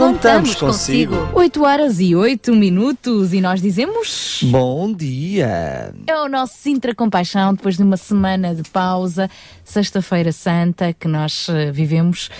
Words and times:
Contamos 0.00 0.54
consigo. 0.54 1.14
8 1.34 1.62
horas 1.62 2.00
e 2.00 2.16
8 2.16 2.56
minutos 2.56 3.34
e 3.34 3.40
nós 3.42 3.60
dizemos. 3.60 4.40
Bom 4.44 4.90
dia! 4.94 5.94
É 6.06 6.16
o 6.16 6.26
nosso 6.26 6.54
Sintra 6.56 6.94
Compaixão, 6.94 7.52
depois 7.52 7.76
de 7.76 7.82
uma 7.82 7.98
semana 7.98 8.54
de 8.54 8.62
pausa, 8.70 9.28
Sexta-feira 9.62 10.32
Santa, 10.32 10.94
que 10.94 11.06
nós 11.06 11.48
uh, 11.48 11.70
vivemos 11.70 12.30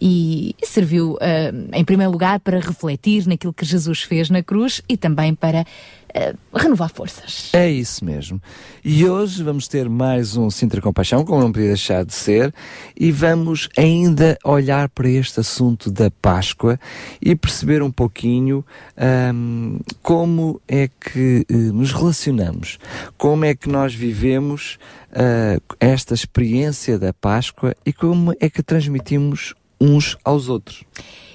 e 0.00 0.56
serviu, 0.62 1.12
uh, 1.12 1.68
em 1.74 1.84
primeiro 1.84 2.10
lugar, 2.10 2.40
para 2.40 2.58
refletir 2.58 3.26
naquilo 3.26 3.52
que 3.52 3.66
Jesus 3.66 4.02
fez 4.02 4.30
na 4.30 4.42
cruz 4.42 4.80
e 4.88 4.96
também 4.96 5.34
para 5.34 5.60
uh, 5.62 6.58
renovar 6.58 6.90
forças. 6.90 7.50
É 7.52 7.70
isso 7.70 8.04
mesmo. 8.04 8.40
E 8.84 9.06
hoje 9.06 9.42
vamos 9.42 9.68
ter 9.68 9.88
mais 9.88 10.36
um 10.36 10.50
Sintra 10.50 10.80
Compaixão, 10.80 11.24
como 11.24 11.42
não 11.42 11.52
podia 11.52 11.68
deixar 11.68 12.04
de 12.04 12.14
ser, 12.14 12.52
e 12.98 13.12
vamos 13.12 13.68
ainda 13.76 14.38
olhar 14.44 14.88
para 14.88 15.08
este 15.08 15.40
assunto 15.40 15.90
da 15.90 16.10
Páscoa 16.10 16.80
e 17.20 17.34
perceber 17.34 17.82
um 17.82 17.90
pouquinho 17.90 18.64
um, 19.34 19.78
como 20.02 20.60
é 20.68 20.88
que 20.88 21.46
uh, 21.50 21.72
nos 21.72 21.92
relacionamos, 21.92 22.78
como 23.16 23.44
é 23.44 23.54
que 23.54 23.68
nós 23.68 23.94
vivemos 23.94 24.78
uh, 25.12 25.62
esta 25.78 26.14
experiência 26.14 26.98
da 26.98 27.12
Páscoa 27.12 27.74
e 27.84 27.92
como 27.92 28.34
é 28.40 28.50
que 28.50 28.62
transmitimos 28.62 29.54
uns 29.80 30.16
aos 30.24 30.48
outros. 30.48 30.84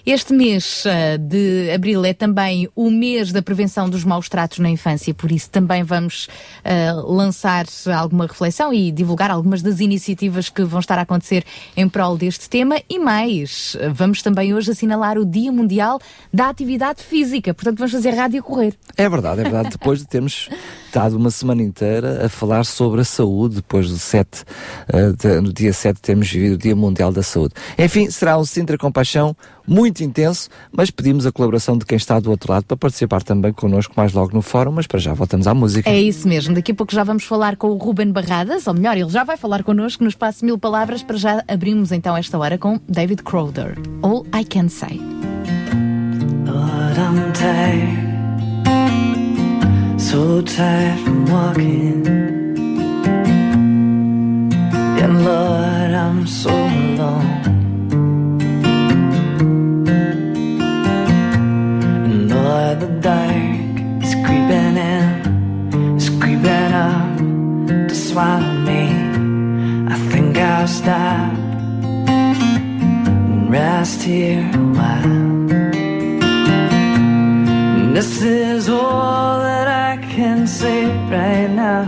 Este 0.06 0.34
mês 0.34 0.84
uh, 0.86 1.18
de 1.18 1.72
abril 1.74 2.06
é 2.06 2.14
também 2.14 2.70
o 2.76 2.92
mês 2.92 3.32
da 3.32 3.42
prevenção 3.42 3.90
dos 3.90 4.04
maus 4.04 4.30
tratos 4.30 4.60
na 4.60 4.70
infância, 4.70 5.12
por 5.16 5.32
isso 5.32 5.50
também 5.50 5.82
vamos 5.82 6.28
uh, 6.64 7.12
lançar 7.12 7.66
alguma 7.98 8.28
reflexão 8.28 8.72
e 8.72 8.92
divulgar 8.92 9.32
algumas 9.32 9.64
das 9.64 9.80
iniciativas 9.80 10.48
que 10.48 10.64
vão 10.64 10.80
estar 10.80 11.00
a 11.00 11.02
acontecer 11.02 11.44
em 11.76 11.90
prol 11.90 12.16
deste 12.18 12.48
tema 12.48 12.80
e 12.88 13.00
mais. 13.00 13.76
Vamos 13.96 14.22
também 14.22 14.54
hoje 14.54 14.70
assinalar 14.70 15.18
o 15.18 15.26
Dia 15.26 15.52
Mundial 15.52 16.00
da 16.32 16.50
Atividade 16.50 17.02
Física, 17.02 17.52
portanto 17.52 17.80
vamos 17.80 17.92
fazer 17.92 18.12
rádio 18.12 18.44
correr. 18.44 18.76
É 18.96 19.10
verdade, 19.10 19.42
é 19.42 19.44
verdade. 19.44 19.70
Depois 19.70 19.98
de 19.98 20.06
termos 20.06 20.50
estado 20.86 21.18
uma 21.18 21.32
semana 21.32 21.64
inteira 21.64 22.28
a 22.28 22.30
falar 22.30 22.64
sobre 22.64 23.02
a 23.02 23.04
saúde, 23.04 23.56
depois 23.56 23.90
do 23.90 23.98
7, 23.98 24.44
uh, 24.94 25.14
de, 25.18 25.42
no 25.42 25.52
dia 25.52 25.74
7 25.74 26.00
temos 26.00 26.32
vivido 26.32 26.54
o 26.54 26.58
Dia 26.60 26.76
Mundial 26.76 27.12
da 27.12 27.24
Saúde. 27.24 27.56
Enfim, 27.78 28.10
será 28.12 28.38
um 28.38 28.46
Sintra 28.46 28.78
Compaixão 28.78 29.36
muito 29.68 30.04
intenso, 30.04 30.50
mas 30.72 30.90
pedimos 30.90 31.26
a 31.26 31.32
colaboração 31.32 31.78
de 31.78 31.86
quem 31.86 31.96
está 31.96 32.20
do 32.20 32.30
outro 32.30 32.52
lado 32.52 32.66
para 32.66 32.78
participar 32.78 33.24
também 33.24 33.54
connosco 33.54 33.94
mais 33.96 34.14
logo 34.14 34.34
no 34.34 34.42
fórum, 34.42 34.72
mas 34.72 34.88
para 34.88 35.00
já 35.00 35.14
voltamos 35.14 35.48
à 35.48 35.54
música. 35.54 35.90
É 35.90 36.00
isso 36.00 36.28
mesmo, 36.28 36.54
daqui 36.54 36.72
a 36.72 36.76
pouco 36.76 36.94
já 36.94 37.04
vamos 37.04 37.24
falar 37.24 37.56
com 37.56 37.70
o 37.70 37.78
Ruben 37.78 38.12
Barradas, 38.12 38.68
ou 38.68 38.74
melhor, 38.74 38.98
ele 38.98 39.10
já 39.10 39.24
vai 39.24 39.38
falar 39.38 39.64
connosco 39.64 40.04
no 40.04 40.10
espaço 40.10 40.46
Mil 40.46 40.58
Palavras, 40.58 41.04
para 41.04 41.18
já 41.18 41.44
abrimos 41.48 41.92
então 41.92 42.16
esta 42.16 42.38
hora 42.38 42.58
com 42.58 42.80
David 42.88 43.24
Crowder, 43.24 43.78
All 44.02 44.26
I 44.34 44.44
Can 44.44 44.70
Say. 44.70 45.00
Lord, 46.46 46.98
I'm 46.98 47.34
tired, 47.34 48.16
so 50.00 50.42
tired 50.42 51.00
from 51.00 51.26
walking. 51.26 52.06
And 55.06 55.24
Lord, 55.24 55.94
I'm 55.94 56.26
so 56.26 56.50
alone. 56.50 57.35
And 62.56 62.80
the 62.80 62.88
dark 63.02 63.76
is 64.02 64.14
creeping 64.26 64.78
in, 64.78 65.98
is 65.98 66.10
creeping 66.22 66.74
up 66.88 67.18
to 67.90 67.94
swallow 67.94 68.54
me. 68.70 68.84
I 69.94 69.98
think 70.10 70.38
I'll 70.38 70.66
stop 70.66 71.34
and 73.28 73.52
rest 73.52 74.04
here 74.04 74.50
a 74.54 74.58
while. 74.78 75.04
And 77.76 77.94
this 77.94 78.22
is 78.22 78.70
all 78.70 79.40
that 79.40 79.68
I 79.68 79.98
can 80.16 80.48
say 80.48 80.86
right 81.12 81.50
now. 81.50 81.84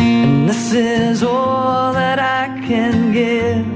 And 0.00 0.48
this 0.48 0.72
is 0.72 1.22
all 1.22 1.92
that 1.92 2.18
I 2.18 2.58
can 2.66 3.12
give. 3.12 3.67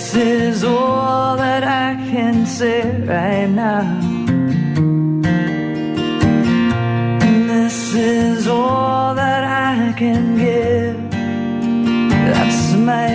This 0.00 0.14
is 0.14 0.64
all 0.64 1.36
that 1.36 1.62
I 1.62 1.94
can 2.10 2.46
say 2.46 2.80
right 3.02 3.46
now. 3.46 3.82
And 7.26 7.50
this 7.50 7.94
is 7.94 8.48
all 8.48 9.14
that 9.14 9.44
I 9.44 9.92
can 9.92 10.38
give. 10.38 10.96
That's 12.32 12.72
my 12.72 13.08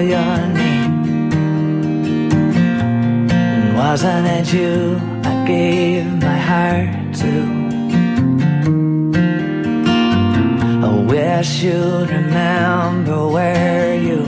your 0.00 0.36
name? 0.48 1.30
And 3.30 3.76
wasn't 3.76 4.26
it 4.26 4.52
you 4.52 5.00
I 5.24 5.44
gave 5.46 6.06
my 6.20 6.38
heart 6.50 7.14
to? 7.20 7.34
I 10.86 10.90
wish 11.12 11.62
you'd 11.62 12.10
remember 12.10 13.28
where 13.28 13.94
you 14.00 14.24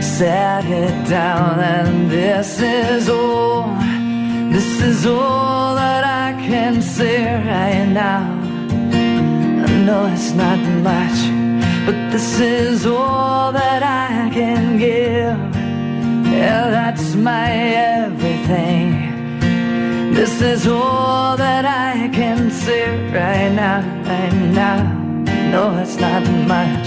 set 0.00 0.64
it 0.64 1.08
down, 1.08 1.58
and 1.60 2.10
this 2.10 2.60
is 2.60 3.08
all, 3.08 3.68
this 4.52 4.80
is 4.80 5.06
all 5.06 5.74
that 5.74 6.04
I 6.04 6.32
can 6.46 6.80
say 6.80 7.24
right 7.24 7.86
now. 7.86 8.22
I 9.66 9.84
know 9.84 10.06
it's 10.12 10.32
not 10.32 10.58
much, 10.82 11.18
but 11.86 12.10
this 12.10 12.40
is 12.40 12.84
all 12.84 13.52
that 13.52 13.82
I 13.84 14.28
can 14.34 14.76
give. 14.76 15.38
Yeah, 16.32 16.68
that's 16.68 17.14
my 17.14 17.48
everything. 18.02 18.90
This 20.12 20.42
is 20.42 20.66
all 20.66 21.36
that 21.36 21.64
I 21.64 22.08
can 22.08 22.50
say 22.50 22.84
right 23.12 23.52
now, 23.52 23.80
right 24.04 24.34
now. 24.62 24.82
No, 25.52 25.78
it's 25.78 25.96
not 25.96 26.24
much, 26.54 26.86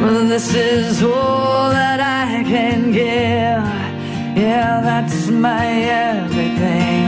but 0.00 0.28
this 0.28 0.54
is 0.54 1.02
all 1.02 1.70
that 1.70 1.98
I 1.98 2.44
can 2.44 2.92
give. 2.92 3.64
Yeah, 4.40 4.80
that's 4.88 5.28
my 5.28 5.66
everything. 5.66 7.07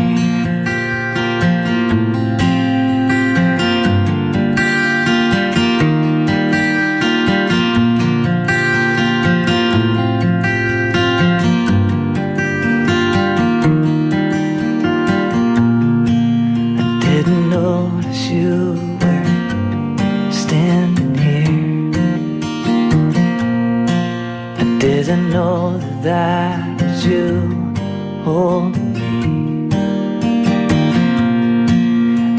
I 25.11 25.15
didn't 25.15 25.31
know 25.31 25.77
that 26.03 27.05
you 27.05 27.75
holding 28.23 28.93
me. 28.93 29.69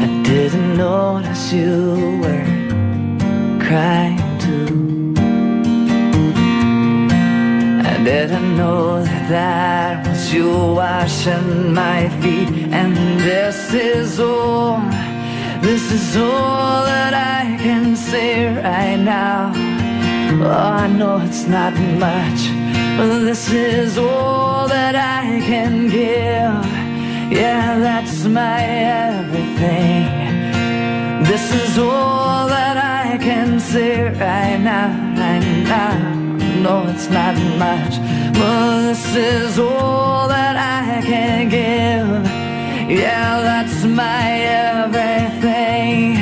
I 0.00 0.22
didn't 0.24 0.78
notice 0.78 1.52
you 1.52 2.18
were 2.22 2.46
crying 3.60 4.16
too. 4.38 5.12
I 7.84 8.02
didn't 8.04 8.56
know 8.56 9.04
that 9.04 9.28
that 9.28 10.08
was 10.08 10.32
you 10.32 10.48
washing 10.48 11.74
my 11.74 12.08
feet. 12.22 12.48
And 12.72 12.96
this 13.20 13.74
is 13.74 14.18
all, 14.18 14.80
this 15.60 15.92
is 15.92 16.16
all 16.16 16.86
that 16.86 17.12
I 17.12 17.58
can 17.62 17.94
say 17.94 18.46
right 18.46 18.96
now. 18.96 19.52
Oh, 20.34 20.48
I 20.50 20.88
know 20.88 21.18
it's 21.18 21.46
not 21.46 21.74
much, 21.74 22.40
this 22.98 23.50
is 23.50 23.98
all 23.98 24.68
that 24.68 24.94
I 24.94 25.40
can 25.40 25.88
give. 25.88 26.66
Yeah, 27.32 27.78
that's 27.78 28.24
my 28.24 28.62
everything. 28.62 30.04
This 31.24 31.52
is 31.54 31.78
all 31.78 32.46
that 32.48 32.76
I 32.76 33.16
can 33.18 33.58
say 33.58 34.04
right 34.04 34.58
now, 34.60 34.88
right 35.16 35.46
now. 35.64 35.96
No, 36.60 36.86
it's 36.88 37.08
not 37.08 37.34
much, 37.58 37.94
but 38.34 38.82
this 38.88 39.16
is 39.16 39.58
all 39.58 40.28
that 40.28 40.56
I 40.56 41.00
can 41.02 41.48
give. 41.48 42.08
Yeah, 42.90 43.40
that's 43.40 43.84
my 43.84 44.30
everything. 44.82 46.14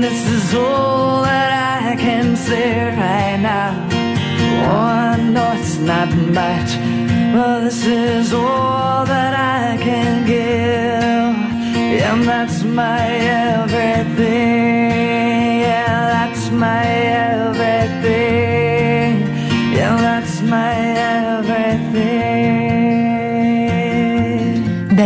This 0.00 0.26
is 0.28 0.54
all 0.54 1.22
that 1.22 1.50
I 1.84 1.96
can 1.96 2.36
say 2.36 2.96
right 2.96 3.25
not 6.10 6.32
much, 6.32 6.78
but 7.32 7.60
this 7.60 7.86
is 7.86 8.32
all 8.32 9.04
that 9.06 9.34
I 9.34 9.76
can 9.82 10.26
give. 10.26 11.36
And 12.02 12.24
that's 12.24 12.62
my 12.64 13.06
everything. 13.58 14.40
Yeah, 15.60 16.08
that's 16.12 16.50
my 16.50 16.84
everything. 16.84 17.45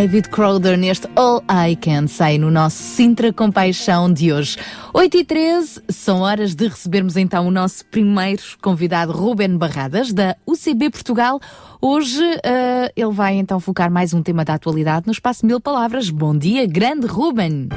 David 0.01 0.29
Crowder 0.29 0.75
neste 0.79 1.07
All 1.15 1.43
I 1.47 1.75
Can 1.75 2.07
Say 2.07 2.39
no 2.39 2.49
nosso 2.49 2.77
Sintra 2.77 3.31
Compaixão 3.31 4.11
de 4.11 4.33
hoje. 4.33 4.57
8 4.95 5.17
e 5.17 5.23
13 5.23 5.79
são 5.89 6.21
horas 6.21 6.55
de 6.55 6.67
recebermos 6.67 7.15
então 7.17 7.45
o 7.47 7.51
nosso 7.51 7.85
primeiro 7.85 8.41
convidado, 8.63 9.11
Ruben 9.11 9.59
Barradas, 9.59 10.11
da 10.11 10.35
UCB 10.43 10.89
Portugal. 10.89 11.39
Hoje 11.79 12.19
uh, 12.19 12.91
ele 12.95 13.11
vai 13.11 13.35
então 13.35 13.59
focar 13.59 13.91
mais 13.91 14.11
um 14.11 14.23
tema 14.23 14.43
da 14.43 14.55
atualidade 14.55 15.05
no 15.05 15.11
espaço 15.11 15.45
Mil 15.45 15.61
Palavras. 15.61 16.09
Bom 16.09 16.35
dia, 16.35 16.65
grande 16.65 17.05
Ruben! 17.05 17.69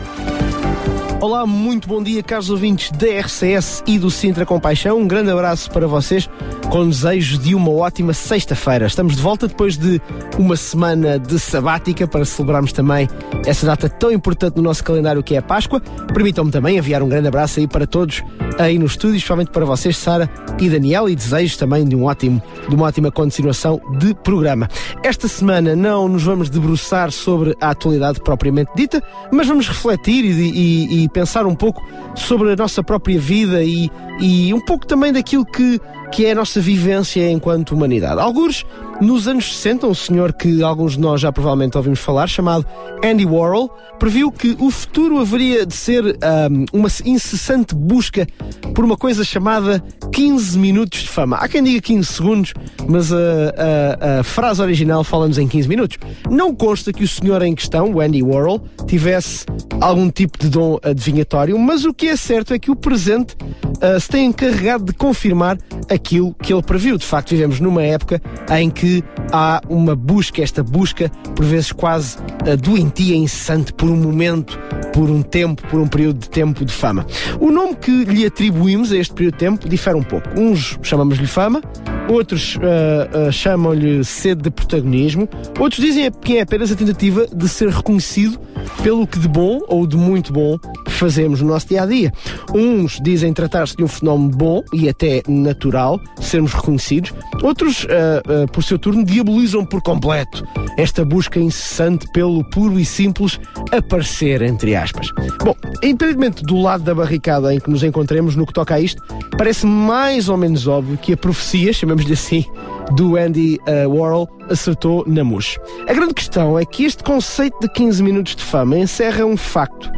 Olá, 1.20 1.46
muito 1.46 1.88
bom 1.88 2.02
dia, 2.02 2.22
caros 2.22 2.50
ouvintes 2.50 2.90
da 2.90 3.06
RCS 3.20 3.82
e 3.87 3.99
do 3.99 4.11
Sintra 4.11 4.44
Compaixão. 4.44 4.99
Um 4.99 5.06
grande 5.08 5.31
abraço 5.31 5.70
para 5.70 5.87
vocês, 5.87 6.28
com 6.70 6.88
desejo 6.88 7.38
de 7.38 7.55
uma 7.55 7.70
ótima 7.70 8.12
sexta-feira. 8.12 8.87
Estamos 8.87 9.16
de 9.16 9.22
volta 9.22 9.49
depois 9.49 9.78
de 9.78 10.00
uma 10.38 10.56
semana 10.56 11.19
de 11.19 11.38
sabática 11.38 12.06
para 12.06 12.25
celebrarmos 12.25 12.72
também 12.72 13.08
essa 13.46 13.64
data 13.64 13.88
tão 13.88 14.12
importante 14.12 14.56
no 14.56 14.62
nosso 14.62 14.84
calendário 14.84 15.22
que 15.22 15.34
é 15.34 15.38
a 15.38 15.43
Páscoa. 15.43 15.81
Permitam-me 16.12 16.50
também 16.50 16.76
enviar 16.76 17.02
um 17.02 17.08
grande 17.08 17.28
abraço 17.28 17.58
aí 17.58 17.67
para 17.67 17.87
todos 17.87 18.22
aí 18.58 18.78
no 18.78 18.87
estúdio, 18.87 19.17
especialmente 19.17 19.50
para 19.50 19.64
vocês, 19.64 19.96
Sara 19.96 20.31
e 20.58 20.69
Daniel, 20.69 21.08
e 21.08 21.17
desejo 21.17 21.58
também 21.58 21.84
de, 21.84 21.96
um 21.96 22.05
ótimo, 22.05 22.43
de 22.69 22.75
uma 22.75 22.87
ótima 22.87 23.10
continuação 23.10 23.81
de 23.99 24.14
programa. 24.14 24.69
Esta 25.02 25.28
semana 25.28 25.75
não 25.75 26.08
nos 26.08 26.22
vamos 26.22 26.49
debruçar 26.50 27.10
sobre 27.10 27.56
a 27.60 27.70
atualidade 27.70 28.20
propriamente 28.20 28.70
dita, 28.76 29.02
mas 29.32 29.46
vamos 29.46 29.69
refletir 29.69 30.25
e, 30.25 30.31
e, 30.31 31.05
e 31.05 31.08
pensar 31.14 31.46
um 31.46 31.55
pouco 31.55 31.81
sobre 32.14 32.52
a 32.52 32.56
nossa 32.56 32.82
própria 32.82 33.19
vida 33.19 33.62
e, 33.62 33.90
e 34.20 34.52
um 34.52 34.61
pouco 34.61 34.84
também 34.87 35.12
daquilo 35.12 35.46
que, 35.46 35.81
que 36.12 36.26
é 36.26 36.32
a 36.32 36.34
nossa 36.34 36.61
vivência 36.61 37.31
enquanto 37.31 37.72
humanidade. 37.72 38.20
Alguns, 38.20 38.66
nos 39.00 39.26
anos 39.26 39.56
60, 39.56 39.87
um 39.87 39.94
senhor 39.94 40.32
que 40.32 40.62
alguns 40.62 40.93
de 40.93 41.00
nós 41.00 41.20
já 41.20 41.32
provavelmente 41.32 41.76
ouvimos 41.76 42.00
falar, 42.00 42.26
chamado 42.29 42.67
Andy 43.05 43.26
Warhol, 43.26 43.70
previu 43.99 44.31
que 44.31 44.56
o 44.58 44.70
futuro 44.70 45.19
haveria 45.19 45.67
de 45.67 45.75
ser 45.75 46.05
um, 46.05 46.64
uma 46.73 46.88
incessante 47.05 47.75
busca 47.75 48.26
por 48.75 48.85
uma 48.85 48.96
coisa 48.96 49.25
chamada 49.25 49.82
15 50.12 50.58
minutos 50.58 51.00
de 51.00 51.08
fama. 51.08 51.37
Há 51.37 51.49
quem 51.49 51.62
diga 51.62 51.81
15 51.81 52.12
segundos, 52.12 52.55
mas 52.88 53.12
a, 53.12 53.17
a, 53.17 54.20
a 54.20 54.23
frase 54.23 54.62
original 54.62 55.02
fala-nos 55.02 55.38
em 55.38 55.49
15 55.49 55.69
minutos. 55.69 55.99
Não 56.31 56.55
consta 56.55 56.93
que 56.93 57.05
o 57.05 57.08
senhor 57.08 57.43
em 57.43 57.55
questão, 57.55 57.93
o 57.93 58.00
Andy 58.00 58.23
Warhol, 58.23 58.62
tivesse 58.87 59.44
algum 59.81 60.11
tipo 60.11 60.38
de 60.38 60.49
dom 60.49 60.79
adivinhatório, 60.82 61.58
mas 61.58 61.85
o 61.85 61.93
que 61.93 62.08
é 62.08 62.17
certo 62.17 62.55
é 62.55 62.58
que 62.58 62.70
o 62.70 62.76
presente 62.76 63.35
uh, 63.35 63.99
se 63.99 64.08
tem 64.08 64.26
encarregado 64.26 64.85
de 64.85 64.93
confirmar 64.93 65.58
aquilo 65.91 66.35
que 66.35 66.52
ele 66.52 66.62
previu. 66.62 66.96
De 66.96 67.05
facto, 67.05 67.31
vivemos 67.31 67.61
numa 67.61 67.82
época 67.82 68.20
em 68.50 68.70
que 68.70 68.83
há 69.32 69.60
uma 69.69 69.94
busca, 69.94 70.42
esta 70.42 70.62
busca, 70.62 71.10
por 71.34 71.44
vezes 71.44 71.72
quase 71.72 72.19
uh, 72.19 72.56
doentia, 72.56 73.16
incessante, 73.16 73.72
por 73.72 73.88
um 73.90 73.96
momento, 73.96 74.58
por 74.92 75.10
um 75.10 75.22
tempo, 75.22 75.62
por 75.69 75.81
um 75.81 75.86
período 75.86 76.20
de 76.20 76.31
tempo 76.31 76.64
de 76.64 76.72
fama. 76.72 77.06
O 77.40 77.50
nome 77.50 77.75
que 77.75 78.04
lhe 78.04 78.25
atribuímos 78.25 78.92
a 78.92 78.96
este 78.96 79.12
período 79.14 79.34
de 79.34 79.38
tempo 79.38 79.69
difere 79.69 79.96
um 79.96 80.02
pouco. 80.02 80.28
Uns 80.38 80.78
chamamos-lhe 80.82 81.26
fama, 81.26 81.60
outros 82.08 82.56
uh, 82.56 83.28
uh, 83.28 83.32
chamam-lhe 83.32 84.04
sede 84.04 84.42
de 84.42 84.50
protagonismo, 84.50 85.28
outros 85.58 85.81
dizem 85.81 86.10
que 86.10 86.38
é 86.38 86.42
apenas 86.42 86.70
a 86.70 86.76
tentativa 86.76 87.26
de 87.26 87.48
ser 87.48 87.69
reconhecido 87.69 88.38
pelo 88.82 89.06
que 89.06 89.19
de 89.19 89.28
bom 89.28 89.60
ou 89.69 89.86
de 89.86 89.96
muito 89.96 90.32
bom 90.32 90.58
fazemos 90.88 91.40
no 91.40 91.48
nosso 91.48 91.69
dia 91.69 91.82
a 91.82 91.86
dia. 91.86 92.12
Uns 92.54 93.00
dizem 93.02 93.32
tratar-se 93.32 93.76
de 93.76 93.82
um 93.82 93.88
fenómeno 93.88 94.31
bom 94.31 94.62
e 94.72 94.88
até 94.88 95.22
natural, 95.28 96.00
sermos 96.20 96.52
reconhecidos, 96.52 97.12
outros, 97.42 97.84
uh, 97.84 98.50
por 98.52 98.62
seu 98.62 98.74
turno, 98.79 99.05
diabolizam 99.05 99.65
por 99.65 99.82
completo 99.82 100.47
esta 100.76 101.05
busca 101.05 101.38
incessante 101.38 102.06
pelo 102.12 102.43
puro 102.44 102.79
e 102.79 102.85
simples 102.85 103.38
aparecer, 103.71 104.43
entre 104.43 104.75
aspas. 104.75 105.11
Bom, 105.43 105.55
independentemente 105.82 106.43
do 106.43 106.61
lado 106.61 106.85
da 106.85 106.94
barricada 106.94 107.55
em 107.55 107.61
que 107.61 107.71
nos 107.71 107.82
encontremos 107.82 108.37
no 108.37 108.47
que 108.47 108.53
toca 108.53 108.75
a 108.75 108.81
isto, 108.81 109.03
parece 109.37 109.67
mais 109.67 110.29
ou 110.29 110.37
menos 110.37 110.67
óbvio 110.67 110.99
que 110.99 111.12
a 111.12 111.17
profecia, 111.17 111.73
chamamos-lhe 111.73 112.12
assim, 112.12 112.44
do 112.93 113.17
Andy 113.17 113.59
uh, 113.69 113.88
Warhol 113.88 114.29
acertou 114.50 115.05
na 115.06 115.25
mousse. 115.25 115.59
A 115.88 115.93
grande 115.93 116.15
questão 116.15 116.59
é 116.59 116.65
que 116.65 116.85
este 116.85 117.03
conceito 117.03 117.59
de 117.61 117.69
15 117.69 118.03
minutos 118.03 118.37
de 118.37 118.43
fama 118.43 118.77
encerra 118.77 119.25
um 119.25 119.37
facto 119.37 119.91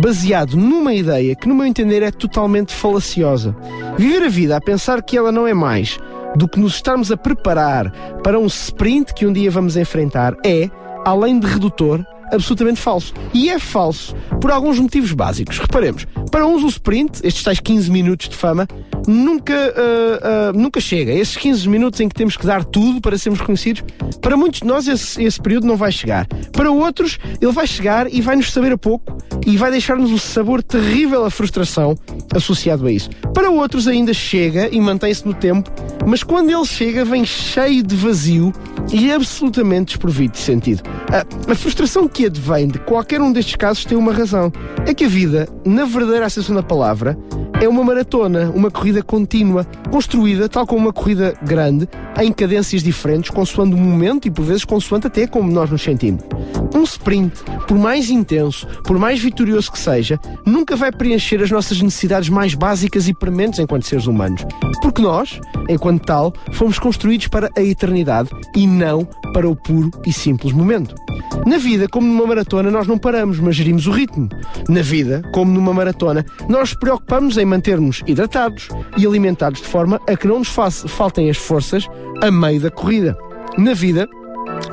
baseado 0.00 0.56
numa 0.56 0.92
ideia 0.92 1.34
que, 1.34 1.48
no 1.48 1.54
meu 1.54 1.66
entender, 1.66 2.02
é 2.02 2.10
totalmente 2.10 2.74
falaciosa. 2.74 3.56
Viver 3.96 4.24
a 4.24 4.28
vida 4.28 4.56
a 4.56 4.60
pensar 4.60 5.02
que 5.02 5.16
ela 5.16 5.30
não 5.30 5.46
é 5.46 5.54
mais 5.54 5.98
do 6.36 6.48
que 6.48 6.58
nos 6.58 6.74
estarmos 6.74 7.10
a 7.10 7.16
preparar 7.16 7.90
para 8.22 8.38
um 8.38 8.46
sprint 8.46 9.14
que 9.14 9.26
um 9.26 9.32
dia 9.32 9.50
vamos 9.50 9.76
enfrentar 9.76 10.34
é, 10.44 10.68
além 11.04 11.38
de 11.38 11.46
redutor, 11.46 12.04
absolutamente 12.32 12.80
falso. 12.80 13.12
E 13.32 13.50
é 13.50 13.58
falso 13.58 14.14
por 14.40 14.50
alguns 14.50 14.78
motivos 14.78 15.12
básicos. 15.12 15.58
Reparemos, 15.58 16.06
para 16.30 16.46
uns 16.46 16.62
o 16.62 16.68
sprint, 16.68 17.20
estes 17.22 17.42
tais 17.42 17.60
15 17.60 17.90
minutos 17.90 18.28
de 18.28 18.36
fama, 18.36 18.66
nunca, 19.06 19.54
uh, 19.54 20.56
uh, 20.56 20.58
nunca 20.58 20.80
chega. 20.80 21.12
Esses 21.12 21.36
15 21.36 21.68
minutos 21.68 22.00
em 22.00 22.08
que 22.08 22.14
temos 22.14 22.36
que 22.36 22.46
dar 22.46 22.64
tudo 22.64 23.00
para 23.00 23.16
sermos 23.18 23.40
reconhecidos, 23.40 23.82
para 24.20 24.36
muitos 24.36 24.60
de 24.60 24.66
nós 24.66 24.88
esse, 24.88 25.22
esse 25.22 25.40
período 25.40 25.66
não 25.66 25.76
vai 25.76 25.92
chegar. 25.92 26.26
Para 26.52 26.70
outros, 26.70 27.18
ele 27.40 27.52
vai 27.52 27.66
chegar 27.66 28.12
e 28.12 28.20
vai 28.20 28.36
nos 28.36 28.52
saber 28.52 28.72
a 28.72 28.78
pouco 28.78 29.16
e 29.46 29.56
vai 29.56 29.70
deixar-nos 29.70 30.10
o 30.10 30.18
sabor 30.18 30.62
terrível 30.62 31.24
à 31.24 31.30
frustração 31.30 31.96
associado 32.34 32.86
a 32.86 32.92
isso. 32.92 33.10
Para 33.32 33.50
outros 33.50 33.86
ainda 33.86 34.14
chega 34.14 34.68
e 34.70 34.80
mantém-se 34.80 35.26
no 35.26 35.34
tempo, 35.34 35.70
mas 36.06 36.22
quando 36.22 36.50
ele 36.50 36.64
chega 36.64 37.04
vem 37.04 37.24
cheio 37.24 37.82
de 37.82 37.94
vazio 37.94 38.52
e 38.92 39.12
absolutamente 39.12 39.94
desprovido 39.94 40.32
de 40.32 40.38
sentido. 40.38 40.82
A, 41.10 41.52
a 41.52 41.54
frustração 41.54 42.08
que 42.14 42.26
advém 42.26 42.68
de 42.68 42.78
qualquer 42.78 43.20
um 43.20 43.32
destes 43.32 43.56
casos 43.56 43.84
tem 43.84 43.98
uma 43.98 44.12
razão. 44.12 44.52
É 44.86 44.94
que 44.94 45.04
a 45.04 45.08
vida, 45.08 45.48
na 45.64 45.84
verdadeira 45.84 46.24
acessão 46.24 46.54
da 46.54 46.62
palavra, 46.62 47.18
é 47.60 47.68
uma 47.68 47.82
maratona, 47.82 48.52
uma 48.54 48.70
corrida 48.70 49.02
contínua, 49.02 49.66
construída 49.90 50.48
tal 50.48 50.64
como 50.64 50.82
uma 50.82 50.92
corrida 50.92 51.34
grande, 51.42 51.88
em 52.20 52.32
cadências 52.32 52.84
diferentes, 52.84 53.30
consoante 53.30 53.74
o 53.74 53.78
momento 53.78 54.28
e 54.28 54.30
por 54.30 54.44
vezes 54.44 54.64
consoante 54.64 55.08
até 55.08 55.26
como 55.26 55.50
nós 55.50 55.70
nos 55.70 55.82
sentimos. 55.82 56.22
Um 56.72 56.84
sprint, 56.84 57.32
por 57.66 57.76
mais 57.76 58.10
intenso, 58.10 58.66
por 58.84 58.96
mais 58.96 59.20
vitorioso 59.20 59.72
que 59.72 59.78
seja, 59.78 60.18
nunca 60.46 60.76
vai 60.76 60.92
preencher 60.92 61.42
as 61.42 61.50
nossas 61.50 61.80
necessidades 61.82 62.28
mais 62.28 62.54
básicas 62.54 63.08
e 63.08 63.14
prementes 63.14 63.58
enquanto 63.58 63.86
seres 63.86 64.06
humanos. 64.06 64.44
Porque 64.80 65.02
nós, 65.02 65.40
enquanto 65.68 66.04
tal, 66.04 66.32
fomos 66.52 66.78
construídos 66.78 67.26
para 67.26 67.50
a 67.56 67.62
eternidade 67.62 68.30
e 68.54 68.66
não 68.66 69.04
para 69.32 69.48
o 69.48 69.56
puro 69.56 69.90
e 70.06 70.12
simples 70.12 70.52
momento. 70.52 70.94
Na 71.46 71.58
vida, 71.58 71.88
como 71.88 72.03
numa 72.04 72.26
maratona, 72.26 72.70
nós 72.70 72.86
não 72.86 72.98
paramos, 72.98 73.38
mas 73.38 73.56
gerimos 73.56 73.86
o 73.86 73.90
ritmo. 73.90 74.28
Na 74.68 74.82
vida, 74.82 75.22
como 75.32 75.52
numa 75.52 75.72
maratona, 75.72 76.24
nós 76.48 76.60
nos 76.60 76.74
preocupamos 76.74 77.36
em 77.36 77.44
manter-nos 77.44 78.02
hidratados 78.06 78.68
e 78.96 79.06
alimentados 79.06 79.60
de 79.60 79.66
forma 79.66 80.00
a 80.08 80.16
que 80.16 80.26
não 80.26 80.38
nos 80.38 80.48
faltem 80.48 81.28
as 81.28 81.36
forças 81.36 81.86
a 82.22 82.30
meio 82.30 82.60
da 82.60 82.70
corrida. 82.70 83.16
Na 83.58 83.74
vida, 83.74 84.08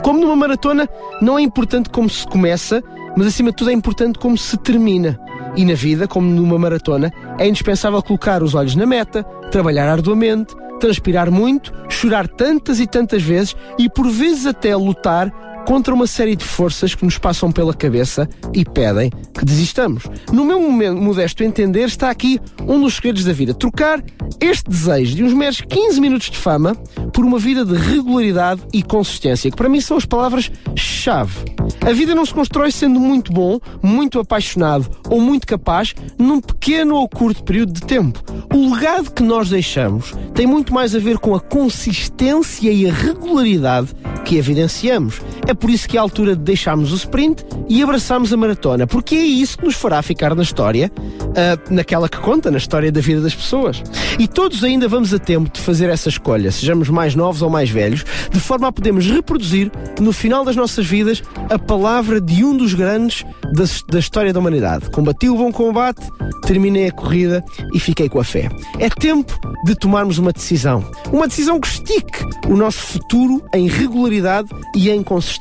como 0.03 0.19
numa 0.19 0.35
maratona, 0.35 0.87
não 1.21 1.37
é 1.37 1.41
importante 1.41 1.89
como 1.89 2.09
se 2.09 2.25
começa, 2.25 2.83
mas 3.17 3.27
acima 3.27 3.51
de 3.51 3.57
tudo 3.57 3.69
é 3.69 3.73
importante 3.73 4.17
como 4.17 4.37
se 4.37 4.57
termina. 4.57 5.19
E 5.55 5.65
na 5.65 5.73
vida, 5.73 6.07
como 6.07 6.27
numa 6.27 6.57
maratona, 6.57 7.11
é 7.37 7.47
indispensável 7.47 8.01
colocar 8.01 8.41
os 8.41 8.55
olhos 8.55 8.75
na 8.75 8.85
meta, 8.85 9.23
trabalhar 9.51 9.89
arduamente, 9.89 10.55
transpirar 10.79 11.29
muito, 11.29 11.71
chorar 11.89 12.27
tantas 12.27 12.79
e 12.79 12.87
tantas 12.87 13.21
vezes 13.21 13.55
e 13.77 13.89
por 13.89 14.09
vezes 14.09 14.45
até 14.45 14.75
lutar 14.75 15.31
contra 15.65 15.93
uma 15.93 16.07
série 16.07 16.35
de 16.35 16.43
forças 16.43 16.95
que 16.95 17.05
nos 17.05 17.17
passam 17.17 17.51
pela 17.51 17.73
cabeça 17.73 18.27
e 18.53 18.65
pedem 18.65 19.09
que 19.33 19.45
desistamos. 19.45 20.03
No 20.31 20.45
meu 20.45 20.59
modesto 20.93 21.43
entender, 21.43 21.85
está 21.85 22.09
aqui 22.09 22.39
um 22.67 22.79
dos 22.79 22.95
segredos 22.95 23.23
da 23.23 23.33
vida: 23.33 23.53
trocar 23.53 24.03
este 24.39 24.69
desejo 24.69 25.15
de 25.15 25.23
uns 25.23 25.33
meros 25.33 25.61
15 25.61 26.01
minutos 26.01 26.29
de 26.29 26.37
fama 26.37 26.75
por 27.13 27.25
uma 27.25 27.39
vida 27.39 27.65
de 27.65 27.75
regularidade 27.75 28.61
e 28.73 28.81
consistência, 28.81 29.51
que 29.51 29.57
para 29.57 29.69
mim 29.69 29.81
são 29.81 29.97
as 29.97 30.05
palavras-chave. 30.05 31.45
A 31.85 31.93
vida 31.93 32.13
não 32.13 32.25
se 32.25 32.33
constrói 32.33 32.71
sendo 32.71 32.99
muito 32.99 33.31
bom, 33.31 33.59
muito 33.81 34.19
apaixonado 34.19 34.89
ou 35.09 35.19
muito 35.19 35.47
capaz 35.47 35.93
num 36.17 36.39
pequeno 36.39 36.95
ou 36.95 37.07
curto 37.07 37.43
período 37.43 37.73
de 37.73 37.81
tempo. 37.81 38.21
O 38.53 38.73
legado 38.73 39.11
que 39.11 39.23
nós 39.23 39.49
deixamos 39.49 40.13
tem 40.33 40.45
muito 40.45 40.73
mais 40.73 40.95
a 40.95 40.99
ver 40.99 41.17
com 41.17 41.33
a 41.33 41.39
consistência 41.39 42.71
e 42.71 42.87
a 42.87 42.93
regularidade 42.93 43.89
que 44.25 44.37
evidenciamos. 44.37 45.21
É 45.51 45.53
por 45.53 45.69
isso 45.69 45.85
que 45.85 45.97
é 45.97 45.99
a 45.99 46.03
altura 46.03 46.33
de 46.33 46.43
deixarmos 46.43 46.93
o 46.93 46.95
sprint 46.95 47.43
e 47.67 47.83
abraçarmos 47.83 48.31
a 48.31 48.37
maratona, 48.37 48.87
porque 48.87 49.15
é 49.15 49.25
isso 49.25 49.57
que 49.57 49.65
nos 49.65 49.75
fará 49.75 50.01
ficar 50.01 50.33
na 50.33 50.43
história, 50.43 50.89
uh, 50.97 51.73
naquela 51.73 52.07
que 52.07 52.17
conta, 52.19 52.49
na 52.49 52.57
história 52.57 52.89
da 52.89 53.01
vida 53.01 53.19
das 53.19 53.35
pessoas. 53.35 53.83
E 54.17 54.29
todos 54.29 54.63
ainda 54.63 54.87
vamos 54.87 55.13
a 55.13 55.19
tempo 55.19 55.51
de 55.51 55.59
fazer 55.59 55.89
essa 55.89 56.07
escolha, 56.07 56.49
sejamos 56.53 56.87
mais 56.87 57.15
novos 57.15 57.41
ou 57.41 57.49
mais 57.49 57.69
velhos, 57.69 58.05
de 58.31 58.39
forma 58.39 58.69
a 58.69 58.71
podermos 58.71 59.05
reproduzir, 59.05 59.69
no 59.99 60.13
final 60.13 60.45
das 60.45 60.55
nossas 60.55 60.85
vidas, 60.85 61.21
a 61.49 61.59
palavra 61.59 62.21
de 62.21 62.45
um 62.45 62.55
dos 62.55 62.73
grandes 62.73 63.25
da, 63.53 63.65
da 63.89 63.99
história 63.99 64.31
da 64.31 64.39
humanidade. 64.39 64.89
Combati 64.89 65.27
o 65.27 65.35
bom 65.35 65.51
combate, 65.51 65.99
terminei 66.43 66.87
a 66.87 66.91
corrida 66.93 67.43
e 67.73 67.79
fiquei 67.79 68.07
com 68.07 68.21
a 68.21 68.23
fé. 68.23 68.47
É 68.79 68.87
tempo 68.87 69.37
de 69.65 69.75
tomarmos 69.75 70.17
uma 70.17 70.31
decisão. 70.31 70.89
Uma 71.11 71.27
decisão 71.27 71.59
que 71.59 71.67
estique 71.67 72.23
o 72.47 72.55
nosso 72.55 72.79
futuro 72.79 73.43
em 73.53 73.67
regularidade 73.67 74.47
e 74.77 74.89
em 74.89 75.03
consistência. 75.03 75.40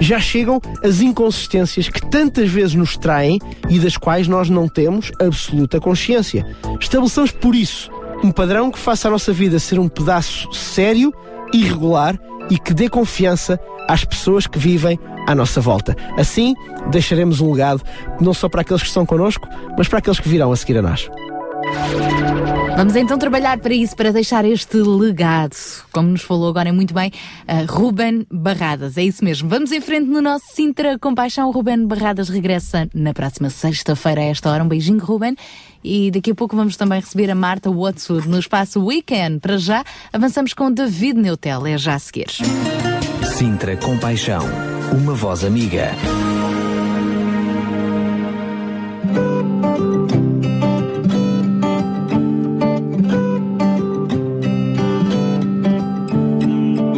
Já 0.00 0.18
chegam 0.18 0.60
as 0.82 1.00
inconsistências 1.00 1.88
que 1.88 2.00
tantas 2.00 2.50
vezes 2.50 2.74
nos 2.74 2.96
traem 2.96 3.38
e 3.68 3.78
das 3.78 3.96
quais 3.96 4.28
nós 4.28 4.48
não 4.48 4.68
temos 4.68 5.12
absoluta 5.20 5.80
consciência. 5.80 6.46
Estabeleçamos 6.80 7.30
por 7.30 7.54
isso 7.54 7.90
um 8.22 8.30
padrão 8.30 8.70
que 8.70 8.78
faça 8.78 9.08
a 9.08 9.10
nossa 9.10 9.32
vida 9.32 9.58
ser 9.58 9.78
um 9.78 9.88
pedaço 9.88 10.52
sério 10.52 11.12
e 11.52 11.62
regular 11.64 12.18
e 12.50 12.58
que 12.58 12.72
dê 12.72 12.88
confiança 12.88 13.60
às 13.88 14.04
pessoas 14.04 14.46
que 14.46 14.58
vivem 14.58 14.98
à 15.26 15.34
nossa 15.34 15.60
volta. 15.60 15.96
Assim, 16.16 16.54
deixaremos 16.90 17.40
um 17.40 17.52
legado 17.52 17.82
não 18.20 18.32
só 18.32 18.48
para 18.48 18.62
aqueles 18.62 18.82
que 18.82 18.88
estão 18.88 19.04
connosco, 19.04 19.48
mas 19.76 19.88
para 19.88 19.98
aqueles 19.98 20.20
que 20.20 20.28
virão 20.28 20.52
a 20.52 20.56
seguir 20.56 20.78
a 20.78 20.82
nós. 20.82 21.08
Vamos 22.76 22.94
então 22.94 23.16
trabalhar 23.16 23.58
para 23.58 23.72
isso, 23.72 23.96
para 23.96 24.12
deixar 24.12 24.44
este 24.44 24.76
legado, 24.76 25.56
como 25.90 26.10
nos 26.10 26.20
falou 26.20 26.50
agora 26.50 26.70
muito 26.74 26.92
bem, 26.92 27.10
uh, 27.48 27.72
Ruben 27.72 28.26
Barradas. 28.30 28.98
É 28.98 29.02
isso 29.02 29.24
mesmo. 29.24 29.48
Vamos 29.48 29.72
em 29.72 29.80
frente 29.80 30.06
no 30.06 30.20
nosso 30.20 30.44
Sintra 30.52 30.98
Compaixão. 30.98 31.50
Ruben 31.50 31.86
Barradas 31.86 32.28
regressa 32.28 32.86
na 32.92 33.14
próxima 33.14 33.48
sexta-feira 33.48 34.20
a 34.20 34.24
esta 34.24 34.50
hora. 34.50 34.62
Um 34.62 34.68
beijinho, 34.68 35.02
Ruben. 35.02 35.34
E 35.82 36.10
daqui 36.10 36.32
a 36.32 36.34
pouco 36.34 36.54
vamos 36.54 36.76
também 36.76 37.00
receber 37.00 37.30
a 37.30 37.34
Marta 37.34 37.70
Watson 37.70 38.20
no 38.26 38.38
espaço 38.38 38.84
Weekend. 38.84 39.40
Para 39.40 39.56
já, 39.56 39.82
avançamos 40.12 40.52
com 40.52 40.70
David 40.70 41.18
Neutel. 41.18 41.66
É 41.66 41.78
já 41.78 41.94
a 41.94 41.98
seguir. 41.98 42.26
Sintra 43.24 43.74
Compaixão. 43.78 44.42
Uma 44.92 45.14
voz 45.14 45.44
amiga. 45.44 45.92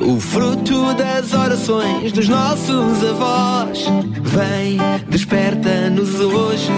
O 0.00 0.20
fruto 0.20 0.94
das 0.94 1.32
orações 1.32 2.12
dos 2.12 2.28
nossos 2.28 3.04
avós. 3.04 3.86
Vem, 4.22 4.78
desperta-nos 5.08 6.20
hoje 6.20 6.70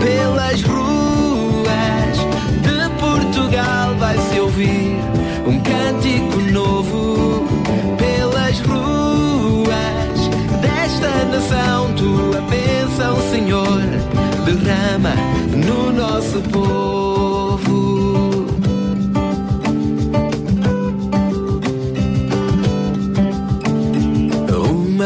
pelas 0.00 0.62
ruas 0.62 2.18
de 2.62 3.00
Portugal. 3.00 3.94
Vai-se 3.98 4.40
ouvir 4.40 4.96
um 5.46 5.60
cântico 5.60 6.40
novo 6.52 7.46
pelas 7.96 8.60
ruas 8.60 10.28
desta 10.60 11.24
nação. 11.24 11.92
Tua 11.94 12.40
bênção, 12.42 13.16
Senhor, 13.30 13.80
derrama 14.44 15.14
no 15.54 15.92
nosso 15.92 16.40
povo. 16.50 17.17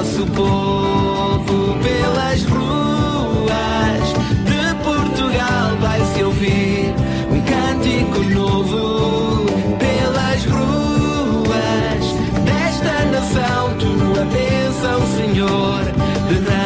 nosso 0.00 0.24
povo 0.28 1.76
pelas 1.82 2.42
ruas 2.44 4.06
de 4.48 4.74
Portugal. 4.82 5.76
Vai-se 5.78 6.24
ouvir 6.24 6.94
um 7.30 7.40
cântico 7.42 8.22
novo 8.32 9.44
pelas 9.78 10.44
ruas 10.46 12.04
desta 12.46 13.04
nação. 13.12 13.76
Tua 13.78 14.24
bênção, 14.24 15.06
Senhor, 15.18 15.84
derrama 16.30 16.59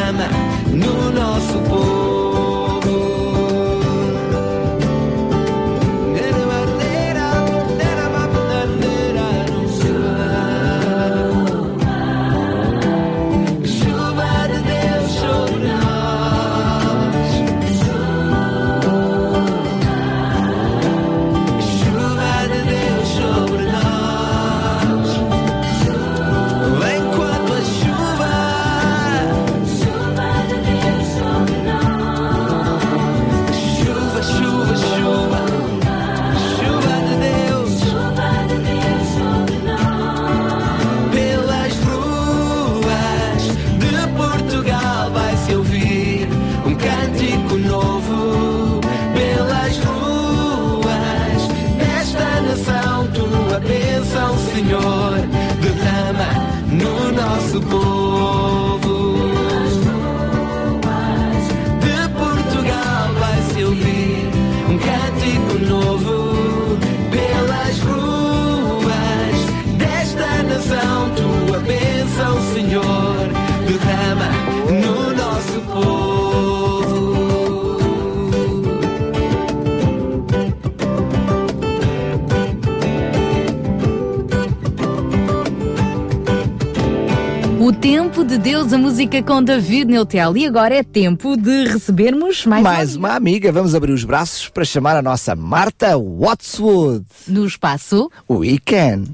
tempo 87.94 88.24
de 88.24 88.36
Deus, 88.38 88.72
a 88.72 88.76
música 88.78 89.22
com 89.22 89.40
David 89.40 89.84
Neutel. 89.84 90.36
E 90.36 90.44
agora 90.44 90.74
é 90.74 90.82
tempo 90.82 91.36
de 91.36 91.68
recebermos 91.68 92.44
mais, 92.44 92.60
Mais 92.64 92.96
uma 92.96 93.14
amiga, 93.14 93.52
vamos 93.52 93.72
abrir 93.72 93.92
os 93.92 94.02
braços 94.02 94.48
para 94.48 94.64
chamar 94.64 94.96
a 94.96 95.02
nossa 95.02 95.36
Marta 95.36 95.96
Wattswood. 95.96 97.04
no 97.28 97.46
espaço. 97.46 98.10
Weekend. 98.28 99.12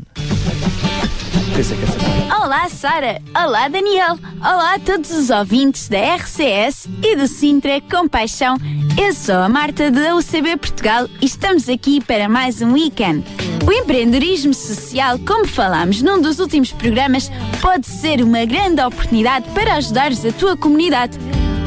Pensei 1.55 1.77
que 1.77 1.85
essa- 1.85 2.10
Olá, 2.51 2.69
Sara. 2.69 3.23
Olá, 3.33 3.69
Daniel. 3.69 4.19
Olá 4.41 4.75
a 4.75 4.79
todos 4.81 5.13
os 5.13 5.31
ouvintes 5.31 5.89
da 5.89 6.17
RCS 6.17 6.89
e 7.01 7.15
do 7.15 7.29
Sintra 7.29 7.81
Compaixão. 7.81 8.57
Eu 9.01 9.15
sou 9.15 9.37
a 9.37 9.49
Marta 9.49 9.89
da 9.89 10.17
UCB 10.17 10.57
Portugal 10.57 11.07
e 11.23 11.27
estamos 11.27 11.69
aqui 11.69 12.01
para 12.01 12.29
mais 12.29 12.61
um 12.61 12.73
weekend. 12.73 13.25
O 13.65 13.71
empreendedorismo 13.71 14.53
social, 14.53 15.17
como 15.21 15.47
falámos 15.47 16.03
num 16.03 16.21
dos 16.21 16.41
últimos 16.41 16.73
programas, 16.73 17.31
pode 17.63 17.87
ser 17.87 18.21
uma 18.21 18.45
grande 18.45 18.83
oportunidade 18.83 19.49
para 19.51 19.75
ajudares 19.75 20.25
a 20.25 20.33
tua 20.33 20.57
comunidade. 20.57 21.17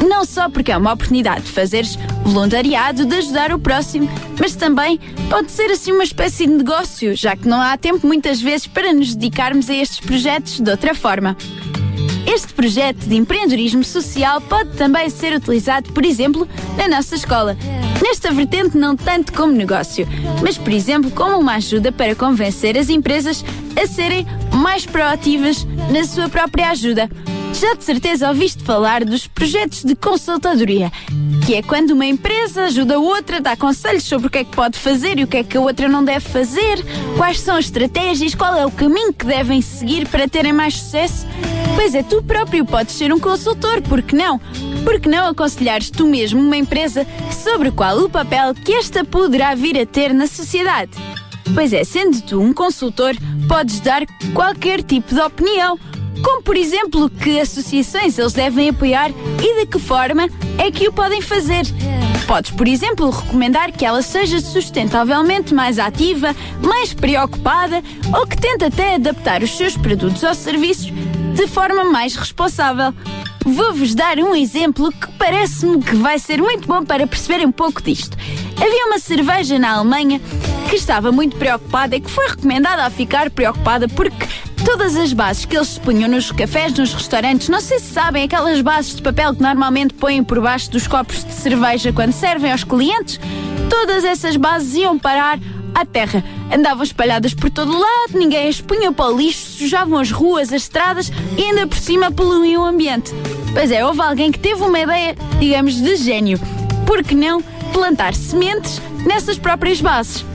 Não 0.07 0.25
só 0.25 0.50
porque 0.50 0.72
é 0.72 0.77
uma 0.77 0.91
oportunidade 0.91 1.43
de 1.43 1.51
fazeres 1.51 1.98
voluntariado, 2.24 3.05
de 3.05 3.15
ajudar 3.15 3.53
o 3.53 3.60
próximo, 3.60 4.10
mas 4.39 4.55
também 4.55 5.00
pode 5.29 5.50
ser 5.51 5.72
assim 5.72 5.93
uma 5.93 6.03
espécie 6.03 6.45
de 6.45 6.53
negócio, 6.53 7.15
já 7.15 7.36
que 7.36 7.48
não 7.48 7.62
há 7.62 7.77
tempo 7.77 8.05
muitas 8.05 8.41
vezes 8.41 8.67
para 8.67 8.93
nos 8.93 9.15
dedicarmos 9.15 9.69
a 9.69 9.74
estes 9.74 10.00
projetos 10.01 10.60
de 10.60 10.69
outra 10.69 10.93
forma. 10.93 11.38
Este 12.25 12.53
projeto 12.53 13.05
de 13.05 13.15
empreendedorismo 13.15 13.83
social 13.83 14.41
pode 14.41 14.72
também 14.72 15.10
ser 15.10 15.36
utilizado, 15.36 15.91
por 15.93 16.03
exemplo, 16.03 16.48
na 16.77 16.88
nossa 16.88 17.15
escola. 17.15 17.57
Nesta 18.01 18.31
vertente, 18.31 18.77
não 18.77 18.95
tanto 18.95 19.31
como 19.31 19.53
negócio, 19.53 20.07
mas, 20.41 20.57
por 20.57 20.74
exemplo, 20.74 21.12
como 21.12 21.38
uma 21.38 21.55
ajuda 21.55 21.91
para 21.91 22.15
convencer 22.15 22.77
as 22.77 22.89
empresas 22.89 23.43
a 23.81 23.88
serem 23.88 24.25
mais 24.51 24.86
proativas 24.86 25.65
na 25.91 26.03
sua 26.03 26.27
própria 26.27 26.69
ajuda. 26.69 27.10
Já 27.53 27.75
de 27.75 27.83
certeza 27.83 28.29
ouviste 28.29 28.63
falar 28.63 29.05
dos 29.05 29.27
projetos 29.27 29.83
de 29.83 29.95
consultadoria, 29.95 30.91
que 31.45 31.53
é 31.53 31.62
quando 31.62 31.91
uma 31.91 32.05
empresa 32.05 32.63
ajuda 32.63 32.95
a 32.95 33.00
outra, 33.00 33.39
dá 33.39 33.55
conselhos 33.55 34.03
sobre 34.05 34.27
o 34.27 34.29
que 34.29 34.39
é 34.39 34.43
que 34.43 34.55
pode 34.55 34.77
fazer 34.77 35.19
e 35.19 35.24
o 35.24 35.27
que 35.27 35.38
é 35.38 35.43
que 35.43 35.55
a 35.55 35.62
outra 35.62 35.88
não 35.88 36.03
deve 36.03 36.27
fazer, 36.27 36.83
quais 37.15 37.39
são 37.39 37.55
as 37.55 37.65
estratégias, 37.65 38.33
qual 38.33 38.55
é 38.55 38.65
o 38.65 38.72
caminho 38.72 39.13
que 39.13 39.25
devem 39.25 39.62
seguir 39.62 40.07
para 40.07 40.27
terem 40.27 40.51
mais 40.51 40.75
sucesso. 40.75 41.27
Pois 41.75 41.93
é, 41.93 42.01
tu 42.01 42.24
próprio 42.24 42.65
podes 42.65 42.95
ser 42.95 43.13
um 43.13 43.19
consultor, 43.19 43.81
por 43.83 44.01
que 44.01 44.15
não? 44.15 44.39
Por 44.83 45.00
que 45.00 45.07
não 45.07 45.27
aconselhares 45.27 45.91
tu 45.91 46.07
mesmo 46.07 46.41
uma 46.41 46.57
empresa 46.57 47.05
sobre 47.31 47.72
qual 47.72 48.00
o 48.00 48.10
papel 48.10 48.55
que 48.55 48.74
esta 48.74 49.05
poderá 49.05 49.53
vir 49.53 49.79
a 49.79 49.86
ter 49.86 50.12
na 50.12 50.25
sociedade? 50.25 50.91
Pois 51.53 51.72
é, 51.72 51.83
sendo 51.83 52.19
tu 52.22 52.41
um 52.41 52.51
consultor, 52.51 53.15
podes 53.48 53.79
dar 53.79 54.03
qualquer 54.33 54.81
tipo 54.81 55.13
de 55.13 55.22
opinião, 55.22 55.77
como 56.22 56.41
por 56.43 56.55
exemplo 56.55 57.10
que 57.10 57.39
associações 57.39 58.17
eles 58.17 58.34
devem 58.34 58.70
apoiar 58.70 59.12
e 59.41 59.60
de 59.60 59.65
que 59.65 59.79
forma 59.79 60.27
é 60.58 60.70
que 60.72 60.88
o 60.88 60.93
podem 60.93 61.22
fazer. 61.22 61.63
Podes, 62.27 62.51
por 62.51 62.67
exemplo, 62.67 63.10
recomendar 63.10 63.72
que 63.72 63.86
ela 63.86 64.01
seja 64.01 64.39
sustentavelmente 64.39 65.53
mais 65.53 65.77
ativa, 65.77 66.36
mais 66.62 66.93
preocupada 66.93 67.84
ou 68.17 68.25
que 68.25 68.38
tente 68.38 68.63
até 68.63 68.96
adaptar 68.96 69.43
os 69.43 69.55
seus 69.58 69.75
produtos 69.75 70.24
ou 70.24 70.34
serviços 70.34 70.91
de 71.34 71.48
forma 71.48 71.84
mais 71.84 72.15
responsável. 72.15 72.93
Vou-vos 73.46 73.93
dar 73.93 74.17
um 74.20 74.34
exemplo 74.34 74.89
que 74.91 75.12
parece-me 75.13 75.84
que 75.84 75.96
vai 75.96 76.17
ser 76.17 76.41
muito 76.41 76.65
bom 76.65 76.86
para 76.86 77.05
perceberem 77.05 77.46
um 77.46 77.51
pouco 77.51 77.82
disto. 77.82 78.17
Havia 78.55 78.86
uma 78.86 79.00
cerveja 79.00 79.60
na 79.60 79.74
Alemanha 79.74 80.22
que 80.74 80.77
estava 80.77 81.12
muito 81.12 81.36
preocupada 81.36 81.96
e 81.96 82.01
que 82.01 82.10
foi 82.10 82.30
recomendada 82.30 82.84
a 82.84 82.89
ficar 82.89 83.30
preocupada 83.30 83.88
porque 83.88 84.25
todas 84.65 84.96
as 84.96 85.14
bases 85.14 85.46
que 85.46 85.55
eles 85.55 85.68
se 85.68 85.79
punham 85.79 86.09
nos 86.09 86.31
cafés, 86.31 86.74
nos 86.74 86.92
restaurantes, 86.96 87.48
não 87.48 87.62
sei 87.62 87.77
se 87.77 87.94
sabem, 87.94 88.24
aquelas 88.24 88.59
bases 88.59 88.96
de 88.96 89.03
papel 89.03 89.36
que 89.36 89.42
normalmente 89.44 89.94
põem 89.94 90.24
por 90.24 90.42
baixo 90.42 90.72
dos 90.72 90.88
copos 90.88 91.24
de 91.24 91.31
cerveja 91.31 91.94
quando 91.94 92.12
servem 92.12 92.51
aos 92.51 92.64
clientes, 92.64 93.20
todas 93.70 94.03
essas 94.03 94.36
bases 94.36 94.74
iam 94.74 94.98
parar 94.98 95.38
à 95.75 95.86
terra. 95.86 96.24
Andavam 96.51 96.83
espalhadas 96.83 97.36
por 97.36 97.51
todo 97.51 97.72
lado, 97.72 98.18
ninguém 98.18 98.48
as 98.48 98.59
punha 98.59 98.92
para 98.92 99.14
o 99.14 99.16
lixo, 99.16 99.59
sujavam 99.59 100.00
as 100.00 100.09
ruas, 100.09 100.51
as 100.51 100.64
estradas 100.64 101.12
e 101.38 101.44
ainda 101.44 101.68
por 101.68 101.77
cima 101.77 102.09
poluíam 102.09 102.64
o 102.64 102.66
ambiente. 102.66 103.12
Pois 103.53 103.70
é, 103.70 103.86
houve 103.86 104.01
alguém 104.01 104.31
que 104.31 104.40
teve 104.40 104.64
uma 104.64 104.79
ideia, 104.79 105.16
digamos, 105.40 105.75
de 105.75 105.96
gênio. 105.98 106.40
Por 106.88 107.03
que 107.03 107.14
não 107.14 107.44
plantar 107.72 108.16
sementes 108.16 108.81
nessas 109.05 109.38
próprias 109.38 109.79
bases? 109.79 110.32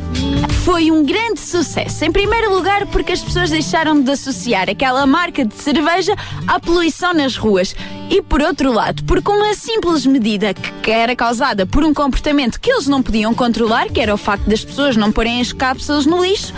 Foi 0.65 0.91
um 0.91 1.05
grande 1.05 1.41
sucesso. 1.41 2.05
Em 2.05 2.13
primeiro 2.13 2.55
lugar, 2.55 2.87
porque 2.87 3.13
as 3.13 3.23
pessoas 3.23 3.51
deixaram 3.51 4.01
de 4.01 4.11
associar 4.11 4.69
aquela 4.69 5.07
marca 5.07 5.45
de 5.45 5.55
cerveja 5.55 6.15
à 6.47 6.61
poluição 6.61 7.15
nas 7.15 7.37
ruas. 7.37 7.75
E 8.11 8.23
por 8.23 8.41
outro 8.41 8.73
lado, 8.73 9.03
porque 9.05 9.31
uma 9.31 9.55
simples 9.55 10.05
medida 10.07 10.55
que 10.55 10.91
era 10.91 11.15
causada 11.17 11.67
por 11.67 11.85
um 11.85 11.93
comportamento 11.93 12.61
que 12.61 12.71
eles 12.71 12.87
não 12.87 13.03
podiam 13.03 13.35
controlar, 13.35 13.89
que 13.89 14.01
era 14.01 14.15
o 14.15 14.19
facto 14.19 14.45
das 14.45 14.65
pessoas 14.65 14.97
não 14.97 15.13
porem 15.13 15.41
as 15.41 15.53
cápsulas 15.53 16.07
no 16.07 16.23
lixo, 16.23 16.53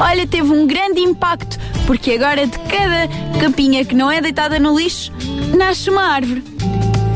olha, 0.00 0.26
teve 0.26 0.52
um 0.52 0.66
grande 0.66 1.00
impacto, 1.00 1.58
porque 1.86 2.12
agora 2.12 2.46
de 2.46 2.58
cada 2.58 3.08
capinha 3.40 3.84
que 3.84 3.94
não 3.94 4.10
é 4.10 4.20
deitada 4.20 4.58
no 4.58 4.76
lixo, 4.76 5.12
nasce 5.56 5.88
uma 5.90 6.02
árvore. 6.02 6.42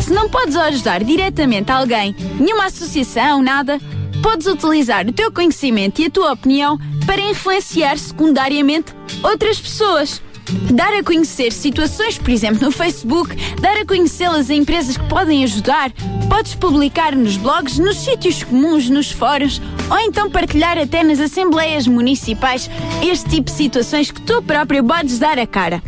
Se 0.01 0.13
não 0.13 0.29
podes 0.29 0.57
ajudar 0.57 1.03
diretamente 1.03 1.71
alguém, 1.71 2.15
nenhuma 2.39 2.67
associação, 2.67 3.43
nada, 3.43 3.81
podes 4.23 4.47
utilizar 4.47 5.07
o 5.07 5.13
teu 5.13 5.33
conhecimento 5.33 6.01
e 6.01 6.07
a 6.07 6.11
tua 6.11 6.33
opinião 6.33 6.79
para 7.07 7.21
influenciar 7.21 7.99
secundariamente 7.99 8.93
outras 9.23 9.61
pessoas. 9.61 10.21
Dar 10.73 10.93
a 10.93 11.03
conhecer 11.03 11.53
situações, 11.53 12.19
por 12.19 12.31
exemplo, 12.31 12.65
no 12.65 12.73
Facebook, 12.73 13.35
dar 13.61 13.77
a 13.77 13.87
conhecê-las 13.87 14.51
a 14.51 14.55
empresas 14.55 14.97
que 14.97 15.09
podem 15.09 15.45
ajudar, 15.45 15.93
podes 16.29 16.55
publicar 16.55 17.15
nos 17.15 17.37
blogs, 17.37 17.79
nos 17.79 17.97
sítios 17.99 18.43
comuns, 18.43 18.91
nos 18.91 19.11
fóruns, 19.13 19.63
ou 19.89 19.99
então 20.01 20.31
partilhar 20.31 20.77
até 20.77 21.05
nas 21.05 21.21
assembleias 21.21 21.87
municipais 21.87 22.69
este 23.03 23.31
tipo 23.31 23.51
de 23.51 23.57
situações 23.57 24.11
que 24.11 24.21
tu 24.21 24.43
próprio 24.43 24.85
podes 24.85 25.19
dar 25.19 25.39
a 25.39 25.47
cara. 25.47 25.83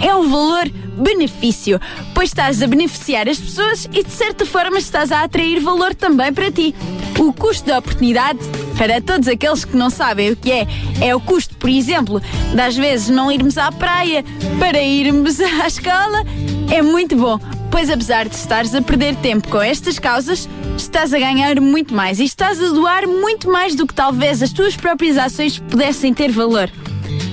É 0.00 0.14
um 0.14 0.28
valor 0.28 0.70
benefício, 0.98 1.80
pois 2.14 2.30
estás 2.30 2.62
a 2.62 2.66
beneficiar 2.66 3.28
as 3.28 3.38
pessoas 3.38 3.88
e 3.92 4.02
de 4.02 4.10
certa 4.10 4.44
forma 4.44 4.78
estás 4.78 5.12
a 5.12 5.22
atrair 5.22 5.60
valor 5.60 5.94
também 5.94 6.32
para 6.32 6.50
ti. 6.50 6.74
O 7.18 7.32
custo 7.32 7.66
da 7.66 7.78
oportunidade, 7.78 8.38
para 8.76 9.00
todos 9.00 9.26
aqueles 9.28 9.64
que 9.64 9.76
não 9.76 9.90
sabem 9.90 10.30
o 10.30 10.36
que 10.36 10.52
é, 10.52 10.66
é 11.00 11.14
o 11.14 11.20
custo, 11.20 11.56
por 11.56 11.68
exemplo, 11.68 12.22
das 12.54 12.76
vezes 12.76 13.08
não 13.08 13.30
irmos 13.30 13.58
à 13.58 13.72
praia 13.72 14.24
para 14.58 14.80
irmos 14.80 15.40
à 15.40 15.66
escola, 15.66 16.24
é 16.70 16.82
muito 16.82 17.16
bom. 17.16 17.38
Pois 17.70 17.90
apesar 17.90 18.28
de 18.28 18.34
estares 18.34 18.74
a 18.74 18.80
perder 18.80 19.14
tempo 19.16 19.48
com 19.48 19.60
estas 19.60 19.98
causas, 19.98 20.48
estás 20.76 21.12
a 21.12 21.18
ganhar 21.18 21.60
muito 21.60 21.94
mais 21.94 22.18
e 22.18 22.24
estás 22.24 22.62
a 22.62 22.68
doar 22.68 23.06
muito 23.06 23.50
mais 23.50 23.74
do 23.74 23.86
que 23.86 23.94
talvez 23.94 24.42
as 24.42 24.52
tuas 24.52 24.74
próprias 24.76 25.18
ações 25.18 25.58
pudessem 25.58 26.14
ter 26.14 26.30
valor. 26.30 26.70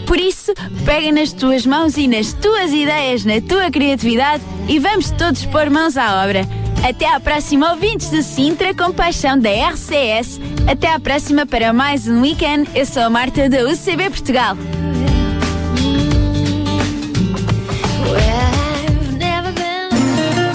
Por 0.05 0.19
isso, 0.19 0.53
pega 0.85 1.11
nas 1.11 1.33
tuas 1.33 1.65
mãos 1.65 1.97
e 1.97 2.07
nas 2.07 2.31
tuas 2.33 2.71
ideias, 2.71 3.25
na 3.25 3.41
tua 3.41 3.71
criatividade 3.71 4.43
e 4.67 4.79
vamos 4.79 5.11
todos 5.11 5.45
pôr 5.45 5.69
mãos 5.69 5.97
à 5.97 6.23
obra. 6.23 6.47
Até 6.87 7.11
à 7.11 7.19
próxima, 7.19 7.71
ouvintes 7.71 8.11
de 8.11 8.21
Sintra 8.21 8.73
com 8.73 8.91
paixão 8.93 9.39
da 9.39 9.49
RCS. 9.49 10.39
Até 10.67 10.93
à 10.93 10.99
próxima 10.99 11.45
para 11.45 11.73
mais 11.73 12.07
um 12.07 12.21
weekend. 12.21 12.69
Eu 12.75 12.85
sou 12.85 13.01
a 13.01 13.09
Marta 13.09 13.49
da 13.49 13.63
UCB 13.63 14.09
Portugal. 14.09 14.55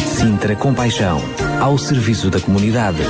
Sintra 0.07 0.55
Compaixão, 0.55 1.21
ao 1.61 1.77
serviço 1.77 2.31
da 2.31 2.41
comunidade. 2.41 3.01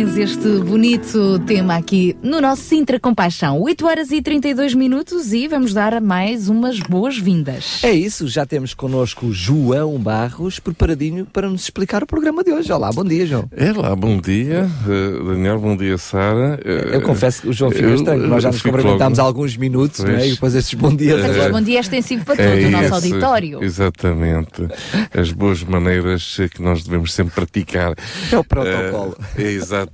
Gerações, 0.00 0.16
este 0.16 0.48
bonito 0.64 1.38
tema 1.40 1.76
aqui 1.76 2.16
no 2.22 2.40
nosso 2.40 2.62
Sintra 2.62 2.98
Compaixão. 2.98 3.60
8 3.60 3.86
horas 3.86 4.10
e 4.10 4.22
32 4.22 4.74
minutos 4.74 5.32
e 5.34 5.46
vamos 5.46 5.74
dar 5.74 6.00
mais 6.00 6.48
umas 6.48 6.78
boas-vindas. 6.80 7.82
É 7.84 7.92
isso, 7.92 8.26
já 8.26 8.46
temos 8.46 8.72
connosco 8.72 9.26
o 9.26 9.32
João 9.32 9.98
Barros, 9.98 10.58
preparadinho 10.58 11.26
para 11.26 11.50
nos 11.50 11.64
explicar 11.64 12.02
o 12.02 12.06
programa 12.06 12.42
de 12.42 12.50
hoje. 12.50 12.72
Olá, 12.72 12.90
bom 12.90 13.04
dia, 13.04 13.26
João. 13.26 13.44
É 13.54 13.72
lá, 13.72 13.94
bom 13.94 14.18
dia, 14.18 14.68
eh, 14.88 15.24
Daniel, 15.24 15.58
bom 15.58 15.76
dia, 15.76 15.98
Sara. 15.98 16.58
Eh, 16.64 16.96
Eu 16.96 17.02
confesso 17.02 17.42
que 17.42 17.48
o 17.48 17.52
João 17.52 17.70
fica 17.70 17.90
estranho, 17.90 18.26
nós 18.26 18.42
já 18.42 18.50
nos 18.50 18.62
cumprimentámos 18.62 19.18
há 19.18 19.22
alguns 19.22 19.56
minutos, 19.56 20.00
é? 20.00 20.04
Pois. 20.04 20.24
E 20.26 20.30
depois 20.30 20.54
estes 20.54 20.78
bom 20.78 20.94
dias 20.94 21.16
Mas 21.20 21.24
agora. 21.26 21.40
este 21.42 21.52
bom 21.52 21.60
dia 21.62 21.76
é 21.76 21.80
extensivo 21.80 22.24
para 22.24 22.36
todo 22.36 22.46
É 22.46 22.66
o 22.66 22.70
nosso 22.70 22.84
esse, 22.84 22.94
auditório. 22.94 23.62
Exatamente. 23.62 24.68
As 25.12 25.30
boas 25.32 25.62
maneiras 25.62 26.38
que 26.54 26.62
nós 26.62 26.84
devemos 26.84 27.12
sempre 27.12 27.34
praticar. 27.34 27.94
É 28.32 28.38
o 28.38 28.44
protocolo. 28.44 29.16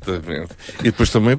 Exatamente. 0.03 0.51
E 0.81 0.85
depois 0.85 1.11
também 1.11 1.37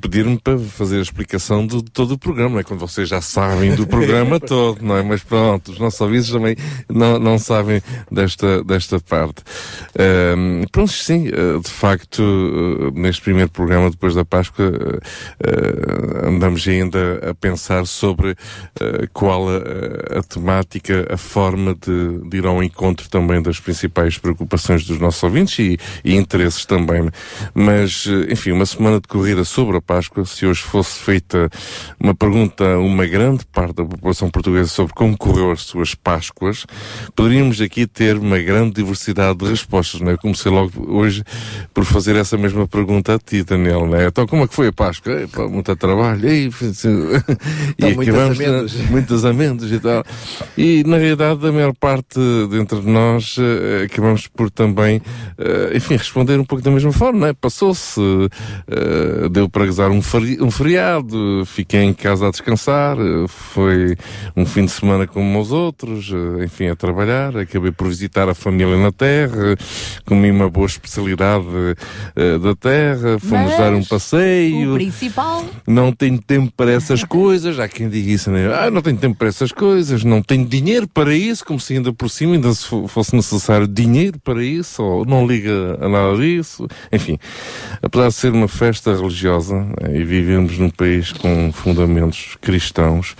pedir-me 0.00 0.38
para 0.38 0.58
fazer 0.58 0.98
a 0.98 1.02
explicação 1.02 1.66
de, 1.66 1.82
todo 1.84 2.14
o 2.14 2.18
programa, 2.18 2.54
não 2.54 2.58
é? 2.60 2.62
Quando 2.62 2.80
vocês 2.80 3.08
já 3.08 3.20
sabem 3.20 3.74
do 3.74 3.86
programa 3.86 4.38
todo, 4.40 4.82
não 4.82 4.96
é? 4.96 5.02
Mas 5.02 5.22
pronto, 5.22 5.72
os 5.72 5.78
nossos 5.78 6.00
ouvintes 6.00 6.30
também 6.30 6.56
não, 6.88 7.18
não 7.18 7.38
sabem 7.38 7.82
desta, 8.10 8.62
desta 8.64 9.00
parte. 9.00 9.42
Um, 10.36 10.64
pronto, 10.70 10.92
sim, 10.92 11.28
eh, 11.28 11.60
de 11.62 11.70
facto, 11.70 12.22
eh, 12.22 13.00
neste 13.00 13.22
primeiro 13.22 13.50
programa, 13.50 13.90
depois 13.90 14.14
da 14.14 14.24
Páscoa, 14.24 14.70
uh, 14.70 16.28
andamos 16.28 16.66
ainda 16.66 17.30
a 17.30 17.34
pensar 17.34 17.86
sobre 17.86 18.30
uh, 18.32 19.08
qual 19.12 19.48
a, 19.48 20.18
a, 20.18 20.22
temática, 20.22 21.06
a 21.10 21.16
forma 21.16 21.74
de, 21.74 22.28
de, 22.28 22.36
ir 22.36 22.46
ao 22.46 22.62
encontro 22.62 23.08
também 23.08 23.40
das 23.42 23.60
principais 23.60 24.18
preocupações 24.18 24.84
dos 24.84 24.98
nossos 24.98 25.22
ouvintes 25.22 25.58
e, 25.58 25.78
e 26.04 26.14
interesses 26.14 26.64
também. 26.64 27.08
Mas, 27.54 27.93
enfim, 28.30 28.52
uma 28.52 28.66
semana 28.66 29.00
de 29.00 29.08
corrida 29.08 29.44
sobre 29.44 29.76
a 29.76 29.80
Páscoa, 29.80 30.24
se 30.24 30.46
hoje 30.46 30.62
fosse 30.62 30.98
feita 30.98 31.50
uma 32.00 32.14
pergunta 32.14 32.64
a 32.64 32.78
uma 32.78 33.06
grande 33.06 33.44
parte 33.46 33.74
da 33.74 33.84
população 33.84 34.30
portuguesa 34.30 34.68
sobre 34.68 34.94
como 34.94 35.16
correu 35.16 35.50
as 35.50 35.62
suas 35.62 35.94
Páscoas, 35.94 36.66
poderíamos 37.14 37.60
aqui 37.60 37.86
ter 37.86 38.16
uma 38.16 38.38
grande 38.38 38.74
diversidade 38.74 39.38
de 39.38 39.46
respostas, 39.46 40.00
não 40.00 40.12
é? 40.12 40.16
Comecei 40.16 40.50
logo 40.50 40.70
hoje 40.92 41.22
por 41.72 41.84
fazer 41.84 42.16
essa 42.16 42.36
mesma 42.36 42.66
pergunta 42.66 43.14
a 43.14 43.18
ti, 43.18 43.42
Daniel, 43.42 43.86
não 43.86 43.96
é? 43.96 44.06
Então, 44.06 44.26
como 44.26 44.44
é 44.44 44.48
que 44.48 44.54
foi 44.54 44.68
a 44.68 44.72
Páscoa? 44.72 45.22
Epa, 45.22 45.48
muito 45.48 45.74
trabalho, 45.76 46.28
e, 46.28 46.50
e 47.78 47.84
acabamos 47.86 48.38
muitas 48.90 49.14
muitas 49.14 49.24
amêndoas 49.24 49.70
e 49.70 49.78
tal. 49.78 50.04
E, 50.56 50.82
na 50.84 50.96
realidade, 50.96 51.46
a 51.46 51.52
maior 51.52 51.74
parte 51.74 52.18
dentre 52.50 52.80
nós 52.80 53.36
uh, 53.36 53.84
acabamos 53.84 54.26
por 54.26 54.50
também, 54.50 54.98
uh, 54.98 55.76
enfim, 55.76 55.96
responder 55.96 56.38
um 56.38 56.44
pouco 56.44 56.64
da 56.64 56.70
mesma 56.70 56.92
forma, 56.92 57.20
não 57.20 57.26
é? 57.28 57.32
Passou-se, 57.32 57.80
uh, 58.00 59.28
deu 59.30 59.48
para 59.48 59.66
gozar 59.66 59.90
um, 59.90 60.00
feri 60.02 60.40
um 60.40 60.50
feriado, 60.50 61.42
fiquei 61.46 61.82
em 61.82 61.92
casa 61.92 62.28
a 62.28 62.30
descansar, 62.30 62.96
foi 63.28 63.96
um 64.36 64.44
fim 64.46 64.64
de 64.64 64.70
semana 64.70 65.06
como 65.06 65.40
os 65.40 65.52
outros, 65.52 66.10
enfim, 66.42 66.68
a 66.68 66.76
trabalhar, 66.76 67.36
acabei 67.36 67.70
por 67.72 67.88
visitar 67.88 68.28
a 68.28 68.34
família 68.34 68.76
na 68.76 68.92
terra, 68.92 69.56
comi 70.04 70.30
uma 70.30 70.48
boa 70.48 70.66
especialidade 70.66 71.44
da 72.42 72.54
terra, 72.54 73.18
fomos 73.18 73.50
Mas 73.50 73.58
dar 73.58 73.72
um 73.74 73.84
passeio. 73.84 74.72
O 74.72 74.74
principal. 74.76 75.44
Não 75.66 75.92
tenho 75.92 76.20
tempo 76.20 76.52
para 76.56 76.72
essas 76.72 77.02
coisas, 77.04 77.58
há 77.58 77.68
quem 77.68 77.88
diga 77.88 78.10
isso, 78.10 78.30
né? 78.30 78.52
ah, 78.54 78.70
não 78.70 78.82
tenho 78.82 78.96
tempo 78.96 79.16
para 79.16 79.28
essas 79.28 79.52
coisas, 79.52 80.04
não 80.04 80.22
tenho 80.22 80.46
dinheiro 80.46 80.88
para 80.88 81.14
isso, 81.14 81.44
como 81.44 81.58
se 81.60 81.74
ainda 81.74 81.92
por 81.92 82.08
cima 82.08 82.34
ainda 82.34 82.52
se 82.54 82.66
fo- 82.66 82.88
fosse 82.88 83.14
necessário 83.14 83.66
dinheiro 83.66 84.18
para 84.22 84.42
isso, 84.42 84.82
ou 84.82 85.04
não 85.04 85.26
liga 85.26 85.78
a 85.80 85.88
nada 85.88 86.16
disso. 86.16 86.66
Enfim, 86.92 87.18
apesar 87.82 88.08
de 88.08 88.14
ser 88.14 88.32
uma 88.32 88.48
festa 88.48 88.94
religiosa 88.94 89.66
eh, 89.82 89.98
e 89.98 90.04
vivemos 90.04 90.58
num 90.58 90.70
país 90.70 91.12
com 91.12 91.52
fundamentos 91.52 92.36
cristãos, 92.40 93.14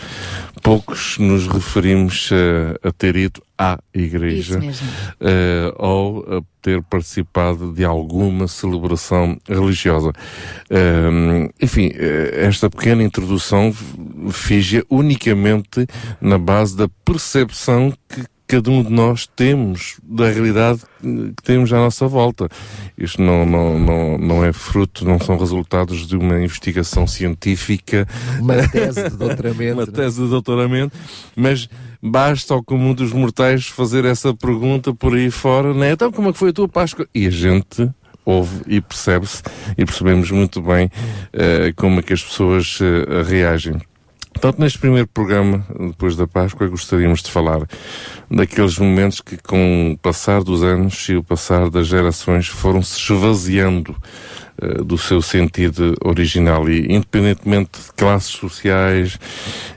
poucos 0.62 1.18
nos 1.18 1.46
referimos 1.46 2.30
eh, 2.32 2.78
a 2.82 2.90
ter 2.92 3.16
ido 3.16 3.42
à 3.58 3.78
igreja 3.94 4.58
eh, 5.20 5.72
ou 5.76 6.24
a 6.38 6.42
ter 6.62 6.82
participado 6.82 7.72
de 7.72 7.84
alguma 7.84 8.48
celebração 8.48 9.38
religiosa. 9.48 10.12
Ehm, 10.70 11.48
enfim, 11.60 11.90
esta 12.32 12.68
pequena 12.70 13.02
introdução 13.02 13.68
f- 13.68 13.84
fiz 14.32 14.82
unicamente 14.88 15.86
na 16.20 16.38
base 16.38 16.76
da 16.76 16.88
percepção 17.04 17.92
que 18.08 18.24
cada 18.54 18.70
um 18.70 18.84
de 18.84 18.92
nós 18.92 19.26
temos 19.26 19.96
da 20.00 20.30
realidade 20.30 20.80
que 21.02 21.42
temos 21.42 21.72
à 21.72 21.76
nossa 21.76 22.06
volta. 22.06 22.48
Isto 22.96 23.20
não, 23.20 23.44
não, 23.44 23.80
não, 23.80 24.18
não 24.18 24.44
é 24.44 24.52
fruto, 24.52 25.04
não 25.04 25.18
são 25.18 25.36
resultados 25.36 26.06
de 26.06 26.16
uma 26.16 26.40
investigação 26.40 27.04
científica 27.04 28.06
Uma 28.38 28.68
tese 28.68 29.10
de 29.10 29.16
doutoramento. 29.16 29.74
uma 29.74 29.86
né? 29.86 29.92
tese 29.92 30.22
de 30.22 30.28
doutoramento, 30.28 30.96
mas 31.34 31.68
basta 32.00 32.54
ao 32.54 32.62
comum 32.62 32.94
dos 32.94 33.12
mortais 33.12 33.66
fazer 33.66 34.04
essa 34.04 34.32
pergunta 34.32 34.94
por 34.94 35.16
aí 35.16 35.32
fora, 35.32 35.74
né? 35.74 35.90
Então 35.90 36.12
como 36.12 36.28
é 36.28 36.32
que 36.32 36.38
foi 36.38 36.50
a 36.50 36.52
tua 36.52 36.68
Páscoa? 36.68 37.08
E 37.12 37.26
a 37.26 37.30
gente 37.30 37.90
ouve 38.24 38.62
e 38.68 38.80
percebe-se 38.80 39.42
e 39.76 39.84
percebemos 39.84 40.30
muito 40.30 40.62
bem 40.62 40.88
eh, 41.32 41.72
como 41.74 41.98
é 41.98 42.02
que 42.04 42.12
as 42.12 42.22
pessoas 42.22 42.78
eh, 42.80 43.22
reagem. 43.24 43.80
Portanto, 44.34 44.58
neste 44.58 44.78
primeiro 44.78 45.06
programa, 45.06 45.64
depois 45.78 46.16
da 46.16 46.26
Páscoa, 46.26 46.66
gostaríamos 46.66 47.22
de 47.22 47.30
falar 47.30 47.66
daqueles 48.28 48.76
momentos 48.78 49.20
que, 49.20 49.38
com 49.38 49.92
o 49.92 49.98
passar 49.98 50.42
dos 50.42 50.62
anos 50.62 51.08
e 51.08 51.14
o 51.14 51.22
passar 51.22 51.70
das 51.70 51.86
gerações, 51.86 52.48
foram 52.48 52.82
se 52.82 52.98
esvaziando 52.98 53.96
do 54.84 54.96
seu 54.96 55.20
sentido 55.20 55.94
original 56.04 56.68
e, 56.68 56.92
independentemente 56.92 57.80
de 57.80 57.92
classes 57.92 58.30
sociais, 58.30 59.18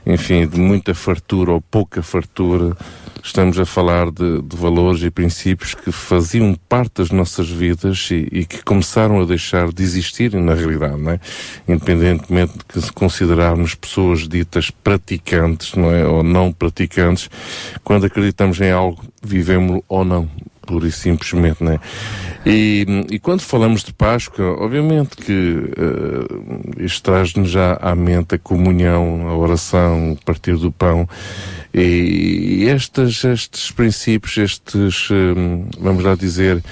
enfim, 0.06 0.46
de 0.46 0.58
muita 0.58 0.94
fartura 0.94 1.52
ou 1.52 1.60
pouca 1.60 2.02
fartura, 2.02 2.76
estamos 3.22 3.58
a 3.58 3.66
falar 3.66 4.10
de, 4.10 4.40
de 4.42 4.56
valores 4.56 5.02
e 5.02 5.10
princípios 5.10 5.74
que 5.74 5.90
faziam 5.90 6.56
parte 6.68 6.98
das 6.98 7.10
nossas 7.10 7.48
vidas 7.48 8.08
e, 8.10 8.28
e 8.32 8.44
que 8.44 8.62
começaram 8.62 9.20
a 9.20 9.24
deixar 9.24 9.72
de 9.72 9.82
existir 9.82 10.32
na 10.34 10.54
realidade, 10.54 10.96
não 10.96 11.12
é? 11.12 11.20
Independentemente 11.66 12.58
de 12.58 12.64
que 12.64 12.80
se 12.80 12.92
considerarmos 12.92 13.74
pessoas 13.74 14.26
ditas 14.28 14.70
praticantes, 14.70 15.74
não 15.74 15.92
é? 15.92 16.06
Ou 16.06 16.22
não 16.22 16.52
praticantes, 16.52 17.28
quando 17.84 18.06
acreditamos 18.06 18.60
em 18.60 18.70
algo, 18.70 19.02
vivemos 19.22 19.82
ou 19.88 20.04
não 20.04 20.28
pura 20.68 20.86
e 20.86 20.92
simplesmente, 20.92 21.64
né? 21.64 21.80
E, 22.44 22.86
e 23.10 23.18
quando 23.18 23.40
falamos 23.40 23.82
de 23.82 23.90
Páscoa, 23.94 24.62
obviamente 24.62 25.16
que 25.16 25.32
eh, 25.32 26.84
isto 26.84 27.02
traz-nos 27.02 27.50
já 27.50 27.78
à 27.80 27.94
mente 27.94 28.34
a 28.34 28.38
comunhão, 28.38 29.26
a 29.28 29.34
oração, 29.34 30.12
o 30.12 30.16
partir 30.24 30.56
do 30.58 30.70
pão 30.70 31.08
e 31.72 32.64
estes, 32.68 33.24
estes 33.24 33.70
princípios, 33.70 34.36
estes, 34.36 35.08
eh, 35.10 35.64
vamos 35.80 36.04
lá 36.04 36.14
dizer, 36.14 36.62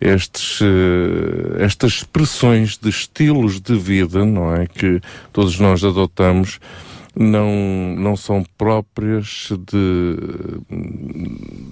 estes, 0.00 0.60
eh, 0.60 1.62
estas 1.64 1.92
expressões 1.92 2.76
de 2.76 2.88
estilos 2.88 3.60
de 3.60 3.76
vida, 3.76 4.24
não 4.24 4.52
é? 4.52 4.66
Que 4.66 5.00
todos 5.32 5.60
nós 5.60 5.84
adotamos, 5.84 6.58
não, 7.16 7.94
não 7.96 8.16
são 8.16 8.44
próprias 8.58 9.50
de, 9.66 10.16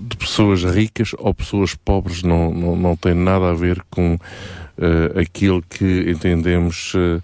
de 0.08 0.16
pessoas 0.16 0.62
ricas 0.64 1.12
ou 1.18 1.34
pessoas 1.34 1.74
pobres, 1.74 2.22
não, 2.22 2.52
não, 2.52 2.76
não 2.76 2.96
tem 2.96 3.14
nada 3.14 3.50
a 3.50 3.54
ver 3.54 3.82
com 3.90 4.18
eh, 4.78 5.20
aquilo 5.20 5.62
que 5.62 6.10
entendemos 6.10 6.92
eh, 6.96 7.20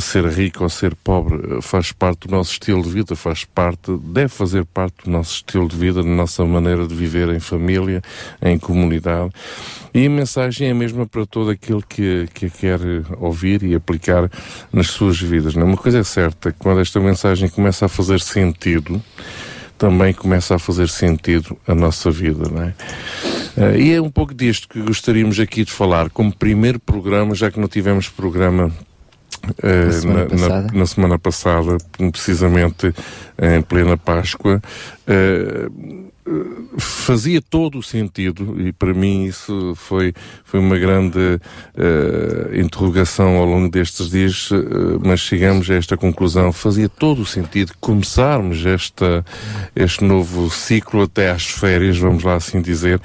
ser 0.00 0.26
rico 0.26 0.62
ou 0.62 0.68
ser 0.68 0.94
pobre. 0.94 1.56
Eh, 1.56 1.60
Faz 1.60 1.92
parte 1.92 2.26
do 2.26 2.30
nosso 2.34 2.52
estilo 2.52 2.82
de 2.82 2.90
vida, 2.90 3.16
faz 3.16 3.44
parte, 3.44 3.96
deve 4.04 4.28
fazer 4.28 4.64
parte 4.64 5.04
do 5.04 5.10
nosso 5.10 5.34
estilo 5.34 5.68
de 5.68 5.76
vida, 5.76 6.02
da 6.02 6.08
nossa 6.08 6.44
maneira 6.44 6.86
de 6.86 6.94
viver 6.94 7.28
em 7.30 7.40
família, 7.40 8.02
em 8.40 8.58
comunidade. 8.58 9.32
E 9.92 10.06
a 10.06 10.10
mensagem 10.10 10.68
é 10.68 10.70
a 10.72 10.74
mesma 10.74 11.06
para 11.06 11.24
todo 11.24 11.50
aquele 11.50 11.82
que, 11.88 12.28
que 12.34 12.46
a 12.46 12.50
quer 12.50 12.80
ouvir 13.18 13.62
e 13.62 13.74
aplicar 13.74 14.30
nas 14.72 14.88
suas 14.88 15.20
vidas. 15.20 15.54
não 15.54 15.62
é? 15.62 15.64
Uma 15.66 15.76
coisa 15.76 15.98
é 15.98 16.04
certa, 16.04 16.52
quando 16.58 16.80
esta 16.80 16.98
mensagem 17.00 17.48
começa 17.48 17.86
a 17.86 17.88
fazer 17.88 18.20
sentido, 18.20 19.00
também 19.78 20.12
começa 20.12 20.54
a 20.54 20.58
fazer 20.58 20.88
sentido 20.88 21.56
a 21.66 21.74
nossa 21.74 22.10
vida, 22.10 22.48
não 22.48 22.62
é? 22.62 22.74
Eh, 23.56 23.78
e 23.80 23.92
é 23.92 24.00
um 24.00 24.10
pouco 24.10 24.34
disto 24.34 24.68
que 24.68 24.80
gostaríamos 24.80 25.38
aqui 25.38 25.64
de 25.64 25.72
falar, 25.72 26.10
como 26.10 26.34
primeiro 26.34 26.80
programa, 26.80 27.34
já 27.34 27.50
que 27.50 27.60
não 27.60 27.68
tivemos 27.68 28.08
programa 28.08 28.72
eh, 28.72 28.93
Na 29.62 29.92
semana 29.92 30.18
na, 30.18 30.24
na- 30.24 30.28
passada. 30.30 30.70
na 30.78 30.86
semana 30.86 31.18
passada, 31.18 31.76
precisamente 32.10 32.94
em 33.40 33.62
plena 33.62 33.96
Páscoa, 33.96 34.60
eh, 35.06 35.68
fazia 36.78 37.40
todo 37.42 37.78
o 37.78 37.82
sentido 37.82 38.58
e 38.60 38.72
para 38.72 38.94
mim 38.94 39.24
isso 39.24 39.74
foi 39.76 40.12
foi 40.44 40.58
uma 40.58 40.78
grande 40.78 41.38
eh, 41.76 42.60
interrogação 42.60 43.36
ao 43.36 43.44
longo 43.44 43.68
destes 43.68 44.08
dias 44.10 44.48
eh, 44.52 44.98
mas 45.04 45.20
chegamos 45.20 45.70
a 45.70 45.74
esta 45.74 45.96
conclusão 45.96 46.50
fazia 46.52 46.88
todo 46.88 47.20
o 47.22 47.26
sentido 47.26 47.72
começarmos 47.80 48.64
esta 48.64 49.24
este 49.76 50.02
novo 50.04 50.48
ciclo 50.50 51.02
até 51.02 51.30
às 51.30 51.44
férias 51.46 51.98
vamos 51.98 52.22
lá 52.24 52.36
assim 52.36 52.60
dizer 52.62 53.00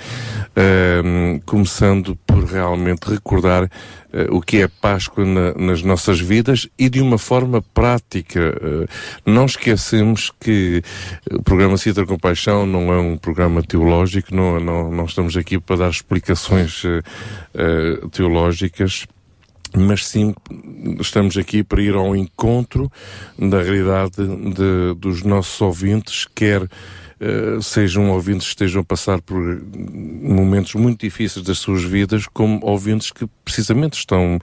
eh, 0.56 1.40
começando 1.46 2.16
por 2.26 2.44
realmente 2.46 3.10
recordar 3.10 3.70
eh, 4.14 4.28
o 4.32 4.42
que 4.42 4.62
é 4.62 4.68
Páscoa 4.68 5.26
na- 5.26 5.54
nas 5.54 5.84
nossas 5.84 6.20
vidas 6.22 6.68
e 6.78 6.90
de 6.90 7.02
uma 7.02 7.18
forma 7.18 7.62
prática. 7.74 8.40
Não 9.26 9.46
esquecemos 9.46 10.32
que 10.40 10.82
o 11.32 11.44
programa 11.44 11.78
Citra 11.78 12.06
Compaixão 12.06 12.66
não 12.66 12.92
é 12.94 12.98
um 13.00 13.09
programa 13.18 13.62
teológico, 13.64 14.34
não, 14.36 14.60
não, 14.60 14.92
não 14.92 15.06
estamos 15.06 15.36
aqui 15.38 15.60
para 15.60 15.78
dar 15.78 15.90
explicações 15.90 16.84
eh, 16.86 18.00
teológicas 18.12 19.06
mas 19.78 20.08
sim 20.08 20.34
estamos 21.00 21.38
aqui 21.38 21.64
para 21.64 21.80
ir 21.80 21.94
ao 21.94 22.16
encontro 22.16 22.92
da 23.38 23.62
realidade 23.62 24.16
de- 24.18 24.96
dos 24.98 25.22
nossos 25.22 25.62
ouvintes, 25.62 26.26
quer 26.34 26.68
eh, 27.20 27.60
sejam 27.62 28.10
ouvintes 28.12 28.48
que 28.48 28.54
estejam 28.54 28.82
a 28.82 28.86
passar 28.86 29.22
por 29.22 29.62
momentos 29.76 30.74
muito 30.76 31.02
difíceis 31.02 31.44
das 31.46 31.60
suas 31.60 31.84
vidas, 31.84 32.26
como 32.28 32.60
ouvintes 32.66 33.12
que 33.12 33.28
precisamente 33.44 33.94
estão 33.94 34.40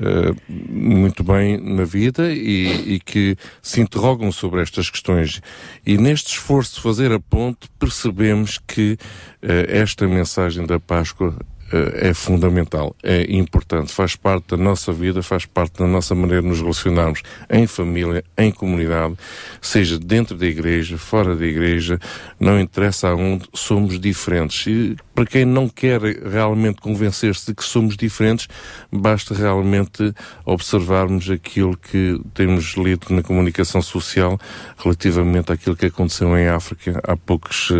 eh, 0.00 0.34
muito 0.48 1.22
bem 1.22 1.56
na 1.56 1.84
vida 1.84 2.32
e, 2.32 2.94
e 2.94 3.00
que 3.00 3.36
se 3.62 3.80
interrogam 3.80 4.32
sobre 4.32 4.60
estas 4.60 4.90
questões. 4.90 5.40
E 5.86 5.96
neste 5.96 6.32
esforço 6.32 6.76
de 6.76 6.80
fazer 6.80 7.12
a 7.12 7.20
ponte, 7.20 7.68
percebemos 7.78 8.58
que 8.66 8.98
eh, 9.40 9.66
esta 9.68 10.08
mensagem 10.08 10.66
da 10.66 10.80
Páscoa 10.80 11.36
é 11.72 12.14
fundamental, 12.14 12.94
é 13.02 13.26
importante, 13.28 13.92
faz 13.92 14.14
parte 14.14 14.48
da 14.50 14.56
nossa 14.56 14.92
vida, 14.92 15.22
faz 15.22 15.46
parte 15.46 15.78
da 15.78 15.86
nossa 15.86 16.14
maneira 16.14 16.42
de 16.42 16.48
nos 16.48 16.60
relacionarmos 16.60 17.22
em 17.50 17.66
família, 17.66 18.24
em 18.38 18.50
comunidade, 18.50 19.16
seja 19.60 19.98
dentro 19.98 20.36
da 20.36 20.46
igreja, 20.46 20.96
fora 20.96 21.34
da 21.34 21.46
igreja, 21.46 21.98
não 22.38 22.60
interessa 22.60 23.08
aonde, 23.08 23.48
somos 23.52 23.98
diferentes. 23.98 24.66
E 24.66 24.96
para 25.16 25.24
quem 25.24 25.46
não 25.46 25.66
quer 25.66 25.98
realmente 26.02 26.78
convencer-se 26.78 27.46
de 27.46 27.54
que 27.54 27.64
somos 27.64 27.96
diferentes, 27.96 28.46
basta 28.92 29.34
realmente 29.34 30.12
observarmos 30.44 31.30
aquilo 31.30 31.74
que 31.74 32.20
temos 32.34 32.74
lido 32.76 33.06
na 33.14 33.22
comunicação 33.22 33.80
social 33.80 34.38
relativamente 34.76 35.50
àquilo 35.50 35.74
que 35.74 35.86
aconteceu 35.86 36.36
em 36.36 36.48
África 36.48 37.00
há 37.02 37.16
poucos 37.16 37.72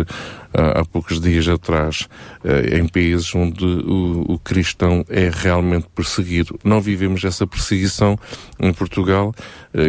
eh, 0.57 0.79
há 0.79 0.83
poucos 0.83 1.21
dias 1.21 1.47
atrás, 1.47 2.07
eh, 2.43 2.79
em 2.79 2.87
países 2.87 3.33
onde 3.35 3.63
o, 3.63 4.25
o 4.27 4.39
cristão 4.39 5.05
é 5.07 5.29
realmente 5.31 5.87
perseguido. 5.93 6.57
Não 6.63 6.81
vivemos 6.81 7.23
essa 7.23 7.45
perseguição 7.45 8.17
em 8.59 8.73
Portugal, 8.73 9.35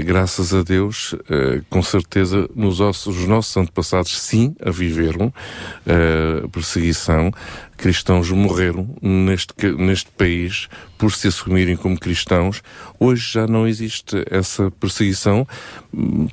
graças 0.05 0.53
a 0.53 0.63
Deus, 0.63 1.15
eh, 1.31 1.63
com 1.71 1.83
certeza 1.83 2.49
nos 2.55 2.81
ossos, 2.81 3.17
os 3.17 3.27
nossos 3.27 3.57
antepassados 3.57 4.21
sim 4.21 4.55
a 4.63 4.71
viveram 4.71 5.33
eh, 5.87 6.47
perseguição. 6.53 7.33
Cristãos 7.79 8.29
morreram 8.33 8.89
neste, 9.01 9.55
neste 9.79 10.11
país 10.11 10.69
por 10.99 11.13
se 11.13 11.29
assumirem 11.29 11.77
como 11.77 11.97
cristãos. 11.97 12.61
Hoje 12.99 13.35
já 13.35 13.47
não 13.47 13.69
existe 13.69 14.17
essa 14.29 14.69
perseguição. 14.69 15.47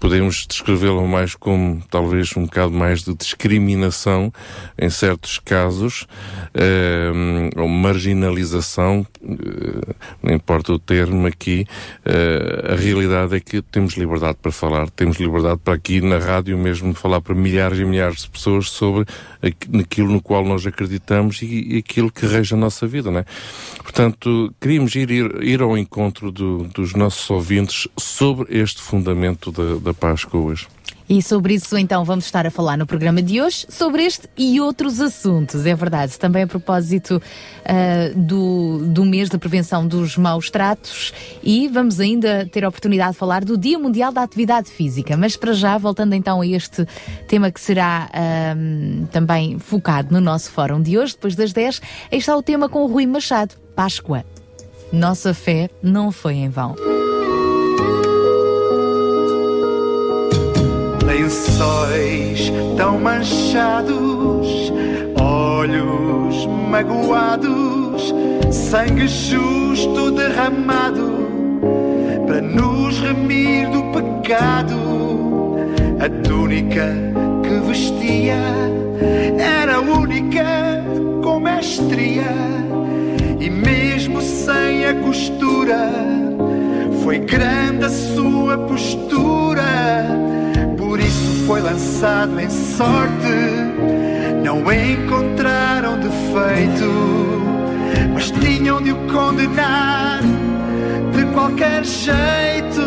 Podemos 0.02 0.48
descrevê-la 0.50 1.04
mais 1.04 1.36
como 1.36 1.84
talvez 1.92 2.36
um 2.36 2.46
bocado 2.46 2.72
mais 2.72 3.04
de 3.04 3.14
discriminação 3.14 4.34
em 4.76 4.90
certos 4.90 5.38
casos, 5.38 6.08
eh, 6.56 7.12
ou 7.56 7.68
marginalização, 7.68 9.06
eh, 9.24 9.94
não 10.24 10.34
importa 10.34 10.74
o 10.74 10.80
termo 10.80 11.28
aqui. 11.28 11.68
eh, 12.04 12.72
a 12.74 12.76
realidade 12.76 13.36
é 13.36 13.40
que 13.40 13.62
temos 13.62 13.94
liberdade 13.94 14.38
para 14.42 14.52
falar, 14.52 14.90
temos 14.90 15.18
liberdade 15.18 15.60
para 15.64 15.76
aqui 15.76 16.02
na 16.02 16.18
rádio 16.18 16.58
mesmo 16.58 16.92
falar 16.96 17.22
para 17.22 17.36
milhares 17.36 17.78
e 17.78 17.86
milhares 17.86 18.22
de 18.24 18.30
pessoas 18.32 18.70
sobre 18.72 19.06
aqu- 19.44 19.70
naquilo 19.72 20.12
no 20.12 20.20
qual 20.22 20.44
nós 20.44 20.66
acreditamos 20.66 21.35
e, 21.42 21.76
e 21.76 21.78
aquilo 21.78 22.12
que 22.12 22.26
rege 22.26 22.54
a 22.54 22.58
nossa 22.58 22.86
vida, 22.88 23.10
não 23.12 23.20
é? 23.20 23.26
Portanto, 23.84 24.54
queríamos 24.60 24.96
ir, 24.96 25.10
ir, 25.12 25.44
ir 25.44 25.62
ao 25.62 25.78
encontro 25.78 26.32
do- 26.32 26.64
dos 26.74 26.94
nossos 26.94 27.30
ouvintes 27.30 27.88
sobre 27.98 28.58
este 28.58 28.82
fundamento 28.82 29.52
da, 29.52 29.76
da 29.76 29.94
Páscoa 29.94 30.40
hoje. 30.40 30.68
E 31.08 31.22
sobre 31.22 31.54
isso, 31.54 31.78
então, 31.78 32.04
vamos 32.04 32.26
estar 32.26 32.48
a 32.48 32.52
falar 32.52 32.78
no 32.78 32.86
programa 32.88 33.22
de 33.22 33.40
hoje, 33.40 33.68
sobre 33.70 34.04
este 34.04 34.28
e 34.36 34.60
outros 34.60 35.00
assuntos, 35.00 35.66
é 35.66 35.76
verdade. 35.76 36.18
Também 36.18 36.44
a 36.44 36.48
propósito 36.48 37.22
ah, 37.64 38.12
do, 38.16 38.80
do 38.88 39.06
mês 39.06 39.30
da 39.30 39.38
prevenção 39.38 39.88
dos 39.88 40.18
maus 40.18 40.50
tratos 40.50 41.14
e 41.44 41.68
vamos 41.68 42.00
ainda 42.00 42.48
ter 42.52 42.66
a 42.66 42.70
oportunidade 42.70 43.12
de 43.12 43.18
falar 43.20 43.46
do 43.46 43.56
Dia 43.56 43.78
Mundial 43.78 44.12
da 44.12 44.24
Atividade 44.24 44.72
Física. 44.72 45.16
Mas 45.16 45.36
para 45.36 45.54
já, 45.54 45.78
voltando 45.78 46.14
então 46.16 46.42
a 46.42 46.48
este 46.48 46.88
tema 47.28 47.52
que 47.52 47.62
será 47.62 48.10
ahm, 48.12 49.06
também 49.12 49.60
focado 49.60 50.12
no 50.12 50.20
nosso 50.20 50.50
fórum 50.50 50.82
de 50.82 50.98
hoje, 50.98 51.14
depois 51.14 51.36
das 51.36 51.54
10, 51.54 51.82
aí 52.12 52.18
está 52.18 52.36
o 52.36 52.42
tema 52.42 52.68
com 52.68 52.84
o 52.84 52.88
Rui 52.88 53.06
Machado, 53.06 53.54
Páscoa. 53.76 54.26
Nossa 54.92 55.36
fé 55.36 55.70
não 55.84 56.12
foi 56.12 56.36
em 56.36 56.50
vão. 56.50 56.76
Lençóis 61.16 62.52
tão 62.76 63.00
manchados, 63.00 64.74
olhos 65.18 66.46
magoados, 66.70 68.14
sangue 68.52 69.08
justo 69.08 70.12
derramado 70.12 71.14
para 72.28 72.42
nos 72.42 73.00
remir 73.00 73.70
do 73.70 73.84
pecado. 73.94 74.76
A 76.02 76.10
túnica 76.28 76.94
que 77.44 77.60
vestia 77.66 78.36
era 79.40 79.80
única 79.80 80.84
com 81.24 81.40
mestria 81.40 82.34
e 83.40 83.50
mesmo 83.50 84.22
sem 84.22 84.86
a 84.86 84.94
costura 84.96 85.90
foi 87.04 87.20
grande 87.20 87.86
a 87.86 87.90
sua 87.90 88.58
postura, 88.58 89.64
foi 91.46 91.62
lançado 91.62 92.40
em 92.40 92.50
sorte. 92.50 93.36
Não 94.44 94.60
encontraram 94.72 96.00
defeito, 96.00 96.92
mas 98.14 98.32
tinham 98.32 98.82
de 98.82 98.92
o 98.92 98.96
condenar 99.08 100.22
de 101.12 101.26
qualquer 101.34 101.84
jeito. 101.84 102.82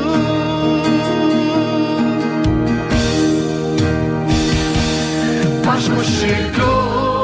Páscoa 5.65 6.05
chegou, 6.05 7.17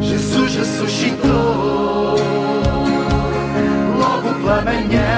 Jesus 0.00 0.54
ressuscitou 0.56 2.16
logo 3.98 4.34
pela 4.40 4.62
manhã. 4.62 5.11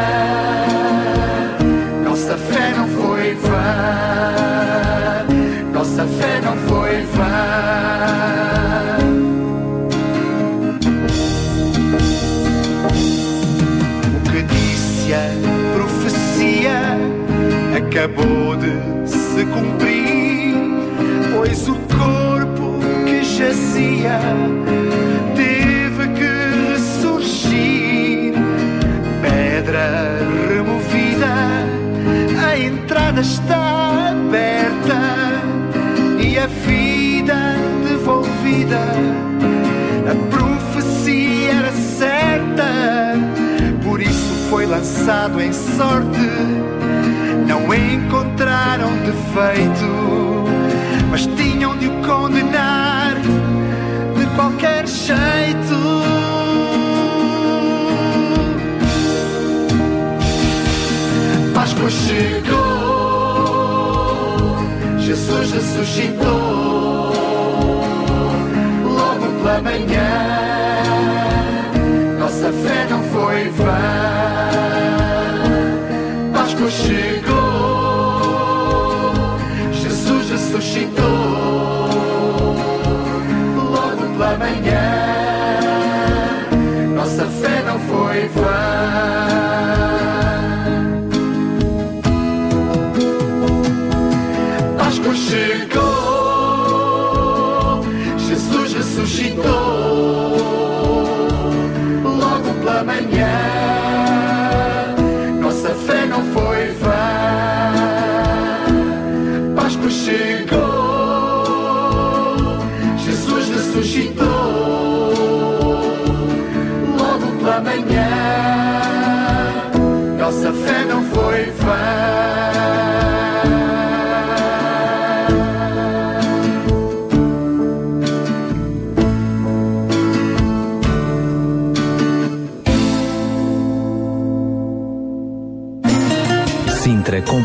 Acabou 18.04 18.54
de 18.56 19.08
se 19.08 19.46
cumprir, 19.46 20.54
pois 21.34 21.66
o 21.68 21.74
corpo 21.74 22.78
que 23.06 23.24
jazia 23.24 24.20
teve 25.34 26.08
que 26.08 26.72
ressurgir. 26.72 28.34
Pedra 29.22 30.18
removida, 30.50 31.34
a 32.46 32.58
entrada 32.58 33.22
está 33.22 34.10
aberta 34.10 35.00
e 36.20 36.38
a 36.38 36.46
vida 36.46 37.56
devolvida. 37.88 38.82
A 40.10 40.14
profecia 40.28 41.52
era 41.52 41.72
certa, 41.72 43.14
por 43.82 44.02
isso 44.02 44.46
foi 44.50 44.66
lançado 44.66 45.40
em 45.40 45.52
sorte. 45.54 46.73
Não 47.46 47.72
encontraram 47.74 48.90
defeito, 48.98 49.86
mas 51.10 51.26
tinham 51.26 51.76
de 51.76 51.88
o 51.88 51.92
condenar 52.06 53.14
de 54.16 54.26
qualquer 54.34 54.86
jeito. 54.86 55.74
Páscoa 61.54 61.90
chegou, 61.90 62.56
Jesus 64.98 65.52
ressuscitou, 65.52 67.12
logo 68.84 69.26
pela 69.42 69.60
manhã. 69.62 70.44
Nossa 72.18 72.52
fé 72.52 72.86
não 72.90 73.02
foi 73.04 73.48
vã. 73.50 74.13
Ressuscitou, 80.54 81.02
logo 83.72 84.06
pela 84.12 84.36
manhã. 84.38 84.80
Nossa 86.94 87.26
fé 87.26 87.62
não 87.66 87.78
foi 87.80 88.28
vã. 88.28 88.73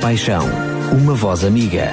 Compaixão, 0.09 0.43
uma 0.91 1.13
voz 1.13 1.43
amiga. 1.43 1.91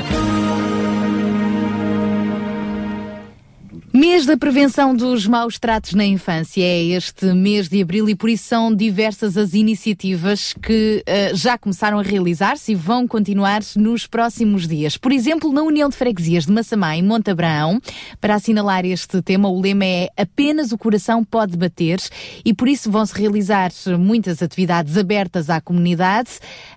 Mês 3.92 4.26
da 4.26 4.36
prevenção 4.36 4.94
dos 4.94 5.26
maus 5.26 5.58
tratos 5.58 5.94
na 5.94 6.04
infância 6.04 6.62
é 6.62 6.82
este 6.84 7.26
mês 7.32 7.66
de 7.66 7.80
abril 7.80 8.08
e 8.10 8.14
por 8.14 8.28
isso 8.28 8.44
são 8.44 8.74
diversas 8.74 9.38
as 9.38 9.54
iniciativas 9.54 10.52
que 10.52 11.02
eh, 11.06 11.34
já 11.34 11.56
começaram 11.56 11.98
a 11.98 12.02
realizar-se 12.02 12.72
e 12.72 12.74
vão 12.74 13.08
continuar 13.08 13.62
nos 13.74 14.06
próximos 14.06 14.68
dias. 14.68 14.98
Por 14.98 15.12
exemplo, 15.12 15.50
na 15.50 15.62
União 15.62 15.88
de 15.88 15.96
Freguesias 15.96 16.44
de 16.44 16.52
Massamá, 16.52 16.94
em 16.94 17.02
Montabrão, 17.02 17.80
para 18.20 18.34
assinalar 18.34 18.84
este 18.84 19.22
tema, 19.22 19.48
o 19.48 19.58
lema 19.58 19.86
é 19.86 20.08
apenas 20.14 20.72
o 20.72 20.78
coração 20.78 21.24
pode 21.24 21.56
bater 21.56 21.98
e 22.44 22.52
por 22.52 22.68
isso 22.68 22.90
vão-se 22.90 23.18
realizar 23.18 23.70
muitas 23.98 24.42
atividades 24.42 24.98
abertas 24.98 25.48
à 25.48 25.58
comunidade. 25.58 26.32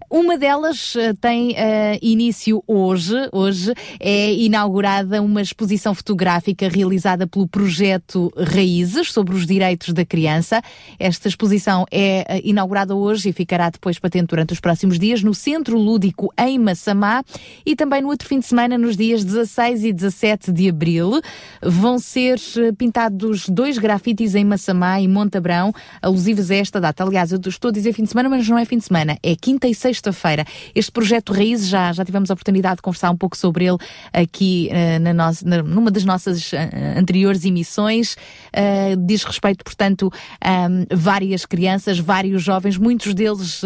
Uma 0.10 0.40
delas 0.40 0.96
eh, 0.96 1.14
tem 1.14 1.54
eh, 1.56 2.00
início 2.02 2.64
hoje. 2.66 3.14
Hoje 3.32 3.72
é 4.00 4.34
inaugurada 4.34 5.22
uma 5.22 5.40
exposição 5.40 5.94
fotográfica 5.94 6.68
realizada 6.68 7.28
pelo 7.28 7.48
projeto 7.48 8.34
Raízes 8.36 9.12
sobre 9.12 9.36
os 9.36 9.46
direitos 9.46 9.94
da 9.94 10.04
criança. 10.04 10.64
Esta 10.98 11.28
exposição 11.28 11.86
é 11.92 12.26
eh, 12.28 12.42
inaugurada 12.44 12.96
hoje 12.96 13.30
e 13.30 13.34
ficará 13.34 13.70
depois 13.70 14.00
patente 14.00 14.30
durante 14.30 14.52
os 14.52 14.60
próximos 14.60 14.98
dias 14.98 15.22
no 15.22 15.36
Centro 15.36 15.78
Lúdico 15.78 16.34
em 16.40 16.58
Massamá 16.58 17.24
e 17.64 17.76
também 17.76 18.02
no 18.02 18.08
outro 18.08 18.28
fim 18.28 18.40
de 18.40 18.48
semana, 18.48 18.80
nos 18.80 18.98
dias 18.98 19.24
16 19.24 19.84
e 19.84 19.94
17 19.94 20.52
de 20.52 20.70
abril, 20.70 21.22
vão 21.62 22.00
ser 22.00 22.40
pintados 22.80 23.48
dois 23.48 23.78
grafites 23.78 24.34
em 24.34 24.44
Massamá 24.44 25.00
e 25.00 25.08
Montabrão, 25.08 25.72
alusivos 26.02 26.50
a 26.50 26.56
esta 26.56 26.82
data. 26.82 27.04
Aliás, 27.04 27.32
eu 27.32 27.40
estou 27.46 27.70
a 27.70 27.72
dizer 27.72 27.94
fim 27.94 28.04
de 28.04 28.10
semana, 28.10 28.28
mas 28.28 28.50
não 28.50 28.58
é 28.58 28.66
fim 28.66 28.80
de 28.80 28.86
semana, 28.86 29.16
é 29.22 29.36
quinta 29.36 29.68
e 29.68 29.76
sexta-feira. 30.04 30.46
Este 30.74 30.92
projeto 30.92 31.34
Raízes, 31.34 31.68
já, 31.68 31.92
já 31.92 32.06
tivemos 32.06 32.32
a 32.32 32.34
oportunidade 32.34 32.78
de 32.78 32.82
conversar 32.82 33.12
um 33.12 33.18
pouco 33.18 33.36
sobre 33.38 33.66
ele 33.66 33.78
aqui 34.14 34.70
eh, 34.72 34.98
na 35.00 35.14
nossa, 35.14 35.46
na- 35.46 35.62
numa 35.62 35.92
das 35.92 36.06
nossas 36.06 36.54
eh, 36.54 36.96
anteriores 36.98 37.44
emissões. 37.44 38.16
Eh, 38.54 38.96
diz 38.98 39.24
respeito, 39.24 39.64
portanto, 39.64 40.12
a 40.42 40.68
várias 40.96 41.46
crianças, 41.46 42.00
vários 42.00 42.42
jovens, 42.42 42.78
muitos 42.78 43.14
deles 43.14 43.62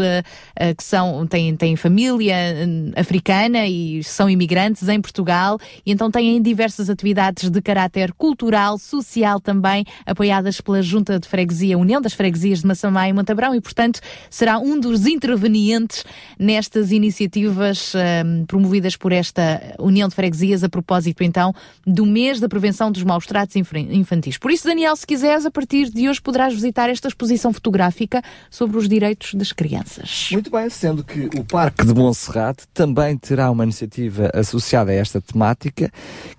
que 0.78 0.84
são, 0.84 1.26
têm, 1.28 1.56
têm 1.56 1.76
família 1.76 2.34
eh, 2.36 2.66
africana 2.96 3.68
e 3.68 4.04
são 4.04 4.30
imigrantes 4.30 4.88
em 4.90 5.00
Portugal 5.00 5.60
e 5.86 5.92
então 5.92 6.10
têm 6.10 6.42
diversas 6.42 6.90
atividades 6.90 7.50
de 7.50 7.62
caráter 7.62 8.12
cultural, 8.14 8.78
social 8.80 9.40
também, 9.40 9.86
apoiadas 10.06 10.60
pela 10.60 10.82
Junta 10.82 11.20
de 11.20 11.28
Freguesia, 11.28 11.78
União 11.78 12.02
das 12.02 12.14
Freguesias 12.14 12.62
de 12.62 12.68
Massamá 12.68 13.08
e 13.08 13.14
Montabrão 13.14 13.54
e, 13.54 13.62
portanto, 13.62 14.00
será 14.30 14.58
um 14.58 14.80
dos 14.80 15.06
intervenientes 15.06 16.04
nestas 16.39 16.91
iniciativas 16.91 17.93
eh, 17.95 18.24
promovidas 18.47 18.95
por 18.95 19.11
esta 19.11 19.76
União 19.80 20.07
de 20.07 20.15
Freguesias 20.15 20.63
a 20.63 20.69
propósito, 20.69 21.24
então, 21.24 21.53
do 21.86 22.05
mês 22.05 22.39
da 22.39 22.49
prevenção 22.49 22.91
dos 22.91 23.03
maus 23.03 23.26
tratos 23.26 23.55
infa- 23.55 23.80
infantis. 23.80 24.38
Por 24.38 24.51
isso, 24.51 24.65
Daniel, 24.67 24.95
se 24.95 25.05
quiseres, 25.07 25.45
a 25.45 25.51
partir 25.51 25.89
de 25.89 26.07
hoje 26.09 26.21
poderás 26.21 26.53
visitar 26.53 26.89
esta 26.89 27.07
exposição 27.07 27.51
fotográfica 27.53 28.21
sobre 28.49 28.78
os 28.78 28.88
direitos 28.89 29.34
das 29.34 29.51
crianças. 29.51 30.30
Muito 30.32 30.49
bem, 30.49 30.69
sendo 30.69 31.03
que 31.03 31.30
o 31.38 31.43
Parque 31.43 31.86
de 31.86 31.93
Monserrate 31.93 32.63
também 32.74 33.17
terá 33.17 33.49
uma 33.51 33.63
iniciativa 33.63 34.30
associada 34.34 34.91
a 34.91 34.95
esta 34.95 35.21
temática, 35.21 35.91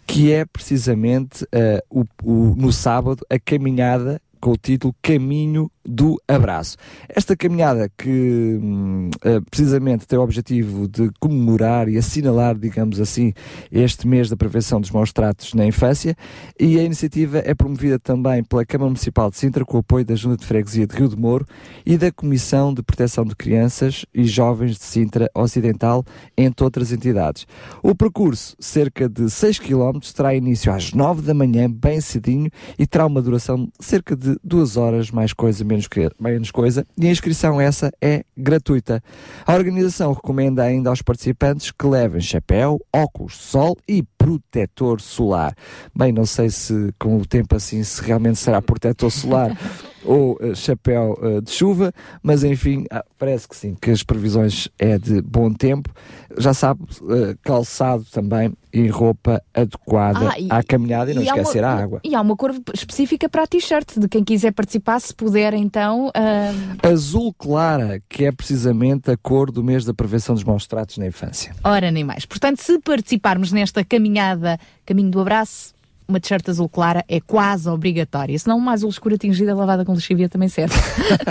que 0.07 0.33
é 0.33 0.45
precisamente 0.45 1.47
eh, 1.53 1.83
o- 1.91 2.05
o- 2.23 2.55
no 2.57 2.73
sábado 2.73 3.25
a 3.31 3.39
caminhada 3.39 4.21
com 4.41 4.51
o 4.53 4.57
título 4.57 4.95
Caminho 5.01 5.71
do 5.87 6.21
Abraço. 6.27 6.77
Esta 7.09 7.37
caminhada 7.37 7.91
que 7.97 8.59
hum, 8.63 9.11
eh, 9.25 9.41
precisamente 9.51 10.07
tem 10.07 10.19
o 10.19 10.23
objetivo 10.23 10.89
de 10.89 11.11
comemorar 11.21 11.89
e 11.89 11.99
assinalar, 11.99 12.57
digamos 12.57 13.01
assim, 13.01 13.33
este 13.71 14.07
mês 14.07 14.29
da 14.29 14.37
prevenção 14.37 14.81
dos 14.81 14.91
maus 14.91 15.13
tratos 15.13 15.55
na 15.55 15.67
infância 15.67 16.17
e 16.59 16.79
a 16.79 16.83
iniciativa 16.83 17.39
é 17.39 17.55
promovida 17.55 17.99
também 17.99 18.43
pela 18.45 18.65
Câmara 18.65 18.89
Municipal 18.89 19.31
de 19.31 19.37
Sintra 19.37 19.65
com 19.65 19.77
o 19.77 19.81
apoio 19.81 20.05
da 20.05 20.15
Junta 20.15 20.37
de 20.37 20.47
Freguesia 20.47 20.87
de 20.87 20.97
Rio 20.97 21.09
de 21.09 21.17
Moro 21.17 21.47
e 21.85 21.97
da 21.97 22.13
Comissão 22.13 22.73
de 22.73 22.83
Proteção 22.83 23.25
de 23.25 23.35
Crianças 23.35 24.07
e 24.15 24.25
Jovens 24.25 24.79
de 24.79 24.85
Sintra 24.85 25.31
Ocidental, 25.35 26.05
entre 26.37 26.65
outras 26.65 26.93
entidades. 26.93 27.47
O 27.83 27.95
percurso, 27.95 28.57
cerca 28.59 29.09
de 29.09 29.29
6 29.29 29.59
km, 29.59 29.99
terá 30.15 30.35
início 30.35 30.73
às 30.73 30.93
9 30.93 31.23
da 31.23 31.35
manhã, 31.35 31.71
bem 31.71 32.01
cedinho, 32.01 32.51
e 32.79 32.87
terá 32.87 33.07
uma 33.07 33.21
duração 33.21 33.65
de 33.65 33.85
cerca 33.85 34.15
de 34.15 34.37
2 34.45 34.77
horas, 34.77 35.11
mais 35.11 35.33
coisa, 35.33 35.65
menos, 35.65 35.74
que- 35.89 36.11
menos 36.21 36.51
coisa, 36.51 36.87
e 36.97 37.07
a 37.07 37.11
inscrição 37.11 37.61
essa 37.61 37.91
é 38.01 38.25
gratuita. 38.37 39.03
A 39.47 39.55
organização 39.55 40.13
recomenda 40.13 40.63
ainda 40.63 40.91
aos 40.91 41.03
participantes 41.03 41.71
que 41.71 41.87
levem 41.87 42.21
chapéu, 42.21 42.81
óculos 42.95 43.33
de 43.35 43.39
sol 43.43 43.77
e 43.89 44.03
protetor 44.17 45.01
solar. 45.01 45.55
Bem, 45.95 46.13
não 46.13 46.25
sei 46.25 46.49
se 46.51 46.93
com 46.99 47.19
o 47.19 47.27
tempo 47.27 47.55
assim 47.57 47.83
se 47.83 48.01
realmente 48.03 48.39
será 48.39 48.63
protetor 48.63 49.11
solar 49.11 49.57
ou 50.05 50.39
eh, 50.41 50.55
chapéu 50.55 51.19
eh, 51.23 51.41
de 51.41 51.51
chuva, 51.51 51.93
mas 52.23 52.43
enfim, 52.45 52.85
ah, 52.91 53.05
parece 53.19 53.47
que 53.49 53.57
sim, 53.57 53.75
que 53.81 53.91
as 53.91 54.03
previsões 54.03 54.69
é 54.79 54.99
de 54.99 55.21
bom 55.23 55.53
tempo. 55.53 55.91
Já 56.39 56.55
sabe, 56.55 56.81
eh, 57.11 57.37
calçado 57.43 58.05
também 58.13 58.53
e 58.75 58.89
roupa 58.89 59.41
adequada 59.55 60.31
Ah, 60.33 60.39
e- 60.41 60.49
à 60.51 60.63
caminhada 60.63 61.11
e, 61.13 61.15
não 61.15 61.23
uma- 61.23 61.29
esquecer 61.29 61.63
a 61.63 61.73
água. 61.73 62.01
E 62.05 62.15
há 62.15 62.21
uma 62.21 62.37
cor 62.37 62.53
específica 62.75 63.29
para 63.29 63.45
a 63.45 63.47
t-shirt, 63.47 63.99
de 63.99 64.09
quem 64.09 64.25
quiser 64.25 64.53
participar, 64.53 65.01
se 65.01 65.15
puder 65.15 65.55
então. 65.55 66.11
ah, 66.15 66.89
Azul 66.89 67.33
clara, 67.35 68.01
que 68.09 68.25
é 68.25 68.33
precisamente 68.33 69.11
a 69.11 69.17
cor 69.17 69.51
do 69.53 69.63
mês 69.63 69.85
da 69.85 69.93
prevenção 69.95 70.35
dos 70.35 70.45
maus 70.45 70.67
tratos 70.67 70.99
na 70.99 71.07
infância. 71.07 71.55
Ora, 71.63 71.91
nem 71.91 72.05
mais. 72.05 72.25
Portanto, 72.27 72.59
se 72.63 72.79
participarmos 72.81 73.53
nesta 73.53 73.85
caminhada, 73.85 74.59
caminho 74.87 75.11
do 75.11 75.21
abraço, 75.21 75.74
uma 76.07 76.21
t-shirt 76.21 76.49
azul 76.49 76.69
clara 76.69 77.05
é 77.09 77.21
quase 77.21 77.69
obrigatória. 77.69 78.39
Se 78.39 78.47
não, 78.47 78.59
uma 78.59 78.73
azul 78.73 78.91
escura 78.91 79.17
tingida 79.17 79.55
lavada 79.55 79.85
com 79.85 79.93
lexívia 79.95 80.29
também 80.29 80.49
serve. 80.49 80.75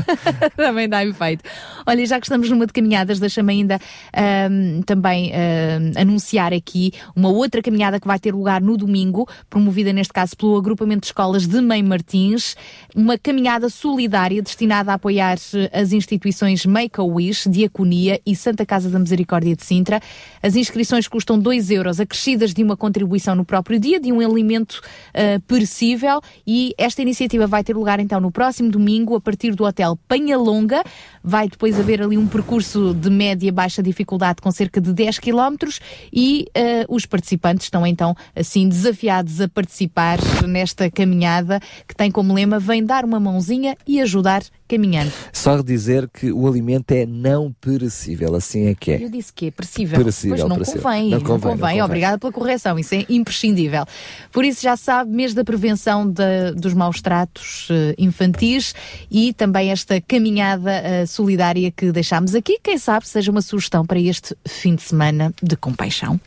também 0.57 0.89
dá 0.89 1.05
efeito. 1.05 1.43
Olha, 1.85 2.05
já 2.05 2.19
que 2.19 2.25
estamos 2.25 2.49
numa 2.49 2.65
de 2.65 2.73
caminhadas, 2.73 3.19
deixa-me 3.19 3.53
ainda 3.53 3.79
ahm, 4.13 4.81
também 4.81 5.31
ahm, 5.31 5.91
anunciar 5.95 6.53
aqui 6.53 6.91
uma 7.15 7.29
outra 7.29 7.61
caminhada 7.61 7.99
que 7.99 8.07
vai 8.07 8.17
ter 8.17 8.33
lugar 8.33 8.61
no 8.61 8.75
domingo, 8.75 9.27
promovida 9.49 9.93
neste 9.93 10.13
caso 10.13 10.35
pelo 10.35 10.57
agrupamento 10.57 11.01
de 11.01 11.07
escolas 11.07 11.47
de 11.47 11.61
Mãe 11.61 11.83
Martins, 11.83 12.55
uma 12.95 13.17
caminhada 13.17 13.69
solidária 13.69 14.41
destinada 14.41 14.91
a 14.91 14.95
apoiar 14.95 15.37
eh, 15.53 15.69
as 15.71 15.91
instituições 15.91 16.65
Make-A-Wish, 16.65 17.49
Diaconia 17.49 18.19
e 18.25 18.35
Santa 18.35 18.65
Casa 18.65 18.89
da 18.89 18.97
Misericórdia 18.97 19.55
de 19.55 19.63
Sintra. 19.63 20.01
As 20.41 20.55
inscrições 20.55 21.07
custam 21.07 21.37
2 21.37 21.69
euros, 21.69 21.99
acrescidas 21.99 22.53
de 22.53 22.63
uma 22.63 22.75
contribuição 22.75 23.35
no 23.35 23.45
próprio 23.45 23.79
dia, 23.79 23.99
de 23.99 24.11
um 24.11 24.19
alimento 24.19 24.62
eh, 25.13 25.39
perecível 25.39 26.21
e 26.45 26.73
esta 26.77 27.01
iniciativa 27.01 27.47
vai 27.47 27.63
ter 27.63 27.75
lugar 27.75 27.99
então 27.99 28.19
no 28.19 28.31
próximo 28.31 28.69
domingo, 28.69 29.15
a 29.15 29.21
partir 29.21 29.55
do 29.55 29.63
Hotel 29.63 29.97
Penhalonga. 30.07 30.83
Vai 31.23 31.47
depois 31.47 31.79
haver 31.79 32.01
ali 32.01 32.17
um 32.17 32.27
percurso 32.27 32.93
de 32.93 33.09
média 33.09 33.51
baixa 33.51 33.81
dificuldade 33.81 34.41
com 34.41 34.51
cerca 34.51 34.81
de 34.81 34.93
10 34.93 35.19
quilómetros 35.19 35.79
e 36.11 36.47
eh, 36.53 36.85
os 36.89 37.05
participantes 37.05 37.65
estão 37.65 37.85
então 37.85 38.15
assim 38.35 38.67
desafiados 38.67 39.41
a 39.41 39.47
participar 39.47 40.19
nesta 40.47 40.89
caminhada 40.89 41.59
que 41.87 41.95
tem 41.95 42.11
como 42.11 42.33
lema 42.33 42.59
Vem 42.59 42.83
dar 42.83 43.05
uma 43.05 43.19
mãozinha 43.19 43.75
e 43.87 43.99
ajudar 44.01 44.43
caminhando. 44.75 45.11
Só 45.31 45.61
dizer 45.61 46.09
que 46.09 46.31
o 46.31 46.47
alimento 46.47 46.91
é 46.91 47.05
não 47.05 47.53
perecível, 47.61 48.35
assim 48.35 48.67
é 48.67 48.75
que 48.75 48.91
é. 48.91 49.03
Eu 49.03 49.09
disse 49.09 49.31
que 49.33 49.47
é 49.47 49.51
perecível. 49.51 49.97
Perecível, 49.99 50.37
pois 50.37 50.49
não 50.49 50.55
perecível. 50.57 50.81
convém, 50.83 51.03
Não 51.09 51.09
não 51.19 51.19
convém, 51.19 51.27
convém. 51.41 51.51
não 51.51 51.57
convém. 51.67 51.81
Obrigada 51.83 52.17
pela 52.17 52.31
correção, 52.33 52.79
isso 52.79 52.95
é 52.95 53.05
imprescindível. 53.09 53.85
Por 54.31 54.43
isso 54.45 54.61
já 54.61 54.75
sabe, 54.75 55.11
mês 55.11 55.33
da 55.33 55.43
prevenção 55.43 56.09
da- 56.09 56.51
dos 56.55 56.73
maus 56.73 57.01
tratos 57.01 57.67
eh, 57.71 57.95
infantis 57.97 58.73
e 59.11 59.33
também 59.33 59.69
esta 59.71 59.99
caminhada 60.01 60.71
eh, 60.71 61.05
solidária 61.05 61.69
que 61.71 61.91
deixámos 61.91 62.33
aqui, 62.35 62.57
quem 62.61 62.77
sabe 62.77 63.07
seja 63.07 63.31
uma 63.31 63.41
sugestão 63.41 63.85
para 63.85 63.99
este 63.99 64.35
fim 64.47 64.75
de 64.75 64.81
semana 64.81 65.33
de 65.41 65.55
compaixão. 65.55 66.19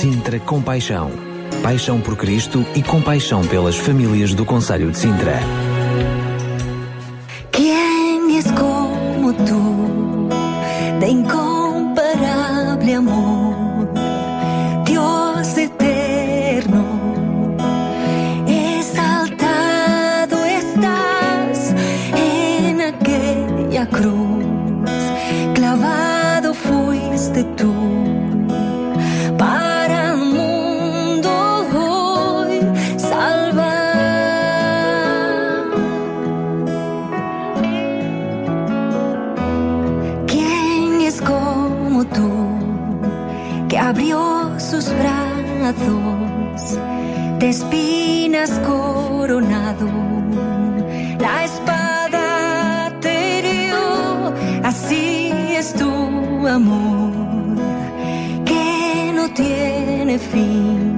Sintra 0.00 0.38
Compaixão. 0.40 1.10
Paixão 1.62 2.00
por 2.00 2.16
Cristo 2.16 2.64
e 2.74 2.82
compaixão 2.82 3.46
pelas 3.46 3.76
famílias 3.76 4.32
do 4.34 4.44
Conselho 4.46 4.90
de 4.90 4.98
Sintra. 4.98 5.38
¿Quién 7.50 8.30
es 8.30 8.46
como 8.52 9.32
tú, 9.32 10.28
de 11.00 11.08
incomparable 11.08 12.94
amor, 12.94 13.39
lados, 44.62 46.78
de 47.38 47.48
espinas 47.48 48.50
coronado. 48.66 49.88
La 51.18 51.44
espada 51.44 52.92
te 53.00 53.38
hirió, 53.38 54.34
así 54.62 55.32
es 55.56 55.72
tu 55.74 56.46
amor, 56.46 57.56
que 58.44 59.12
no 59.14 59.32
tiene 59.32 60.18
fin. 60.18 60.89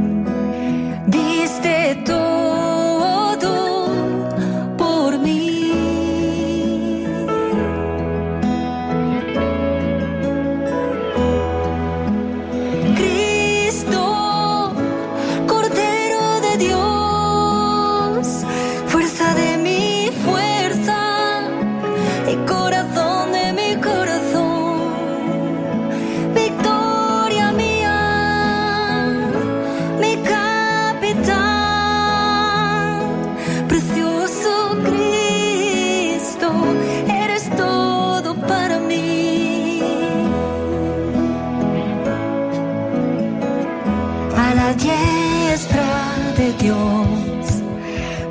Dios, 46.63 47.61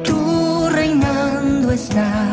tú 0.05 0.69
reinando 0.69 1.69
estás, 1.69 2.30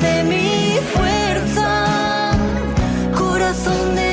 de 0.00 0.22
mi 0.24 0.78
fuerza, 0.92 2.32
corazón 3.16 3.94
de 3.96 4.07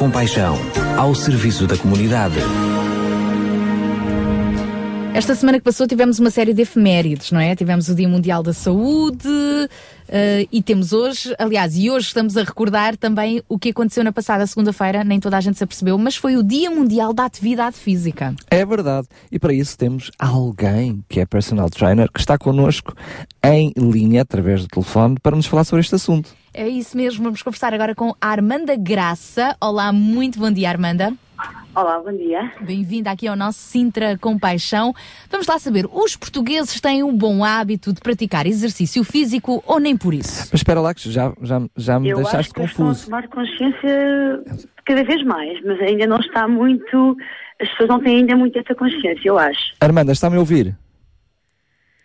Compaixão, 0.00 0.56
ao 0.96 1.14
serviço 1.14 1.66
da 1.66 1.76
comunidade. 1.76 2.36
Esta 5.12 5.34
semana 5.34 5.58
que 5.58 5.64
passou 5.64 5.86
tivemos 5.86 6.18
uma 6.18 6.30
série 6.30 6.54
de 6.54 6.62
efemérides, 6.62 7.30
não 7.30 7.38
é? 7.38 7.54
Tivemos 7.54 7.90
o 7.90 7.94
Dia 7.94 8.08
Mundial 8.08 8.42
da 8.42 8.54
Saúde 8.54 9.28
eh, 10.12 10.48
e 10.50 10.60
temos 10.60 10.92
hoje, 10.92 11.32
aliás, 11.38 11.76
e 11.76 11.88
hoje 11.88 12.08
estamos 12.08 12.36
a 12.36 12.42
recordar 12.42 12.96
também 12.96 13.40
o 13.48 13.56
que 13.56 13.70
aconteceu 13.70 14.02
na 14.02 14.12
passada 14.12 14.44
segunda-feira, 14.44 15.04
nem 15.04 15.20
toda 15.20 15.36
a 15.36 15.40
gente 15.40 15.56
se 15.56 15.62
apercebeu, 15.62 15.96
mas 15.96 16.16
foi 16.16 16.36
o 16.36 16.42
Dia 16.42 16.68
Mundial 16.68 17.12
da 17.12 17.24
Atividade 17.24 17.76
Física. 17.76 18.34
É 18.50 18.66
verdade. 18.66 19.06
E 19.30 19.38
para 19.38 19.52
isso 19.52 19.78
temos 19.78 20.10
alguém 20.18 21.04
que 21.08 21.20
é 21.20 21.26
personal 21.26 21.70
trainer 21.70 22.10
que 22.10 22.18
está 22.18 22.36
connosco 22.36 22.92
em 23.42 23.72
linha, 23.76 24.22
através 24.22 24.62
do 24.62 24.68
telefone, 24.68 25.16
para 25.22 25.36
nos 25.36 25.46
falar 25.46 25.62
sobre 25.62 25.82
este 25.82 25.94
assunto. 25.94 26.34
É 26.52 26.68
isso 26.68 26.96
mesmo, 26.96 27.22
vamos 27.22 27.42
conversar 27.42 27.72
agora 27.72 27.94
com 27.94 28.12
a 28.20 28.28
Armanda 28.28 28.74
Graça. 28.74 29.56
Olá, 29.60 29.92
muito 29.92 30.40
bom 30.40 30.50
dia, 30.50 30.68
Armanda. 30.68 31.14
Olá, 31.74 32.00
bom 32.00 32.12
dia. 32.12 32.52
Bem-vinda 32.60 33.10
aqui 33.10 33.26
ao 33.28 33.36
nosso 33.36 33.58
Sintra 33.58 34.18
Compaixão. 34.18 34.94
Vamos 35.30 35.46
lá 35.46 35.58
saber, 35.58 35.86
os 35.92 36.16
portugueses 36.16 36.80
têm 36.80 37.02
um 37.02 37.16
bom 37.16 37.44
hábito 37.44 37.92
de 37.92 38.00
praticar 38.00 38.46
exercício 38.46 39.02
físico 39.04 39.62
ou 39.66 39.78
nem 39.78 39.96
por 39.96 40.12
isso? 40.12 40.48
Mas 40.50 40.60
espera 40.60 40.80
lá 40.80 40.92
que 40.92 41.10
já, 41.10 41.32
já, 41.40 41.62
já 41.76 42.00
me 42.00 42.08
Eu 42.08 42.18
acho 42.18 42.24
deixaste 42.30 42.52
que 42.52 42.60
estão 42.62 42.84
a 42.84 42.88
confuso. 42.88 43.04
tomar 43.06 43.28
consciência 43.28 44.42
cada 44.84 45.04
vez 45.04 45.22
mais, 45.24 45.62
mas 45.64 45.80
ainda 45.80 46.06
não 46.06 46.18
está 46.18 46.46
muito. 46.48 47.16
As 47.60 47.68
pessoas 47.70 47.88
não 47.88 48.00
têm 48.00 48.16
ainda 48.18 48.36
muito 48.36 48.58
essa 48.58 48.74
consciência, 48.74 49.20
eu 49.28 49.38
acho. 49.38 49.74
Armanda, 49.80 50.12
está-me 50.12 50.36
a 50.36 50.40
ouvir? 50.40 50.76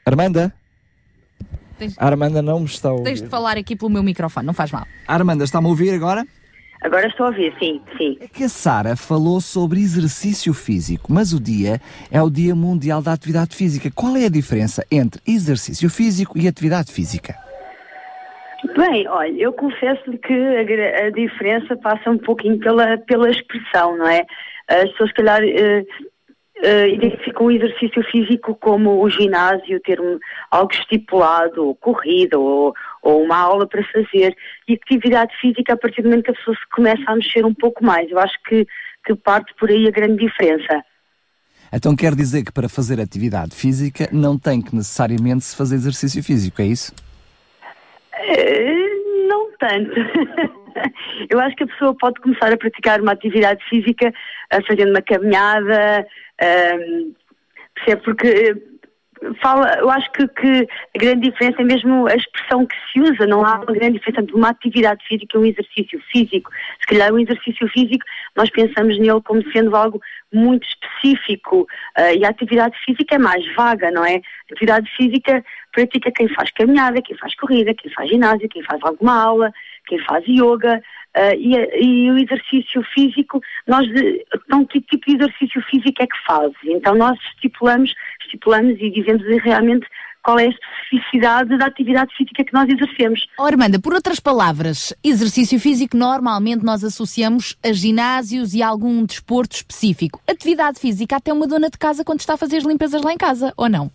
Armanda? 0.05 0.53
Tens- 1.77 1.95
A 1.97 2.05
Armanda 2.05 2.41
não 2.41 2.59
me 2.59 2.65
está 2.65 2.89
a 2.89 2.95
Tens 2.97 3.15
de 3.15 3.21
ouvir. 3.23 3.29
falar 3.29 3.57
aqui 3.57 3.75
pelo 3.75 3.89
meu 3.91 4.03
microfone, 4.03 4.45
não 4.45 4.53
faz 4.53 4.71
mal. 4.71 4.85
Armanda, 5.07 5.43
está-me 5.43 5.65
a 5.67 5.69
ouvir 5.69 5.91
agora? 5.93 6.25
Agora 6.85 7.07
estou 7.07 7.25
a 7.25 7.29
ouvir, 7.29 7.51
sim, 7.57 7.81
sim. 7.97 8.15
É 8.21 8.27
que 8.27 8.43
a 8.43 8.49
Sara 8.49 8.95
falou 8.95 9.41
sobre 9.41 9.79
exercício 9.79 10.53
físico, 10.53 11.11
mas 11.11 11.33
o 11.33 11.39
dia 11.41 11.81
é 12.11 12.21
o 12.21 12.29
Dia 12.29 12.53
Mundial 12.53 13.01
da 13.01 13.11
Atividade 13.11 13.55
Física. 13.55 13.89
Qual 13.89 14.15
é 14.15 14.25
a 14.25 14.29
diferença 14.29 14.85
entre 14.91 15.19
exercício 15.27 15.89
físico 15.89 16.37
e 16.37 16.47
atividade 16.47 16.91
física? 16.93 17.33
Bem, 18.77 19.07
olha, 19.07 19.35
eu 19.35 19.51
confesso 19.51 20.03
que 20.19 20.33
a, 20.33 21.07
a 21.07 21.09
diferença 21.09 21.75
passa 21.75 22.11
um 22.11 22.19
pouquinho 22.19 22.59
pela, 22.59 22.99
pela 22.99 23.31
expressão, 23.31 23.97
não 23.97 24.07
é? 24.07 24.23
As 24.67 24.89
pessoas, 24.91 25.09
se 25.09 25.15
calhar, 25.15 25.43
eh, 25.43 25.83
eh, 26.61 26.89
identificam 26.89 27.47
o 27.47 27.51
exercício 27.51 28.03
físico 28.11 28.53
como 28.55 29.01
o 29.03 29.09
ginásio, 29.09 29.79
ter 29.81 29.99
um- 29.99 30.19
algo 30.51 30.71
estipulado, 30.71 31.65
ou 31.65 31.75
corrida, 31.75 32.37
ou, 32.37 32.73
ou 33.01 33.23
uma 33.23 33.37
aula 33.37 33.67
para 33.67 33.83
fazer. 33.85 34.35
E 34.67 34.73
atividade 34.73 35.31
física, 35.39 35.73
a 35.73 35.77
partir 35.77 36.01
do 36.01 36.09
momento 36.09 36.25
que 36.25 36.31
a 36.31 36.35
pessoa 36.35 36.55
se 36.55 36.69
começa 36.75 37.03
a 37.07 37.15
mexer 37.15 37.45
um 37.45 37.53
pouco 37.53 37.83
mais. 37.83 38.09
Eu 38.09 38.19
acho 38.19 38.33
que, 38.47 38.65
que 39.05 39.15
parte 39.15 39.53
por 39.59 39.69
aí 39.69 39.87
a 39.87 39.91
grande 39.91 40.25
diferença. 40.25 40.83
Então 41.71 41.95
quer 41.95 42.15
dizer 42.15 42.43
que 42.43 42.51
para 42.51 42.69
fazer 42.69 42.99
atividade 42.99 43.55
física 43.55 44.07
não 44.11 44.37
tem 44.37 44.61
que 44.61 44.75
necessariamente 44.75 45.43
se 45.43 45.55
fazer 45.55 45.75
exercício 45.75 46.23
físico, 46.23 46.61
é 46.61 46.65
isso? 46.65 46.93
Eh, 48.13 48.75
Não 49.27 49.51
tanto. 49.57 49.93
Eu 51.29 51.39
acho 51.39 51.55
que 51.55 51.63
a 51.63 51.67
pessoa 51.67 51.95
pode 51.95 52.19
começar 52.19 52.51
a 52.51 52.57
praticar 52.57 53.01
uma 53.01 53.13
atividade 53.13 53.63
física 53.69 54.13
eh, 54.51 54.59
fazendo 54.67 54.89
uma 54.89 55.01
caminhada, 55.01 56.05
ehm, 56.41 57.13
percebe? 57.73 58.03
Porque 58.03 58.27
eh, 58.27 58.55
fala, 59.41 59.77
eu 59.79 59.89
acho 59.89 60.11
que, 60.11 60.27
que 60.27 60.67
a 60.95 60.99
grande 60.99 61.29
diferença 61.29 61.61
é 61.61 61.65
mesmo 61.65 62.07
a 62.07 62.15
expressão 62.15 62.65
que 62.65 62.75
se 62.91 62.99
usa, 62.99 63.25
não 63.25 63.45
há 63.45 63.55
uma 63.55 63.73
grande 63.73 63.97
diferença 63.97 64.21
entre 64.21 64.35
uma 64.35 64.49
atividade 64.49 65.05
física 65.07 65.37
e 65.37 65.41
um 65.41 65.45
exercício 65.45 65.99
físico. 66.11 66.51
Se 66.79 66.87
calhar 66.87 67.13
um 67.13 67.19
exercício 67.19 67.67
físico, 67.69 68.05
nós 68.35 68.49
pensamos 68.49 68.97
nele 68.97 69.21
como 69.23 69.41
sendo 69.51 69.75
algo 69.75 70.01
muito 70.33 70.67
específico 70.67 71.67
eh, 71.97 72.17
e 72.17 72.25
a 72.25 72.29
atividade 72.29 72.75
física 72.85 73.15
é 73.15 73.17
mais 73.17 73.43
vaga, 73.55 73.89
não 73.91 74.03
é? 74.03 74.15
A 74.15 74.53
atividade 74.53 74.89
física 74.95 75.43
pratica 75.71 76.11
quem 76.11 76.27
faz 76.29 76.51
caminhada, 76.51 77.01
quem 77.01 77.17
faz 77.17 77.35
corrida, 77.35 77.73
quem 77.73 77.91
faz 77.91 78.09
ginásio, 78.09 78.49
quem 78.49 78.63
faz 78.63 78.79
alguma 78.83 79.21
aula, 79.21 79.51
quem 79.87 79.99
faz 79.99 80.23
yoga. 80.27 80.81
Eh, 81.15 81.35
e, 81.37 81.55
e 81.81 82.11
o 82.11 82.17
exercício 82.17 82.83
físico, 82.93 83.41
nós 83.65 83.87
de, 83.87 84.25
então 84.45 84.65
que 84.65 84.81
tipo 84.81 85.05
de 85.07 85.15
exercício 85.15 85.61
físico 85.69 86.03
é 86.03 86.07
que 86.07 86.25
faz? 86.27 86.51
Então 86.65 86.93
nós 86.95 87.17
estipulamos, 87.33 87.93
estipulamos 88.21 88.75
e 88.79 88.91
dizemos 88.91 89.23
realmente 89.41 89.87
qual 90.21 90.39
é 90.39 90.47
a 90.47 90.49
especificidade 90.49 91.57
da 91.57 91.67
atividade 91.67 92.13
física 92.17 92.43
que 92.43 92.53
nós 92.53 92.67
exercemos. 92.67 93.27
Oh, 93.39 93.43
Armanda, 93.43 93.79
por 93.79 93.93
outras 93.93 94.19
palavras, 94.19 94.93
exercício 95.03 95.59
físico 95.59 95.95
normalmente 95.95 96.65
nós 96.65 96.83
associamos 96.83 97.55
a 97.63 97.71
ginásios 97.71 98.53
e 98.53 98.61
a 98.61 98.67
algum 98.67 99.05
desporto 99.05 99.55
específico. 99.55 100.19
Atividade 100.27 100.79
física 100.79 101.15
até 101.15 101.31
uma 101.31 101.47
dona 101.47 101.69
de 101.69 101.77
casa 101.77 102.03
quando 102.03 102.19
está 102.19 102.33
a 102.33 102.37
fazer 102.37 102.57
as 102.57 102.65
limpezas 102.65 103.03
lá 103.03 103.13
em 103.13 103.17
casa, 103.17 103.53
ou 103.55 103.69
não? 103.69 103.91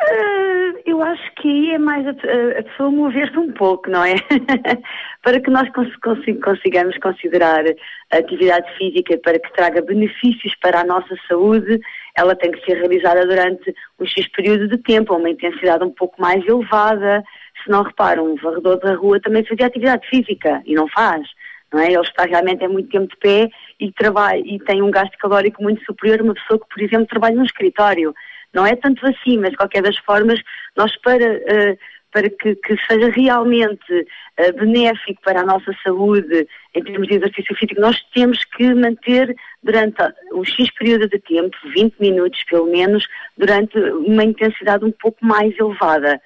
Ah, 0.00 0.72
eu 0.86 1.02
acho 1.02 1.34
que 1.34 1.48
aí 1.48 1.74
é 1.74 1.78
mais 1.78 2.06
a, 2.06 2.10
a- 2.10 2.62
pessoa 2.62 2.90
mover-se 2.90 3.36
um 3.36 3.52
pouco, 3.52 3.90
não 3.90 4.04
é? 4.04 4.14
para 5.22 5.40
que 5.40 5.50
nós 5.50 5.68
cons- 5.72 5.96
consi- 5.96 6.34
consigamos 6.40 6.96
considerar 6.98 7.64
a 8.12 8.16
atividade 8.16 8.66
física 8.76 9.18
para 9.18 9.38
que 9.40 9.52
traga 9.54 9.82
benefícios 9.82 10.54
para 10.60 10.80
a 10.80 10.84
nossa 10.84 11.14
saúde, 11.26 11.80
ela 12.16 12.36
tem 12.36 12.52
que 12.52 12.64
ser 12.64 12.74
realizada 12.78 13.26
durante 13.26 13.74
um 13.98 14.06
X 14.06 14.28
período 14.28 14.68
de 14.68 14.78
tempo, 14.78 15.12
a 15.12 15.16
uma 15.16 15.30
intensidade 15.30 15.84
um 15.84 15.90
pouco 15.90 16.20
mais 16.20 16.46
elevada. 16.46 17.22
Se 17.64 17.70
não 17.70 17.82
reparam, 17.82 18.24
um 18.32 18.36
varredor 18.36 18.78
da 18.78 18.94
rua 18.94 19.20
também 19.20 19.44
fazia 19.44 19.66
atividade 19.66 20.06
física 20.08 20.62
e 20.64 20.74
não 20.74 20.86
faz. 20.88 21.26
Não 21.72 21.80
é? 21.80 21.88
Ele 21.92 22.00
está 22.00 22.22
realmente 22.24 22.64
é 22.64 22.68
muito 22.68 22.88
tempo 22.88 23.08
de 23.08 23.16
pé 23.18 23.48
e, 23.78 23.92
trabalha, 23.92 24.40
e 24.44 24.58
tem 24.60 24.80
um 24.80 24.90
gasto 24.90 25.18
calórico 25.18 25.62
muito 25.62 25.84
superior 25.84 26.20
a 26.20 26.22
uma 26.22 26.34
pessoa 26.34 26.58
que, 26.60 26.66
por 26.72 26.82
exemplo, 26.82 27.06
trabalha 27.06 27.34
num 27.36 27.44
escritório. 27.44 28.14
Não 28.54 28.66
é 28.66 28.74
tanto 28.76 29.06
assim, 29.06 29.38
mas 29.38 29.50
de 29.50 29.56
qualquer 29.56 29.82
das 29.82 29.96
formas, 29.98 30.40
nós 30.76 30.96
para, 31.02 31.24
eh, 31.24 31.78
para 32.12 32.30
que, 32.30 32.54
que 32.56 32.76
seja 32.86 33.10
realmente 33.10 34.06
eh, 34.36 34.52
benéfico 34.52 35.20
para 35.22 35.40
a 35.40 35.44
nossa 35.44 35.72
saúde 35.84 36.46
em 36.74 36.82
termos 36.82 37.08
de 37.08 37.14
exercício 37.14 37.54
físico, 37.56 37.80
nós 37.80 38.00
temos 38.14 38.44
que 38.44 38.74
manter 38.74 39.36
durante 39.62 40.02
um 40.32 40.44
X 40.44 40.70
período 40.78 41.08
de 41.08 41.18
tempo, 41.18 41.56
20 41.74 41.96
minutos 42.00 42.42
pelo 42.44 42.66
menos, 42.66 43.06
durante 43.36 43.78
uma 43.78 44.24
intensidade 44.24 44.84
um 44.84 44.92
pouco 44.92 45.24
mais 45.24 45.56
elevada. 45.58 46.20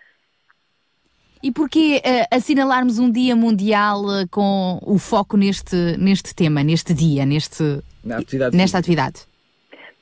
E 1.43 1.51
porquê 1.51 2.01
eh, 2.05 2.27
assinalarmos 2.31 3.01
um 3.01 3.11
dia 3.11 3.35
mundial 3.35 4.05
eh, 4.13 4.27
com 4.31 4.79
o 4.81 4.97
foco 4.97 5.37
neste, 5.37 5.75
neste 5.99 6.33
tema, 6.33 6.63
neste 6.63 6.95
dia, 6.95 7.27
neste, 7.27 7.83
atividade 8.09 8.57
nesta 8.57 8.79
atividade? 8.79 9.32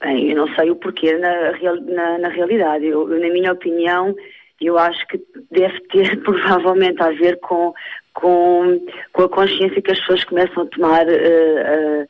Bem, 0.01 0.30
eu 0.30 0.36
não 0.36 0.55
sei 0.55 0.70
o 0.70 0.76
porquê 0.76 1.16
na, 1.18 1.53
na, 1.82 2.18
na 2.18 2.28
realidade. 2.28 2.86
Eu, 2.86 3.07
na 3.07 3.28
minha 3.28 3.53
opinião, 3.53 4.14
eu 4.61 4.78
acho 4.78 5.07
que 5.09 5.20
deve 5.51 5.78
ter 5.88 6.20
provavelmente 6.24 7.03
a 7.03 7.11
ver 7.11 7.38
com, 7.40 7.74
com, 8.14 8.80
com 9.12 9.22
a 9.22 9.28
consciência 9.28 9.82
que 9.82 9.90
as 9.90 10.01
pessoas 10.01 10.24
começam 10.24 10.62
a 10.62 10.66
tomar 10.66 11.07
eh, 11.07 11.16
eh, 11.16 12.07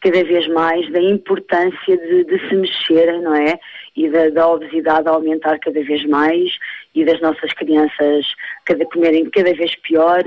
cada 0.00 0.24
vez 0.24 0.48
mais 0.48 0.90
da 0.90 1.00
importância 1.00 1.96
de, 1.96 2.24
de 2.24 2.48
se 2.48 2.56
mexerem, 2.56 3.22
não 3.22 3.34
é? 3.34 3.58
E 3.96 4.08
da, 4.08 4.30
da 4.30 4.48
obesidade 4.48 5.08
a 5.08 5.12
aumentar 5.12 5.58
cada 5.60 5.82
vez 5.82 6.04
mais 6.06 6.56
e 6.92 7.04
das 7.04 7.20
nossas 7.20 7.52
crianças 7.52 8.26
cada, 8.64 8.84
comerem 8.86 9.30
cada 9.30 9.52
vez 9.54 9.76
pior 9.76 10.22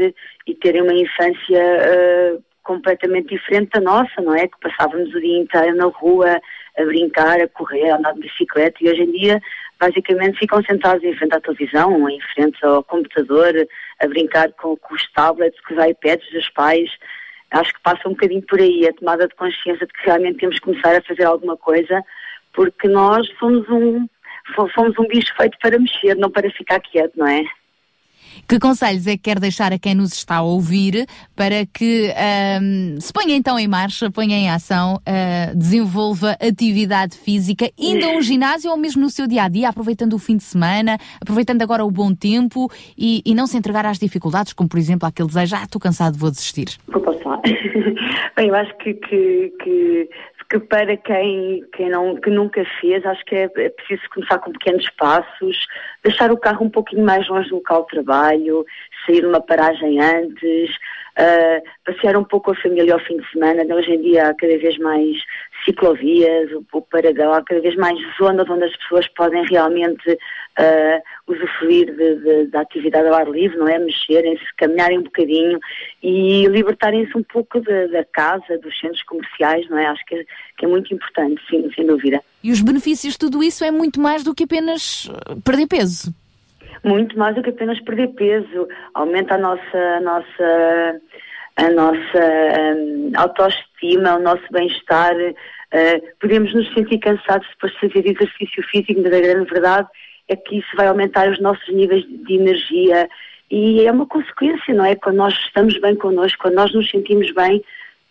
e 0.48 0.56
terem 0.56 0.82
uma 0.82 0.94
infância 0.94 1.58
eh, 1.58 2.38
completamente 2.64 3.36
diferente 3.36 3.72
da 3.74 3.82
nossa, 3.82 4.22
não 4.22 4.34
é? 4.34 4.48
Que 4.48 4.60
passávamos 4.62 5.14
o 5.14 5.20
dia 5.20 5.40
inteiro 5.40 5.76
na 5.76 5.86
rua 5.86 6.40
a 6.78 6.86
brincar, 6.86 7.40
a 7.42 7.48
correr, 7.48 7.90
a 7.90 7.98
andar 7.98 8.14
de 8.14 8.22
bicicleta 8.22 8.78
e 8.82 8.90
hoje 8.90 9.02
em 9.04 9.12
dia 9.12 9.42
basicamente 9.80 10.38
ficam 10.40 10.62
sentados 10.64 11.04
em 11.04 11.16
frente 11.16 11.36
à 11.36 11.42
televisão 11.42 12.08
em 12.10 12.20
frente 12.36 12.64
ao 12.66 12.84
computador 12.84 13.54
a 14.00 14.08
brincar 14.08 14.52
com, 14.54 14.78
com 14.78 14.94
os 14.96 15.12
tablets, 15.12 15.60
com 15.62 15.74
os 15.74 15.86
iPads 15.86 16.32
dos 16.32 16.50
pais. 16.52 16.90
Acho 17.52 17.74
que 17.74 17.82
passa 17.82 18.08
um 18.08 18.12
bocadinho 18.12 18.44
por 18.44 18.60
aí 18.60 18.88
a 18.88 18.94
tomada 18.94 19.28
de 19.28 19.36
consciência 19.36 19.86
de 19.86 19.92
que 19.94 20.06
realmente 20.06 20.38
temos 20.40 20.56
que 20.56 20.66
começar 20.66 20.96
a 20.96 21.02
fazer 21.02 21.26
alguma 21.26 21.58
coisa 21.58 22.02
porque 22.54 22.88
nós 22.88 23.28
somos 23.40 23.68
um, 23.70 24.08
fo- 24.56 24.70
somos 24.76 24.98
um 25.00 25.08
bicho 25.08 25.34
feito 25.36 25.58
para 25.62 25.78
mexer, 25.80 26.16
não 26.16 26.30
para 26.30 26.50
ficar 26.52 26.80
quieto, 26.80 27.14
não 27.18 27.28
é? 27.28 27.44
Que 28.48 28.60
conselhos 28.60 29.08
é 29.08 29.12
que 29.12 29.24
quer 29.24 29.40
deixar 29.40 29.74
a 29.74 29.80
quem 29.80 29.96
nos 29.96 30.14
está 30.14 30.38
a 30.38 30.42
ouvir 30.42 31.06
para 31.36 31.66
que 31.66 32.12
ahm, 32.12 33.00
se 33.00 33.12
ponha 33.12 33.36
então 33.36 33.58
em 33.58 33.68
marcha, 33.68 34.12
ponha 34.12 34.38
em 34.38 34.50
ação, 34.50 35.00
ah, 35.06 35.54
desenvolva 35.56 36.38
atividade 36.40 37.18
física, 37.18 37.70
indo 37.78 38.06
a 38.06 38.10
um 38.10 38.22
ginásio 38.22 38.72
ou 38.72 38.78
mesmo 38.78 39.02
no 39.02 39.10
seu 39.10 39.28
dia 39.28 39.44
a 39.44 39.48
dia, 39.48 39.70
aproveitando 39.70 40.14
o 40.14 40.20
fim 40.20 40.38
de 40.38 40.44
semana, 40.44 40.98
aproveitando 41.20 41.62
agora 41.62 41.86
o 41.86 41.92
bom 41.92 42.14
tempo 42.14 42.70
e, 42.98 43.22
e 43.26 43.34
não 43.34 43.48
se 43.48 43.58
entregar 43.58 43.86
às 43.86 43.98
dificuldades, 43.98 44.54
como 44.54 44.70
por 44.70 44.78
exemplo 44.78 45.08
aquele 45.08 45.28
desejo, 45.28 45.56
ah, 45.56 45.64
estou 45.64 45.82
cansado, 45.82 46.18
vou 46.18 46.30
desistir. 46.30 46.78
Vou 46.88 47.02
passar. 47.02 47.40
Bem, 48.36 48.48
eu 48.48 48.56
acho 48.56 48.76
que, 48.78 48.94
que, 48.94 49.54
que, 49.64 50.10
que 50.52 50.60
para 50.60 50.98
quem, 50.98 51.64
quem 51.72 51.90
não, 51.90 52.18
que 52.18 52.30
nunca 52.30 52.62
fez, 52.82 53.06
acho 53.06 53.24
que 53.24 53.36
é, 53.36 53.44
é 53.56 53.70
preciso 53.70 54.02
começar 54.14 54.38
com 54.40 54.52
pequenos 54.52 54.86
passos, 54.98 55.66
deixar 56.04 56.30
o 56.30 56.38
carro 56.38 56.66
um 56.66 56.70
pouquinho 56.70 57.06
mais 57.06 57.26
longe 57.30 57.48
do 57.48 57.56
local 57.56 57.84
de 57.84 57.92
trabalho, 57.92 58.66
sair 59.06 59.22
numa 59.22 59.40
paragem 59.40 60.02
antes, 60.02 60.72
ah, 61.18 61.62
passear 61.86 62.16
um 62.18 62.24
pouco 62.24 62.52
a 62.52 62.56
família 62.56 62.94
ao 62.94 63.00
fim 63.00 63.18
de 63.18 63.30
semana. 63.32 63.64
Hoje 63.76 63.92
em 63.92 64.02
dia 64.02 64.30
há 64.30 64.34
cada 64.34 64.58
vez 64.58 64.78
mais 64.78 65.18
ciclovias, 65.66 66.52
o, 66.52 66.66
o 66.74 66.82
paradão, 66.82 67.34
há 67.34 67.44
cada 67.44 67.62
vez 67.62 67.76
mais 67.76 67.98
zonas 68.18 68.50
onde 68.50 68.64
as 68.66 68.76
pessoas 68.78 69.08
podem 69.10 69.46
realmente 69.46 70.18
ah, 70.58 71.00
usufruir 71.28 71.94
da 72.50 72.62
atividade 72.62 73.08
ao 73.08 73.14
ar 73.16 73.30
livre, 73.30 73.58
não 73.58 73.68
é? 73.68 73.78
Mexerem-se, 73.80 74.44
caminharem 74.58 75.00
um 75.00 75.04
bocadinho 75.04 75.60
e 76.02 76.46
libertarem-se 76.48 77.16
um 77.18 77.24
pouco 77.24 77.60
da- 77.62 77.88
da 77.88 78.04
casa, 78.06 78.58
dos 78.58 78.78
centros 78.80 79.04
comerciais, 79.04 79.70
não 79.70 79.78
é? 79.78 79.86
Acho 79.88 80.04
que 80.06 80.16
é, 80.16 80.24
que 80.58 80.66
é 80.66 80.68
muito 80.68 80.94
importante, 80.94 81.42
sim, 81.50 81.70
sem 81.76 81.86
dúvida. 81.86 82.22
E 82.44 82.52
os 82.52 82.62
benefícios 82.62 83.14
de 83.14 83.20
tudo 83.20 83.44
isso 83.44 83.64
é 83.64 83.70
muito 83.72 84.00
mais 84.02 84.24
do 84.24 84.34
que 84.34 84.44
apenas 84.46 85.10
ah, 85.12 85.36
perder 85.44 85.68
peso. 85.68 86.14
Muito 86.84 87.18
mais 87.18 87.36
do 87.36 87.44
que 87.44 87.50
apenas 87.50 87.80
perder 87.82 88.08
peso. 88.10 88.68
Aumenta 88.94 89.36
a 89.36 89.38
nossa, 89.38 89.78
a 89.98 90.02
nossa 90.02 91.02
a 91.58 91.70
nossa 91.70 92.78
hum, 92.78 93.12
autoestima, 93.16 94.16
o 94.16 94.22
nosso 94.22 94.44
bem-estar. 94.52 95.14
Uh, 95.16 96.02
podemos 96.20 96.54
nos 96.54 96.74
sentir 96.74 96.98
cansados 97.00 97.48
depois 97.50 97.74
de 97.74 97.80
fazer 97.80 98.10
exercício 98.10 98.64
físico, 98.70 99.02
mas 99.04 99.14
a 99.14 99.20
grande 99.20 99.50
verdade 99.50 99.88
é 100.28 100.36
que 100.36 100.60
isso 100.60 100.76
vai 100.76 100.88
aumentar 100.88 101.30
os 101.30 101.40
nossos 101.40 101.68
níveis 101.74 102.06
de 102.08 102.34
energia 102.34 103.08
e 103.50 103.86
é 103.86 103.92
uma 103.92 104.06
consequência, 104.06 104.74
não 104.74 104.86
é? 104.86 104.96
Quando 104.96 105.18
nós 105.18 105.34
estamos 105.34 105.78
bem 105.80 105.96
connosco, 105.96 106.42
quando 106.42 106.56
nós 106.56 106.74
nos 106.74 106.90
sentimos 106.90 107.32
bem, 107.34 107.62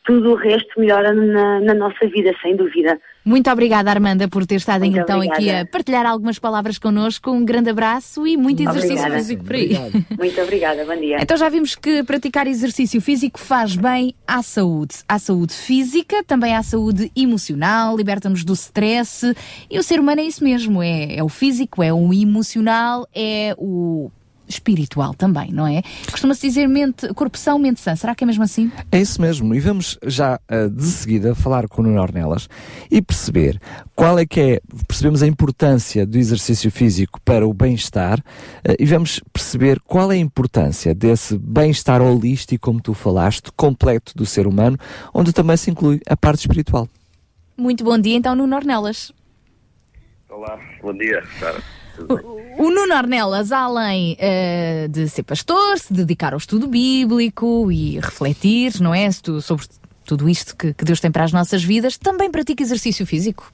tudo 0.05 0.33
o 0.33 0.35
resto 0.35 0.79
melhora 0.79 1.12
na, 1.14 1.61
na 1.61 1.75
nossa 1.75 2.07
vida, 2.07 2.35
sem 2.43 2.57
dúvida. 2.57 3.01
Muito 3.25 3.51
obrigada, 3.51 3.91
Armanda, 3.91 4.29
por 4.29 4.47
ter 4.47 4.57
estado 4.57 4.81
Muito 4.81 4.99
então 4.99 5.21
aqui 5.21 5.31
obrigada. 5.31 5.61
a 5.62 5.66
partilhar 5.66 6.07
algumas 6.07 6.39
palavras 6.39 6.79
connosco. 6.79 7.31
Um 7.31 7.45
grande 7.45 7.71
abraço 7.71 8.27
e 8.27 8.37
muito 8.37 8.62
exercício 8.62 8.93
Obrigada. 8.93 9.16
físico 9.16 9.45
por 9.45 9.55
aí. 9.55 9.71
Muito 10.18 10.41
obrigada, 10.41 10.85
bom 10.85 10.97
dia. 10.97 11.18
Então 11.21 11.37
já 11.37 11.49
vimos 11.49 11.75
que 11.75 12.03
praticar 12.05 12.47
exercício 12.47 13.01
físico 13.01 13.39
faz 13.39 13.77
bem 13.77 14.14
à 14.27 14.43
saúde. 14.43 14.97
À 15.09 15.18
saúde 15.18 15.53
física, 15.53 16.23
também 16.25 16.55
à 16.55 16.62
saúde 16.62 17.11
emocional, 17.14 17.97
liberta-nos 17.97 18.45
do 18.45 18.53
stress. 18.53 19.35
E 19.71 19.79
o 19.79 19.83
ser 19.83 20.01
humano 20.01 20.21
é 20.21 20.25
isso 20.25 20.43
mesmo: 20.43 20.83
é, 20.83 21.16
é 21.16 21.23
o 21.23 21.29
físico, 21.29 21.83
é 21.83 21.93
o 21.93 22.12
emocional, 22.12 23.07
é 23.14 23.55
o 23.59 24.11
espiritual 24.51 25.14
também, 25.14 25.53
não 25.53 25.66
é? 25.66 25.82
Costuma-se 26.11 26.46
dizer 26.46 26.66
mente, 26.66 27.12
corpo 27.14 27.38
são, 27.38 27.59
mente 27.59 27.80
sã. 27.80 27.94
Será 27.96 28.14
que 28.14 28.24
é 28.24 28.26
mesmo 28.26 28.42
assim? 28.42 28.70
É 28.90 29.01
isso 29.01 29.20
mesmo, 29.20 29.55
e 29.55 29.61
vamos 29.61 29.98
já 30.07 30.38
uh, 30.51 30.68
de 30.68 30.84
seguida 30.84 31.34
falar 31.34 31.68
com 31.68 31.82
o 31.82 31.84
Nuno 31.84 32.01
Ornelas 32.01 32.48
e 32.90 33.01
perceber 33.01 33.61
qual 33.94 34.18
é 34.18 34.26
que 34.26 34.40
é, 34.40 34.61
percebemos 34.86 35.22
a 35.22 35.26
importância 35.26 36.07
do 36.07 36.18
exercício 36.18 36.70
físico 36.70 37.20
para 37.22 37.46
o 37.46 37.55
bem-estar 37.55 38.18
uh, 38.18 38.74
e 38.78 38.84
vamos 38.84 39.20
perceber 39.32 39.80
qual 39.80 40.11
é 40.12 40.16
a 40.16 40.18
importância 40.18 40.94
desse 40.94 41.38
bem-estar 41.38 42.03
holístico, 42.03 42.64
como 42.64 42.80
tu 42.80 42.94
falaste, 42.94 43.51
completo 43.57 44.12
do 44.14 44.26
ser 44.26 44.46
humano, 44.46 44.76
onde 45.14 45.32
também 45.32 45.57
se 45.57 45.70
inclui 45.70 46.01
a 46.07 46.16
parte 46.16 46.40
espiritual. 46.40 46.88
Muito 47.57 47.84
bom 47.84 47.98
dia, 47.98 48.16
então, 48.16 48.34
Nuno 48.34 48.57
Ornelas. 48.57 49.12
Olá, 50.28 50.59
bom 50.80 50.94
dia, 50.94 51.22
Sara. 51.38 51.61
O 52.59 52.70
Nuno 52.70 52.94
Ornelas, 52.94 53.53
além 53.53 54.16
eh, 54.18 54.86
de 54.88 55.09
ser 55.09 55.22
pastor, 55.22 55.78
se 55.78 55.92
dedicar 55.92 56.32
ao 56.32 56.38
estudo 56.38 56.66
bíblico 56.66 57.70
e 57.72 57.98
refletir, 57.98 58.80
não 58.80 58.94
é? 58.94 59.11
Sobre 59.11 59.66
tudo 60.05 60.28
isto 60.28 60.57
que, 60.57 60.74
que 60.74 60.84
Deus 60.84 61.01
tem 61.01 61.11
para 61.11 61.24
as 61.24 61.32
nossas 61.32 61.62
vidas, 61.64 61.96
também 61.96 62.30
pratica 62.30 62.62
exercício 62.62 63.07
físico. 63.07 63.53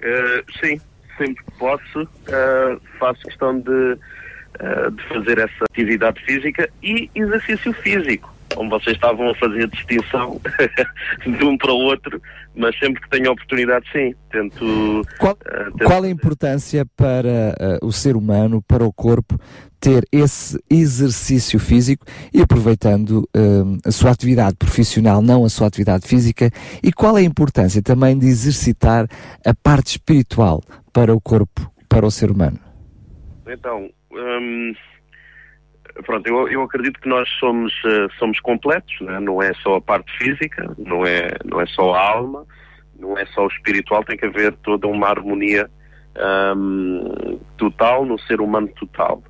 Eh, 0.00 0.44
sim, 0.60 0.80
sempre 1.18 1.44
que 1.44 1.50
posso, 1.58 2.08
eh, 2.28 2.78
faço 2.98 3.20
questão 3.22 3.58
de, 3.58 3.98
de 4.92 5.08
fazer 5.08 5.38
essa 5.38 5.64
atividade 5.70 6.24
física 6.24 6.68
e 6.82 7.10
exercício 7.14 7.72
físico. 7.74 8.33
Como 8.54 8.70
vocês 8.70 8.96
estavam 8.96 9.30
a 9.30 9.34
fazer 9.34 9.64
a 9.64 9.66
distinção 9.66 10.40
de 11.26 11.44
um 11.44 11.56
para 11.56 11.72
o 11.72 11.78
outro, 11.78 12.20
mas 12.54 12.78
sempre 12.78 13.02
que 13.02 13.10
tenho 13.10 13.32
oportunidade, 13.32 13.84
sim, 13.92 14.14
tento. 14.30 15.02
Qual, 15.18 15.36
eh, 15.44 15.64
tento 15.64 15.84
qual 15.84 16.02
a 16.02 16.08
importância 16.08 16.86
para 16.96 17.54
uh, 17.82 17.86
o 17.86 17.92
ser 17.92 18.16
humano, 18.16 18.62
para 18.62 18.84
o 18.84 18.92
corpo, 18.92 19.38
ter 19.84 20.02
esse 20.10 20.58
exercício 20.70 21.58
físico 21.58 22.06
e 22.32 22.40
aproveitando 22.40 23.28
um, 23.36 23.78
a 23.84 23.90
sua 23.90 24.12
atividade 24.12 24.56
profissional, 24.56 25.20
não 25.20 25.44
a 25.44 25.50
sua 25.50 25.66
atividade 25.66 26.08
física, 26.08 26.50
e 26.82 26.90
qual 26.90 27.18
é 27.18 27.20
a 27.20 27.24
importância 27.24 27.82
também 27.82 28.18
de 28.18 28.26
exercitar 28.26 29.06
a 29.44 29.54
parte 29.54 29.88
espiritual 29.88 30.62
para 30.90 31.14
o 31.14 31.20
corpo, 31.20 31.70
para 31.86 32.06
o 32.06 32.10
ser 32.10 32.30
humano? 32.30 32.58
Então, 33.46 33.90
hum, 34.10 34.72
pronto, 36.02 36.26
eu, 36.26 36.48
eu 36.48 36.62
acredito 36.62 37.00
que 37.00 37.08
nós 37.08 37.28
somos, 37.38 37.72
eh, 37.84 38.08
somos 38.18 38.40
completos, 38.40 38.94
né? 39.00 39.20
não 39.20 39.42
é 39.42 39.52
só 39.54 39.76
a 39.76 39.80
parte 39.80 40.10
física, 40.18 40.74
não 40.78 41.04
é, 41.04 41.28
não 41.44 41.60
é 41.60 41.66
só 41.66 41.94
a 41.94 42.10
alma, 42.12 42.46
não 42.98 43.16
é 43.16 43.26
só 43.26 43.44
o 43.44 43.48
espiritual, 43.48 44.04
tem 44.04 44.16
que 44.16 44.26
haver 44.26 44.52
toda 44.62 44.86
uma 44.86 45.08
harmonia 45.08 45.70
hum, 46.56 47.38
total 47.56 48.04
no 48.04 48.18
ser 48.20 48.40
humano 48.40 48.68
total. 48.78 49.22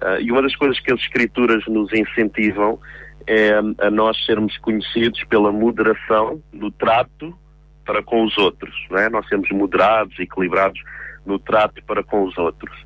Ah, 0.00 0.18
e 0.20 0.30
uma 0.30 0.42
das 0.42 0.54
coisas 0.56 0.78
que 0.80 0.92
as 0.92 1.00
escrituras 1.00 1.64
nos 1.66 1.92
incentivam 1.92 2.78
é 3.26 3.52
a 3.78 3.90
nós 3.90 4.24
sermos 4.26 4.56
conhecidos 4.58 5.22
pela 5.24 5.52
moderação 5.52 6.42
no 6.52 6.70
trato 6.72 7.36
para 7.84 8.02
com 8.02 8.24
os 8.24 8.36
outros, 8.36 8.74
é? 8.92 9.08
Nós 9.08 9.26
sermos 9.28 9.48
moderados, 9.50 10.18
equilibrados 10.18 10.80
no 11.24 11.38
trato 11.38 11.82
para 11.84 12.02
com 12.02 12.24
os 12.24 12.36
outros. 12.36 12.76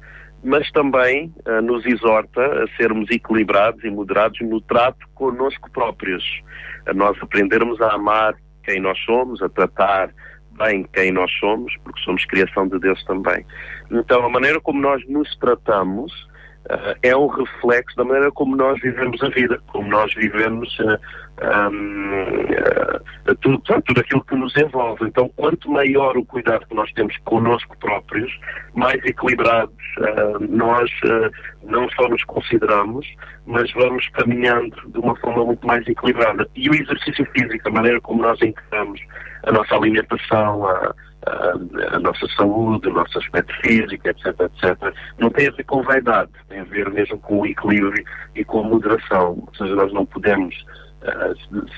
Mas 0.45 0.71
também 0.71 1.33
ah, 1.45 1.61
nos 1.61 1.85
exorta 1.85 2.41
a 2.41 2.77
sermos 2.77 3.11
equilibrados 3.11 3.83
e 3.85 3.91
moderados 3.91 4.39
no 4.43 4.61
trato 4.61 5.07
connosco 5.15 5.71
próprios, 5.71 6.25
a 6.87 6.95
nós 6.95 7.17
aprendermos 7.21 7.81
a 7.81 7.95
amar 7.95 8.35
quem 8.63 8.81
nós 8.81 8.99
somos, 9.05 9.43
a 9.43 9.49
tratar 9.49 10.11
bem 10.59 10.87
quem 10.93 11.13
nós 11.13 11.31
somos, 11.39 11.75
porque 11.85 12.01
somos 12.01 12.25
criação 12.25 12.67
de 12.69 12.79
Deus 12.79 13.03
também. 13.05 13.45
Então, 13.91 14.25
a 14.25 14.29
maneira 14.29 14.61
como 14.61 14.81
nós 14.81 15.07
nos 15.09 15.37
tratamos 15.37 16.13
é 17.03 17.17
um 17.17 17.27
reflexo 17.27 17.97
da 17.97 18.05
maneira 18.05 18.33
como 18.33 18.57
nós 18.57 18.81
vivemos 18.81 19.23
a 19.23 19.29
vida, 19.29 19.61
como 19.69 19.89
nós 19.89 20.13
vivemos 20.15 20.77
ah, 20.81 20.99
ah, 21.43 23.35
tudo, 23.41 23.59
portanto, 23.59 23.85
tudo 23.87 24.01
aquilo 24.01 24.25
que 24.25 24.35
nos 24.35 24.57
envolve. 24.57 25.05
Então, 25.05 25.29
quanto 25.37 25.71
maior 25.71 26.17
o 26.17 26.25
cuidado 26.25 26.67
que 26.67 26.75
nós 26.75 26.91
temos 26.93 27.17
connosco 27.19 27.77
próprios, 27.79 28.33
mais 28.75 29.03
equilibrados 29.05 29.77
ah, 29.99 30.39
nós 30.49 30.91
não 31.63 31.89
só 31.91 32.09
nos 32.09 32.23
consideramos, 32.25 33.07
mas 33.47 33.71
vamos 33.73 34.09
caminhando 34.11 34.77
de 34.89 34.99
uma 34.99 35.17
forma 35.17 35.45
muito 35.45 35.67
mais 35.67 35.87
equilibrada. 35.87 36.49
E 36.55 36.69
o 36.69 36.75
exercício 36.75 37.27
físico, 37.33 37.69
a 37.69 37.73
maneira 37.73 38.01
como 38.01 38.23
nós 38.23 38.41
encaramos 38.41 39.01
a 39.45 39.53
nossa 39.53 39.75
alimentação, 39.75 40.67
a, 40.67 40.95
a, 41.27 41.99
nossa 41.99 42.27
saúde, 42.37 42.89
o 42.89 42.93
nosso 42.93 43.19
aspecto 43.19 43.53
físico, 43.61 44.09
etc, 44.09 44.27
etc, 44.27 44.95
não 45.19 45.31
tem 45.31 45.49
a 45.49 45.51
ver 45.51 45.65
com 45.65 45.83
vaidade, 45.83 46.31
tem 46.49 46.61
a 46.61 46.65
ver 46.65 46.91
mesmo 46.91 47.19
com 47.19 47.41
o 47.41 47.47
equilíbrio 47.47 48.05
e 48.35 48.45
com 48.45 48.61
a 48.61 48.63
moderação. 48.65 49.43
Ou 49.47 49.55
seja, 49.57 49.75
nós 49.75 49.93
não 49.93 50.07
podemos 50.07 50.55
ah, 51.03 51.33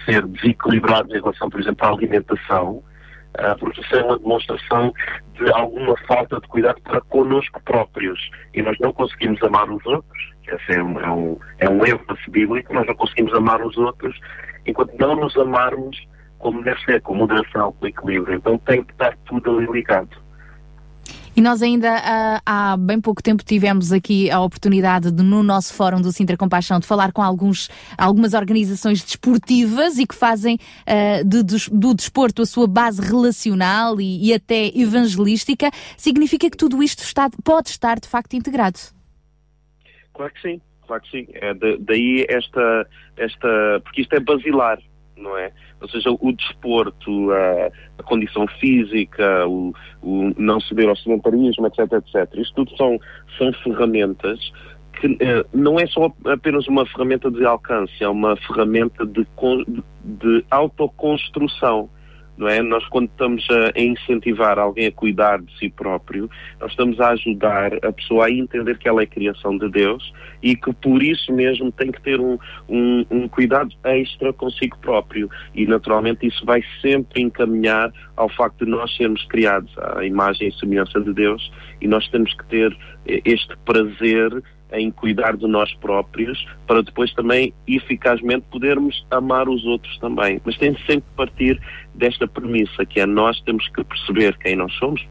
ser 0.04 0.26
desequilibrados 0.26 1.10
em 1.14 1.20
relação, 1.20 1.48
por 1.48 1.60
exemplo, 1.60 1.86
à 1.86 1.90
alimentação, 1.90 2.82
ah, 3.38 3.56
porque 3.58 3.80
isso 3.80 3.96
é 3.96 4.04
uma 4.04 4.18
demonstração 4.18 4.92
de 5.34 5.50
alguma 5.52 5.96
falta 6.06 6.40
de 6.40 6.48
cuidado 6.48 6.80
para 6.82 7.00
connosco 7.02 7.60
próprios. 7.64 8.20
E 8.52 8.62
nós 8.62 8.76
não 8.80 8.92
conseguimos 8.92 9.42
amar 9.42 9.70
os 9.70 9.84
outros, 9.86 10.18
esse 10.46 10.78
é 10.78 10.82
um, 10.82 11.00
é 11.00 11.10
um, 11.10 11.38
é 11.58 11.68
um 11.68 11.86
ênfase 11.86 12.30
bíblico, 12.30 12.72
nós 12.72 12.86
não 12.86 12.94
conseguimos 12.94 13.32
amar 13.34 13.60
os 13.62 13.76
outros 13.76 14.18
enquanto 14.66 14.92
não 14.98 15.16
nos 15.16 15.36
amarmos 15.36 15.96
como 16.38 16.62
deve 16.62 16.80
ser, 16.84 17.00
com 17.02 17.14
moderação, 17.14 17.72
com 17.72 17.86
equilíbrio. 17.86 18.36
Então 18.36 18.58
tem 18.58 18.82
que 18.84 18.92
estar 18.92 19.16
tudo 19.26 19.56
ali 19.58 19.66
ligado. 19.70 20.08
E 21.36 21.40
nós 21.40 21.62
ainda 21.62 21.88
ah, 22.02 22.42
há 22.44 22.76
bem 22.76 23.00
pouco 23.00 23.22
tempo 23.22 23.44
tivemos 23.44 23.92
aqui 23.92 24.28
a 24.28 24.40
oportunidade 24.40 25.12
de, 25.12 25.22
no 25.22 25.40
nosso 25.44 25.72
fórum 25.72 26.00
do 26.00 26.10
Sintra 26.10 26.36
Compaixão 26.36 26.80
de 26.80 26.86
falar 26.86 27.12
com 27.12 27.22
alguns, 27.22 27.70
algumas 27.96 28.34
organizações 28.34 29.04
desportivas 29.04 29.98
e 29.98 30.06
que 30.06 30.16
fazem 30.16 30.58
ah, 30.84 31.22
de- 31.24 31.44
do 31.70 31.94
desporto 31.94 32.42
a 32.42 32.46
sua 32.46 32.66
base 32.66 33.00
relacional 33.00 34.00
e, 34.00 34.28
e 34.30 34.34
até 34.34 34.66
evangelística. 34.76 35.70
Significa 35.96 36.50
que 36.50 36.56
tudo 36.56 36.82
isto 36.82 37.04
está- 37.04 37.30
pode 37.44 37.68
estar 37.68 38.00
de 38.00 38.08
facto 38.08 38.34
integrado. 38.34 38.78
Claro 40.14 40.32
que 40.34 40.40
sim, 40.42 40.60
claro 40.88 41.02
que 41.02 41.10
sim. 41.10 41.26
É 41.34 41.54
da- 41.54 41.76
daí 41.78 42.26
esta, 42.28 42.86
esta. 43.16 43.80
Porque 43.84 44.00
isto 44.02 44.12
é 44.14 44.18
basilar, 44.18 44.78
não 45.16 45.38
é? 45.38 45.52
Ou 45.80 45.88
seja, 45.88 46.10
o 46.10 46.32
desporto, 46.32 47.30
a, 47.30 47.70
a 47.98 48.02
condição 48.02 48.46
física, 48.60 49.46
o, 49.46 49.72
o 50.02 50.32
não 50.36 50.60
ceder 50.60 50.88
ao 50.88 50.96
sedentarismo, 50.96 51.66
etc, 51.66 51.92
etc. 51.92 52.34
Isto 52.34 52.64
tudo 52.64 52.76
são, 52.76 52.98
são 53.36 53.52
ferramentas 53.62 54.40
que 55.00 55.16
eh, 55.20 55.44
não 55.52 55.78
é 55.78 55.86
só 55.86 56.12
apenas 56.26 56.66
uma 56.66 56.84
ferramenta 56.86 57.30
de 57.30 57.44
alcance, 57.44 57.92
é 58.00 58.08
uma 58.08 58.36
ferramenta 58.36 59.06
de, 59.06 59.26
de 60.04 60.44
autoconstrução. 60.50 61.88
Não 62.38 62.48
é? 62.48 62.62
Nós, 62.62 62.86
quando 62.88 63.08
estamos 63.08 63.44
a, 63.50 63.78
incentivar 63.80 64.58
alguém 64.58 64.86
a 64.86 64.92
cuidar 64.92 65.42
de 65.42 65.58
si 65.58 65.68
próprio, 65.68 66.30
nós 66.60 66.70
estamos 66.70 67.00
a 67.00 67.10
ajudar 67.10 67.74
a 67.84 67.92
pessoa 67.92 68.26
a 68.26 68.30
entender 68.30 68.78
que 68.78 68.88
ela 68.88 69.02
é 69.02 69.06
criação 69.06 69.58
de 69.58 69.68
Deus 69.68 70.12
e 70.40 70.54
que 70.54 70.72
por 70.72 71.02
isso 71.02 71.32
mesmo 71.32 71.72
tem 71.72 71.90
que 71.90 72.00
ter 72.00 72.20
um, 72.20 72.38
um, 72.68 73.04
um 73.10 73.28
cuidado 73.28 73.74
extra 73.84 74.32
consigo 74.32 74.78
próprio. 74.78 75.28
E 75.52 75.66
naturalmente 75.66 76.26
isso 76.26 76.46
vai 76.46 76.62
sempre 76.80 77.22
encaminhar 77.22 77.92
ao 78.16 78.28
facto 78.28 78.64
de 78.64 78.70
nós 78.70 78.96
sermos 78.96 79.24
criados 79.24 79.76
à 79.78 80.04
imagem 80.04 80.48
e 80.48 80.52
semelhança 80.58 81.00
de 81.00 81.12
Deus 81.12 81.50
e 81.80 81.88
nós 81.88 82.08
temos 82.08 82.32
que 82.34 82.44
ter 82.46 82.76
eh, 83.06 83.20
este 83.24 83.56
prazer 83.64 84.42
em 84.72 84.90
cuidar 84.90 85.36
de 85.36 85.46
nós 85.46 85.72
próprios 85.74 86.44
para 86.66 86.82
depois 86.82 87.12
também 87.14 87.54
eficazmente 87.66 88.44
podermos 88.50 89.06
amar 89.10 89.48
os 89.48 89.64
outros 89.64 89.96
também. 89.98 90.40
Mas 90.44 90.58
tem 90.58 90.76
sempre 90.86 91.08
partir 91.16 91.60
desta 91.98 92.26
premissa 92.26 92.86
que 92.86 93.00
é 93.00 93.06
nós 93.06 93.40
temos 93.42 93.68
que 93.68 93.84
perceber 93.84 94.36
quem 94.38 94.56
nós 94.56 94.72
somos, 94.74 95.06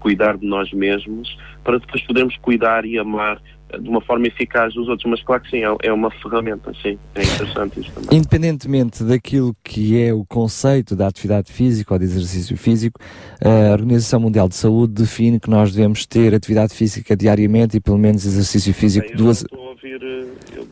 cuidar 0.00 0.36
de 0.36 0.46
nós 0.46 0.72
mesmos 0.72 1.36
para 1.62 1.78
depois 1.78 2.02
podermos 2.02 2.36
cuidar 2.38 2.84
e 2.84 2.98
amar 2.98 3.40
de 3.80 3.88
uma 3.88 4.00
forma 4.00 4.26
eficaz 4.26 4.74
dos 4.74 4.88
outros, 4.88 5.08
mas 5.10 5.22
claro 5.22 5.42
que 5.42 5.50
sim, 5.50 5.64
é, 5.64 5.76
é 5.82 5.92
uma 5.92 6.10
ferramenta, 6.10 6.72
sim, 6.82 6.98
é 7.14 7.22
interessante 7.22 7.80
isso 7.80 7.90
também. 7.92 8.18
Independentemente 8.18 9.04
daquilo 9.04 9.54
que 9.62 10.00
é 10.02 10.12
o 10.12 10.24
conceito 10.24 10.94
da 10.94 11.06
atividade 11.06 11.52
física 11.52 11.94
ou 11.94 11.98
de 11.98 12.04
exercício 12.04 12.56
físico, 12.56 13.00
a 13.40 13.72
Organização 13.72 14.20
Mundial 14.20 14.48
de 14.48 14.54
Saúde 14.54 14.94
define 14.94 15.40
que 15.40 15.50
nós 15.50 15.72
devemos 15.72 16.06
ter 16.06 16.34
atividade 16.34 16.74
física 16.74 17.16
diariamente 17.16 17.76
e 17.76 17.80
pelo 17.80 17.98
menos 17.98 18.24
exercício 18.24 18.72
físico 18.74 19.06
eu 19.10 19.16
duas. 19.16 19.42
estou 19.42 19.58
a 19.58 19.70
ouvir, 19.70 20.02
eh, 20.02 20.26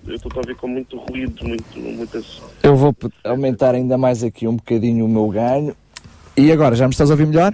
eu 0.07 0.15
estou 0.15 0.33
a 0.35 0.39
ouvir 0.39 0.57
com 0.57 0.69
muito 0.69 0.97
ruído, 0.97 1.47
muito, 1.47 1.79
muitas... 1.79 2.43
Eu 2.63 2.77
vou 2.77 2.95
aumentar 3.25 3.75
ainda 3.75 3.97
mais 3.97 4.23
aqui 4.23 4.47
um 4.47 4.57
bocadinho 4.57 5.05
o 5.05 5.09
meu 5.09 5.29
ganho. 5.29 5.75
E 6.37 6.53
agora, 6.53 6.75
já 6.75 6.87
me 6.87 6.93
estás 6.93 7.11
a 7.11 7.15
ouvir 7.15 7.27
melhor? 7.27 7.53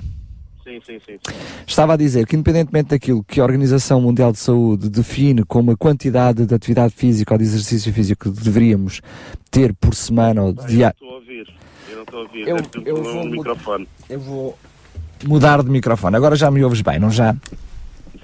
Sim, 0.66 0.80
sim, 0.84 0.98
sim. 1.06 1.16
sim. 1.24 1.34
Estava 1.64 1.94
a 1.94 1.96
dizer 1.96 2.26
que, 2.26 2.34
independentemente 2.34 2.88
daquilo 2.88 3.22
que 3.22 3.38
a 3.40 3.44
Organização 3.44 4.00
Mundial 4.00 4.32
de 4.32 4.38
Saúde 4.38 4.88
define 4.88 5.44
como 5.44 5.70
a 5.70 5.76
quantidade 5.76 6.44
de 6.44 6.52
atividade 6.52 6.92
física 6.92 7.34
ou 7.34 7.38
de 7.38 7.44
exercício 7.44 7.92
físico 7.92 8.32
que 8.32 8.42
deveríamos 8.42 9.00
ter 9.48 9.72
por 9.74 9.94
semana 9.94 10.42
ou 10.42 10.52
não 10.52 10.64
estou 10.66 11.10
a 11.10 11.14
ouvir, 11.14 11.46
eu 11.88 11.96
não 11.96 12.02
estou 12.02 12.18
a 12.18 12.22
ouvir, 12.22 12.48
Eu- 12.48 12.56
eu 12.84 13.02
vou 13.02 13.24
microfone. 13.26 13.88
Eu 14.10 14.18
vou 14.18 14.58
mudar 15.24 15.62
de 15.62 15.70
microfone. 15.70 16.16
Agora 16.16 16.34
já 16.34 16.50
me 16.50 16.64
ouves 16.64 16.80
bem, 16.80 16.98
não 16.98 17.10
já? 17.12 17.36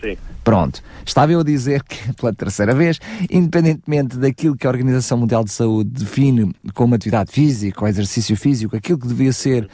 Sim. 0.03 0.17
Pronto. 0.43 0.83
Estava 1.07 1.31
eu 1.33 1.41
a 1.41 1.45
dizer 1.45 1.83
que, 1.85 2.13
pela 2.15 2.33
terceira 2.35 2.75
vez, 2.75 2.99
independentemente 3.31 4.17
daquilo 4.17 4.57
que 4.57 4.67
a 4.67 4.71
Organização 4.71 5.19
Mundial 5.19 5.45
de 5.45 5.51
Saúde 5.53 5.91
define 5.91 6.53
como 6.75 6.95
atividade 6.95 7.31
física 7.31 7.81
ou 7.83 7.89
exercício 7.89 8.37
físico, 8.37 8.75
aquilo 8.77 8.99
que 8.99 9.07
devia 9.07 9.33
ser 9.33 9.69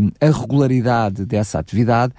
hum, 0.00 0.10
a 0.20 0.26
regularidade 0.26 1.26
dessa 1.26 1.58
atividade, 1.58 2.12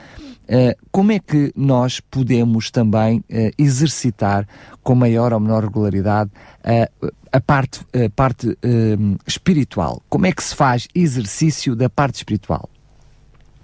eh, 0.48 0.76
como 0.92 1.12
é 1.14 1.20
que 1.20 1.52
nós 1.56 2.00
podemos 2.02 2.70
também 2.70 3.24
eh, 3.30 3.52
exercitar 3.58 4.46
com 4.84 4.94
maior 4.94 5.32
ou 5.34 5.40
menor 5.40 5.64
regularidade 5.64 6.30
eh, 6.64 6.90
a 7.32 7.40
parte, 7.42 7.80
a 7.94 8.10
parte 8.14 8.58
hum, 8.64 9.16
espiritual? 9.26 10.04
Como 10.10 10.26
é 10.26 10.32
que 10.34 10.44
se 10.44 10.54
faz 10.54 10.88
exercício 10.94 11.76
da 11.76 11.90
parte 11.90 12.16
espiritual? 12.16 12.70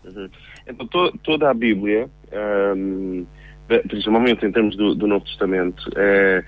Uhum. 0.05 0.29
Então, 0.67 0.87
to- 0.87 1.17
toda 1.23 1.49
a 1.49 1.53
Bíblia, 1.53 2.09
eh, 2.31 3.23
principalmente 3.79 4.45
em 4.45 4.51
termos 4.51 4.75
do, 4.75 4.95
do 4.95 5.07
Novo 5.07 5.25
Testamento, 5.25 5.89
é, 5.95 6.43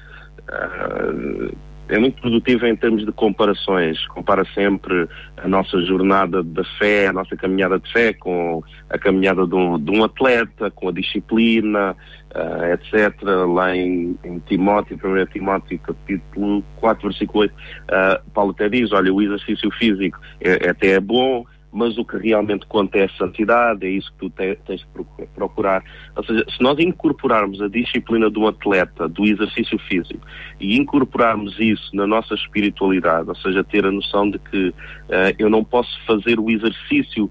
ah, 0.50 1.52
é 1.90 2.00
muito 2.00 2.22
produtiva 2.22 2.68
em 2.68 2.76
termos 2.76 3.06
de 3.06 3.12
comparações. 3.12 4.06
Compara 4.08 4.46
sempre 4.54 5.08
a 5.38 5.48
nossa 5.48 5.82
jornada 5.82 6.42
da 6.42 6.64
fé, 6.80 7.08
a 7.08 7.14
nossa 7.14 7.36
caminhada 7.36 7.78
de 7.78 7.92
fé 7.92 8.14
com 8.14 8.64
a 8.90 8.98
caminhada 8.98 9.46
de 9.46 9.54
um, 9.54 9.78
de 9.78 9.92
um 9.92 10.04
atleta, 10.04 10.72
com 10.72 10.90
a 10.90 10.92
disciplina, 10.92 11.96
ah, 12.34 12.70
etc. 12.74 13.22
Lá 13.54 13.76
em, 13.76 14.18
em 14.24 14.40
Timóteo, 14.40 14.98
1 14.98 15.26
Timóteo, 15.28 15.80
capítulo 15.80 16.64
4, 16.78 17.10
versículo 17.10 17.40
8, 17.42 17.54
ah, 17.90 18.22
Paulo 18.34 18.52
até 18.52 18.70
diz, 18.70 18.92
olha, 18.92 19.14
o 19.14 19.22
exercício 19.22 19.70
físico 19.72 20.20
é, 20.40 20.70
até 20.70 20.92
é 20.92 21.00
bom, 21.00 21.46
mas 21.74 21.98
o 21.98 22.06
que 22.06 22.18
realmente 22.18 22.68
conta 22.68 23.00
é 23.00 23.06
a 23.06 23.10
santidade, 23.18 23.86
é 23.86 23.90
isso 23.90 24.12
que 24.14 24.20
tu 24.20 24.30
te- 24.30 24.56
tens 24.66 24.82
de 24.82 24.88
procu- 24.88 25.28
procurar. 25.34 25.84
Ou 26.16 26.24
seja, 26.24 26.46
se 26.56 26.62
nós 26.62 26.78
incorporarmos 26.80 27.60
a 27.62 27.68
disciplina 27.68 28.30
de 28.30 28.38
um 28.38 28.48
atleta, 28.48 29.10
do 29.10 29.26
exercício 29.26 29.80
físico, 29.80 30.26
e 30.60 30.78
incorporarmos 30.78 31.60
isso 31.60 31.90
na 31.96 32.06
nossa 32.06 32.36
espiritualidade, 32.36 33.28
ou 33.28 33.36
seja, 33.36 33.64
ter 33.64 33.86
a 33.86 33.92
noção 33.92 34.30
de 34.30 34.38
que 34.38 34.74
eh, 35.10 35.36
eu 35.40 35.50
não 35.50 35.64
posso 35.64 36.00
fazer 36.06 36.40
o 36.40 36.50
exercício 36.50 37.28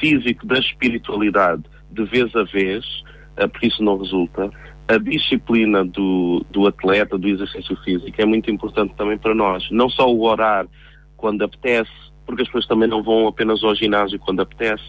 físico 0.00 0.44
da 0.46 0.58
espiritualidade 0.58 1.62
de 1.90 2.04
vez 2.04 2.34
a 2.34 2.42
vez, 2.42 2.84
eh, 3.36 3.46
porque 3.46 3.68
isso 3.68 3.82
não 3.82 3.96
resulta. 3.96 4.50
A 4.88 4.98
disciplina 4.98 5.84
do, 5.84 6.44
do 6.50 6.66
atleta, 6.66 7.16
do 7.16 7.28
exercício 7.28 7.76
físico, 7.84 8.20
é 8.20 8.24
muito 8.26 8.50
importante 8.50 8.92
também 8.96 9.16
para 9.16 9.34
nós. 9.34 9.70
Não 9.70 9.88
só 9.88 10.12
o 10.12 10.24
orar 10.24 10.66
quando 11.16 11.42
apetece, 11.42 11.90
porque 12.26 12.42
as 12.42 12.48
pessoas 12.48 12.66
também 12.66 12.88
não 12.88 13.02
vão 13.02 13.26
apenas 13.26 13.62
ao 13.62 13.74
ginásio 13.74 14.18
quando 14.18 14.40
apetece. 14.40 14.84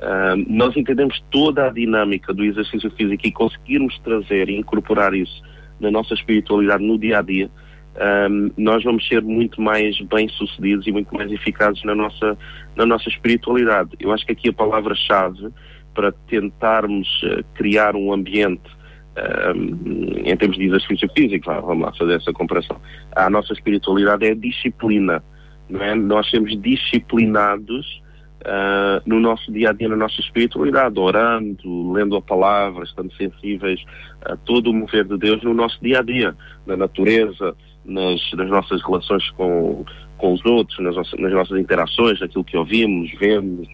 Ah, 0.00 0.34
nós 0.48 0.76
entendemos 0.76 1.22
toda 1.30 1.66
a 1.66 1.70
dinâmica 1.70 2.32
do 2.34 2.44
exercício 2.44 2.90
físico 2.90 3.26
e 3.26 3.32
conseguirmos 3.32 3.98
trazer 4.00 4.48
e 4.48 4.56
incorporar 4.56 5.14
isso 5.14 5.42
na 5.80 5.90
nossa 5.90 6.14
espiritualidade 6.14 6.84
no 6.84 6.98
dia 6.98 7.18
a 7.18 7.22
dia, 7.22 7.50
ah, 7.96 8.28
nós 8.56 8.82
vamos 8.82 9.06
ser 9.06 9.22
muito 9.22 9.60
mais 9.60 10.00
bem-sucedidos 10.00 10.86
e 10.86 10.92
muito 10.92 11.14
mais 11.14 11.30
eficazes 11.30 11.82
na 11.84 11.94
nossa, 11.94 12.36
na 12.76 12.84
nossa 12.84 13.08
espiritualidade. 13.08 13.90
Eu 14.00 14.12
acho 14.12 14.26
que 14.26 14.32
aqui 14.32 14.48
a 14.48 14.52
palavra-chave 14.52 15.48
para 15.94 16.10
tentarmos 16.10 17.20
eh, 17.22 17.44
criar 17.54 17.94
um 17.94 18.12
ambiente 18.12 18.68
ah, 19.16 19.52
em 19.54 20.36
termos 20.36 20.56
de 20.56 20.64
exercício 20.64 21.08
físico, 21.16 21.46
vamos 21.46 21.84
lá 21.84 21.92
fazer 21.94 22.14
essa 22.14 22.32
comparação, 22.32 22.80
a 23.14 23.30
nossa 23.30 23.52
espiritualidade 23.52 24.26
é 24.26 24.32
a 24.32 24.34
disciplina 24.34 25.22
não 25.68 25.82
é? 25.82 25.94
Nós 25.94 26.28
sermos 26.30 26.60
disciplinados 26.60 28.02
ah, 28.44 29.00
no 29.06 29.18
nosso 29.20 29.50
dia 29.50 29.70
a 29.70 29.72
dia, 29.72 29.88
na 29.88 29.96
nossa 29.96 30.20
espiritualidade, 30.20 30.98
orando, 30.98 31.92
lendo 31.92 32.14
a 32.16 32.22
palavra, 32.22 32.84
estando 32.84 33.12
sensíveis 33.14 33.82
a 34.22 34.36
todo 34.36 34.70
o 34.70 34.74
mover 34.74 35.04
de 35.04 35.16
Deus 35.16 35.42
no 35.42 35.54
nosso 35.54 35.80
dia 35.80 36.00
a 36.00 36.02
dia, 36.02 36.36
na 36.66 36.76
natureza, 36.76 37.56
nas, 37.84 38.20
nas 38.32 38.50
nossas 38.50 38.82
relações 38.82 39.30
com, 39.30 39.84
com 40.18 40.32
os 40.34 40.44
outros, 40.44 40.78
nas, 40.80 40.94
nas 41.18 41.32
nossas 41.32 41.58
interações, 41.58 42.20
naquilo 42.20 42.44
que 42.44 42.56
ouvimos, 42.56 43.10
vemos, 43.18 43.68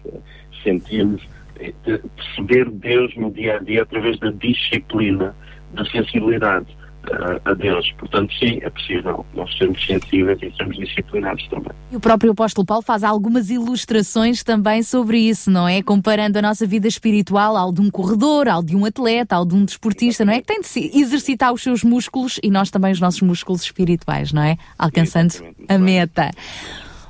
sentimos. 0.63 1.21
Eh, 1.59 1.73
Perceber 2.15 2.69
Deus 2.69 3.15
no 3.17 3.29
dia 3.29 3.57
a 3.57 3.59
dia 3.59 3.83
através 3.83 4.17
da 4.19 4.31
disciplina, 4.31 5.35
da 5.73 5.83
sensibilidade 5.85 6.80
ah, 7.11 7.51
a 7.51 7.53
Deus. 7.53 7.91
Portanto, 7.97 8.33
sim, 8.35 8.59
é 8.61 8.69
possível 8.69 9.25
nós 9.33 9.55
sermos 9.57 9.83
sensíveis 9.85 10.39
e 10.41 10.55
sermos 10.55 10.77
disciplinados 10.77 11.47
também. 11.47 11.71
E 11.91 11.95
o 11.95 11.99
próprio 11.99 12.31
apóstolo 12.31 12.65
Paulo 12.65 12.83
faz 12.83 13.03
algumas 13.03 13.49
ilustrações 13.49 14.43
também 14.43 14.83
sobre 14.83 15.17
isso, 15.17 15.49
não 15.49 15.67
é? 15.67 15.81
Comparando 15.81 16.37
a 16.37 16.41
nossa 16.41 16.65
vida 16.65 16.87
espiritual 16.87 17.57
ao 17.57 17.71
de 17.71 17.81
um 17.81 17.89
corredor, 17.89 18.47
ao 18.47 18.63
de 18.63 18.75
um 18.75 18.85
atleta, 18.85 19.35
ao 19.35 19.45
de 19.45 19.55
um 19.55 19.65
desportista, 19.65 20.23
não 20.23 20.33
é? 20.33 20.39
Que 20.41 20.47
tem 20.47 20.61
de 20.61 20.67
se 20.67 20.91
exercitar 20.93 21.51
os 21.53 21.63
seus 21.63 21.83
músculos 21.83 22.39
e 22.43 22.49
nós 22.49 22.69
também 22.69 22.91
os 22.91 22.99
nossos 22.99 23.21
músculos 23.21 23.63
espirituais, 23.63 24.31
não 24.31 24.43
é? 24.43 24.57
Alcançando 24.77 25.33
a 25.67 25.77
meta. 25.77 26.31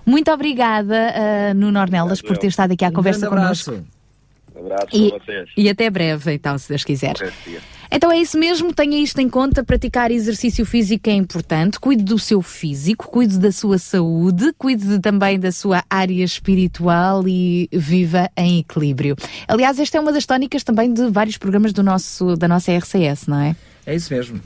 Muito 0.05 0.31
obrigada, 0.31 0.95
uh, 0.95 1.53
Nuno 1.53 1.79
Ornelas, 1.79 2.21
por 2.21 2.37
ter 2.37 2.47
estado 2.47 2.71
aqui 2.71 2.83
à 2.83 2.91
conversa 2.91 3.27
connosco. 3.27 3.83
Abraço 4.55 4.87
E, 4.93 5.09
para 5.09 5.19
vocês. 5.19 5.49
e 5.57 5.69
até 5.69 5.89
breve, 5.89 6.33
então, 6.33 6.57
se 6.57 6.69
Deus 6.69 6.83
quiser. 6.83 7.13
Então 7.93 8.09
é 8.09 8.17
isso 8.17 8.37
mesmo, 8.37 8.73
tenha 8.73 8.97
isto 9.01 9.19
em 9.19 9.27
conta, 9.27 9.63
praticar 9.65 10.11
exercício 10.11 10.65
físico 10.65 11.09
é 11.09 11.13
importante, 11.13 11.77
cuide 11.79 12.03
do 12.03 12.17
seu 12.17 12.41
físico, 12.41 13.09
cuide 13.09 13.37
da 13.37 13.51
sua 13.51 13.77
saúde, 13.77 14.53
cuide 14.57 14.99
também 14.99 15.37
da 15.37 15.51
sua 15.51 15.83
área 15.89 16.23
espiritual 16.23 17.27
e 17.27 17.67
viva 17.71 18.29
em 18.37 18.59
equilíbrio. 18.59 19.15
Aliás, 19.47 19.77
esta 19.77 19.97
é 19.97 20.01
uma 20.01 20.13
das 20.13 20.25
tónicas 20.25 20.63
também 20.63 20.93
de 20.93 21.09
vários 21.09 21.37
programas 21.37 21.73
do 21.73 21.83
nosso, 21.83 22.37
da 22.37 22.47
nossa 22.47 22.71
RCS, 22.71 23.27
não 23.27 23.39
é? 23.41 23.55
É 23.85 23.95
isso 23.95 24.13
mesmo. 24.13 24.39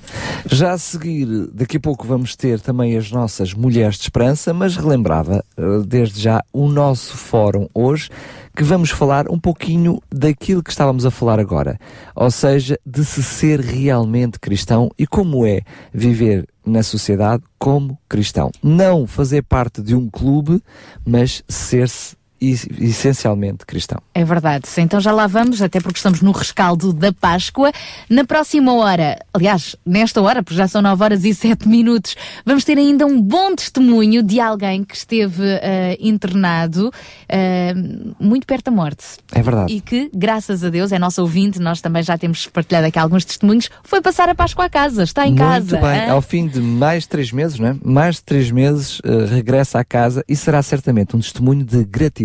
Já 0.50 0.72
a 0.72 0.78
seguir, 0.78 1.26
daqui 1.54 1.78
a 1.78 1.80
pouco 1.80 2.08
vamos 2.08 2.36
ter 2.36 2.60
também 2.60 2.98
as 2.98 3.12
nossas 3.12 3.54
Mulheres 3.54 3.96
de 3.96 4.04
Esperança, 4.04 4.54
mas 4.54 4.78
relembrava 4.78 5.44
eh, 5.58 5.64
desde 5.86 6.22
já 6.22 6.42
o 6.54 6.68
nosso 6.68 7.18
fórum 7.18 7.68
hoje, 7.74 8.10
que 8.56 8.64
vamos 8.64 8.90
falar 8.90 9.30
um 9.30 9.38
pouquinho 9.38 10.02
daquilo 10.10 10.64
que 10.64 10.70
estávamos 10.70 11.06
a 11.06 11.12
falar 11.12 11.40
agora, 11.40 11.78
ou 12.16 12.32
seja, 12.32 12.80
de 12.86 13.04
se 13.04 13.22
ser 13.22 13.60
realmente 13.60 14.40
cristão 14.40 14.90
e 14.98 15.06
como 15.06 15.46
é 15.46 15.62
viver 15.94 16.48
na 16.66 16.82
sociedade 16.82 17.44
como 17.60 18.00
cristão. 18.08 18.50
Não 18.64 19.06
fazer 19.06 19.44
parte 19.44 19.82
de 19.82 19.94
um 19.94 20.10
clube, 20.10 20.62
mas 21.06 21.44
ser-se 21.50 22.16
essencialmente 22.42 23.66
cristão. 23.66 24.00
É 24.14 24.24
verdade. 24.24 24.68
Então 24.78 25.00
já 25.00 25.12
lá 25.12 25.28
vamos, 25.28 25.62
até 25.62 25.80
porque 25.80 25.98
estamos 25.98 26.22
no 26.22 26.32
rescaldo 26.32 26.94
da 26.94 27.12
Páscoa. 27.14 27.72
Na 28.10 28.24
próxima 28.26 28.74
hora, 28.74 29.18
aliás, 29.34 29.76
nesta 29.86 30.22
hora, 30.22 30.44
porque 30.44 30.56
já 30.58 30.68
são 30.68 30.82
9 30.82 31.04
horas 31.04 31.24
e 31.26 31.34
7 31.34 31.68
minutos, 31.68 32.16
vamos 32.46 32.64
ter 32.64 32.78
ainda 32.78 33.06
um 33.06 33.22
bom 33.22 33.56
testemunho 33.56 34.22
de 34.22 34.40
alguém 34.40 34.84
que 34.84 34.96
esteve 34.96 35.44
eh, 35.44 35.98
internado 36.00 36.92
eh, 37.30 37.74
muito 38.20 38.46
perto 38.46 38.66
da 38.66 38.72
morte. 38.72 39.06
É 39.32 39.42
verdade. 39.42 39.74
E 39.74 39.82
que, 39.82 40.10
graças 40.14 40.64
a 40.64 40.70
Deus, 40.70 40.92
é 40.92 41.00
nosso 41.00 41.22
ouvinte, 41.22 41.60
nós 41.60 41.82
também 41.82 42.04
já 42.04 42.18
temos 42.18 42.48
partilhado 42.48 42.88
aqui 42.88 43.00
alguns 43.00 43.26
testemunhos, 43.26 43.70
foi 43.84 44.02
passar 44.02 44.30
a 44.30 44.36
Páscoa 44.36 44.66
a 44.66 44.70
casa, 44.70 45.04
está 45.04 45.26
em 45.26 45.30
Muito 45.32 45.40
casa. 45.40 45.78
bem. 45.78 46.10
hã? 46.10 46.12
Ao 46.12 46.22
fim 46.22 46.48
de 46.48 46.60
mais 46.60 47.04
de 47.04 47.10
três 47.10 47.32
meses, 47.32 47.60
não 47.60 47.68
é? 47.70 47.76
Mais 47.84 48.16
de 48.16 48.24
três 48.24 48.52
meses, 48.52 49.02
eh, 49.04 49.26
regressa 49.26 49.80
à 49.80 49.84
casa 49.86 50.24
e 50.28 50.36
será 50.36 50.62
certamente 50.62 51.16
um 51.16 51.20
testemunho 51.20 51.64
de 51.64 51.84
gratidão. 51.84 52.25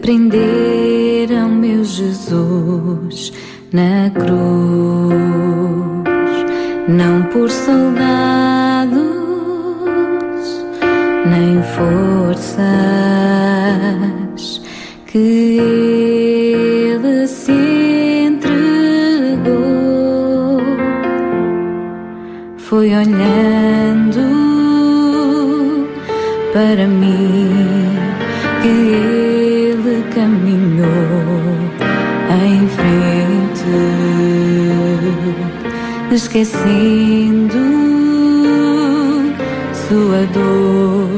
prenderam 0.00 1.48
meu 1.48 1.84
Jesus 1.84 3.32
na 3.72 4.10
cruz, 4.10 4.30
não 6.88 7.22
por 7.24 7.50
soldados 7.50 9.10
nem 11.26 11.62
forças 11.62 12.60
que 15.06 15.58
ele 16.88 17.26
se 17.26 17.52
entregou. 18.26 18.60
Foi 22.56 22.88
olhando 22.88 24.20
para 26.52 26.86
mim 26.86 27.29
esquecendo 36.20 37.54
sua 39.72 40.26
dor, 40.34 41.09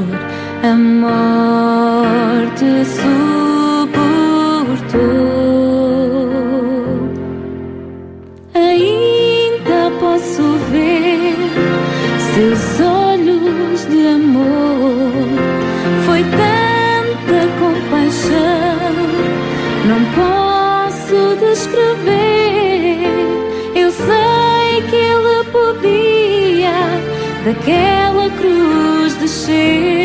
daquela 27.63 28.29
cruz 28.31 29.15
descer, 29.15 30.02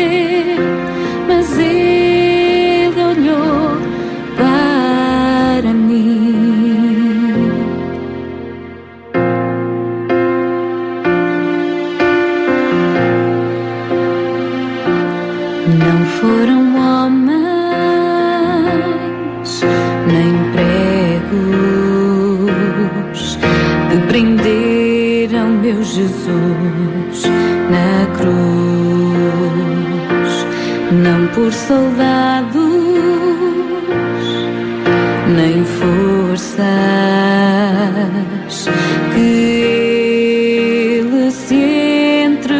por 31.39 31.53
soldados 31.53 32.51
nem 35.37 35.63
forças 35.63 36.59
que 39.13 39.29
ele 40.99 41.31
se 41.31 42.25
entregou. 42.25 42.59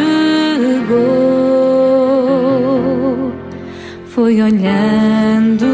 Foi 4.06 4.40
olhando 4.40 5.66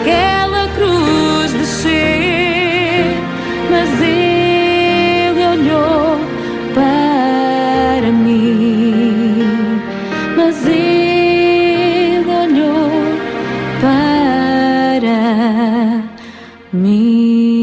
daquela 0.02 0.68
cruz 0.70 1.54
descer, 1.54 3.06
mas 3.70 4.02
ele 4.02 5.46
olhou 5.46 6.18
para 6.74 8.12
mim, 8.12 9.46
mas 10.36 10.66
ele 10.66 12.26
olhou 12.26 12.90
para 13.80 15.12
mim. 16.74 17.62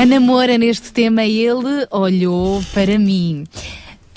A 0.00 0.06
namora 0.06 0.58
neste 0.58 0.92
tema, 0.92 1.24
ele 1.24 1.86
olhou 1.90 2.62
para 2.74 2.98
mim. 2.98 3.33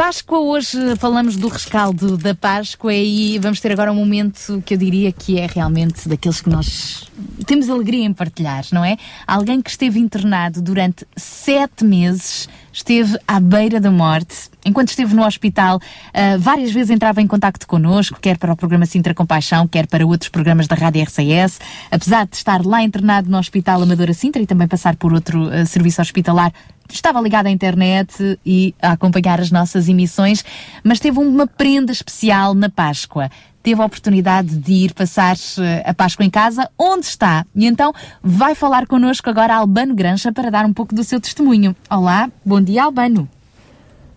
Páscoa, 0.07 0.39
hoje 0.39 0.95
falamos 0.95 1.35
do 1.35 1.49
rescaldo 1.49 2.15
da 2.15 2.33
Páscoa 2.33 2.93
e 2.93 3.37
vamos 3.39 3.59
ter 3.59 3.73
agora 3.73 3.91
um 3.91 3.95
momento 3.95 4.63
que 4.65 4.73
eu 4.73 4.77
diria 4.77 5.11
que 5.11 5.37
é 5.37 5.45
realmente 5.45 6.07
daqueles 6.07 6.39
que 6.39 6.49
nós 6.49 7.11
temos 7.45 7.69
alegria 7.69 8.05
em 8.05 8.13
partilhar, 8.13 8.63
não 8.71 8.85
é? 8.85 8.95
Alguém 9.27 9.61
que 9.61 9.69
esteve 9.69 9.99
internado 9.99 10.61
durante 10.61 11.05
sete 11.17 11.83
meses, 11.83 12.47
esteve 12.77 13.17
à 13.27 13.39
beira 13.39 13.79
da 13.79 13.89
morte. 13.89 14.49
Enquanto 14.63 14.89
esteve 14.89 15.15
no 15.15 15.25
hospital, 15.25 15.77
uh, 15.77 16.39
várias 16.39 16.71
vezes 16.71 16.91
entrava 16.91 17.21
em 17.21 17.27
contacto 17.27 17.65
connosco, 17.67 18.19
quer 18.21 18.37
para 18.37 18.53
o 18.53 18.55
programa 18.55 18.85
Sintra 18.85 19.13
Compaixão, 19.13 19.67
quer 19.67 19.87
para 19.87 20.05
outros 20.05 20.29
programas 20.29 20.67
da 20.67 20.75
Rádio 20.75 21.01
RCS. 21.03 21.59
Apesar 21.91 22.27
de 22.27 22.35
estar 22.35 22.63
lá 22.63 22.83
internado 22.83 23.29
no 23.29 23.37
Hospital 23.37 23.81
Amadora 23.81 24.13
Sintra 24.13 24.41
e 24.41 24.45
também 24.45 24.67
passar 24.67 24.95
por 24.95 25.11
outro 25.11 25.47
uh, 25.47 25.65
serviço 25.65 26.01
hospitalar, 26.01 26.53
estava 26.89 27.19
ligado 27.19 27.47
à 27.47 27.49
internet 27.49 28.39
e 28.45 28.75
a 28.81 28.91
acompanhar 28.91 29.41
as 29.41 29.49
nossas 29.51 29.89
emissões, 29.89 30.45
mas 30.83 30.99
teve 30.99 31.17
uma 31.19 31.47
prenda 31.47 31.91
especial 31.91 32.53
na 32.53 32.69
Páscoa. 32.69 33.29
Teve 33.67 33.81
a 33.81 33.85
oportunidade 33.85 34.57
de 34.57 34.85
ir 34.85 34.93
passar 34.93 35.35
eh, 35.59 35.83
a 35.85 35.93
Páscoa 35.93 36.25
em 36.25 36.29
casa, 36.29 36.69
onde 36.79 37.05
está. 37.05 37.45
E 37.53 37.65
então 37.65 37.91
vai 38.23 38.55
falar 38.55 38.87
connosco 38.87 39.29
agora 39.29 39.55
Albano 39.55 39.93
Grancha 39.93 40.31
para 40.31 40.49
dar 40.49 40.63
um 40.63 40.71
pouco 40.71 40.95
do 40.95 41.03
seu 41.03 41.19
testemunho. 41.19 41.75
Olá, 41.91 42.29
bom 42.45 42.61
dia 42.61 42.85
Albano. 42.85 43.27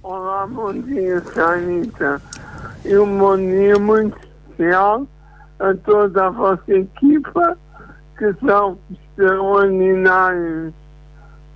Olá, 0.05 0.47
bom 0.47 0.73
dia, 0.73 1.21
Sanita. 1.35 2.23
E 2.85 2.97
um 2.97 3.19
bom 3.19 3.37
dia 3.37 3.77
muito 3.77 4.17
especial 4.21 5.05
a 5.59 5.75
toda 5.75 6.27
a 6.29 6.31
vossa 6.31 6.73
equipa, 6.73 7.59
que 8.17 8.33
são 8.47 8.79
extraordinários. 8.89 10.73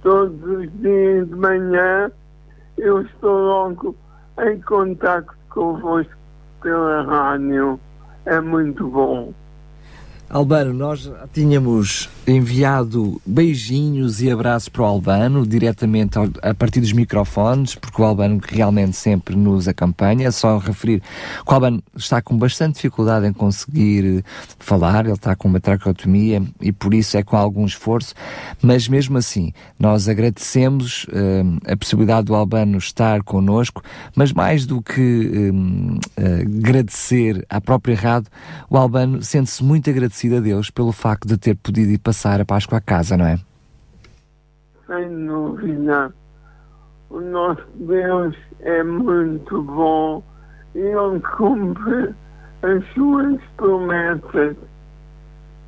Todos 0.02 0.42
os 0.42 0.80
dias 0.80 1.28
de 1.28 1.36
manhã 1.36 2.10
eu 2.76 3.02
estou 3.02 3.38
logo 3.38 3.94
em 4.40 4.60
contato 4.62 5.32
convosco 5.48 6.24
pela 6.60 7.02
rádio. 7.02 7.78
É 8.26 8.40
muito 8.40 8.88
bom. 8.88 9.32
Albano, 10.28 10.72
nós 10.72 11.10
tínhamos 11.32 12.08
enviado 12.26 13.20
beijinhos 13.26 14.22
e 14.22 14.30
abraços 14.30 14.68
para 14.68 14.82
o 14.82 14.84
Albano, 14.86 15.46
diretamente 15.46 16.18
ao, 16.18 16.28
a 16.42 16.54
partir 16.54 16.80
dos 16.80 16.92
microfones, 16.92 17.74
porque 17.74 18.00
o 18.00 18.04
Albano 18.04 18.40
realmente 18.42 18.96
sempre 18.96 19.36
nos 19.36 19.68
acompanha. 19.68 20.26
É 20.26 20.30
só 20.30 20.58
referir 20.58 21.00
que 21.00 21.50
o 21.50 21.54
Albano 21.54 21.82
está 21.94 22.22
com 22.22 22.36
bastante 22.36 22.76
dificuldade 22.76 23.26
em 23.26 23.32
conseguir 23.32 24.24
falar, 24.58 25.04
ele 25.04 25.14
está 25.14 25.36
com 25.36 25.46
uma 25.46 25.60
traqueotomia 25.60 26.42
e 26.60 26.72
por 26.72 26.94
isso 26.94 27.16
é 27.16 27.22
com 27.22 27.36
algum 27.36 27.66
esforço, 27.66 28.14
mas 28.62 28.88
mesmo 28.88 29.18
assim, 29.18 29.52
nós 29.78 30.08
agradecemos 30.08 31.04
uh, 31.04 31.70
a 31.70 31.76
possibilidade 31.76 32.26
do 32.26 32.34
Albano 32.34 32.78
estar 32.78 33.22
connosco, 33.22 33.82
mas 34.16 34.32
mais 34.32 34.64
do 34.64 34.80
que 34.80 35.52
uh, 35.52 36.00
agradecer 36.58 37.44
à 37.48 37.60
própria 37.60 37.94
rádio, 37.94 38.30
o 38.70 38.76
Albano 38.76 39.22
sente-se 39.22 39.62
muito 39.62 39.90
agradecido 39.90 40.23
agradecido 40.24 40.36
a 40.36 40.40
Deus 40.40 40.70
pelo 40.70 40.92
facto 40.92 41.26
de 41.26 41.36
ter 41.36 41.56
podido 41.56 41.90
ir 41.90 41.98
passar 41.98 42.40
a 42.40 42.44
Páscoa 42.44 42.78
à 42.78 42.80
casa, 42.80 43.16
não 43.16 43.26
é? 43.26 43.38
Sem 44.86 45.26
dúvida. 45.26 46.12
O 47.10 47.20
nosso 47.20 47.66
Deus 47.74 48.36
é 48.60 48.82
muito 48.82 49.62
bom 49.62 50.22
e 50.74 50.78
Ele 50.78 51.20
cumpre 51.36 52.14
as 52.62 52.84
suas 52.94 53.40
promessas. 53.56 54.56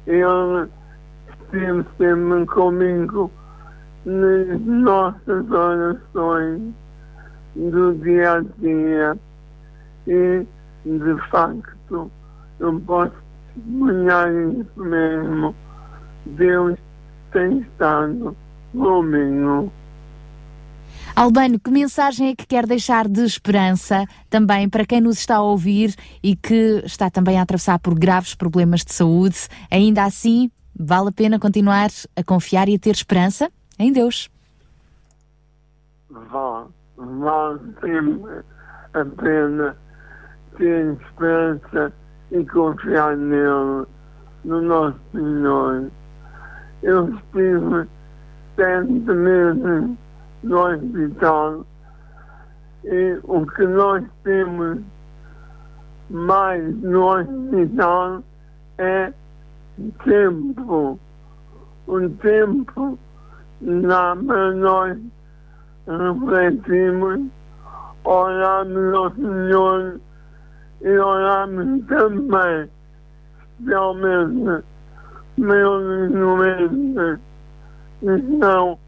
Ele 0.07 0.69
esteve 1.41 1.85
sempre 1.99 2.47
comigo 2.47 3.31
nas 4.05 4.61
nossas 4.61 5.51
orações 5.51 6.63
do 7.55 7.95
dia 7.95 8.35
a 8.35 8.41
dia 8.59 9.19
e, 10.07 10.47
de 10.85 11.31
facto, 11.31 12.11
eu 12.61 12.81
posso 12.81 13.26
isso 13.57 14.85
mesmo. 14.85 15.55
Deus 16.27 16.79
tem 17.33 17.61
estado 17.61 18.37
comigo. 18.73 19.73
Albano, 21.15 21.59
que 21.59 21.71
mensagem 21.71 22.29
é 22.29 22.37
que 22.37 22.47
quer 22.47 22.67
deixar 22.67 23.09
de 23.09 23.23
esperança 23.25 24.05
também 24.29 24.69
para 24.69 24.85
quem 24.85 25.01
nos 25.01 25.19
está 25.19 25.37
a 25.37 25.43
ouvir 25.43 25.95
e 26.23 26.37
que 26.37 26.83
está 26.85 27.09
também 27.09 27.39
a 27.39 27.43
atravessar 27.43 27.79
por 27.79 27.99
graves 27.99 28.35
problemas 28.35 28.85
de 28.85 28.93
saúde? 28.93 29.49
Ainda 29.71 30.05
assim, 30.05 30.51
vale 30.79 31.09
a 31.09 31.13
pena 31.13 31.39
continuar 31.39 31.89
a 32.15 32.23
confiar 32.23 32.69
e 32.69 32.75
a 32.75 32.79
ter 32.79 32.91
esperança 32.91 33.51
em 33.79 33.93
Deus? 33.93 34.29
Vale, 36.11 36.69
vale 36.97 37.61
sempre 37.81 38.45
a 38.93 39.05
pena 39.05 39.77
ter 40.59 40.99
esperança 41.01 41.93
e 42.31 42.45
confiar 42.45 43.17
nele, 43.17 43.87
no 44.45 44.63
nosso 44.63 44.99
Senhor. 45.13 45.91
Eu 46.83 47.09
estive 47.15 47.89
sete 48.57 48.91
meses 48.91 49.97
no 50.43 50.59
hospital 50.59 51.67
e 52.85 53.19
o 53.25 53.47
que 53.47 53.67
nós 53.67 54.05
temos 54.23 54.79
mais 56.11 56.77
no 56.83 57.05
hospital 57.05 58.23
é 58.79 59.13
tempo. 60.05 60.99
O 61.87 62.09
tempo 62.09 62.99
dá 63.61 64.17
para 64.27 64.53
nós 64.55 64.99
refletirmos, 65.87 67.21
orarmos 68.05 68.95
ao 68.95 69.11
Senhor 69.15 70.01
e 70.83 70.99
oramos 70.99 71.87
também, 71.87 72.69
especialmente 73.59 74.65
meus 75.37 76.13
doentes 76.13 77.21
estão 78.03 78.79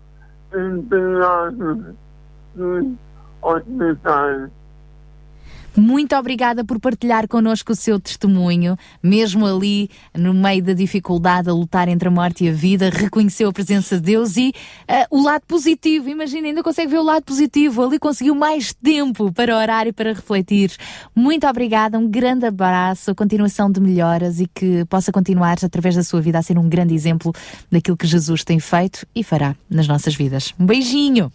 internados 0.54 1.94
nos 2.54 2.86
hospitais. 3.42 4.50
Muito 5.78 6.16
obrigada 6.16 6.64
por 6.64 6.80
partilhar 6.80 7.28
connosco 7.28 7.70
o 7.70 7.76
seu 7.76 8.00
testemunho, 8.00 8.76
mesmo 9.00 9.46
ali 9.46 9.88
no 10.12 10.34
meio 10.34 10.60
da 10.60 10.72
dificuldade 10.72 11.48
a 11.48 11.52
lutar 11.52 11.86
entre 11.86 12.08
a 12.08 12.10
morte 12.10 12.44
e 12.44 12.48
a 12.48 12.52
vida, 12.52 12.90
reconheceu 12.90 13.48
a 13.48 13.52
presença 13.52 13.94
de 13.94 14.02
Deus 14.02 14.36
e 14.36 14.48
uh, 14.48 15.16
o 15.16 15.22
lado 15.22 15.42
positivo. 15.46 16.08
Imagina, 16.08 16.48
ainda 16.48 16.64
consegue 16.64 16.90
ver 16.90 16.98
o 16.98 17.04
lado 17.04 17.22
positivo. 17.22 17.84
Ali 17.84 17.96
conseguiu 18.00 18.34
mais 18.34 18.74
tempo 18.74 19.32
para 19.32 19.56
orar 19.56 19.86
e 19.86 19.92
para 19.92 20.12
refletir. 20.12 20.72
Muito 21.14 21.46
obrigada, 21.46 21.96
um 21.96 22.08
grande 22.08 22.44
abraço, 22.44 23.14
continuação 23.14 23.70
de 23.70 23.80
melhoras 23.80 24.40
e 24.40 24.48
que 24.48 24.84
possa 24.86 25.12
continuar 25.12 25.58
através 25.62 25.94
da 25.94 26.02
sua 26.02 26.20
vida 26.20 26.40
a 26.40 26.42
ser 26.42 26.58
um 26.58 26.68
grande 26.68 26.92
exemplo 26.92 27.32
daquilo 27.70 27.96
que 27.96 28.06
Jesus 28.06 28.42
tem 28.42 28.58
feito 28.58 29.06
e 29.14 29.22
fará 29.22 29.54
nas 29.70 29.86
nossas 29.86 30.16
vidas. 30.16 30.52
Um 30.58 30.66
beijinho. 30.66 31.30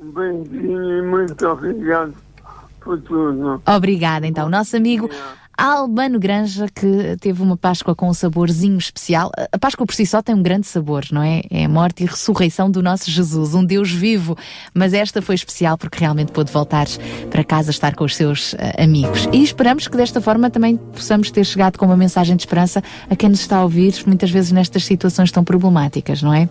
Um 0.00 0.10
beijinho 0.10 0.98
e 0.98 1.02
muito 1.02 1.46
obrigado 1.46 2.25
futuro. 2.86 3.62
Obrigada, 3.66 4.26
então. 4.26 4.48
Nosso 4.48 4.76
amigo 4.76 5.10
Albano 5.56 6.18
Granja, 6.18 6.66
que 6.68 7.16
teve 7.18 7.42
uma 7.42 7.56
Páscoa 7.56 7.94
com 7.94 8.10
um 8.10 8.14
saborzinho 8.14 8.76
especial. 8.76 9.32
A 9.50 9.58
Páscoa 9.58 9.86
por 9.86 9.94
si 9.94 10.04
só 10.04 10.20
tem 10.20 10.34
um 10.34 10.42
grande 10.42 10.66
sabor, 10.66 11.04
não 11.10 11.22
é? 11.22 11.42
É 11.50 11.64
a 11.64 11.68
morte 11.68 12.04
e 12.04 12.06
ressurreição 12.06 12.70
do 12.70 12.82
nosso 12.82 13.10
Jesus, 13.10 13.54
um 13.54 13.64
Deus 13.64 13.90
vivo. 13.90 14.36
Mas 14.74 14.92
esta 14.92 15.22
foi 15.22 15.34
especial 15.34 15.78
porque 15.78 15.98
realmente 15.98 16.30
pôde 16.30 16.52
voltar 16.52 16.86
para 17.30 17.42
casa 17.42 17.70
estar 17.70 17.94
com 17.94 18.04
os 18.04 18.14
seus 18.14 18.52
uh, 18.52 18.56
amigos. 18.78 19.26
E 19.32 19.42
esperamos 19.42 19.88
que 19.88 19.96
desta 19.96 20.20
forma 20.20 20.50
também 20.50 20.76
possamos 20.76 21.30
ter 21.30 21.44
chegado 21.44 21.78
com 21.78 21.86
uma 21.86 21.96
mensagem 21.96 22.36
de 22.36 22.42
esperança 22.42 22.82
a 23.08 23.16
quem 23.16 23.30
nos 23.30 23.40
está 23.40 23.56
a 23.56 23.62
ouvir, 23.62 23.94
muitas 24.06 24.30
vezes 24.30 24.52
nestas 24.52 24.84
situações 24.84 25.32
tão 25.32 25.42
problemáticas, 25.42 26.22
não 26.22 26.34
é? 26.34 26.48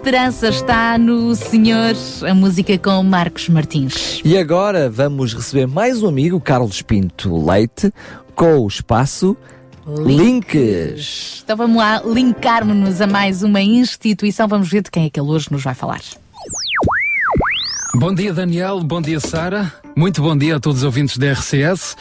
Esperança 0.00 0.48
está 0.48 0.96
no 0.96 1.34
Senhor, 1.36 1.94
a 2.26 2.32
música 2.32 2.78
com 2.78 3.02
Marcos 3.02 3.50
Martins. 3.50 4.22
E 4.24 4.34
agora 4.38 4.88
vamos 4.88 5.34
receber 5.34 5.66
mais 5.66 6.02
um 6.02 6.08
amigo, 6.08 6.40
Carlos 6.40 6.80
Pinto 6.80 7.36
Leite, 7.46 7.92
com 8.34 8.60
o 8.60 8.66
espaço 8.66 9.36
Links. 9.86 11.42
Então 11.44 11.54
vamos 11.54 11.76
lá 11.76 12.00
linkar-nos 12.02 13.02
a 13.02 13.06
mais 13.06 13.42
uma 13.42 13.60
instituição. 13.60 14.48
Vamos 14.48 14.70
ver 14.70 14.82
de 14.82 14.90
quem 14.90 15.04
é 15.04 15.10
que 15.10 15.20
ele 15.20 15.28
hoje 15.28 15.48
nos 15.50 15.62
vai 15.62 15.74
falar. 15.74 16.00
Bom 17.94 18.14
dia, 18.14 18.32
Daniel. 18.32 18.80
Bom 18.80 19.02
dia, 19.02 19.20
Sara. 19.20 19.70
Muito 19.94 20.22
bom 20.22 20.34
dia 20.34 20.56
a 20.56 20.60
todos 20.60 20.78
os 20.78 20.84
ouvintes 20.84 21.18
da 21.18 21.32
RCS. 21.32 21.94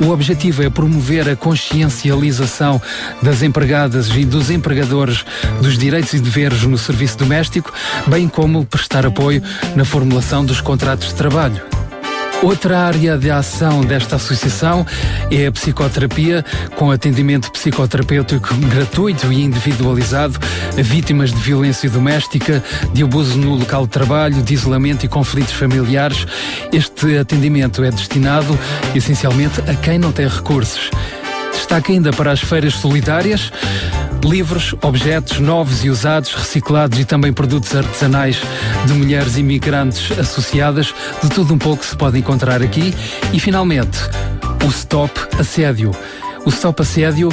O 0.00 0.10
objetivo 0.10 0.62
é 0.62 0.70
promover 0.70 1.28
a 1.28 1.34
consciencialização 1.34 2.80
das 3.20 3.42
empregadas 3.42 4.08
e 4.14 4.24
dos 4.24 4.48
empregadores 4.48 5.24
dos 5.60 5.76
direitos 5.76 6.12
e 6.12 6.20
deveres 6.20 6.62
no 6.62 6.78
serviço 6.78 7.18
doméstico, 7.18 7.72
bem 8.06 8.28
como 8.28 8.64
prestar 8.64 9.04
apoio 9.04 9.42
na 9.74 9.84
formulação 9.84 10.44
dos 10.44 10.60
contratos 10.60 11.08
de 11.08 11.14
trabalho. 11.14 11.60
Outra 12.42 12.86
área 12.86 13.18
de 13.18 13.30
ação 13.30 13.80
desta 13.80 14.14
associação 14.14 14.86
é 15.28 15.46
a 15.46 15.52
psicoterapia, 15.52 16.44
com 16.76 16.90
atendimento 16.90 17.50
psicoterapêutico 17.50 18.54
gratuito 18.54 19.32
e 19.32 19.42
individualizado 19.42 20.38
a 20.78 20.82
vítimas 20.82 21.32
de 21.32 21.36
violência 21.36 21.90
doméstica, 21.90 22.62
de 22.92 23.02
abuso 23.02 23.36
no 23.36 23.56
local 23.56 23.86
de 23.86 23.92
trabalho, 23.92 24.40
de 24.40 24.54
isolamento 24.54 25.04
e 25.04 25.08
conflitos 25.08 25.52
familiares. 25.52 26.26
Este 26.72 27.18
atendimento 27.18 27.82
é 27.82 27.90
destinado 27.90 28.56
essencialmente 28.94 29.60
a 29.62 29.74
quem 29.74 29.98
não 29.98 30.12
tem 30.12 30.28
recursos. 30.28 30.90
Destaque 31.52 31.92
ainda 31.92 32.12
para 32.12 32.30
as 32.30 32.40
feiras 32.40 32.74
solidárias, 32.74 33.52
livros, 34.26 34.74
objetos 34.82 35.38
novos 35.38 35.84
e 35.84 35.90
usados, 35.90 36.34
reciclados 36.34 36.98
e 36.98 37.04
também 37.04 37.32
produtos 37.32 37.74
artesanais 37.74 38.40
de 38.86 38.92
mulheres 38.92 39.36
imigrantes 39.36 40.18
associadas, 40.18 40.94
de 41.22 41.28
tudo 41.30 41.54
um 41.54 41.58
pouco 41.58 41.84
se 41.84 41.96
pode 41.96 42.18
encontrar 42.18 42.62
aqui. 42.62 42.94
E 43.32 43.40
finalmente, 43.40 43.98
o 44.64 44.68
Stop 44.68 45.12
Assédio. 45.38 45.92
O 46.44 46.50
Stop 46.50 46.82
Assédio 46.82 47.30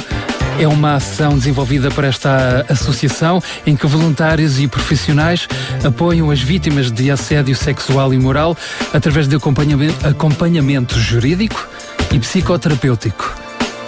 é 0.58 0.66
uma 0.66 0.94
ação 0.94 1.36
desenvolvida 1.36 1.90
por 1.90 2.04
esta 2.04 2.64
associação 2.68 3.42
em 3.66 3.76
que 3.76 3.86
voluntários 3.86 4.58
e 4.58 4.66
profissionais 4.66 5.48
apoiam 5.84 6.30
as 6.30 6.40
vítimas 6.40 6.90
de 6.90 7.10
assédio 7.10 7.54
sexual 7.54 8.12
e 8.14 8.18
moral 8.18 8.56
através 8.92 9.28
de 9.28 9.36
acompanhamento, 9.36 10.06
acompanhamento 10.06 10.98
jurídico 10.98 11.68
e 12.12 12.18
psicoterapêutico. 12.18 13.45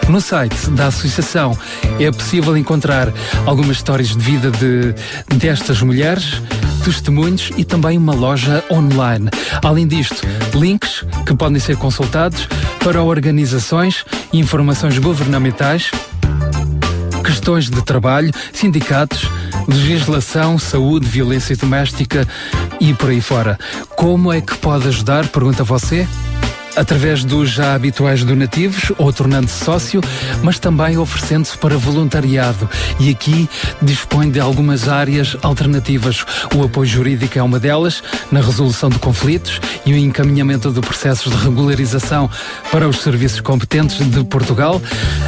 No 0.09 0.21
site 0.21 0.71
da 0.71 0.87
associação 0.87 1.57
é 1.99 2.11
possível 2.11 2.57
encontrar 2.57 3.13
algumas 3.47 3.77
histórias 3.77 4.09
de 4.09 4.19
vida 4.19 4.51
de, 4.51 4.95
destas 5.37 5.83
mulheres, 5.83 6.43
testemunhos 6.85 7.51
e 7.57 7.65
também 7.65 7.99
uma 7.99 8.15
loja 8.15 8.65
online. 8.71 9.29
Além 9.63 9.87
disto, 9.87 10.23
links 10.55 11.05
que 11.27 11.35
podem 11.35 11.59
ser 11.59 11.77
consultados 11.77 12.49
para 12.83 13.03
organizações 13.03 14.05
e 14.33 14.39
informações 14.39 14.99
governamentais 14.99 15.91
questões 17.29 17.69
de 17.69 17.83
trabalho, 17.83 18.33
sindicatos, 18.55 19.29
legislação, 19.67 20.59
saúde, 20.59 21.07
violência 21.07 21.55
doméstica 21.55 22.27
e 22.81 22.95
por 22.95 23.11
aí 23.11 23.21
fora. 23.21 23.59
Como 23.97 24.33
é 24.33 24.41
que 24.41 24.57
pode 24.57 24.89
ajudar? 24.89 25.27
Pergunta 25.29 25.63
você. 25.63 26.09
Através 26.79 27.25
dos 27.25 27.51
já 27.51 27.75
habituais 27.75 28.23
donativos 28.23 28.93
ou 28.99 29.13
tornando-se 29.13 29.65
sócio, 29.65 30.01
mas 30.45 30.61
também 30.61 30.97
oferecendo-se 30.97 31.59
para 31.59 31.77
voluntariado. 31.77 32.71
E 33.01 33.11
aqui 33.11 33.49
dispõe 33.83 34.31
de 34.31 34.39
algumas 34.39 34.89
áreas 34.89 35.37
alternativas. 35.43 36.25
O 36.55 36.63
apoio 36.63 36.87
jurídico 36.87 37.37
é 37.37 37.43
uma 37.43 37.59
delas, 37.59 38.01
na 38.31 38.41
resolução 38.41 38.89
de 38.89 38.99
conflitos 39.01 39.61
e 39.85 39.93
o 39.93 39.97
encaminhamento 39.97 40.71
de 40.71 40.81
processos 40.81 41.33
de 41.33 41.45
regularização 41.45 42.31
para 42.71 42.89
os 42.89 43.03
serviços 43.03 43.41
competentes 43.41 43.99
de 44.09 44.23
Portugal, 44.23 44.81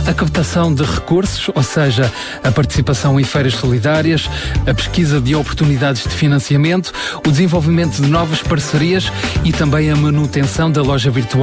a 0.06 0.14
captação 0.14 0.72
de 0.72 0.84
recursos, 0.84 1.50
ou 1.52 1.64
seja, 1.64 2.12
a 2.44 2.52
participação 2.52 3.18
em 3.18 3.24
feiras 3.24 3.54
solidárias, 3.54 4.30
a 4.66 4.72
pesquisa 4.72 5.20
de 5.20 5.34
oportunidades 5.34 6.04
de 6.04 6.10
financiamento, 6.10 6.92
o 7.26 7.30
desenvolvimento 7.30 8.00
de 8.00 8.08
novas 8.08 8.40
parcerias 8.40 9.10
e 9.44 9.52
também 9.52 9.90
a 9.90 9.96
manutenção 9.96 10.70
da 10.70 10.80
loja 10.80 11.10
virtual. 11.10 11.39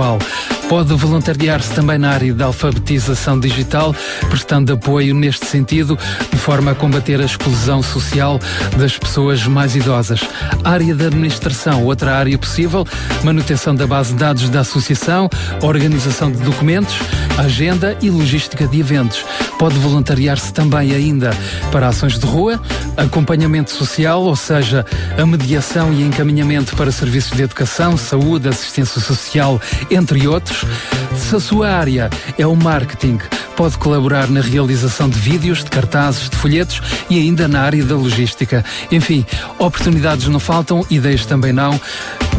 Pode 0.70 0.94
voluntariar-se 0.94 1.72
também 1.72 1.98
na 1.98 2.10
área 2.10 2.34
da 2.34 2.46
alfabetização 2.46 3.40
digital, 3.40 3.96
prestando 4.30 4.74
apoio 4.74 5.16
neste 5.16 5.46
sentido, 5.46 5.98
de 6.30 6.38
forma 6.38 6.72
a 6.72 6.76
combater 6.76 7.22
a 7.22 7.24
exclusão 7.24 7.82
social 7.82 8.38
das 8.78 8.98
pessoas 8.98 9.48
mais 9.48 9.78
idosas. 9.78 10.20
Área 10.66 10.94
da 10.94 11.06
administração, 11.06 11.86
outra 11.86 12.18
área 12.18 12.38
possível, 12.38 12.86
manutenção 13.24 13.74
da 13.74 13.88
base 13.88 14.12
de 14.12 14.20
dados 14.20 14.50
da 14.50 14.60
associação, 14.60 15.30
organização 15.62 16.30
de 16.30 16.40
documentos, 16.40 16.96
agenda 17.38 17.98
e 18.02 18.10
logística 18.10 18.68
de 18.68 18.80
eventos. 18.80 19.24
Pode 19.58 19.80
voluntariar-se 19.80 20.52
também 20.52 20.94
ainda 20.94 21.32
para 21.72 21.88
ações 21.88 22.20
de 22.20 22.26
rua, 22.26 22.62
acompanhamento 22.98 23.72
social, 23.72 24.22
ou 24.22 24.36
seja, 24.36 24.86
a 25.18 25.26
mediação 25.26 25.94
e 25.94 26.04
encaminhamento 26.04 26.76
para 26.76 26.92
serviços 26.92 27.38
de 27.38 27.44
educação, 27.44 27.96
saúde, 27.96 28.50
assistência 28.50 29.00
social, 29.00 29.62
entre 29.90 30.28
outros. 30.28 30.64
Se 31.16 31.36
a 31.36 31.40
sua 31.40 31.70
área 31.70 32.10
é 32.38 32.46
o 32.46 32.56
marketing, 32.56 33.20
pode 33.56 33.78
colaborar 33.78 34.30
na 34.30 34.40
realização 34.40 35.10
de 35.10 35.20
vídeos, 35.20 35.64
de 35.64 35.70
cartazes, 35.70 36.30
de 36.30 36.36
folhetos 36.36 36.82
e 37.10 37.20
ainda 37.20 37.48
na 37.48 37.62
área 37.62 37.84
da 37.84 37.96
logística. 37.96 38.64
Enfim, 38.92 39.26
oportunidades 39.58 40.28
não 40.28 40.40
faltam, 40.40 40.86
ideias 40.90 41.26
também 41.26 41.52
não. 41.52 41.80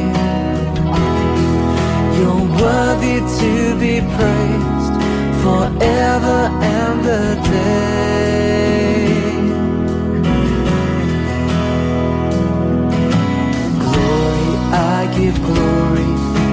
You're 2.19 2.45
worthy 2.63 3.17
to 3.41 3.53
be 3.85 3.95
praised 4.17 4.95
forever 5.45 6.54
give 15.35 15.45
glory 15.45 16.11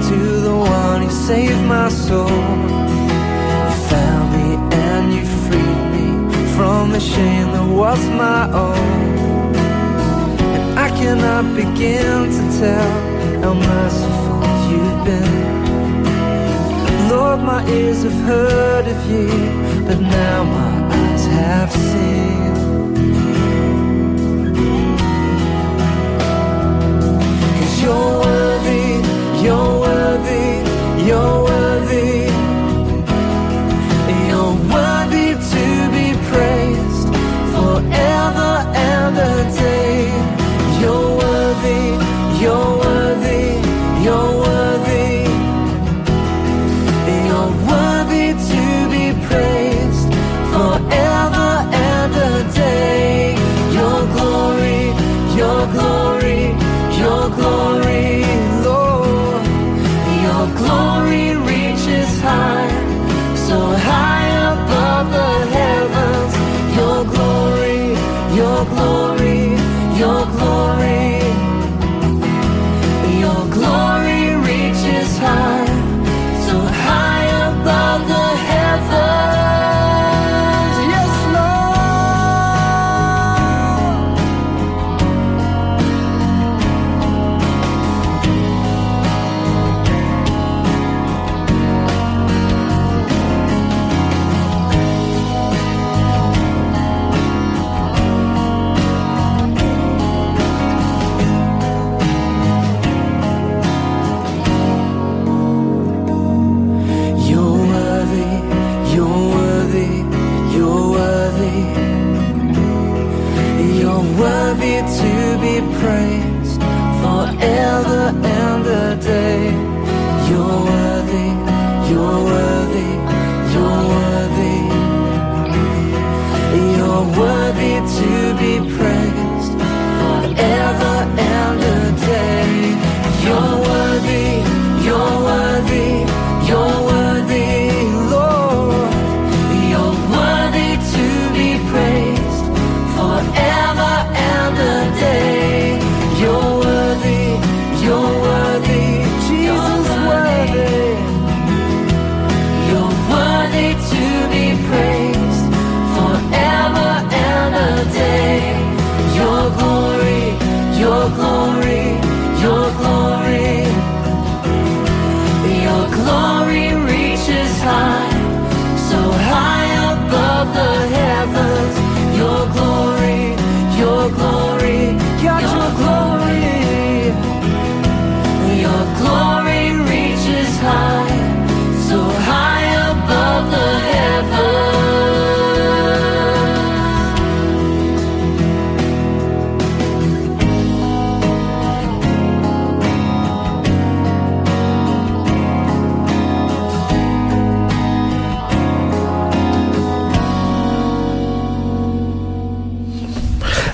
to 0.08 0.40
the 0.40 0.54
one 0.54 1.02
who 1.02 1.10
saved 1.10 1.64
my 1.66 1.88
soul. 1.88 2.28
You 2.28 3.76
found 3.90 4.32
me 4.32 4.76
and 4.76 5.14
you 5.14 5.24
freed 5.44 5.84
me 5.94 6.06
from 6.54 6.92
the 6.92 7.00
shame 7.00 7.52
that 7.52 7.66
was 7.68 8.00
my 8.10 8.50
own. 8.52 9.54
And 10.54 10.78
I 10.78 10.88
cannot 10.90 11.54
begin 11.54 12.30
to 12.36 12.58
tell 12.60 12.92
how 13.42 13.54
merciful 13.54 14.42
you've 14.70 15.04
been. 15.04 15.52
Lord, 17.08 17.40
my 17.40 17.66
ears 17.68 18.02
have 18.04 18.20
heard 18.24 18.86
of 18.86 19.10
you, 19.10 19.28
but 19.86 20.00
now 20.00 20.44
my 20.44 20.94
eyes 20.94 21.26
have 21.26 21.72
seen. 21.72 22.61
You're 27.82 28.20
worthy, 28.20 29.42
you're 29.42 29.80
worthy, 29.80 31.04
you're. 31.04 31.41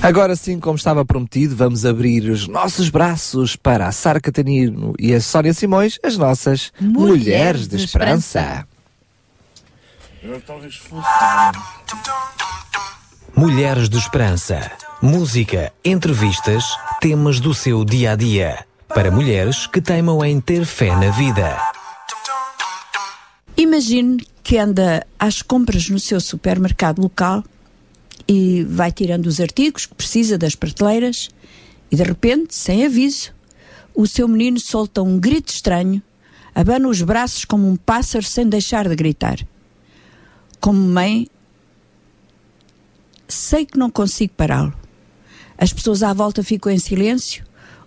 Agora 0.09 0.35
sim, 0.35 0.59
como 0.59 0.75
estava 0.75 1.05
prometido, 1.05 1.55
vamos 1.55 1.85
abrir 1.85 2.31
os 2.31 2.47
nossos 2.47 2.89
braços 2.89 3.55
para 3.55 3.85
a 3.85 3.91
Sara 3.91 4.19
Catanino 4.19 4.95
e 4.97 5.13
a 5.13 5.21
Sónia 5.21 5.53
Simões, 5.53 5.99
as 6.03 6.17
nossas 6.17 6.73
Mulheres, 6.81 7.67
de, 7.67 7.75
Esperança. 7.75 8.67
Talvez 10.47 10.77
fosse. 10.77 11.07
Mulheres 13.35 13.87
de 13.87 13.99
Esperança. 13.99 14.71
Música, 14.99 15.71
entrevistas, 15.85 16.63
temas 16.99 17.39
do 17.39 17.53
seu 17.53 17.85
dia 17.85 18.13
a 18.13 18.15
dia. 18.15 18.65
Para 18.87 19.11
mulheres 19.11 19.67
que 19.67 19.79
teimam 19.79 20.25
em 20.25 20.41
ter 20.41 20.65
fé 20.65 20.89
na 20.95 21.11
vida. 21.11 21.55
Imagine 23.55 24.25
que 24.41 24.57
anda 24.57 25.05
às 25.19 25.43
compras 25.43 25.87
no 25.87 25.99
seu 25.99 26.19
supermercado 26.19 26.99
local 26.99 27.43
e 28.29 28.63
vai 28.63 28.91
tirando 28.91 29.25
os 29.25 29.41
artigos 29.41 29.87
que 29.87 29.95
precisa 29.95 30.37
das 30.37 30.53
prateleiras 30.53 31.31
e 31.89 31.95
de 31.95 32.03
repente, 32.03 32.53
sem 32.53 32.85
aviso, 32.85 33.33
o 33.95 34.05
seu 34.05 34.27
menino 34.27 34.59
solta 34.59 35.01
um 35.01 35.19
grito 35.19 35.49
estranho, 35.49 35.99
abana 36.53 36.87
os 36.87 37.01
braços 37.01 37.43
como 37.43 37.67
um 37.67 37.75
pássaro 37.75 38.23
sem 38.23 38.47
deixar 38.47 38.87
de 38.87 38.95
gritar. 38.95 39.39
Como 40.59 40.79
mãe, 40.79 41.27
sei 43.27 43.65
que 43.65 43.79
não 43.79 43.89
consigo 43.89 44.33
pará-lo. 44.37 44.77
As 45.57 45.73
pessoas 45.73 46.03
à 46.03 46.13
volta 46.13 46.43
ficam 46.43 46.71
em 46.71 46.77
silêncio, 46.77 47.43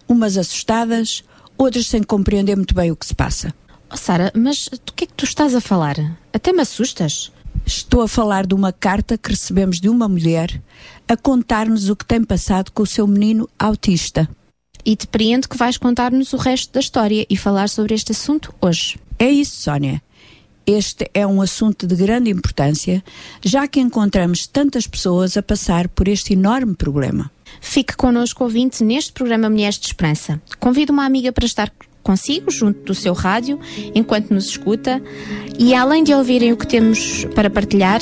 umas 0.08 0.36
assustadas, 0.36 1.22
outras 1.56 1.86
sem 1.86 2.02
compreender 2.02 2.56
muito 2.56 2.74
bem 2.74 2.90
o 2.90 2.96
que 2.96 3.06
se 3.06 3.14
passa. 3.14 3.54
Oh, 3.88 3.96
Sara, 3.96 4.32
mas 4.34 4.68
do 4.68 4.92
que 4.92 5.04
é 5.04 5.06
que 5.06 5.14
tu 5.14 5.24
estás 5.24 5.54
a 5.54 5.60
falar? 5.60 6.18
Até 6.32 6.52
me 6.52 6.62
assustas. 6.62 7.30
Estou 7.64 8.02
a 8.02 8.08
falar 8.08 8.46
de 8.46 8.54
uma 8.54 8.72
carta 8.72 9.16
que 9.16 9.30
recebemos 9.30 9.80
de 9.80 9.88
uma 9.88 10.08
mulher 10.08 10.60
a 11.08 11.16
contar-nos 11.16 11.88
o 11.88 11.96
que 11.96 12.04
tem 12.04 12.22
passado 12.24 12.72
com 12.72 12.82
o 12.82 12.86
seu 12.86 13.06
menino 13.06 13.48
autista. 13.58 14.28
E 14.84 14.96
te 14.96 15.06
preendo 15.06 15.48
que 15.48 15.56
vais 15.56 15.78
contar-nos 15.78 16.32
o 16.32 16.36
resto 16.36 16.72
da 16.72 16.80
história 16.80 17.24
e 17.30 17.36
falar 17.36 17.68
sobre 17.68 17.94
este 17.94 18.12
assunto 18.12 18.52
hoje. 18.60 18.98
É 19.18 19.30
isso, 19.30 19.56
Sónia. 19.56 20.02
Este 20.66 21.10
é 21.12 21.26
um 21.26 21.40
assunto 21.42 21.86
de 21.86 21.96
grande 21.96 22.30
importância, 22.30 23.02
já 23.44 23.66
que 23.66 23.80
encontramos 23.80 24.46
tantas 24.46 24.86
pessoas 24.86 25.36
a 25.36 25.42
passar 25.42 25.88
por 25.88 26.08
este 26.08 26.34
enorme 26.34 26.74
problema. 26.74 27.30
Fique 27.60 27.96
connosco, 27.96 28.44
ouvinte, 28.44 28.82
neste 28.82 29.12
programa 29.12 29.50
Mulheres 29.50 29.78
de 29.78 29.86
Esperança. 29.86 30.40
Convido 30.58 30.92
uma 30.92 31.04
amiga 31.04 31.32
para 31.32 31.46
estar 31.46 31.72
consigo, 32.02 32.50
junto 32.50 32.80
do 32.80 32.94
seu 32.94 33.12
rádio, 33.12 33.58
enquanto 33.94 34.30
nos 34.30 34.46
escuta. 34.46 35.02
E 35.58 35.74
além 35.74 36.02
de 36.02 36.12
ouvirem 36.14 36.52
o 36.52 36.56
que 36.56 36.66
temos 36.66 37.24
para 37.34 37.48
partilhar, 37.48 38.00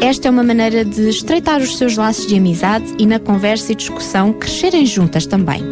esta 0.00 0.28
é 0.28 0.30
uma 0.30 0.42
maneira 0.42 0.84
de 0.84 1.08
estreitar 1.08 1.60
os 1.60 1.76
seus 1.76 1.96
laços 1.96 2.26
de 2.26 2.36
amizade 2.36 2.86
e 2.98 3.06
na 3.06 3.18
conversa 3.18 3.72
e 3.72 3.74
discussão 3.74 4.32
crescerem 4.32 4.84
juntas 4.86 5.26
também. 5.26 5.62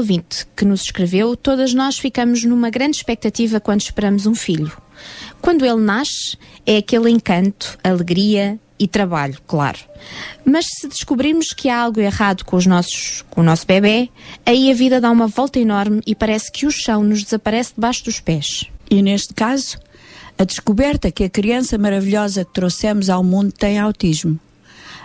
Ouvinte 0.00 0.46
que 0.56 0.64
nos 0.64 0.82
escreveu, 0.82 1.36
todas 1.36 1.74
nós 1.74 1.98
ficamos 1.98 2.44
numa 2.44 2.70
grande 2.70 2.96
expectativa 2.96 3.60
quando 3.60 3.82
esperamos 3.82 4.26
um 4.26 4.34
filho. 4.34 4.72
Quando 5.40 5.64
ele 5.64 5.80
nasce, 5.80 6.36
é 6.66 6.78
aquele 6.78 7.10
encanto, 7.10 7.78
alegria 7.84 8.58
e 8.78 8.88
trabalho, 8.88 9.38
claro. 9.46 9.78
Mas 10.44 10.66
se 10.66 10.88
descobrirmos 10.88 11.48
que 11.48 11.68
há 11.68 11.80
algo 11.80 12.00
errado 12.00 12.44
com, 12.44 12.56
os 12.56 12.66
nossos, 12.66 13.22
com 13.28 13.42
o 13.42 13.44
nosso 13.44 13.66
bebê, 13.66 14.08
aí 14.44 14.70
a 14.70 14.74
vida 14.74 15.00
dá 15.00 15.10
uma 15.10 15.26
volta 15.26 15.58
enorme 15.58 16.00
e 16.06 16.14
parece 16.14 16.50
que 16.50 16.66
o 16.66 16.70
chão 16.70 17.02
nos 17.02 17.22
desaparece 17.22 17.74
debaixo 17.74 18.04
dos 18.04 18.20
pés. 18.20 18.70
E 18.90 19.02
neste 19.02 19.34
caso, 19.34 19.78
a 20.38 20.44
descoberta 20.44 21.12
que 21.12 21.24
a 21.24 21.30
criança 21.30 21.76
maravilhosa 21.76 22.44
que 22.44 22.54
trouxemos 22.54 23.10
ao 23.10 23.22
mundo 23.22 23.52
tem 23.52 23.78
autismo. 23.78 24.40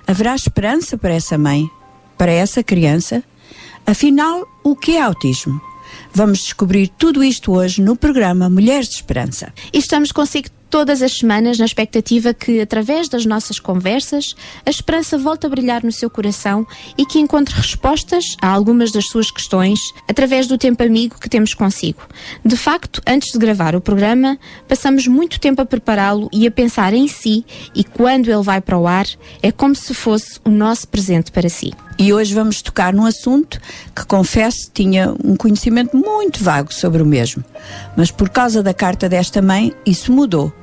Haverá 0.07 0.33
esperança 0.33 0.97
para 0.97 1.13
essa 1.13 1.37
mãe, 1.37 1.69
para 2.17 2.31
essa 2.31 2.63
criança? 2.63 3.21
Afinal, 3.85 4.47
o 4.63 4.75
que 4.75 4.97
é 4.97 5.01
autismo? 5.01 5.61
Vamos 6.13 6.39
descobrir 6.39 6.87
tudo 6.97 7.23
isto 7.23 7.51
hoje 7.51 7.81
no 7.81 7.95
programa 7.95 8.49
Mulheres 8.49 8.87
de 8.87 8.95
Esperança. 8.95 9.53
E 9.73 9.77
estamos 9.77 10.11
consigo 10.11 10.47
todas 10.69 11.01
as 11.01 11.17
semanas 11.17 11.57
na 11.57 11.65
expectativa 11.65 12.33
que, 12.33 12.59
através 12.59 13.07
das 13.07 13.25
nossas 13.25 13.59
conversas, 13.59 14.35
a 14.65 14.69
esperança 14.69 15.17
volte 15.17 15.45
a 15.45 15.49
brilhar 15.49 15.83
no 15.83 15.91
seu 15.91 16.09
coração 16.09 16.65
e 16.97 17.05
que 17.05 17.19
encontre 17.19 17.55
respostas 17.55 18.35
a 18.41 18.49
algumas 18.49 18.91
das 18.91 19.07
suas 19.07 19.31
questões 19.31 19.79
através 20.09 20.47
do 20.47 20.57
tempo 20.57 20.83
amigo 20.83 21.19
que 21.19 21.29
temos 21.29 21.53
consigo. 21.53 22.01
De 22.43 22.57
facto, 22.57 23.01
antes 23.07 23.31
de 23.31 23.37
gravar 23.37 23.75
o 23.75 23.81
programa, 23.81 24.37
passamos 24.67 25.07
muito 25.07 25.39
tempo 25.39 25.61
a 25.61 25.65
prepará-lo 25.65 26.29
e 26.31 26.45
a 26.47 26.51
pensar 26.51 26.93
em 26.93 27.07
si, 27.07 27.45
e 27.73 27.83
quando 27.83 28.29
ele 28.29 28.43
vai 28.43 28.59
para 28.59 28.77
o 28.77 28.87
ar, 28.87 29.07
é 29.41 29.51
como 29.51 29.75
se 29.75 29.93
fosse 29.93 30.39
o 30.43 30.49
nosso 30.49 30.87
presente 30.87 31.31
para 31.31 31.47
si. 31.47 31.71
E 31.97 32.11
hoje 32.11 32.33
vamos 32.33 32.61
tocar 32.61 32.93
num 32.93 33.05
assunto 33.05 33.59
que, 33.95 34.05
confesso, 34.05 34.69
tinha 34.73 35.13
um 35.23 35.35
conhecimento 35.35 35.95
muito 35.95 36.43
vago 36.43 36.73
sobre 36.73 37.01
o 37.01 37.05
mesmo. 37.05 37.43
Mas 37.95 38.11
por 38.11 38.29
causa 38.29 38.61
da 38.61 38.73
carta 38.73 39.07
desta 39.07 39.41
mãe, 39.41 39.73
isso 39.85 40.11
mudou. 40.11 40.53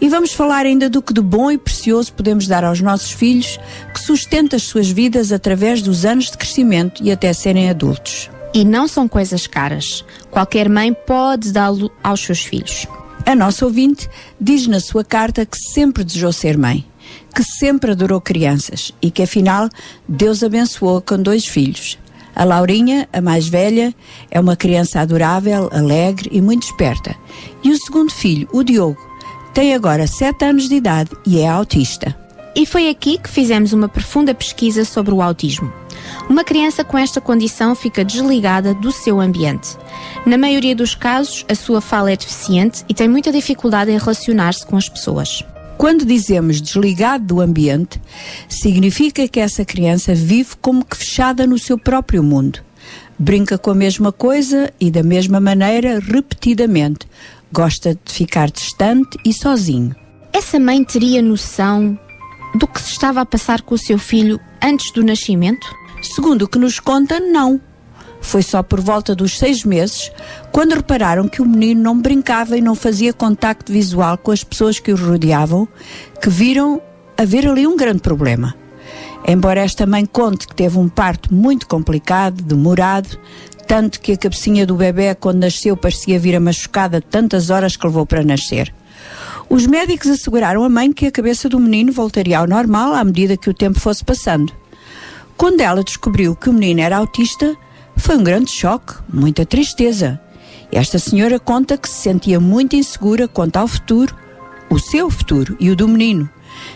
E 0.00 0.08
vamos 0.08 0.32
falar 0.32 0.64
ainda 0.64 0.88
do 0.88 1.02
que 1.02 1.12
de 1.12 1.20
bom 1.20 1.50
e 1.50 1.58
precioso 1.58 2.12
podemos 2.12 2.46
dar 2.46 2.62
aos 2.62 2.80
nossos 2.80 3.10
filhos, 3.10 3.58
que 3.92 4.00
sustenta 4.00 4.56
as 4.56 4.62
suas 4.62 4.88
vidas 4.88 5.32
através 5.32 5.82
dos 5.82 6.04
anos 6.04 6.30
de 6.30 6.38
crescimento 6.38 7.02
e 7.02 7.10
até 7.10 7.32
serem 7.32 7.68
adultos. 7.68 8.30
E 8.54 8.64
não 8.64 8.86
são 8.86 9.08
coisas 9.08 9.46
caras. 9.46 10.04
Qualquer 10.30 10.68
mãe 10.68 10.94
pode 10.94 11.52
dá-lo 11.52 11.90
aos 12.02 12.20
seus 12.20 12.44
filhos. 12.44 12.86
A 13.24 13.34
nossa 13.34 13.64
ouvinte 13.64 14.08
diz 14.40 14.68
na 14.68 14.78
sua 14.78 15.04
carta 15.04 15.44
que 15.44 15.58
sempre 15.58 16.04
desejou 16.04 16.32
ser 16.32 16.56
mãe, 16.56 16.86
que 17.36 17.44
sempre 17.44 17.90
adorou 17.90 18.18
crianças 18.18 18.92
e 19.02 19.10
que 19.10 19.22
afinal 19.22 19.68
Deus 20.08 20.42
abençoou 20.42 21.02
com 21.02 21.20
dois 21.20 21.44
filhos. 21.44 21.98
A 22.34 22.44
Laurinha, 22.44 23.06
a 23.12 23.20
mais 23.20 23.46
velha, 23.46 23.94
é 24.30 24.40
uma 24.40 24.56
criança 24.56 25.00
adorável, 25.00 25.68
alegre 25.70 26.30
e 26.32 26.40
muito 26.40 26.62
esperta. 26.62 27.14
E 27.62 27.70
o 27.70 27.76
segundo 27.76 28.10
filho, 28.10 28.48
o 28.52 28.62
Diogo, 28.62 28.98
tem 29.52 29.74
agora 29.74 30.06
7 30.06 30.46
anos 30.46 30.66
de 30.66 30.76
idade 30.76 31.10
e 31.26 31.38
é 31.38 31.46
autista. 31.46 32.16
E 32.54 32.64
foi 32.64 32.88
aqui 32.88 33.18
que 33.18 33.28
fizemos 33.28 33.74
uma 33.74 33.88
profunda 33.88 34.34
pesquisa 34.34 34.82
sobre 34.86 35.12
o 35.12 35.20
autismo. 35.20 35.70
Uma 36.30 36.42
criança 36.42 36.82
com 36.82 36.96
esta 36.96 37.20
condição 37.20 37.74
fica 37.74 38.02
desligada 38.02 38.72
do 38.72 38.90
seu 38.90 39.20
ambiente. 39.20 39.76
Na 40.24 40.38
maioria 40.38 40.74
dos 40.74 40.94
casos, 40.94 41.44
a 41.50 41.54
sua 41.54 41.82
fala 41.82 42.12
é 42.12 42.16
deficiente 42.16 42.82
e 42.88 42.94
tem 42.94 43.08
muita 43.08 43.30
dificuldade 43.30 43.90
em 43.90 43.98
relacionar-se 43.98 44.64
com 44.64 44.76
as 44.78 44.88
pessoas. 44.88 45.44
Quando 45.78 46.06
dizemos 46.06 46.60
desligado 46.60 47.24
do 47.24 47.40
ambiente, 47.40 48.00
significa 48.48 49.28
que 49.28 49.40
essa 49.40 49.64
criança 49.64 50.14
vive 50.14 50.56
como 50.60 50.84
que 50.84 50.96
fechada 50.96 51.46
no 51.46 51.58
seu 51.58 51.78
próprio 51.78 52.22
mundo. 52.22 52.60
Brinca 53.18 53.58
com 53.58 53.70
a 53.70 53.74
mesma 53.74 54.10
coisa 54.10 54.72
e 54.80 54.90
da 54.90 55.02
mesma 55.02 55.40
maneira 55.40 56.00
repetidamente. 56.00 57.06
Gosta 57.52 57.94
de 57.94 58.12
ficar 58.12 58.50
distante 58.50 59.18
e 59.24 59.32
sozinho. 59.32 59.94
Essa 60.32 60.58
mãe 60.58 60.82
teria 60.82 61.22
noção 61.22 61.98
do 62.54 62.66
que 62.66 62.80
se 62.80 62.92
estava 62.92 63.20
a 63.20 63.26
passar 63.26 63.62
com 63.62 63.74
o 63.74 63.78
seu 63.78 63.98
filho 63.98 64.40
antes 64.62 64.90
do 64.92 65.04
nascimento? 65.04 65.66
Segundo 66.02 66.42
o 66.42 66.48
que 66.48 66.58
nos 66.58 66.80
conta, 66.80 67.20
não. 67.20 67.60
Foi 68.26 68.42
só 68.42 68.60
por 68.60 68.80
volta 68.80 69.14
dos 69.14 69.38
seis 69.38 69.62
meses, 69.62 70.10
quando 70.50 70.74
repararam 70.74 71.28
que 71.28 71.40
o 71.40 71.46
menino 71.46 71.80
não 71.80 71.96
brincava 71.96 72.58
e 72.58 72.60
não 72.60 72.74
fazia 72.74 73.12
contacto 73.12 73.72
visual 73.72 74.18
com 74.18 74.32
as 74.32 74.42
pessoas 74.42 74.80
que 74.80 74.92
o 74.92 74.96
rodeavam, 74.96 75.68
que 76.20 76.28
viram 76.28 76.82
haver 77.16 77.46
ali 77.46 77.68
um 77.68 77.76
grande 77.76 78.00
problema. 78.00 78.52
Embora 79.24 79.60
esta 79.60 79.86
mãe 79.86 80.04
conte 80.04 80.48
que 80.48 80.56
teve 80.56 80.76
um 80.76 80.88
parto 80.88 81.32
muito 81.32 81.68
complicado, 81.68 82.42
demorado, 82.42 83.16
tanto 83.64 84.00
que 84.00 84.10
a 84.10 84.16
cabecinha 84.16 84.66
do 84.66 84.74
bebê, 84.74 85.14
quando 85.14 85.38
nasceu, 85.38 85.76
parecia 85.76 86.18
vir 86.18 86.34
a 86.34 86.40
machucada 86.40 87.00
tantas 87.00 87.48
horas 87.48 87.76
que 87.76 87.86
levou 87.86 88.04
para 88.04 88.24
nascer. 88.24 88.74
Os 89.48 89.68
médicos 89.68 90.10
asseguraram 90.10 90.64
à 90.64 90.68
mãe 90.68 90.92
que 90.92 91.06
a 91.06 91.12
cabeça 91.12 91.48
do 91.48 91.60
menino 91.60 91.92
voltaria 91.92 92.40
ao 92.40 92.48
normal 92.48 92.92
à 92.92 93.04
medida 93.04 93.36
que 93.36 93.48
o 93.48 93.54
tempo 93.54 93.78
fosse 93.78 94.04
passando. 94.04 94.52
Quando 95.36 95.60
ela 95.60 95.84
descobriu 95.84 96.34
que 96.34 96.50
o 96.50 96.52
menino 96.52 96.80
era 96.80 96.96
autista, 96.96 97.56
foi 97.96 98.16
um 98.16 98.22
grande 98.22 98.50
choque, 98.50 98.94
muita 99.12 99.44
tristeza. 99.44 100.20
Esta 100.70 100.98
senhora 100.98 101.38
conta 101.38 101.76
que 101.76 101.88
se 101.88 102.02
sentia 102.02 102.38
muito 102.38 102.76
insegura 102.76 103.26
quanto 103.26 103.56
ao 103.56 103.68
futuro, 103.68 104.14
o 104.68 104.78
seu 104.78 105.10
futuro 105.10 105.56
e 105.60 105.70
o 105.70 105.76
do 105.76 105.88
menino, 105.88 106.28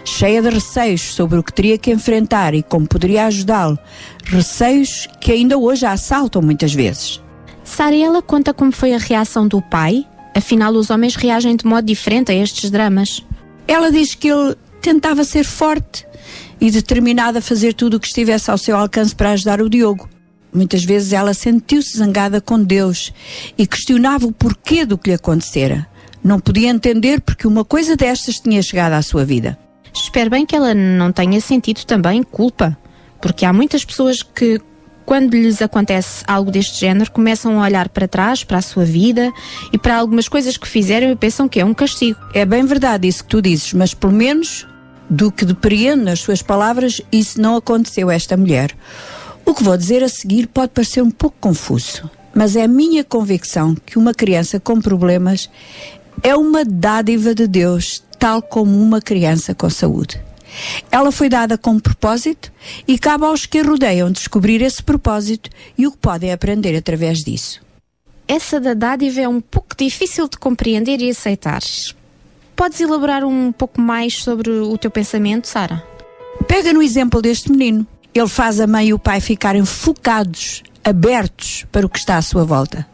cheia 0.04 0.40
de 0.40 0.48
receios 0.48 1.00
sobre 1.00 1.38
o 1.38 1.42
que 1.42 1.52
teria 1.52 1.76
que 1.76 1.90
enfrentar 1.90 2.54
e 2.54 2.62
como 2.62 2.86
poderia 2.86 3.26
ajudá-lo, 3.26 3.78
receios 4.24 5.08
que 5.20 5.32
ainda 5.32 5.58
hoje 5.58 5.84
a 5.86 5.92
assaltam 5.92 6.40
muitas 6.40 6.72
vezes. 6.72 7.20
Sariela 7.64 8.22
conta 8.22 8.54
como 8.54 8.72
foi 8.72 8.94
a 8.94 8.98
reação 8.98 9.46
do 9.46 9.60
pai, 9.60 10.06
afinal 10.34 10.72
os 10.72 10.90
homens 10.90 11.14
reagem 11.16 11.56
de 11.56 11.66
modo 11.66 11.84
diferente 11.84 12.32
a 12.32 12.34
estes 12.34 12.70
dramas. 12.70 13.24
Ela 13.66 13.90
diz 13.90 14.14
que 14.14 14.28
ele 14.28 14.56
tentava 14.80 15.24
ser 15.24 15.44
forte 15.44 16.06
e 16.60 16.70
determinado 16.70 17.38
a 17.38 17.42
fazer 17.42 17.74
tudo 17.74 17.96
o 17.96 18.00
que 18.00 18.06
estivesse 18.06 18.50
ao 18.50 18.58
seu 18.58 18.76
alcance 18.76 19.14
para 19.14 19.30
ajudar 19.30 19.60
o 19.60 19.68
Diogo. 19.68 20.08
Muitas 20.52 20.84
vezes 20.84 21.12
ela 21.12 21.32
sentiu-se 21.32 21.96
zangada 21.96 22.40
com 22.40 22.62
Deus 22.62 23.12
e 23.56 23.66
questionava 23.66 24.26
o 24.26 24.32
porquê 24.32 24.84
do 24.84 24.98
que 24.98 25.10
lhe 25.10 25.14
acontecera. 25.14 25.86
Não 26.22 26.40
podia 26.40 26.68
entender 26.68 27.20
porque 27.20 27.46
uma 27.46 27.64
coisa 27.64 27.96
destas 27.96 28.40
tinha 28.40 28.62
chegado 28.62 28.92
à 28.92 29.02
sua 29.02 29.24
vida. 29.24 29.58
Espero 29.94 30.30
bem 30.30 30.44
que 30.44 30.54
ela 30.54 30.74
não 30.74 31.12
tenha 31.12 31.40
sentido 31.40 31.84
também 31.84 32.22
culpa, 32.22 32.76
porque 33.20 33.44
há 33.44 33.52
muitas 33.52 33.84
pessoas 33.84 34.22
que, 34.22 34.60
quando 35.04 35.34
lhes 35.34 35.62
acontece 35.62 36.22
algo 36.26 36.50
deste 36.50 36.80
género, 36.80 37.10
começam 37.10 37.60
a 37.60 37.64
olhar 37.64 37.88
para 37.88 38.06
trás, 38.06 38.44
para 38.44 38.58
a 38.58 38.62
sua 38.62 38.84
vida 38.84 39.32
e 39.72 39.78
para 39.78 39.96
algumas 39.96 40.28
coisas 40.28 40.56
que 40.56 40.68
fizeram 40.68 41.10
e 41.10 41.16
pensam 41.16 41.48
que 41.48 41.60
é 41.60 41.64
um 41.64 41.74
castigo. 41.74 42.18
É 42.34 42.44
bem 42.44 42.64
verdade 42.64 43.08
isso 43.08 43.24
que 43.24 43.30
tu 43.30 43.42
dizes, 43.42 43.72
mas 43.72 43.94
pelo 43.94 44.12
menos 44.12 44.66
do 45.08 45.32
que 45.32 45.44
depreendo 45.44 46.04
nas 46.04 46.20
suas 46.20 46.40
palavras, 46.40 47.00
isso 47.10 47.40
não 47.40 47.56
aconteceu 47.56 48.08
a 48.08 48.14
esta 48.14 48.36
mulher. 48.36 48.76
O 49.50 49.54
que 49.54 49.64
vou 49.64 49.76
dizer 49.76 50.00
a 50.04 50.08
seguir 50.08 50.46
pode 50.46 50.70
parecer 50.70 51.02
um 51.02 51.10
pouco 51.10 51.36
confuso, 51.40 52.08
mas 52.32 52.54
é 52.54 52.62
a 52.62 52.68
minha 52.68 53.02
convicção 53.02 53.74
que 53.74 53.98
uma 53.98 54.14
criança 54.14 54.60
com 54.60 54.80
problemas 54.80 55.50
é 56.22 56.36
uma 56.36 56.64
dádiva 56.64 57.34
de 57.34 57.48
Deus, 57.48 58.00
tal 58.16 58.40
como 58.40 58.80
uma 58.80 59.00
criança 59.00 59.52
com 59.52 59.68
saúde. 59.68 60.22
Ela 60.88 61.10
foi 61.10 61.28
dada 61.28 61.58
com 61.58 61.80
propósito 61.80 62.52
e 62.86 62.96
cabe 62.96 63.24
aos 63.24 63.44
que 63.44 63.58
a 63.58 63.64
rodeiam 63.64 64.12
descobrir 64.12 64.62
esse 64.62 64.84
propósito 64.84 65.50
e 65.76 65.84
o 65.84 65.90
que 65.90 65.98
podem 65.98 66.30
aprender 66.30 66.76
através 66.76 67.24
disso. 67.24 67.60
Essa 68.28 68.60
da 68.60 68.72
dádiva 68.72 69.22
é 69.22 69.28
um 69.28 69.40
pouco 69.40 69.74
difícil 69.76 70.28
de 70.28 70.38
compreender 70.38 71.00
e 71.00 71.10
aceitar. 71.10 71.60
Podes 72.54 72.80
elaborar 72.80 73.24
um 73.24 73.50
pouco 73.50 73.80
mais 73.80 74.14
sobre 74.22 74.48
o 74.48 74.78
teu 74.78 74.92
pensamento, 74.92 75.48
Sara? 75.48 75.82
Pega 76.46 76.72
no 76.72 76.80
exemplo 76.80 77.20
deste 77.20 77.50
menino. 77.50 77.84
Ele 78.14 78.28
faz 78.28 78.60
a 78.60 78.66
mãe 78.66 78.88
e 78.88 78.94
o 78.94 78.98
pai 78.98 79.20
ficarem 79.20 79.64
focados, 79.64 80.62
abertos 80.84 81.64
para 81.70 81.86
o 81.86 81.88
que 81.88 81.98
está 81.98 82.16
à 82.16 82.22
sua 82.22 82.44
volta. 82.44 82.86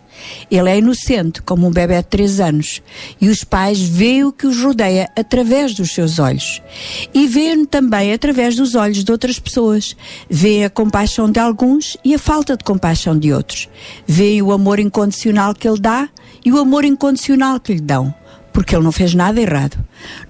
Ele 0.50 0.70
é 0.70 0.78
inocente, 0.78 1.42
como 1.42 1.66
um 1.66 1.70
bebê 1.70 1.96
de 1.96 2.04
3 2.04 2.40
anos, 2.40 2.82
e 3.20 3.28
os 3.28 3.44
pais 3.44 3.80
veem 3.80 4.24
o 4.24 4.32
que 4.32 4.46
os 4.46 4.60
rodeia 4.60 5.10
através 5.16 5.74
dos 5.74 5.92
seus 5.92 6.18
olhos. 6.18 6.62
E 7.12 7.26
veem 7.26 7.64
também 7.64 8.12
através 8.12 8.56
dos 8.56 8.74
olhos 8.74 9.04
de 9.04 9.12
outras 9.12 9.38
pessoas. 9.38 9.96
Veem 10.28 10.64
a 10.64 10.70
compaixão 10.70 11.30
de 11.30 11.38
alguns 11.38 11.96
e 12.04 12.14
a 12.14 12.18
falta 12.18 12.56
de 12.56 12.64
compaixão 12.64 13.18
de 13.18 13.32
outros. 13.32 13.68
Veem 14.06 14.42
o 14.42 14.52
amor 14.52 14.78
incondicional 14.78 15.54
que 15.54 15.68
ele 15.68 15.80
dá 15.80 16.08
e 16.44 16.52
o 16.52 16.58
amor 16.58 16.84
incondicional 16.84 17.60
que 17.60 17.74
lhe 17.74 17.80
dão 17.80 18.14
porque 18.56 18.74
ele 18.74 18.84
não 18.84 18.90
fez 18.90 19.12
nada 19.12 19.38
errado. 19.38 19.76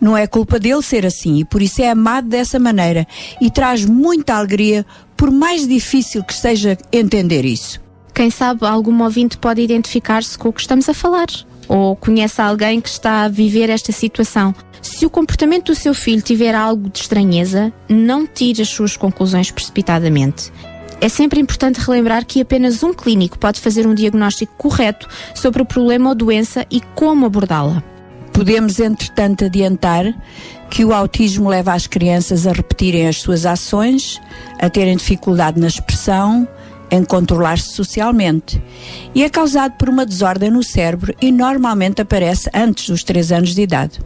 Não 0.01 0.17
é 0.17 0.27
culpa 0.27 0.59
dele 0.59 0.83
ser 0.83 1.07
assim 1.07 1.39
e 1.39 1.45
por 1.45 1.63
isso 1.63 1.81
é 1.81 1.91
amado 1.91 2.27
dessa 2.27 2.59
maneira 2.59 3.07
e 3.41 3.49
traz 3.53 3.85
muita 3.85 4.35
alegria, 4.35 4.85
por 5.17 5.31
mais 5.31 5.65
difícil 5.65 6.25
que 6.25 6.35
seja 6.35 6.77
entender 6.93 7.45
isso. 7.45 7.81
Quem 8.13 8.29
sabe 8.29 8.67
algum 8.67 9.01
ouvinte 9.05 9.39
pode 9.39 9.63
identificar-se 9.63 10.37
com 10.37 10.49
o 10.49 10.53
que 10.53 10.61
estamos 10.61 10.89
a 10.89 10.95
falar 10.95 11.29
ou 11.69 11.95
conhece 11.95 12.41
alguém 12.43 12.81
que 12.81 12.89
está 12.89 13.23
a 13.23 13.29
viver 13.29 13.71
esta 13.71 13.93
situação. 13.93 14.53
Se 14.83 15.07
o 15.07 15.11
comportamento 15.11 15.67
do 15.67 15.77
seu 15.77 15.95
filho 15.95 16.21
tiver 16.21 16.55
algo 16.55 16.91
de 16.91 16.99
estranheza, 16.99 17.73
não 17.89 18.27
tire 18.27 18.61
as 18.61 18.69
suas 18.69 18.97
conclusões 18.97 19.53
precipitadamente. 19.53 20.53
É 21.01 21.09
sempre 21.09 21.39
importante 21.39 21.79
relembrar 21.79 22.27
que 22.27 22.41
apenas 22.41 22.83
um 22.83 22.93
clínico 22.93 23.39
pode 23.39 23.61
fazer 23.61 23.87
um 23.87 23.95
diagnóstico 23.95 24.53
correto 24.57 25.07
sobre 25.33 25.63
o 25.63 25.65
problema 25.65 26.09
ou 26.09 26.15
doença 26.17 26.67
e 26.69 26.81
como 26.97 27.25
abordá-la. 27.25 27.85
Podemos, 28.37 28.79
entretanto, 28.81 29.47
adiantar 29.47 30.05
que 30.69 30.85
o 30.85 30.93
autismo 30.93 31.49
leva 31.49 31.73
as 31.73 31.87
crianças 31.87 32.47
a 32.47 32.53
repetirem 32.53 33.09
as 33.09 33.17
suas 33.17 33.47
ações, 33.47 34.21
a 34.61 34.69
terem 34.69 34.95
dificuldade 34.95 35.59
na 35.59 35.67
expressão, 35.67 36.47
em 36.91 37.03
controlar-se 37.03 37.71
socialmente. 37.71 38.63
E 39.15 39.25
é 39.25 39.31
causado 39.31 39.79
por 39.79 39.89
uma 39.89 40.05
desordem 40.05 40.51
no 40.51 40.63
cérebro 40.63 41.15
e 41.19 41.33
normalmente 41.33 42.03
aparece 42.03 42.51
antes 42.53 42.91
dos 42.91 43.03
3 43.03 43.33
anos 43.33 43.55
de 43.55 43.63
idade. 43.63 44.01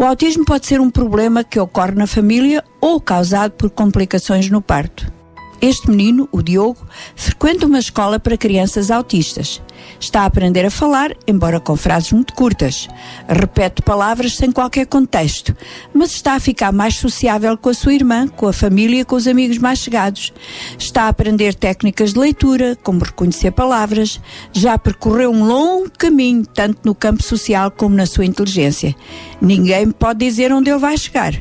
O 0.00 0.02
autismo 0.02 0.44
pode 0.44 0.66
ser 0.66 0.80
um 0.80 0.90
problema 0.90 1.44
que 1.44 1.60
ocorre 1.60 1.94
na 1.94 2.08
família 2.08 2.64
ou 2.80 3.00
causado 3.00 3.52
por 3.52 3.70
complicações 3.70 4.50
no 4.50 4.60
parto. 4.60 5.12
Este 5.60 5.88
menino, 5.88 6.28
o 6.30 6.42
Diogo, 6.42 6.86
frequenta 7.16 7.66
uma 7.66 7.78
escola 7.78 8.18
para 8.18 8.36
crianças 8.36 8.90
autistas. 8.90 9.62
Está 9.98 10.22
a 10.22 10.26
aprender 10.26 10.64
a 10.64 10.70
falar, 10.70 11.16
embora 11.26 11.60
com 11.60 11.76
frases 11.76 12.12
muito 12.12 12.34
curtas. 12.34 12.88
Repete 13.28 13.82
palavras 13.82 14.36
sem 14.36 14.52
qualquer 14.52 14.86
contexto, 14.86 15.56
mas 15.92 16.12
está 16.12 16.34
a 16.34 16.40
ficar 16.40 16.72
mais 16.72 16.96
sociável 16.96 17.56
com 17.56 17.68
a 17.70 17.74
sua 17.74 17.94
irmã, 17.94 18.28
com 18.28 18.46
a 18.46 18.52
família 18.52 19.04
com 19.04 19.16
os 19.16 19.26
amigos 19.26 19.58
mais 19.58 19.78
chegados. 19.78 20.32
Está 20.78 21.04
a 21.04 21.08
aprender 21.08 21.54
técnicas 21.54 22.12
de 22.12 22.18
leitura, 22.18 22.76
como 22.82 23.04
reconhecer 23.04 23.50
palavras. 23.50 24.20
Já 24.52 24.76
percorreu 24.76 25.30
um 25.30 25.44
longo 25.44 25.90
caminho, 25.90 26.44
tanto 26.46 26.80
no 26.84 26.94
campo 26.94 27.22
social 27.22 27.70
como 27.70 27.96
na 27.96 28.06
sua 28.06 28.24
inteligência. 28.24 28.94
Ninguém 29.40 29.90
pode 29.90 30.24
dizer 30.24 30.52
onde 30.52 30.70
ele 30.70 30.78
vai 30.78 30.96
chegar. 30.96 31.34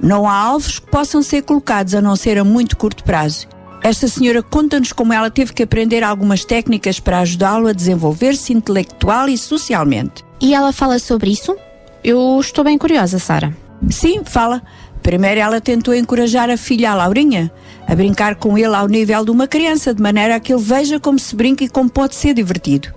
Não 0.00 0.28
há 0.28 0.34
alvos 0.34 0.80
que 0.80 0.90
possam 0.90 1.22
ser 1.22 1.42
colocados 1.42 1.94
a 1.94 2.02
não 2.02 2.16
ser 2.16 2.36
a 2.36 2.42
muito 2.42 2.76
curto 2.76 3.04
prazo. 3.04 3.51
Esta 3.82 4.06
senhora 4.06 4.42
conta-nos 4.42 4.92
como 4.92 5.12
ela 5.12 5.28
teve 5.28 5.52
que 5.52 5.62
aprender 5.62 6.04
algumas 6.04 6.44
técnicas 6.44 7.00
para 7.00 7.18
ajudá-lo 7.18 7.66
a 7.66 7.72
desenvolver-se 7.72 8.52
intelectual 8.52 9.28
e 9.28 9.36
socialmente. 9.36 10.24
E 10.40 10.54
ela 10.54 10.72
fala 10.72 11.00
sobre 11.00 11.32
isso? 11.32 11.56
Eu 12.04 12.38
estou 12.40 12.62
bem 12.62 12.78
curiosa, 12.78 13.18
Sara. 13.18 13.56
Sim, 13.90 14.22
fala. 14.24 14.62
Primeiro 15.02 15.40
ela 15.40 15.60
tentou 15.60 15.92
encorajar 15.94 16.48
a 16.48 16.56
filha, 16.56 16.92
a 16.92 16.94
Laurinha, 16.94 17.50
a 17.88 17.94
brincar 17.94 18.36
com 18.36 18.56
ele 18.56 18.74
ao 18.74 18.86
nível 18.86 19.24
de 19.24 19.32
uma 19.32 19.48
criança, 19.48 19.92
de 19.92 20.00
maneira 20.00 20.36
a 20.36 20.40
que 20.40 20.52
ele 20.52 20.62
veja 20.62 21.00
como 21.00 21.18
se 21.18 21.34
brinca 21.34 21.64
e 21.64 21.68
como 21.68 21.90
pode 21.90 22.14
ser 22.14 22.34
divertido. 22.34 22.94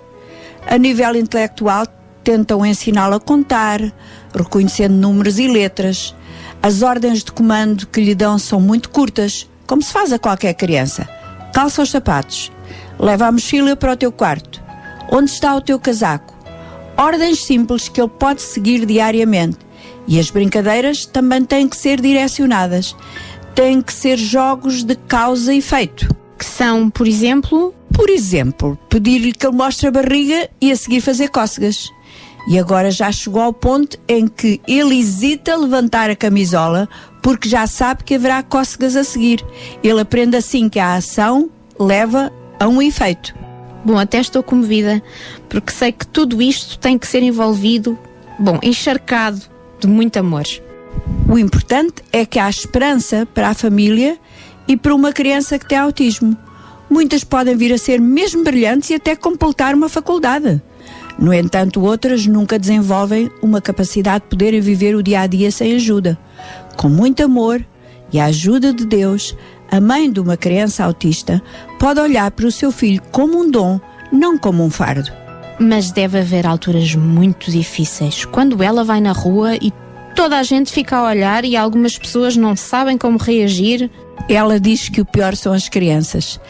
A 0.64 0.78
nível 0.78 1.16
intelectual, 1.16 1.84
tentam 2.22 2.64
ensiná-lo 2.64 3.14
a 3.14 3.20
contar, 3.20 3.80
reconhecendo 4.32 4.94
números 4.94 5.38
e 5.40 5.48
letras. 5.48 6.14
As 6.62 6.82
ordens 6.82 7.24
de 7.24 7.32
comando 7.32 7.86
que 7.86 8.00
lhe 8.00 8.14
dão 8.14 8.38
são 8.38 8.60
muito 8.60 8.90
curtas, 8.90 9.48
como 9.66 9.82
se 9.82 9.92
faz 9.92 10.12
a 10.12 10.18
qualquer 10.18 10.54
criança. 10.54 11.08
Calça 11.52 11.82
os 11.82 11.90
sapatos. 11.90 12.52
Leva 12.98 13.26
a 13.26 13.32
mochila 13.32 13.76
para 13.76 13.92
o 13.92 13.96
teu 13.96 14.12
quarto. 14.12 14.62
Onde 15.10 15.30
está 15.30 15.54
o 15.54 15.60
teu 15.60 15.78
casaco? 15.78 16.34
Ordens 16.96 17.44
simples 17.44 17.88
que 17.88 18.00
ele 18.00 18.10
pode 18.10 18.42
seguir 18.42 18.86
diariamente. 18.86 19.58
E 20.08 20.18
as 20.18 20.30
brincadeiras 20.30 21.04
também 21.04 21.44
têm 21.44 21.68
que 21.68 21.76
ser 21.76 22.00
direcionadas. 22.00 22.96
Têm 23.54 23.82
que 23.82 23.92
ser 23.92 24.16
jogos 24.16 24.82
de 24.82 24.94
causa 24.94 25.52
e 25.52 25.58
efeito. 25.58 26.08
Que 26.38 26.44
são, 26.44 26.88
por 26.88 27.06
exemplo? 27.06 27.74
Por 27.92 28.10
exemplo, 28.10 28.78
pedir-lhe 28.90 29.32
que 29.32 29.46
ele 29.46 29.56
mostre 29.56 29.88
a 29.88 29.90
barriga 29.90 30.50
e 30.60 30.70
a 30.70 30.76
seguir 30.76 31.00
fazer 31.00 31.28
cócegas. 31.28 31.90
E 32.48 32.58
agora 32.58 32.90
já 32.90 33.10
chegou 33.10 33.42
ao 33.42 33.52
ponto 33.52 33.98
em 34.06 34.28
que 34.28 34.60
ele 34.68 34.98
hesita 34.98 35.52
a 35.52 35.56
levantar 35.56 36.10
a 36.10 36.16
camisola 36.16 36.88
porque 37.20 37.48
já 37.48 37.66
sabe 37.66 38.04
que 38.04 38.14
haverá 38.14 38.42
cócegas 38.42 38.94
a 38.94 39.02
seguir. 39.02 39.44
Ele 39.82 40.00
aprende 40.00 40.36
assim 40.36 40.68
que 40.68 40.78
a 40.78 40.94
ação 40.94 41.50
leva 41.78 42.32
a 42.60 42.68
um 42.68 42.80
efeito. 42.80 43.34
Bom, 43.84 43.98
até 43.98 44.20
estou 44.20 44.42
comovida, 44.42 45.02
porque 45.48 45.72
sei 45.72 45.92
que 45.92 46.06
tudo 46.06 46.40
isto 46.40 46.78
tem 46.78 46.98
que 46.98 47.06
ser 47.06 47.22
envolvido, 47.22 47.98
bom, 48.38 48.58
encharcado 48.62 49.40
de 49.80 49.86
muito 49.86 50.16
amor. 50.16 50.44
O 51.28 51.38
importante 51.38 52.02
é 52.12 52.24
que 52.24 52.38
há 52.38 52.48
esperança 52.48 53.26
para 53.34 53.48
a 53.48 53.54
família 53.54 54.18
e 54.66 54.76
para 54.76 54.94
uma 54.94 55.12
criança 55.12 55.58
que 55.58 55.68
tem 55.68 55.78
autismo. 55.78 56.36
Muitas 56.88 57.24
podem 57.24 57.56
vir 57.56 57.72
a 57.72 57.78
ser 57.78 58.00
mesmo 58.00 58.44
brilhantes 58.44 58.90
e 58.90 58.94
até 58.94 59.16
completar 59.16 59.74
uma 59.74 59.88
faculdade. 59.88 60.62
No 61.18 61.32
entanto, 61.32 61.82
outras 61.82 62.26
nunca 62.26 62.58
desenvolvem 62.58 63.30
uma 63.42 63.60
capacidade 63.60 64.24
de 64.24 64.30
poderem 64.30 64.60
viver 64.60 64.94
o 64.94 65.02
dia 65.02 65.20
a 65.20 65.26
dia 65.26 65.50
sem 65.50 65.74
ajuda. 65.74 66.18
Com 66.76 66.88
muito 66.88 67.22
amor 67.22 67.64
e 68.12 68.20
a 68.20 68.26
ajuda 68.26 68.72
de 68.72 68.84
Deus, 68.84 69.34
a 69.70 69.80
mãe 69.80 70.10
de 70.10 70.20
uma 70.20 70.36
criança 70.36 70.84
autista 70.84 71.42
pode 71.78 72.00
olhar 72.00 72.30
para 72.30 72.46
o 72.46 72.52
seu 72.52 72.70
filho 72.70 73.02
como 73.10 73.38
um 73.38 73.50
dom, 73.50 73.80
não 74.12 74.38
como 74.38 74.62
um 74.62 74.70
fardo. 74.70 75.10
Mas 75.58 75.90
deve 75.90 76.18
haver 76.18 76.46
alturas 76.46 76.94
muito 76.94 77.50
difíceis, 77.50 78.26
quando 78.26 78.62
ela 78.62 78.84
vai 78.84 79.00
na 79.00 79.12
rua 79.12 79.56
e 79.56 79.72
toda 80.14 80.38
a 80.38 80.42
gente 80.42 80.70
fica 80.70 80.96
a 80.96 81.08
olhar 81.08 81.44
e 81.44 81.56
algumas 81.56 81.98
pessoas 81.98 82.36
não 82.36 82.54
sabem 82.54 82.98
como 82.98 83.18
reagir. 83.18 83.90
Ela 84.28 84.60
diz 84.60 84.88
que 84.88 85.00
o 85.00 85.04
pior 85.04 85.34
são 85.34 85.52
as 85.52 85.68
crianças, 85.68 86.40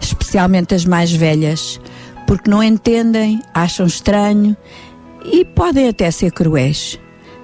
especialmente 0.00 0.74
as 0.74 0.84
mais 0.84 1.12
velhas, 1.12 1.80
porque 2.26 2.50
não 2.50 2.62
entendem, 2.62 3.40
acham 3.54 3.86
estranho 3.86 4.56
e 5.24 5.44
podem 5.44 5.88
até 5.88 6.10
ser 6.10 6.32
cruéis. 6.32 6.98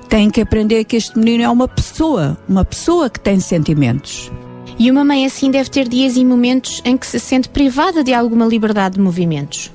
Têm 0.08 0.30
que 0.30 0.40
aprender 0.40 0.84
que 0.84 0.96
este 0.96 1.18
menino 1.18 1.44
é 1.44 1.48
uma 1.48 1.66
pessoa, 1.66 2.36
uma 2.48 2.64
pessoa 2.64 3.08
que 3.08 3.20
tem 3.20 3.40
sentimentos. 3.40 4.30
E 4.78 4.90
uma 4.90 5.04
mãe 5.04 5.24
assim 5.24 5.50
deve 5.50 5.70
ter 5.70 5.88
dias 5.88 6.16
e 6.16 6.24
momentos 6.24 6.82
em 6.84 6.96
que 6.96 7.06
se 7.06 7.20
sente 7.20 7.48
privada 7.48 8.02
de 8.02 8.12
alguma 8.12 8.44
liberdade 8.44 8.96
de 8.96 9.00
movimentos. 9.00 9.70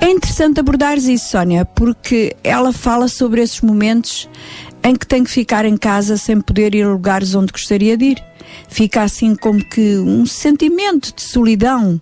É 0.00 0.10
interessante 0.10 0.60
abordares 0.60 1.06
isso, 1.06 1.30
Sónia, 1.30 1.64
porque 1.64 2.36
ela 2.44 2.72
fala 2.72 3.08
sobre 3.08 3.42
esses 3.42 3.60
momentos 3.60 4.28
em 4.82 4.94
que 4.94 5.06
tem 5.06 5.24
que 5.24 5.30
ficar 5.30 5.64
em 5.64 5.76
casa 5.76 6.16
sem 6.16 6.40
poder 6.40 6.74
ir 6.74 6.82
a 6.82 6.88
lugares 6.88 7.34
onde 7.34 7.52
gostaria 7.52 7.96
de 7.96 8.06
ir. 8.06 8.24
Fica 8.68 9.02
assim 9.02 9.34
como 9.34 9.64
que 9.64 9.98
um 9.98 10.26
sentimento 10.26 11.14
de 11.14 11.22
solidão 11.22 12.00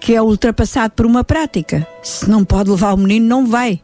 que 0.00 0.14
é 0.14 0.22
ultrapassado 0.22 0.94
por 0.94 1.06
uma 1.06 1.24
prática. 1.24 1.86
Se 2.02 2.28
não 2.28 2.44
pode 2.44 2.70
levar 2.70 2.94
o 2.94 2.96
menino, 2.96 3.26
não 3.26 3.46
vai. 3.46 3.80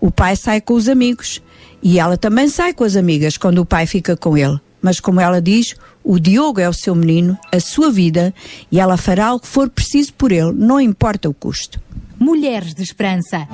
O 0.00 0.10
pai 0.10 0.36
sai 0.36 0.60
com 0.60 0.74
os 0.74 0.88
amigos 0.88 1.42
e 1.82 1.98
ela 1.98 2.16
também 2.16 2.48
sai 2.48 2.72
com 2.72 2.84
as 2.84 2.96
amigas 2.96 3.36
quando 3.36 3.58
o 3.58 3.66
pai 3.66 3.86
fica 3.86 4.16
com 4.16 4.36
ele. 4.36 4.58
Mas 4.80 5.00
como 5.00 5.20
ela 5.20 5.40
diz, 5.40 5.74
o 6.02 6.18
Diogo 6.18 6.60
é 6.60 6.68
o 6.68 6.72
seu 6.72 6.94
menino, 6.94 7.38
a 7.50 7.58
sua 7.58 7.90
vida, 7.90 8.34
e 8.70 8.78
ela 8.78 8.98
fará 8.98 9.32
o 9.32 9.40
que 9.40 9.46
for 9.46 9.70
preciso 9.70 10.12
por 10.12 10.30
ele, 10.30 10.52
não 10.52 10.78
importa 10.78 11.28
o 11.28 11.32
custo. 11.32 11.80
Mulheres 12.18 12.74
de 12.74 12.82
Esperança. 12.82 13.48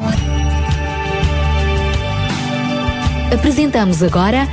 Apresentamos 3.33 4.03
agora 4.03 4.49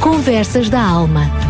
Conversas 0.00 0.70
da 0.70 0.80
Alma. 0.80 1.49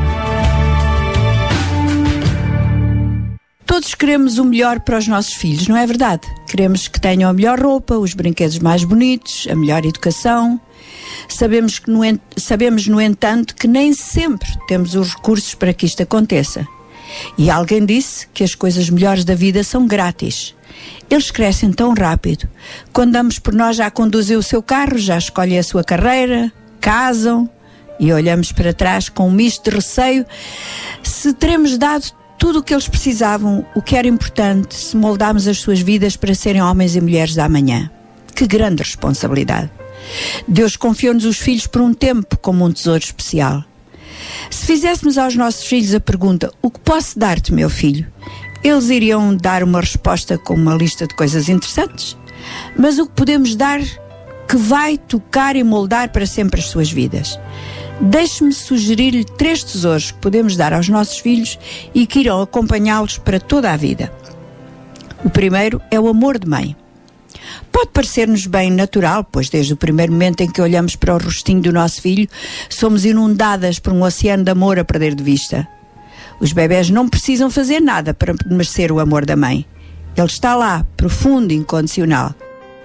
Todos 3.70 3.94
queremos 3.94 4.36
o 4.38 4.44
melhor 4.44 4.80
para 4.80 4.98
os 4.98 5.06
nossos 5.06 5.34
filhos, 5.34 5.68
não 5.68 5.76
é 5.76 5.86
verdade? 5.86 6.26
Queremos 6.48 6.88
que 6.88 7.01
tenham 7.01 7.30
a 7.30 7.32
melhor 7.32 7.60
roupa, 7.60 7.94
os 7.94 8.14
brinquedos 8.14 8.59
mais 8.59 8.82
bonitos, 8.82 9.47
a 9.48 9.55
melhor 9.55 9.86
educação. 9.86 10.60
Sabemos, 11.28 11.78
que 11.78 11.88
no, 11.88 12.01
sabemos, 12.36 12.88
no 12.88 13.01
entanto, 13.01 13.55
que 13.55 13.68
nem 13.68 13.92
sempre 13.92 14.48
temos 14.66 14.97
os 14.97 15.14
recursos 15.14 15.55
para 15.55 15.72
que 15.72 15.86
isto 15.86 16.02
aconteça. 16.02 16.66
E 17.38 17.48
alguém 17.48 17.86
disse 17.86 18.26
que 18.34 18.42
as 18.42 18.56
coisas 18.56 18.90
melhores 18.90 19.24
da 19.24 19.36
vida 19.36 19.62
são 19.62 19.86
grátis. 19.86 20.52
Eles 21.09 21.30
crescem 21.30 21.72
tão 21.72 21.94
rápido. 21.94 22.48
Quando 22.92 23.12
damos 23.12 23.38
por 23.38 23.55
nós, 23.55 23.76
já 23.76 23.88
conduzem 23.88 24.36
o 24.36 24.42
seu 24.42 24.60
carro, 24.60 24.98
já 24.98 25.16
escolhem 25.16 25.60
a 25.60 25.62
sua 25.62 25.84
carreira, 25.84 26.52
casam 26.80 27.48
e 28.01 28.12
olhamos 28.12 28.51
para 28.51 28.74
trás 28.74 29.09
com 29.09 29.28
um 29.28 29.30
misto 29.30 29.70
de 29.70 29.76
receio 29.76 30.26
se 31.05 31.32
teremos 31.34 31.78
dado 31.78 32.18
tudo 32.40 32.60
o 32.60 32.62
que 32.62 32.72
eles 32.72 32.88
precisavam, 32.88 33.66
o 33.74 33.82
que 33.82 33.94
era 33.94 34.08
importante, 34.08 34.74
se 34.74 34.96
moldarmos 34.96 35.46
as 35.46 35.58
suas 35.58 35.80
vidas 35.80 36.16
para 36.16 36.34
serem 36.34 36.62
homens 36.62 36.96
e 36.96 37.00
mulheres 37.00 37.34
da 37.34 37.44
amanhã. 37.44 37.90
Que 38.34 38.46
grande 38.46 38.82
responsabilidade. 38.82 39.70
Deus 40.48 40.74
confiou-nos 40.74 41.26
os 41.26 41.36
filhos 41.36 41.66
por 41.66 41.82
um 41.82 41.92
tempo 41.92 42.38
como 42.38 42.64
um 42.64 42.72
tesouro 42.72 43.04
especial. 43.04 43.62
Se 44.50 44.64
fizéssemos 44.64 45.18
aos 45.18 45.36
nossos 45.36 45.66
filhos 45.66 45.94
a 45.94 46.00
pergunta: 46.00 46.50
O 46.62 46.70
que 46.70 46.80
posso 46.80 47.18
dar-te, 47.18 47.52
meu 47.52 47.68
filho? 47.68 48.06
Eles 48.64 48.88
iriam 48.88 49.36
dar 49.36 49.62
uma 49.62 49.80
resposta 49.80 50.38
com 50.38 50.54
uma 50.54 50.74
lista 50.74 51.06
de 51.06 51.14
coisas 51.14 51.46
interessantes. 51.46 52.16
Mas 52.74 52.98
o 52.98 53.06
que 53.06 53.12
podemos 53.12 53.54
dar 53.54 53.80
que 54.51 54.56
vai 54.56 54.98
tocar 54.98 55.55
e 55.55 55.62
moldar 55.62 56.10
para 56.10 56.27
sempre 56.27 56.60
as 56.60 56.66
suas 56.66 56.90
vidas? 56.90 57.39
Deixe-me 58.01 58.52
sugerir-lhe 58.52 59.24
três 59.24 59.62
tesouros 59.62 60.10
que 60.10 60.18
podemos 60.18 60.56
dar 60.56 60.72
aos 60.72 60.89
nossos 60.89 61.20
filhos 61.20 61.56
e 61.94 62.05
que 62.05 62.18
irão 62.18 62.43
acompanhá-los 62.43 63.16
para 63.16 63.39
toda 63.39 63.72
a 63.72 63.77
vida. 63.77 64.12
O 65.24 65.31
primeiro 65.31 65.81
é 65.89 66.01
o 66.01 66.09
amor 66.09 66.36
de 66.36 66.48
mãe. 66.48 66.74
Pode 67.70 67.90
parecer-nos 67.93 68.44
bem 68.47 68.72
natural, 68.72 69.22
pois 69.22 69.48
desde 69.48 69.72
o 69.72 69.77
primeiro 69.77 70.10
momento 70.10 70.40
em 70.40 70.51
que 70.51 70.60
olhamos 70.60 70.97
para 70.97 71.14
o 71.14 71.18
rostinho 71.18 71.62
do 71.62 71.72
nosso 71.72 72.02
filho, 72.02 72.28
somos 72.68 73.05
inundadas 73.05 73.78
por 73.78 73.93
um 73.93 74.02
oceano 74.02 74.43
de 74.43 74.51
amor 74.51 74.81
a 74.81 74.85
perder 74.85 75.14
de 75.14 75.22
vista. 75.22 75.68
Os 76.40 76.52
bebés 76.52 76.90
não 76.90 77.09
precisam 77.09 77.51
fazer 77.51 77.78
nada 77.78 78.12
para 78.12 78.35
merecer 78.47 78.90
o 78.90 78.98
amor 78.98 79.24
da 79.24 79.36
mãe. 79.36 79.64
Ele 80.16 80.27
está 80.27 80.56
lá, 80.56 80.85
profundo 80.97 81.52
e 81.52 81.56
incondicional. 81.56 82.35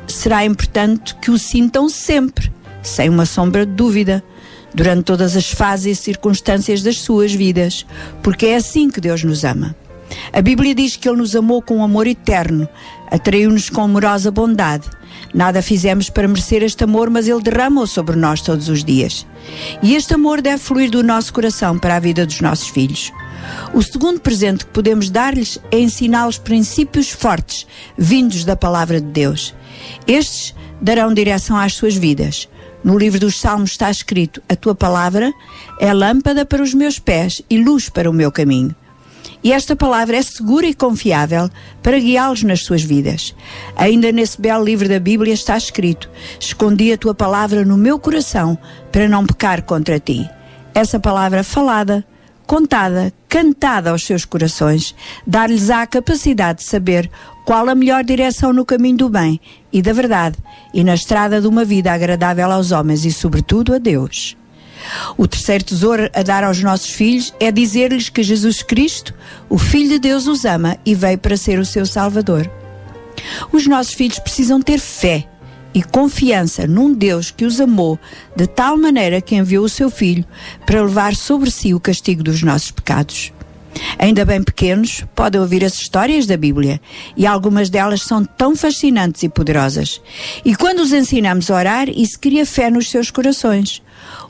Será 0.07 0.45
importante 0.45 1.15
que 1.15 1.31
o 1.31 1.37
sintam 1.37 1.89
sempre, 1.89 2.51
sem 2.81 3.09
uma 3.09 3.25
sombra 3.25 3.65
de 3.65 3.71
dúvida, 3.73 4.23
durante 4.73 5.03
todas 5.03 5.35
as 5.35 5.49
fases 5.49 5.97
e 5.97 6.01
circunstâncias 6.01 6.83
das 6.83 6.97
suas 6.97 7.33
vidas, 7.33 7.85
porque 8.21 8.47
é 8.47 8.55
assim 8.57 8.89
que 8.89 8.99
Deus 8.99 9.23
nos 9.23 9.43
ama. 9.43 9.75
A 10.31 10.41
Bíblia 10.41 10.75
diz 10.75 10.95
que 10.95 11.07
Ele 11.07 11.17
nos 11.17 11.35
amou 11.35 11.61
com 11.61 11.77
um 11.77 11.83
amor 11.83 12.07
eterno, 12.07 12.67
atraiu-nos 13.09 13.69
com 13.69 13.81
amorosa 13.81 14.29
bondade. 14.29 14.87
Nada 15.35 15.61
fizemos 15.61 16.09
para 16.09 16.29
merecer 16.29 16.63
este 16.63 16.85
amor, 16.85 17.09
mas 17.09 17.27
Ele 17.27 17.41
derrama-o 17.41 17.85
sobre 17.85 18.15
nós 18.15 18.39
todos 18.39 18.69
os 18.69 18.85
dias. 18.85 19.27
E 19.83 19.93
este 19.93 20.13
amor 20.13 20.41
deve 20.41 20.59
fluir 20.59 20.89
do 20.89 21.03
nosso 21.03 21.33
coração 21.33 21.77
para 21.77 21.97
a 21.97 21.99
vida 21.99 22.25
dos 22.25 22.39
nossos 22.39 22.69
filhos. 22.69 23.11
O 23.73 23.83
segundo 23.83 24.21
presente 24.21 24.65
que 24.65 24.71
podemos 24.71 25.09
dar-lhes 25.09 25.59
é 25.69 25.77
ensiná-los 25.77 26.37
princípios 26.37 27.09
fortes, 27.09 27.67
vindos 27.97 28.45
da 28.45 28.55
palavra 28.55 29.01
de 29.01 29.07
Deus. 29.07 29.53
Estes 30.07 30.55
darão 30.81 31.13
direção 31.13 31.57
às 31.57 31.73
suas 31.73 31.97
vidas. 31.97 32.47
No 32.81 32.97
livro 32.97 33.19
dos 33.19 33.37
Salmos 33.37 33.71
está 33.71 33.91
escrito: 33.91 34.41
A 34.47 34.55
tua 34.55 34.73
palavra 34.73 35.33
é 35.81 35.93
lâmpada 35.93 36.45
para 36.45 36.63
os 36.63 36.73
meus 36.73 36.97
pés 36.97 37.41
e 37.49 37.61
luz 37.61 37.89
para 37.89 38.09
o 38.09 38.13
meu 38.13 38.31
caminho. 38.31 38.73
E 39.45 39.51
esta 39.51 39.75
palavra 39.75 40.17
é 40.17 40.23
segura 40.23 40.65
e 40.65 40.73
confiável 40.73 41.47
para 41.83 41.99
guiá-los 41.99 42.41
nas 42.41 42.63
suas 42.63 42.81
vidas. 42.81 43.35
Ainda 43.75 44.11
nesse 44.11 44.41
belo 44.41 44.65
livro 44.65 44.89
da 44.89 44.99
Bíblia 44.99 45.35
está 45.35 45.55
escrito: 45.55 46.09
Escondi 46.39 46.91
a 46.91 46.97
tua 46.97 47.13
palavra 47.13 47.63
no 47.63 47.77
meu 47.77 47.99
coração 47.99 48.57
para 48.91 49.07
não 49.07 49.23
pecar 49.23 49.61
contra 49.61 49.99
ti. 49.99 50.27
Essa 50.73 50.99
palavra 50.99 51.43
falada, 51.43 52.03
contada, 52.47 53.13
cantada 53.29 53.91
aos 53.91 54.03
seus 54.03 54.25
corações, 54.25 54.95
dar-lhes 55.27 55.69
a 55.69 55.85
capacidade 55.85 56.63
de 56.63 56.65
saber 56.65 57.07
qual 57.45 57.69
a 57.69 57.75
melhor 57.75 58.03
direção 58.03 58.51
no 58.51 58.65
caminho 58.65 58.97
do 58.97 59.09
bem 59.09 59.39
e 59.71 59.79
da 59.79 59.93
verdade 59.93 60.39
e 60.73 60.83
na 60.83 60.95
estrada 60.95 61.39
de 61.39 61.45
uma 61.45 61.63
vida 61.63 61.93
agradável 61.93 62.51
aos 62.51 62.71
homens 62.71 63.05
e, 63.05 63.11
sobretudo, 63.11 63.75
a 63.75 63.77
Deus. 63.77 64.35
O 65.17 65.27
terceiro 65.27 65.63
tesouro 65.63 66.09
a 66.13 66.23
dar 66.23 66.43
aos 66.43 66.61
nossos 66.61 66.89
filhos 66.89 67.33
é 67.39 67.51
dizer-lhes 67.51 68.09
que 68.09 68.23
Jesus 68.23 68.61
Cristo, 68.61 69.13
o 69.49 69.57
Filho 69.57 69.89
de 69.89 69.99
Deus, 69.99 70.27
os 70.27 70.45
ama 70.45 70.77
e 70.85 70.93
veio 70.93 71.17
para 71.17 71.37
ser 71.37 71.59
o 71.59 71.65
seu 71.65 71.85
Salvador. 71.85 72.49
Os 73.51 73.67
nossos 73.67 73.93
filhos 73.93 74.19
precisam 74.19 74.61
ter 74.61 74.79
fé 74.79 75.27
e 75.73 75.83
confiança 75.83 76.65
num 76.65 76.93
Deus 76.93 77.31
que 77.31 77.45
os 77.45 77.59
amou 77.59 77.99
de 78.35 78.47
tal 78.47 78.77
maneira 78.77 79.19
que 79.19 79.35
enviou 79.35 79.65
o 79.65 79.69
seu 79.69 79.89
Filho 79.89 80.25
para 80.65 80.81
levar 80.81 81.15
sobre 81.15 81.51
si 81.51 81.73
o 81.73 81.79
castigo 81.79 82.23
dos 82.23 82.41
nossos 82.41 82.71
pecados. 82.71 83.33
Ainda 83.99 84.23
bem 84.23 84.41
pequenos, 84.41 85.03
podem 85.13 85.41
ouvir 85.41 85.63
as 85.65 85.73
histórias 85.73 86.25
da 86.25 86.37
Bíblia 86.37 86.79
e 87.17 87.27
algumas 87.27 87.69
delas 87.69 88.03
são 88.03 88.23
tão 88.23 88.55
fascinantes 88.55 89.23
e 89.23 89.29
poderosas. 89.29 90.01
E 90.45 90.55
quando 90.55 90.79
os 90.79 90.93
ensinamos 90.93 91.51
a 91.51 91.55
orar, 91.55 91.89
isso 91.89 92.17
cria 92.19 92.45
fé 92.45 92.69
nos 92.69 92.89
seus 92.89 93.11
corações. 93.11 93.81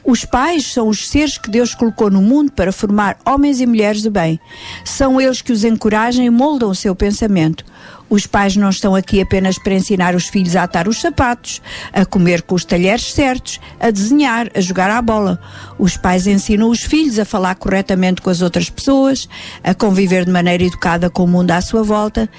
Os 0.06 0.24
pais 0.24 0.72
são 0.72 0.88
os 0.88 1.10
seres 1.10 1.36
que 1.36 1.50
Deus 1.50 1.74
colocou 1.74 2.12
no 2.12 2.22
mundo 2.22 2.52
para 2.52 2.72
formar 2.72 3.18
homens 3.26 3.60
e 3.60 3.66
mulheres 3.66 4.04
de 4.04 4.10
bem. 4.10 4.40
São 4.84 5.20
eles 5.20 5.42
que 5.42 5.52
os 5.52 5.64
encorajam 5.64 6.24
e 6.24 6.30
moldam 6.30 6.70
o 6.70 6.76
seu 6.76 6.96
pensamento. 6.96 7.66
Os 8.08 8.28
pais 8.28 8.56
não 8.56 8.70
estão 8.70 8.94
aqui 8.94 9.20
apenas 9.20 9.58
para 9.58 9.74
ensinar 9.74 10.14
os 10.14 10.28
filhos 10.28 10.56
a 10.56 10.62
atar 10.62 10.88
os 10.88 11.02
sapatos, 11.02 11.60
a 11.92 12.06
comer 12.06 12.44
com 12.44 12.54
os 12.54 12.64
talheres 12.64 13.12
certos, 13.12 13.60
a 13.80 13.90
desenhar, 13.90 14.52
a 14.54 14.62
jogar 14.62 14.92
à 14.92 15.02
bola. 15.02 15.42
Os 15.80 15.98
pais 15.98 16.28
ensinam 16.28 16.70
os 16.70 16.84
filhos 16.84 17.18
a 17.18 17.26
falar 17.26 17.56
corretamente 17.56 18.22
com 18.22 18.30
as 18.30 18.44
outras 18.44 18.70
pessoas, 18.70 19.28
a 19.64 19.74
conviver 19.74 20.24
de 20.24 20.32
maneira 20.32 20.64
educada 20.64 21.10
com 21.10 21.24
o 21.24 21.28
mundo 21.28 21.50
à 21.50 21.62
sua 21.62 21.82
volta. 21.82 22.30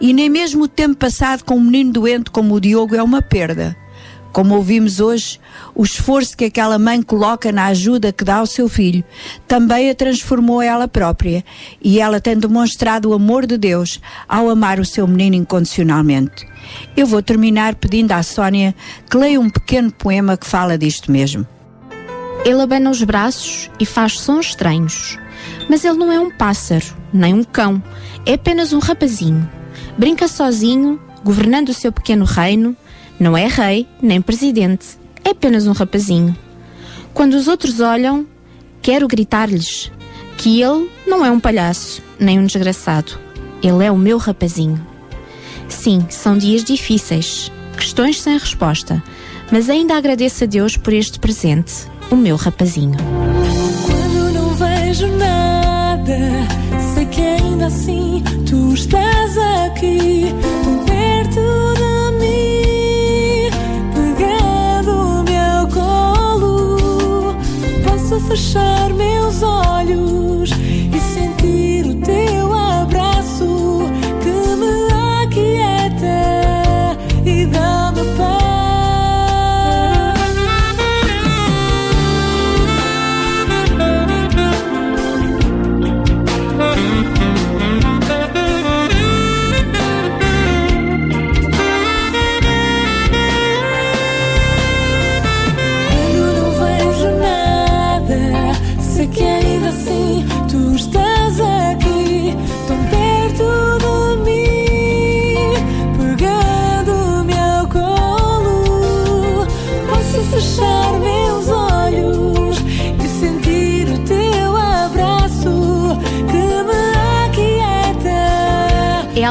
E 0.00 0.12
nem 0.12 0.30
mesmo 0.30 0.62
o 0.62 0.68
tempo 0.68 0.94
passado 0.94 1.42
com 1.42 1.56
um 1.56 1.60
menino 1.60 1.92
doente 1.92 2.30
como 2.30 2.54
o 2.54 2.60
Diogo 2.60 2.94
é 2.94 3.02
uma 3.02 3.20
perda. 3.20 3.76
Como 4.32 4.54
ouvimos 4.54 5.00
hoje, 5.00 5.40
o 5.74 5.82
esforço 5.82 6.36
que 6.36 6.44
aquela 6.44 6.78
mãe 6.78 7.00
coloca 7.02 7.50
na 7.50 7.66
ajuda 7.66 8.12
que 8.12 8.24
dá 8.24 8.36
ao 8.36 8.46
seu 8.46 8.68
filho 8.68 9.02
também 9.48 9.88
a 9.88 9.94
transformou 9.94 10.60
ela 10.60 10.86
própria 10.86 11.44
e 11.82 12.00
ela 12.00 12.20
tem 12.20 12.36
demonstrado 12.36 13.10
o 13.10 13.14
amor 13.14 13.46
de 13.46 13.56
Deus 13.56 14.00
ao 14.28 14.50
amar 14.50 14.78
o 14.78 14.84
seu 14.84 15.06
menino 15.06 15.36
incondicionalmente. 15.36 16.46
Eu 16.96 17.06
vou 17.06 17.22
terminar 17.22 17.76
pedindo 17.76 18.12
à 18.12 18.22
Sónia 18.22 18.74
que 19.10 19.16
leia 19.16 19.40
um 19.40 19.48
pequeno 19.48 19.90
poema 19.90 20.36
que 20.36 20.46
fala 20.46 20.76
disto 20.76 21.10
mesmo. 21.10 21.46
Ele 22.44 22.62
abana 22.62 22.90
os 22.90 23.02
braços 23.02 23.70
e 23.80 23.84
faz 23.84 24.20
sons 24.20 24.46
estranhos. 24.46 25.18
Mas 25.68 25.84
ele 25.84 25.98
não 25.98 26.12
é 26.12 26.20
um 26.20 26.30
pássaro, 26.30 26.86
nem 27.12 27.34
um 27.34 27.42
cão. 27.42 27.82
É 28.24 28.34
apenas 28.34 28.72
um 28.72 28.78
rapazinho. 28.78 29.50
Brinca 29.98 30.28
sozinho, 30.28 31.00
governando 31.24 31.70
o 31.70 31.74
seu 31.74 31.90
pequeno 31.90 32.24
reino. 32.24 32.76
Não 33.18 33.36
é 33.36 33.46
rei, 33.46 33.86
nem 34.00 34.20
presidente. 34.20 34.98
É 35.24 35.30
apenas 35.30 35.66
um 35.66 35.72
rapazinho. 35.72 36.36
Quando 37.14 37.34
os 37.34 37.48
outros 37.48 37.80
olham, 37.80 38.26
quero 38.82 39.08
gritar-lhes 39.08 39.90
que 40.36 40.60
ele 40.60 40.90
não 41.06 41.24
é 41.24 41.30
um 41.30 41.40
palhaço, 41.40 42.02
nem 42.18 42.38
um 42.38 42.44
desgraçado. 42.44 43.18
Ele 43.62 43.84
é 43.84 43.90
o 43.90 43.96
meu 43.96 44.18
rapazinho. 44.18 44.84
Sim, 45.68 46.06
são 46.10 46.36
dias 46.36 46.62
difíceis, 46.62 47.50
questões 47.76 48.20
sem 48.20 48.38
resposta, 48.38 49.02
mas 49.50 49.68
ainda 49.70 49.96
agradeço 49.96 50.44
a 50.44 50.46
Deus 50.46 50.76
por 50.76 50.92
este 50.92 51.18
presente, 51.18 51.72
o 52.10 52.16
meu 52.16 52.36
rapazinho. 52.36 52.98
Quando 53.86 54.32
não 54.32 54.54
vejo 54.54 55.06
nada, 55.16 56.18
sei 56.94 57.06
que 57.06 57.20
ainda 57.20 57.66
assim 57.66 58.22
tu 58.48 58.74
estás 58.74 59.38
aqui, 59.38 60.26
fechar 68.36 68.92
meus 68.92 69.42
olhos 69.42 70.15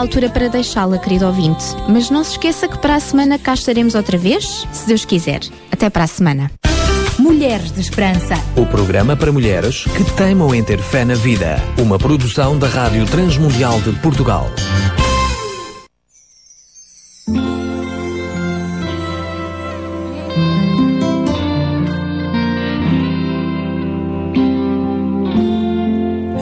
altura 0.05 0.29
para 0.29 0.47
deixá-la, 0.47 0.99
querido 0.99 1.25
ouvinte. 1.25 1.65
Mas 1.89 2.11
não 2.11 2.23
se 2.23 2.33
esqueça 2.33 2.67
que 2.67 2.77
para 2.77 2.95
a 2.95 2.99
semana 2.99 3.39
cá 3.39 3.55
estaremos 3.55 3.95
outra 3.95 4.17
vez, 4.17 4.65
se 4.71 4.87
Deus 4.87 5.03
quiser. 5.03 5.41
Até 5.71 5.89
para 5.89 6.03
a 6.03 6.07
semana. 6.07 6.51
Mulheres 7.17 7.71
de 7.71 7.81
Esperança. 7.81 8.35
O 8.55 8.67
programa 8.67 9.15
para 9.15 9.31
mulheres 9.31 9.83
que 9.83 10.03
teimam 10.15 10.53
em 10.53 10.63
ter 10.63 10.79
fé 10.79 11.03
na 11.03 11.15
vida. 11.15 11.57
Uma 11.79 11.97
produção 11.97 12.57
da 12.57 12.67
Rádio 12.67 13.05
Transmundial 13.07 13.81
de 13.81 13.93
Portugal. 13.93 14.47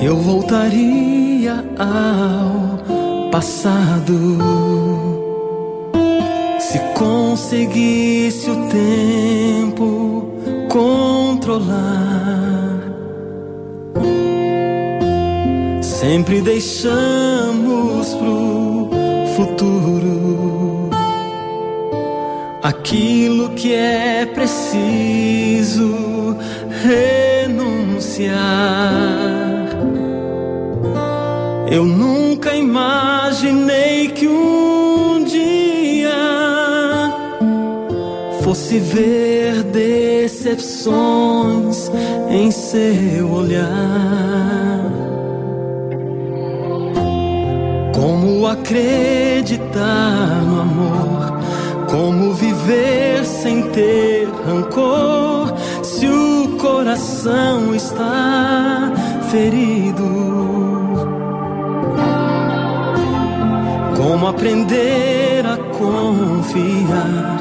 Eu 0.01 0.17
voltaria 0.17 1.63
ao 1.79 2.92
passado 3.33 4.37
se 6.59 6.77
conseguisse 6.93 8.47
o 8.47 8.67
tempo 8.67 10.29
controlar. 10.69 11.73
Sempre 15.81 16.41
deixamos 16.41 18.13
pro 18.13 18.91
futuro 19.35 20.91
aquilo 22.61 23.49
que 23.55 23.73
é 23.73 24.27
preciso 24.27 25.89
renunciar. 26.83 28.43
Eu 31.71 31.83
nunca 31.83 32.22
imaginei 32.63 34.07
que 34.09 34.27
um 34.27 35.23
dia 35.23 36.11
fosse 38.41 38.79
ver 38.79 39.63
decepções 39.63 40.87
em 42.29 42.49
seu 42.51 43.31
olhar. 43.31 44.91
Como 47.93 48.47
acreditar 48.47 50.41
no 50.45 50.61
amor? 50.61 51.33
Como 51.91 52.33
viver 52.33 53.25
sem 53.25 53.69
ter 53.71 54.27
rancor? 54.45 55.53
Se 55.83 56.07
o 56.07 56.57
coração 56.57 57.75
está 57.75 58.91
ferido. 59.29 60.72
Como 64.23 64.37
aprender 64.37 65.45
a 65.45 65.57
confiar? 65.77 67.39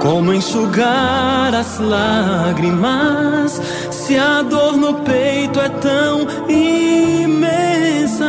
Como 0.00 0.32
enxugar 0.32 1.54
as 1.54 1.78
lágrimas? 1.78 3.62
Se 3.92 4.18
a 4.18 4.42
dor 4.42 4.76
no 4.76 4.94
peito 4.94 5.60
é 5.60 5.68
tão 5.68 6.26
imensa. 6.48 8.24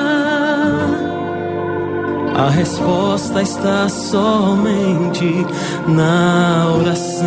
A 2.38 2.48
resposta 2.52 3.42
está 3.42 3.90
somente 3.90 5.44
na 5.88 6.76
oração. 6.78 7.26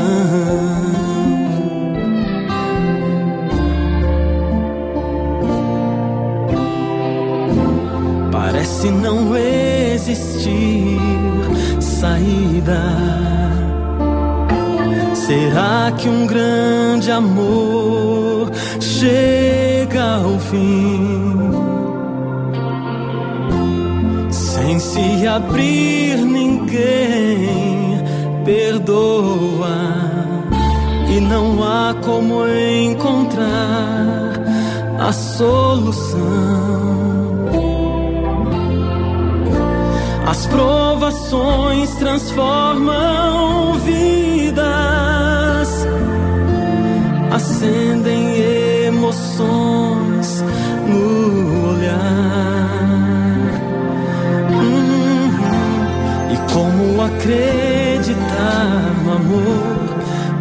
Parece 8.31 8.93
não 8.93 9.37
existir 10.39 10.99
saída. 11.81 12.83
Será 15.15 15.93
que 15.97 16.09
um 16.09 16.27
grande 16.27 17.11
amor 17.11 18.51
chega 18.81 20.23
ao 20.25 20.39
fim? 20.39 21.51
Sem 24.31 24.79
se 24.79 25.27
abrir, 25.27 26.17
ninguém 26.19 28.03
perdoa. 28.45 29.69
E 31.11 31.21
não 31.21 31.63
há 31.63 31.95
como 32.03 32.47
encontrar 32.47 34.41
a 34.99 35.13
solução. 35.13 36.58
As 40.39 40.47
provações 40.47 41.91
transformam 41.97 43.75
vidas, 43.81 44.65
acendem 47.33 48.37
emoções 48.87 50.45
no 50.87 51.71
olhar. 51.71 51.99
Uhum. 54.53 55.29
E 56.31 56.37
como 56.53 57.03
acreditar 57.03 58.95
no 59.03 59.15
amor? 59.15 59.89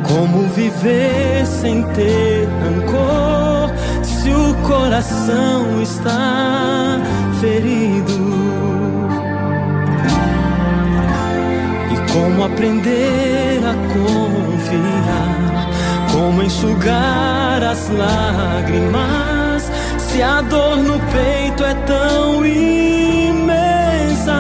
Como 0.08 0.48
viver 0.50 1.44
sem 1.48 1.82
ter 1.94 2.48
rancor? 2.62 3.74
Se 4.04 4.30
o 4.30 4.54
coração 4.68 5.82
está 5.82 7.00
ferido. 7.42 8.17
Como 12.38 12.54
aprender 12.54 13.62
a 13.66 13.74
confiar? 13.92 15.72
Como 16.12 16.44
enxugar 16.44 17.64
as 17.64 17.90
lágrimas? 17.90 19.72
Se 19.98 20.22
a 20.22 20.42
dor 20.42 20.78
no 20.78 21.00
peito 21.00 21.66
é 21.66 21.74
tão 21.74 22.46
imensa, 22.46 24.34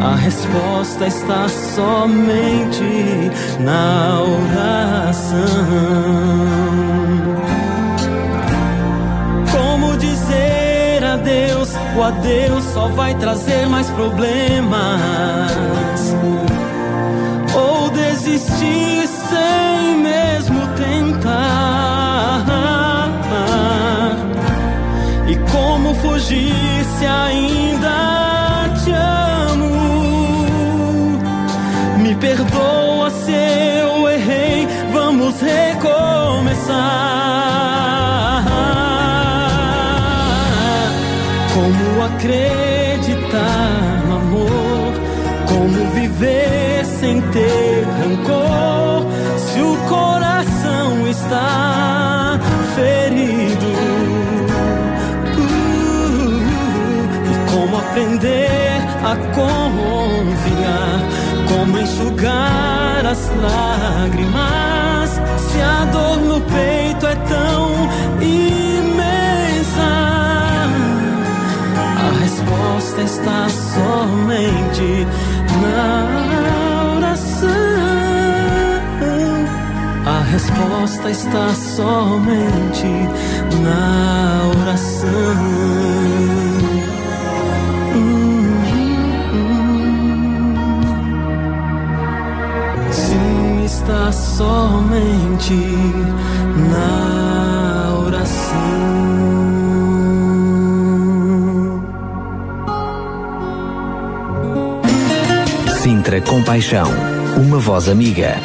a 0.00 0.16
resposta 0.16 1.08
está 1.08 1.46
somente 1.46 3.30
na 3.60 4.22
oração. 4.22 5.56
O 11.96 12.02
adeus 12.02 12.64
só 12.74 12.88
vai 12.88 13.14
trazer 13.14 13.66
mais 13.68 13.88
problemas. 13.90 15.52
Ou 17.54 17.88
desistir 17.88 19.08
sem 19.08 19.96
mesmo 20.02 20.60
tentar. 20.76 22.44
E 25.26 25.36
como 25.50 25.94
fugir 25.94 26.84
se 26.98 27.06
ainda 27.06 28.68
te 28.84 28.92
amo? 28.92 29.70
Me 31.98 32.14
perdoa 32.16 33.08
se 33.10 33.32
eu 33.32 34.06
errei, 34.06 34.68
vamos 34.92 35.40
recomeçar. 35.40 37.06
Acreditar 42.26 44.04
no 44.06 44.16
amor? 44.16 44.92
Como 45.48 45.90
viver 45.92 46.84
sem 46.84 47.20
ter 47.20 47.84
rancor? 47.84 49.06
Se 49.38 49.60
o 49.60 49.76
coração 49.88 51.06
está 51.08 52.38
ferido. 52.74 53.66
Uh, 55.38 56.40
e 57.30 57.50
como 57.50 57.78
aprender 57.78 58.80
a 59.04 59.16
confiar? 59.34 61.00
Como 61.48 61.78
enxugar 61.78 63.06
as 63.06 63.30
lágrimas? 63.40 65.10
Se 65.38 65.60
a 65.60 65.84
dor 65.92 66.18
no 66.18 66.40
peito 66.40 67.06
é 67.06 67.14
tão 67.14 67.56
está 73.26 73.48
somente 73.48 75.06
na 75.60 76.96
oração. 76.96 77.50
A 80.06 80.22
resposta 80.30 81.10
está 81.10 81.48
somente 81.54 82.86
na 83.62 84.52
oração. 84.60 85.08
Sim, 92.92 93.64
está 93.64 94.12
somente 94.12 95.54
na 96.70 97.25
Sintra 106.06 106.20
Compaixão, 106.20 106.86
uma 107.36 107.58
voz 107.58 107.88
amiga. 107.88 108.36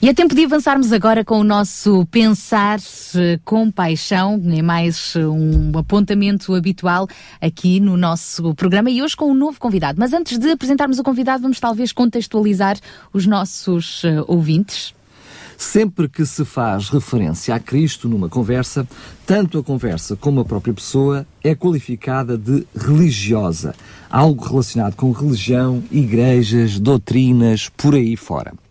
E 0.00 0.08
é 0.08 0.14
tempo 0.14 0.34
de 0.34 0.46
avançarmos 0.46 0.94
agora 0.94 1.22
com 1.22 1.40
o 1.40 1.44
nosso 1.44 2.06
Pensar 2.06 2.78
eh, 3.16 3.38
com 3.44 3.70
Paixão, 3.70 4.40
é 4.50 4.62
mais 4.62 5.14
eh, 5.14 5.26
um 5.26 5.76
apontamento 5.76 6.54
habitual 6.54 7.06
aqui 7.38 7.78
no 7.80 7.98
nosso 7.98 8.54
programa 8.54 8.88
e 8.88 9.02
hoje 9.02 9.14
com 9.14 9.30
um 9.30 9.34
novo 9.34 9.60
convidado. 9.60 10.00
Mas 10.00 10.14
antes 10.14 10.38
de 10.38 10.52
apresentarmos 10.52 10.98
o 10.98 11.02
convidado, 11.02 11.42
vamos 11.42 11.60
talvez 11.60 11.92
contextualizar 11.92 12.78
os 13.12 13.26
nossos 13.26 14.04
eh, 14.06 14.24
ouvintes. 14.26 14.94
Sempre 15.56 16.08
que 16.08 16.24
se 16.24 16.44
faz 16.44 16.88
referência 16.88 17.54
a 17.54 17.60
Cristo 17.60 18.08
numa 18.08 18.28
conversa, 18.28 18.86
tanto 19.26 19.58
a 19.58 19.62
conversa 19.62 20.16
como 20.16 20.40
a 20.40 20.44
própria 20.44 20.74
pessoa 20.74 21.26
é 21.42 21.54
qualificada 21.54 22.36
de 22.36 22.66
religiosa, 22.74 23.74
algo 24.10 24.44
relacionado 24.44 24.96
com 24.96 25.12
religião, 25.12 25.82
igrejas, 25.90 26.78
doutrinas, 26.78 27.68
por 27.68 27.94
aí 27.94 28.16
fora. 28.16 28.63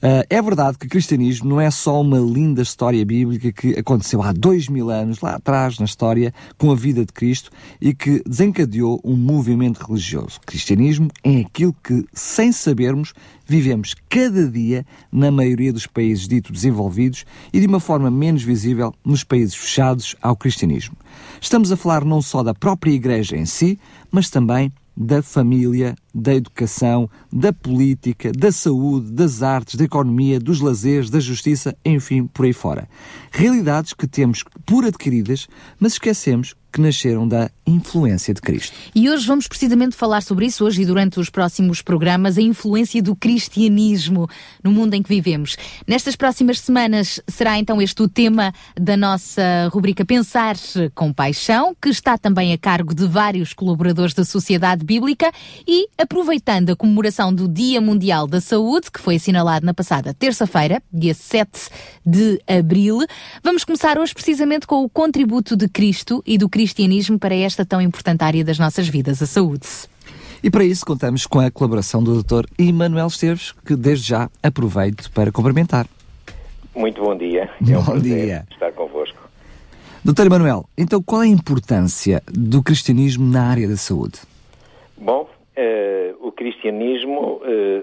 Uh, 0.00 0.22
é 0.30 0.40
verdade 0.40 0.78
que 0.78 0.86
o 0.86 0.88
cristianismo 0.88 1.48
não 1.50 1.60
é 1.60 1.68
só 1.72 2.00
uma 2.00 2.20
linda 2.20 2.62
história 2.62 3.04
bíblica 3.04 3.50
que 3.50 3.76
aconteceu 3.76 4.22
há 4.22 4.30
dois 4.30 4.68
mil 4.68 4.90
anos, 4.90 5.20
lá 5.20 5.34
atrás 5.34 5.76
na 5.80 5.86
história, 5.86 6.32
com 6.56 6.70
a 6.70 6.76
vida 6.76 7.04
de 7.04 7.12
Cristo 7.12 7.50
e 7.80 7.92
que 7.92 8.22
desencadeou 8.24 9.00
um 9.02 9.16
movimento 9.16 9.84
religioso. 9.84 10.38
O 10.38 10.46
cristianismo 10.46 11.10
é 11.24 11.40
aquilo 11.40 11.74
que, 11.82 12.04
sem 12.12 12.52
sabermos, 12.52 13.12
vivemos 13.44 13.96
cada 14.08 14.48
dia 14.48 14.86
na 15.10 15.32
maioria 15.32 15.72
dos 15.72 15.88
países 15.88 16.28
dito 16.28 16.52
desenvolvidos 16.52 17.24
e 17.52 17.58
de 17.58 17.66
uma 17.66 17.80
forma 17.80 18.08
menos 18.08 18.44
visível 18.44 18.94
nos 19.04 19.24
países 19.24 19.56
fechados 19.56 20.14
ao 20.22 20.36
cristianismo. 20.36 20.96
Estamos 21.40 21.72
a 21.72 21.76
falar 21.76 22.04
não 22.04 22.22
só 22.22 22.44
da 22.44 22.54
própria 22.54 22.92
Igreja 22.92 23.36
em 23.36 23.46
si, 23.46 23.76
mas 24.12 24.30
também 24.30 24.72
da 24.96 25.22
família, 25.22 25.94
da 26.14 26.34
educação, 26.34 27.08
da 27.32 27.52
política, 27.52 28.32
da 28.32 28.50
saúde, 28.50 29.12
das 29.12 29.42
artes, 29.42 29.76
da 29.76 29.84
economia, 29.84 30.40
dos 30.40 30.60
lazeres, 30.60 31.10
da 31.10 31.20
justiça, 31.20 31.76
enfim, 31.84 32.26
por 32.26 32.46
aí 32.46 32.52
fora. 32.52 32.88
Realidades 33.30 33.92
que 33.92 34.06
temos 34.06 34.44
por 34.64 34.84
adquiridas, 34.84 35.48
mas 35.78 35.92
esquecemos 35.92 36.54
que 36.72 36.80
nasceram 36.80 37.26
da 37.26 37.50
influência 37.66 38.32
de 38.34 38.40
Cristo. 38.40 38.76
E 38.94 39.08
hoje 39.08 39.26
vamos 39.26 39.48
precisamente 39.48 39.96
falar 39.96 40.22
sobre 40.22 40.46
isso, 40.46 40.64
hoje 40.64 40.82
e 40.82 40.86
durante 40.86 41.18
os 41.18 41.30
próximos 41.30 41.80
programas, 41.80 42.36
a 42.36 42.42
influência 42.42 43.02
do 43.02 43.16
cristianismo 43.16 44.28
no 44.62 44.70
mundo 44.70 44.94
em 44.94 45.02
que 45.02 45.08
vivemos. 45.08 45.56
Nestas 45.86 46.14
próximas 46.14 46.60
semanas 46.60 47.20
será 47.26 47.58
então 47.58 47.80
este 47.80 48.02
o 48.02 48.08
tema 48.08 48.52
da 48.78 48.96
nossa 48.96 49.68
rubrica 49.72 50.04
Pensar 50.04 50.56
com 50.94 51.12
Paixão, 51.12 51.74
que 51.80 51.88
está 51.88 52.18
também 52.18 52.52
a 52.52 52.58
cargo 52.58 52.94
de 52.94 53.06
vários 53.06 53.52
colaboradores 53.52 54.14
da 54.14 54.24
Sociedade 54.24 54.84
Bíblica 54.84 55.32
e 55.66 55.88
aproveitando 55.98 56.70
a 56.70 56.76
comemoração 56.76 57.34
do 57.34 57.48
Dia 57.48 57.80
Mundial 57.80 58.28
da 58.28 58.40
Saúde, 58.40 58.90
que 58.90 59.00
foi 59.00 59.16
assinalado 59.16 59.66
na 59.66 59.74
passada 59.74 60.14
terça-feira, 60.14 60.80
dia 60.92 61.12
7 61.12 61.68
de 62.06 62.40
abril, 62.46 63.00
vamos 63.42 63.64
começar 63.64 63.98
hoje 63.98 64.14
precisamente 64.14 64.64
com 64.64 64.84
o 64.84 64.88
contributo 64.88 65.56
de 65.56 65.68
Cristo 65.68 66.22
e 66.24 66.38
do 66.38 66.48
cristianismo 66.48 67.18
para 67.18 67.34
esta 67.34 67.66
tão 67.66 67.80
importante 67.80 68.22
área 68.22 68.44
das 68.44 68.60
nossas 68.60 68.86
vidas, 68.86 69.20
a 69.20 69.26
saúde. 69.26 69.66
E 70.40 70.48
para 70.48 70.62
isso 70.62 70.86
contamos 70.86 71.26
com 71.26 71.40
a 71.40 71.50
colaboração 71.50 72.00
do 72.00 72.22
Dr. 72.22 72.44
Emanuel 72.56 73.08
Esteves, 73.08 73.52
que 73.66 73.74
desde 73.74 74.08
já 74.10 74.30
aproveito 74.40 75.10
para 75.10 75.32
cumprimentar. 75.32 75.88
Muito 76.76 77.02
bom 77.02 77.16
dia. 77.16 77.50
É 77.60 77.76
um 77.76 77.82
Bom 77.82 77.92
prazer 77.92 78.24
dia. 78.24 78.46
estar 78.52 78.70
convosco. 78.70 79.18
Dr. 80.04 80.26
Emanuel, 80.26 80.64
então 80.78 81.02
qual 81.02 81.24
é 81.24 81.26
a 81.26 81.28
importância 81.28 82.22
do 82.30 82.62
cristianismo 82.62 83.28
na 83.28 83.48
área 83.48 83.66
da 83.66 83.76
saúde? 83.76 84.20
Bom, 84.96 85.28
o 86.20 86.32
cristianismo 86.32 87.40
eh, 87.44 87.82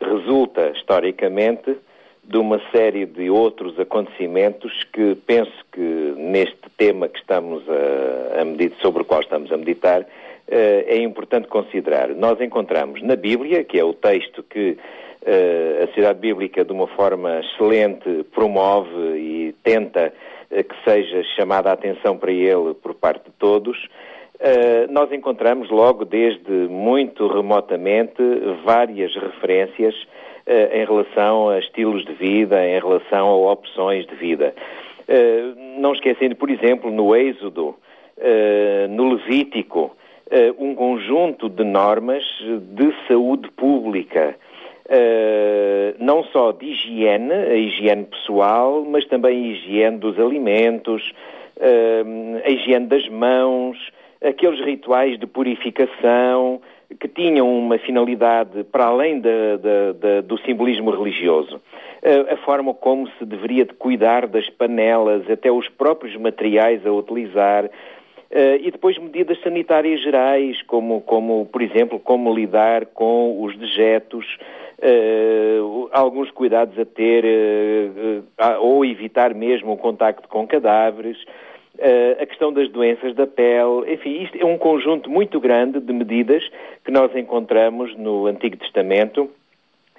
resulta 0.00 0.70
historicamente 0.70 1.76
de 2.22 2.38
uma 2.38 2.60
série 2.70 3.06
de 3.06 3.28
outros 3.30 3.78
acontecimentos 3.78 4.72
que 4.92 5.14
penso 5.26 5.52
que 5.72 6.14
neste 6.16 6.70
tema 6.76 7.08
que 7.08 7.18
estamos 7.18 7.62
a, 7.68 8.40
a 8.40 8.44
meditar, 8.44 8.78
sobre 8.80 9.02
o 9.02 9.04
qual 9.04 9.20
estamos 9.20 9.52
a 9.52 9.56
meditar, 9.56 10.06
eh, 10.48 10.84
é 10.88 10.96
importante 10.98 11.48
considerar. 11.48 12.08
Nós 12.10 12.40
encontramos 12.40 13.02
na 13.02 13.16
Bíblia, 13.16 13.64
que 13.64 13.78
é 13.78 13.84
o 13.84 13.92
texto 13.92 14.42
que 14.42 14.76
eh, 15.24 15.80
a 15.82 15.86
Sociedade 15.88 16.18
Bíblica 16.18 16.64
de 16.64 16.72
uma 16.72 16.86
forma 16.88 17.40
excelente 17.40 18.24
promove 18.34 19.16
e 19.16 19.54
tenta 19.62 20.12
eh, 20.50 20.62
que 20.62 20.74
seja 20.84 21.22
chamada 21.36 21.70
a 21.70 21.72
atenção 21.72 22.16
para 22.16 22.32
ele 22.32 22.74
por 22.74 22.94
parte 22.94 23.24
de 23.24 23.32
todos, 23.38 23.88
Uh, 24.34 24.90
nós 24.92 25.12
encontramos 25.12 25.70
logo 25.70 26.04
desde 26.04 26.50
muito 26.50 27.28
remotamente 27.28 28.20
várias 28.64 29.14
referências 29.14 29.94
uh, 29.94 30.74
em 30.76 30.84
relação 30.84 31.50
a 31.50 31.60
estilos 31.60 32.04
de 32.04 32.12
vida, 32.14 32.66
em 32.66 32.80
relação 32.80 33.28
a 33.28 33.52
opções 33.52 34.04
de 34.06 34.14
vida. 34.16 34.52
Uh, 35.08 35.80
não 35.80 35.92
esquecendo, 35.92 36.34
por 36.34 36.50
exemplo, 36.50 36.90
no 36.90 37.14
Êxodo, 37.14 37.76
no 38.90 39.12
Levítico, 39.14 39.90
um 40.56 40.74
conjunto 40.74 41.48
de 41.48 41.64
normas 41.64 42.22
de 42.60 42.94
saúde 43.08 43.50
pública. 43.50 44.36
não 45.98 46.22
só 46.22 46.52
de 46.52 46.66
higiene, 46.66 47.32
a 47.32 47.54
higiene 47.54 48.04
pessoal, 48.04 48.84
mas 48.88 49.04
também 49.06 49.36
a 49.36 49.46
higiene 49.48 49.98
dos 49.98 50.16
alimentos, 50.18 51.12
a 51.60 52.48
higiene 52.48 52.86
das 52.86 53.08
mãos, 53.08 53.76
aqueles 54.24 54.60
rituais 54.64 55.18
de 55.18 55.26
purificação 55.26 56.60
que 56.98 57.08
tinham 57.08 57.58
uma 57.58 57.78
finalidade 57.78 58.64
para 58.64 58.86
além 58.86 59.20
do 59.20 60.38
simbolismo 60.44 60.90
religioso. 60.90 61.60
Eh, 62.02 62.32
A 62.32 62.36
forma 62.38 62.72
como 62.74 63.08
se 63.18 63.24
deveria 63.24 63.64
de 63.64 63.72
cuidar 63.74 64.26
das 64.26 64.48
panelas, 64.50 65.28
até 65.28 65.50
os 65.50 65.68
próprios 65.68 66.16
materiais 66.16 66.86
a 66.86 66.92
utilizar, 66.92 67.68
eh, 68.30 68.58
e 68.62 68.70
depois 68.70 68.98
medidas 68.98 69.40
sanitárias 69.42 70.02
gerais, 70.02 70.60
como, 70.62 71.00
como, 71.00 71.46
por 71.46 71.62
exemplo, 71.62 71.98
como 71.98 72.34
lidar 72.34 72.86
com 72.86 73.42
os 73.42 73.56
dejetos, 73.56 74.26
eh, 74.80 75.58
alguns 75.92 76.30
cuidados 76.30 76.78
a 76.78 76.84
ter, 76.84 77.24
ou 78.60 78.84
evitar 78.84 79.34
mesmo 79.34 79.72
o 79.72 79.76
contacto 79.78 80.28
com 80.28 80.46
cadáveres, 80.46 81.16
a 82.20 82.26
questão 82.26 82.52
das 82.52 82.68
doenças 82.70 83.14
da 83.14 83.26
pele, 83.26 83.92
enfim, 83.92 84.22
isto 84.22 84.38
é 84.38 84.44
um 84.44 84.56
conjunto 84.56 85.10
muito 85.10 85.40
grande 85.40 85.80
de 85.80 85.92
medidas 85.92 86.42
que 86.84 86.90
nós 86.90 87.14
encontramos 87.16 87.96
no 87.96 88.26
Antigo 88.26 88.56
Testamento 88.56 89.28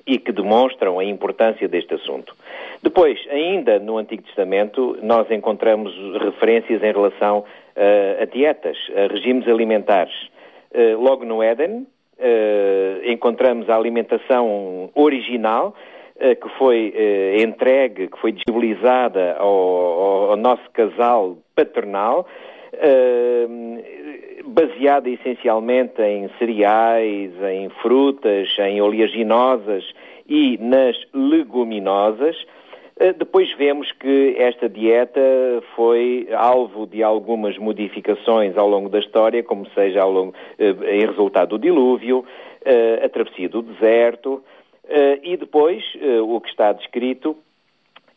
e 0.08 0.20
que 0.20 0.32
demonstram 0.32 1.00
a 1.00 1.04
importância 1.04 1.68
deste 1.68 1.94
assunto. 1.96 2.36
Depois, 2.82 3.20
ainda 3.30 3.80
no 3.80 3.98
Antigo 3.98 4.24
Testamento, 4.24 4.98
nós 5.02 5.30
encontramos 5.32 5.94
referências 6.22 6.84
em 6.84 6.92
relação 6.92 7.44
eh, 7.76 8.20
a 8.22 8.26
dietas, 8.26 8.78
a 8.96 9.12
regimes 9.12 9.48
alimentares. 9.48 10.14
Eh, 10.72 10.96
logo 10.96 11.26
no 11.26 11.42
Éden, 11.42 11.88
eh, 12.20 13.02
encontramos 13.06 13.70
a 13.70 13.76
alimentação 13.76 14.90
original, 14.94 15.74
eh, 15.74 15.95
que 16.36 16.50
foi 16.58 16.94
eh, 16.96 17.42
entregue, 17.42 18.08
que 18.08 18.18
foi 18.20 18.32
disponibilizada 18.32 19.36
ao, 19.38 19.48
ao- 19.48 20.30
ao 20.32 20.38
nosso 20.38 20.70
casal 20.72 21.38
paternal, 21.56 22.26
eh, 22.74 23.48
baseada 24.46 25.10
essencialmente 25.10 26.02
em 26.02 26.30
cereais, 26.40 27.32
em 27.52 27.70
frutas, 27.82 28.56
em 28.60 28.82
oleaginosas 28.82 29.84
e 30.28 30.58
nas 30.62 30.96
leguminosas. 31.14 32.36
Eh, 32.98 33.14
Depois 33.14 33.52
vemos 33.58 33.92
que 33.92 34.36
esta 34.38 34.70
dieta 34.70 35.20
foi 35.76 36.28
alvo 36.34 36.88
de 36.88 37.04
algumas 37.04 37.58
modificações 37.58 38.56
ao 38.58 38.70
longo 38.70 38.88
da 38.90 39.00
história, 39.00 39.44
como 39.44 39.66
seja 39.72 40.02
ao 40.02 40.12
longo, 40.12 40.34
eh, 40.58 40.74
em 40.96 41.06
resultado 41.06 41.50
do 41.50 41.60
dilúvio, 41.60 42.24
eh, 42.64 43.02
a 43.04 43.10
travessia 43.10 43.50
do 43.50 43.62
deserto, 43.62 44.42
eh, 44.42 44.55
e 45.24 45.38
depois 45.38 45.84
eh, 46.00 46.20
o 46.22 46.40
que 46.40 46.50
está 46.50 46.72
descrito 46.72 47.38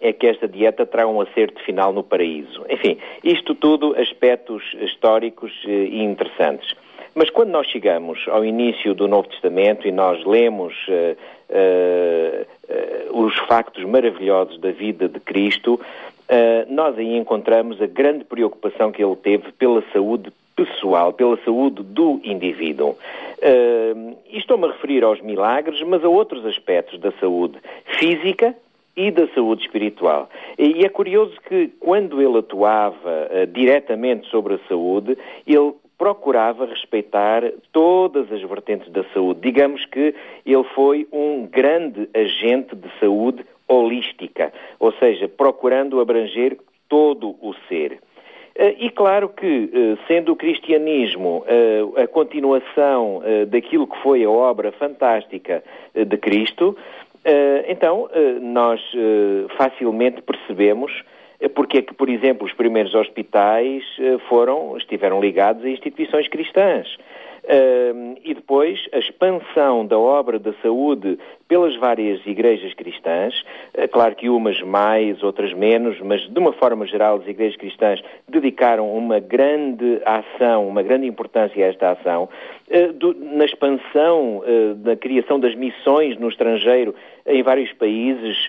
é 0.00 0.12
que 0.12 0.26
esta 0.26 0.46
dieta 0.46 0.86
terá 0.86 1.06
um 1.06 1.20
acerto 1.20 1.60
final 1.64 1.92
no 1.92 2.02
paraíso. 2.02 2.64
Enfim, 2.70 2.98
isto 3.24 3.54
tudo 3.54 3.96
aspectos 3.98 4.62
históricos 4.80 5.52
eh, 5.66 5.70
e 5.70 6.02
interessantes. 6.02 6.74
Mas 7.14 7.30
quando 7.30 7.50
nós 7.50 7.66
chegamos 7.66 8.20
ao 8.28 8.44
início 8.44 8.94
do 8.94 9.08
Novo 9.08 9.28
Testamento 9.28 9.88
e 9.88 9.92
nós 9.92 10.24
lemos 10.24 10.74
eh, 10.88 11.16
eh, 11.48 12.46
eh, 12.68 13.06
os 13.10 13.36
factos 13.48 13.82
maravilhosos 13.84 14.60
da 14.60 14.70
vida 14.70 15.08
de 15.08 15.18
Cristo, 15.18 15.80
eh, 16.28 16.64
nós 16.68 16.96
aí 16.96 17.16
encontramos 17.16 17.82
a 17.82 17.86
grande 17.86 18.24
preocupação 18.24 18.92
que 18.92 19.02
ele 19.02 19.16
teve 19.16 19.50
pela 19.52 19.82
saúde 19.92 20.30
pessoal, 20.58 21.12
pela 21.12 21.36
saúde 21.44 21.82
do 21.84 22.20
indivíduo. 22.24 22.90
Uh, 22.90 24.16
e 24.28 24.38
estou-me 24.38 24.66
a 24.66 24.72
referir 24.72 25.04
aos 25.04 25.20
milagres, 25.20 25.80
mas 25.82 26.04
a 26.04 26.08
outros 26.08 26.44
aspectos 26.44 26.98
da 26.98 27.12
saúde 27.12 27.58
física 27.98 28.56
e 28.96 29.12
da 29.12 29.28
saúde 29.28 29.62
espiritual. 29.62 30.28
E 30.58 30.84
é 30.84 30.88
curioso 30.88 31.36
que 31.48 31.68
quando 31.78 32.20
ele 32.20 32.38
atuava 32.38 33.28
uh, 33.30 33.46
diretamente 33.46 34.28
sobre 34.28 34.54
a 34.54 34.58
saúde, 34.68 35.16
ele 35.46 35.72
procurava 35.96 36.66
respeitar 36.66 37.42
todas 37.72 38.30
as 38.32 38.42
vertentes 38.42 38.90
da 38.90 39.04
saúde. 39.12 39.40
Digamos 39.40 39.84
que 39.86 40.14
ele 40.44 40.64
foi 40.74 41.06
um 41.12 41.46
grande 41.46 42.08
agente 42.14 42.74
de 42.74 42.88
saúde 42.98 43.44
holística, 43.68 44.52
ou 44.80 44.92
seja, 44.92 45.28
procurando 45.28 46.00
abranger 46.00 46.58
todo 46.88 47.36
o 47.40 47.54
ser. 47.68 48.00
Eh, 48.58 48.74
E 48.80 48.90
claro 48.90 49.28
que, 49.28 49.70
eh, 49.72 49.96
sendo 50.08 50.32
o 50.32 50.36
cristianismo 50.36 51.44
eh, 51.46 52.02
a 52.02 52.06
continuação 52.08 53.22
daquilo 53.46 53.86
que 53.86 53.96
foi 54.02 54.24
a 54.24 54.30
obra 54.30 54.72
fantástica 54.72 55.62
de 55.94 56.16
Cristo, 56.16 56.76
então 57.68 58.08
nós 58.40 58.80
facilmente 59.56 60.22
percebemos 60.22 60.90
porque 61.54 61.78
é 61.78 61.82
que, 61.82 61.92
por 61.92 62.08
exemplo, 62.08 62.46
os 62.46 62.52
primeiros 62.54 62.94
hospitais 62.94 63.84
foram, 64.28 64.76
estiveram 64.78 65.20
ligados 65.20 65.64
a 65.64 65.68
instituições 65.68 66.26
cristãs. 66.28 66.88
E 68.22 68.34
depois 68.34 68.78
a 68.92 68.98
expansão 68.98 69.86
da 69.86 69.98
obra 69.98 70.38
da 70.38 70.52
saúde 70.60 71.18
pelas 71.48 71.74
várias 71.76 72.20
igrejas 72.26 72.74
cristãs, 72.74 73.42
eh, 73.72 73.88
claro 73.88 74.14
que 74.14 74.28
umas 74.28 74.60
mais, 74.60 75.22
outras 75.22 75.54
menos, 75.54 75.98
mas 76.00 76.20
de 76.28 76.38
uma 76.38 76.52
forma 76.52 76.86
geral 76.86 77.16
as 77.16 77.26
igrejas 77.26 77.56
cristãs 77.56 78.02
dedicaram 78.28 78.94
uma 78.94 79.18
grande 79.18 79.98
ação, 80.04 80.68
uma 80.68 80.82
grande 80.82 81.06
importância 81.06 81.64
a 81.64 81.68
esta 81.68 81.92
ação, 81.92 82.28
do, 82.96 83.14
na 83.14 83.46
expansão, 83.46 84.42
eh, 84.44 84.74
na 84.84 84.94
criação 84.94 85.40
das 85.40 85.54
missões 85.54 86.18
no 86.18 86.28
estrangeiro, 86.28 86.94
em 87.26 87.42
vários 87.42 87.72
países, 87.74 88.48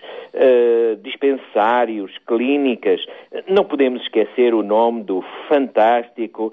dispensários, 1.02 2.16
clínicas. 2.26 3.04
Não 3.46 3.62
podemos 3.62 4.00
esquecer 4.00 4.54
o 4.54 4.62
nome 4.62 5.02
do 5.02 5.22
fantástico 5.48 6.50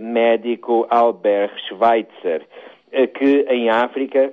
médico 0.00 0.86
Albert 0.90 1.52
Schweitzer, 1.68 2.42
eh, 2.92 3.06
que 3.06 3.46
em 3.48 3.68
África 3.70 4.32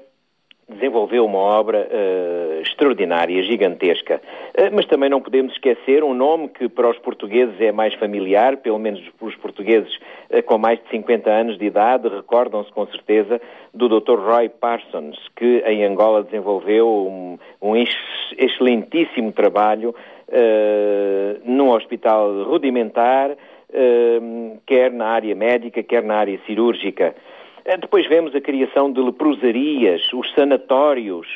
desenvolveu 0.70 1.26
uma 1.26 1.40
obra 1.40 1.86
eh, 1.92 2.60
extraordinária, 2.62 3.44
gigantesca. 3.44 4.22
Eh, 4.54 4.70
mas 4.70 4.86
também 4.86 5.10
não 5.10 5.20
podemos 5.20 5.52
esquecer 5.54 6.02
um 6.02 6.14
nome 6.14 6.48
que 6.48 6.70
para 6.70 6.90
os 6.90 6.98
portugueses 7.00 7.60
é 7.60 7.74
mais 7.74 7.94
familiar, 7.96 8.56
pelo 8.58 8.80
menos 8.80 9.02
os 9.20 9.36
portugueses 9.36 9.92
eh, 10.30 10.42
com 10.42 10.58
mais 10.58 10.80
de 10.82 10.90
50 10.90 11.30
anos 11.30 11.58
de 11.58 11.66
idade 11.66 12.08
recordam-se 12.08 12.72
com 12.72 12.86
certeza 12.88 13.42
do 13.74 13.90
Dr. 13.90 14.18
Roy 14.20 14.48
Parsons, 14.48 15.18
que 15.36 15.62
em 15.68 15.84
Angola 15.84 16.24
desenvolveu 16.24 16.88
um, 16.88 17.38
um 17.62 17.76
ex- 17.76 17.90
excelentíssimo 18.38 19.34
trabalho 19.34 19.94
eh, 20.30 21.36
num 21.44 21.72
hospital 21.72 22.44
rudimentar, 22.44 23.32
eh, 23.32 23.38
quer 24.66 24.92
na 24.92 25.08
área 25.08 25.36
médica, 25.36 25.82
quer 25.82 26.04
na 26.04 26.16
área 26.16 26.40
cirúrgica. 26.46 27.16
Eh, 27.66 27.78
Depois 27.78 28.08
vemos 28.08 28.36
a 28.36 28.42
criação 28.42 28.92
de 28.92 29.02
leprosarias, 29.02 30.12
os 30.14 30.32
sanatórios. 30.34 31.28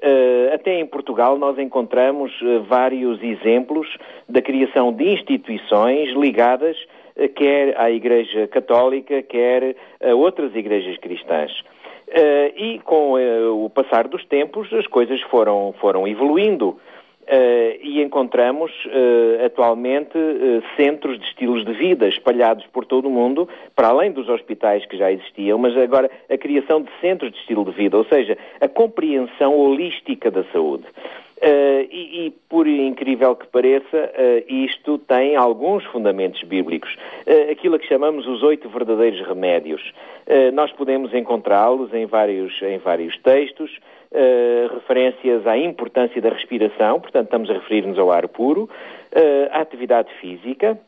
Eh, 0.00 0.50
até 0.54 0.78
em 0.78 0.86
Portugal 0.86 1.38
nós 1.38 1.58
encontramos 1.58 2.32
eh, 2.42 2.58
vários 2.68 3.22
exemplos 3.22 3.88
da 4.28 4.40
criação 4.40 4.92
de 4.92 5.12
instituições 5.12 6.10
ligadas 6.10 6.76
quer 7.34 7.78
à 7.78 7.90
Igreja 7.90 8.48
Católica, 8.48 9.20
quer 9.22 9.76
a 10.02 10.14
outras 10.14 10.56
igrejas 10.56 10.96
cristãs. 10.96 11.52
E 12.56 12.78
com 12.84 13.12
o 13.62 13.68
passar 13.68 14.08
dos 14.08 14.24
tempos 14.24 14.72
as 14.72 14.86
coisas 14.86 15.20
foram, 15.22 15.74
foram 15.78 16.08
evoluindo. 16.08 16.78
Eh, 17.24 17.78
e 17.80 18.02
encontramos 18.02 18.72
eh, 18.86 19.44
atualmente 19.46 20.18
eh, 20.18 20.60
centros 20.76 21.20
de 21.20 21.24
estilos 21.26 21.64
de 21.64 21.72
vida 21.72 22.08
espalhados 22.08 22.66
por 22.66 22.84
todo 22.84 23.06
o 23.06 23.10
mundo, 23.10 23.48
para 23.76 23.88
além 23.88 24.10
dos 24.10 24.28
hospitais 24.28 24.84
que 24.86 24.96
já 24.96 25.12
existiam, 25.12 25.56
mas 25.56 25.76
agora 25.76 26.10
a 26.28 26.36
criação 26.36 26.82
de 26.82 26.90
centros 27.00 27.30
de 27.30 27.38
estilo 27.38 27.64
de 27.64 27.70
vida, 27.70 27.96
ou 27.96 28.04
seja, 28.06 28.36
a 28.60 28.66
compreensão 28.66 29.56
holística 29.56 30.30
da 30.32 30.42
saúde. 30.52 30.84
E, 31.90 32.26
e, 32.26 32.30
por 32.48 32.68
incrível 32.68 33.34
que 33.34 33.48
pareça, 33.48 34.12
isto 34.46 34.96
tem 34.98 35.34
alguns 35.34 35.84
fundamentos 35.86 36.40
bíblicos. 36.44 36.96
Aquilo 37.50 37.74
a 37.74 37.78
que 37.80 37.88
chamamos 37.88 38.28
os 38.28 38.44
oito 38.44 38.68
verdadeiros 38.68 39.20
remédios. 39.26 39.82
Nós 40.54 40.70
podemos 40.70 41.12
encontrá-los 41.12 41.92
em 41.92 42.06
vários, 42.06 42.62
em 42.62 42.78
vários 42.78 43.18
textos, 43.18 43.76
eh, 44.14 44.68
referências 44.72 45.46
à 45.46 45.56
importância 45.56 46.20
da 46.20 46.30
respiração, 46.30 47.00
portanto, 47.00 47.24
estamos 47.24 47.50
a 47.50 47.54
referir-nos 47.54 47.98
ao 47.98 48.10
ar 48.10 48.28
puro, 48.28 48.68
eh, 49.10 49.48
à 49.50 49.60
atividade 49.60 50.12
física, 50.20 50.78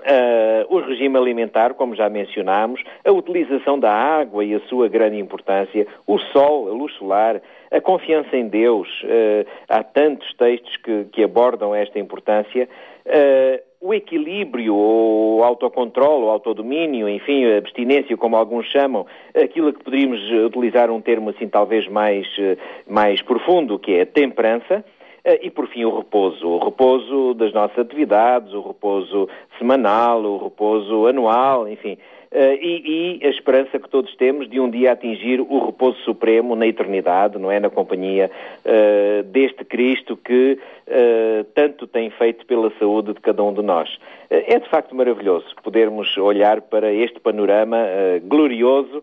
Uh, 0.00 0.64
o 0.74 0.80
regime 0.80 1.18
alimentar, 1.18 1.74
como 1.74 1.94
já 1.94 2.08
mencionámos, 2.08 2.82
a 3.04 3.12
utilização 3.12 3.78
da 3.78 3.92
água 3.92 4.42
e 4.42 4.54
a 4.54 4.60
sua 4.60 4.88
grande 4.88 5.18
importância, 5.18 5.86
o 6.06 6.18
sol, 6.18 6.68
a 6.68 6.72
luz 6.72 6.94
solar, 6.94 7.42
a 7.70 7.80
confiança 7.82 8.34
em 8.34 8.48
Deus. 8.48 8.88
Uh, 9.02 9.46
há 9.68 9.82
tantos 9.82 10.32
textos 10.38 10.74
que, 10.78 11.04
que 11.12 11.22
abordam 11.22 11.74
esta 11.74 11.98
importância. 11.98 12.66
Uh, 13.04 13.69
o 13.80 13.94
equilíbrio, 13.94 14.74
o 14.74 15.42
autocontrole, 15.42 16.24
o 16.24 16.28
autodomínio, 16.28 17.08
enfim, 17.08 17.46
a 17.46 17.56
abstinência, 17.56 18.14
como 18.16 18.36
alguns 18.36 18.66
chamam, 18.66 19.06
aquilo 19.34 19.72
que 19.72 19.82
poderíamos 19.82 20.20
utilizar 20.46 20.90
um 20.90 21.00
termo 21.00 21.30
assim 21.30 21.48
talvez 21.48 21.88
mais, 21.88 22.26
eh, 22.38 22.58
mais 22.86 23.22
profundo, 23.22 23.78
que 23.78 23.92
é 23.92 24.02
a 24.02 24.06
temperança. 24.06 24.84
Eh, 25.24 25.46
E, 25.46 25.50
por 25.50 25.66
fim, 25.68 25.84
o 25.84 25.96
repouso. 25.96 26.46
O 26.46 26.58
repouso 26.58 27.34
das 27.34 27.52
nossas 27.54 27.78
atividades, 27.78 28.52
o 28.52 28.60
repouso 28.60 29.28
semanal, 29.58 30.22
o 30.22 30.44
repouso 30.44 31.06
anual, 31.06 31.66
enfim. 31.66 31.96
Eh, 32.32 32.58
E, 32.62 33.18
e 33.22 33.26
a 33.26 33.30
esperança 33.30 33.78
que 33.78 33.88
todos 33.88 34.14
temos 34.16 34.48
de 34.48 34.60
um 34.60 34.70
dia 34.70 34.92
atingir 34.92 35.40
o 35.40 35.66
repouso 35.66 35.98
supremo 36.04 36.54
na 36.54 36.66
eternidade, 36.66 37.38
não 37.38 37.50
é? 37.50 37.58
Na 37.58 37.70
companhia 37.70 38.30
eh, 38.64 39.24
deste 39.26 39.64
Cristo 39.64 40.16
que 40.16 40.58
eh, 40.86 41.44
tanto 41.54 41.86
tem 41.86 42.10
feito 42.10 42.46
pela 42.46 42.70
saúde 42.78 43.14
de 43.14 43.20
cada 43.20 43.42
um 43.42 43.52
de 43.52 43.62
nós. 43.62 43.98
É 44.30 44.60
de 44.60 44.68
facto 44.68 44.94
maravilhoso 44.94 45.46
podermos 45.64 46.16
olhar 46.16 46.60
para 46.60 46.92
este 46.92 47.18
panorama 47.18 47.78
eh, 47.78 48.20
glorioso 48.24 49.02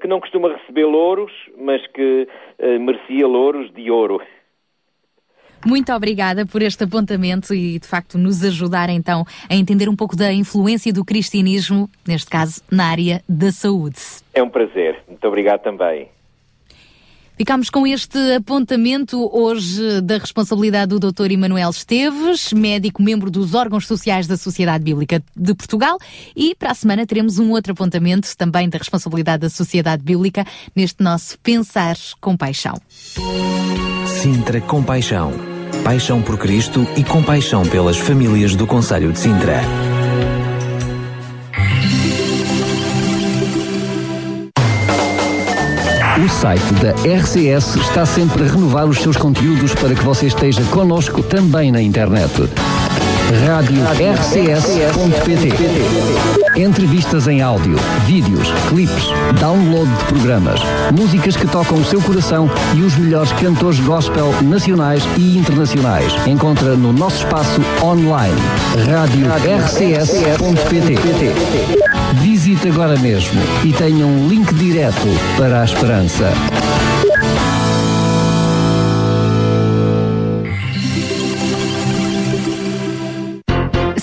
que 0.00 0.06
não 0.06 0.20
costuma 0.20 0.52
receber 0.52 0.84
louros, 0.84 1.32
mas 1.56 1.86
que 1.86 2.28
merecia 2.80 3.26
louros 3.26 3.72
de 3.72 3.90
ouro. 3.90 4.20
Muito 5.64 5.92
obrigada 5.92 6.46
por 6.46 6.62
este 6.62 6.84
apontamento 6.84 7.54
e, 7.54 7.78
de 7.78 7.86
facto, 7.86 8.16
nos 8.16 8.42
ajudar 8.44 8.88
então 8.88 9.24
a 9.48 9.54
entender 9.54 9.88
um 9.88 9.96
pouco 9.96 10.16
da 10.16 10.32
influência 10.32 10.92
do 10.92 11.04
cristianismo, 11.04 11.88
neste 12.06 12.30
caso, 12.30 12.62
na 12.70 12.86
área 12.86 13.22
da 13.28 13.52
saúde. 13.52 13.98
É 14.32 14.42
um 14.42 14.48
prazer. 14.48 15.02
Muito 15.08 15.26
obrigado 15.26 15.60
também. 15.60 16.08
Ficamos 17.40 17.70
com 17.70 17.86
este 17.86 18.18
apontamento 18.34 19.30
hoje 19.34 20.02
da 20.02 20.18
responsabilidade 20.18 20.94
do 20.94 21.10
Dr. 21.10 21.30
Emanuel 21.30 21.70
Esteves, 21.70 22.52
médico 22.52 23.02
membro 23.02 23.30
dos 23.30 23.54
órgãos 23.54 23.86
sociais 23.86 24.26
da 24.26 24.36
Sociedade 24.36 24.84
Bíblica 24.84 25.22
de 25.34 25.54
Portugal, 25.54 25.96
e 26.36 26.54
para 26.54 26.72
a 26.72 26.74
semana 26.74 27.06
teremos 27.06 27.38
um 27.38 27.52
outro 27.52 27.72
apontamento 27.72 28.36
também 28.36 28.68
da 28.68 28.76
responsabilidade 28.76 29.40
da 29.40 29.48
Sociedade 29.48 30.02
Bíblica 30.02 30.44
neste 30.76 31.02
nosso 31.02 31.38
Pensar 31.38 31.96
com 32.20 32.36
Paixão. 32.36 32.74
Sintra 34.06 34.60
Compaixão. 34.60 35.30
Paixão 35.30 35.49
por 36.24 36.38
Cristo 36.38 36.86
e 36.96 37.02
compaixão 37.02 37.62
pelas 37.64 37.96
famílias 37.96 38.54
do 38.54 38.66
Conselho 38.66 39.12
de 39.12 39.18
Sintra. 39.18 39.60
O 46.24 46.28
site 46.28 46.72
da 46.74 46.92
RCS 46.92 47.76
está 47.76 48.06
sempre 48.06 48.44
a 48.44 48.46
renovar 48.46 48.86
os 48.86 48.98
seus 48.98 49.16
conteúdos 49.16 49.74
para 49.74 49.94
que 49.94 50.02
você 50.02 50.26
esteja 50.26 50.62
connosco 50.64 51.22
também 51.22 51.72
na 51.72 51.82
internet. 51.82 52.30
Rádio 53.30 53.84
RCS.pt 53.84 55.50
Entrevistas 56.60 57.28
em 57.28 57.40
áudio, 57.40 57.76
vídeos, 58.04 58.48
clipes, 58.68 59.04
download 59.38 59.88
de 59.88 60.04
programas, 60.06 60.60
músicas 60.98 61.36
que 61.36 61.46
tocam 61.46 61.78
o 61.78 61.84
seu 61.84 62.02
coração 62.02 62.50
e 62.74 62.82
os 62.82 62.96
melhores 62.96 63.30
cantores 63.32 63.78
gospel 63.78 64.34
nacionais 64.42 65.04
e 65.16 65.38
internacionais. 65.38 66.12
Encontra 66.26 66.74
no 66.76 66.92
nosso 66.92 67.18
espaço 67.18 67.60
online. 67.82 68.34
Rádio 68.90 69.28
RCS.pt 69.64 70.96
Visite 72.20 72.68
agora 72.68 72.98
mesmo 72.98 73.40
e 73.64 73.72
tenha 73.72 74.04
um 74.04 74.28
link 74.28 74.52
direto 74.54 75.06
para 75.38 75.62
a 75.62 75.64
esperança. 75.64 76.32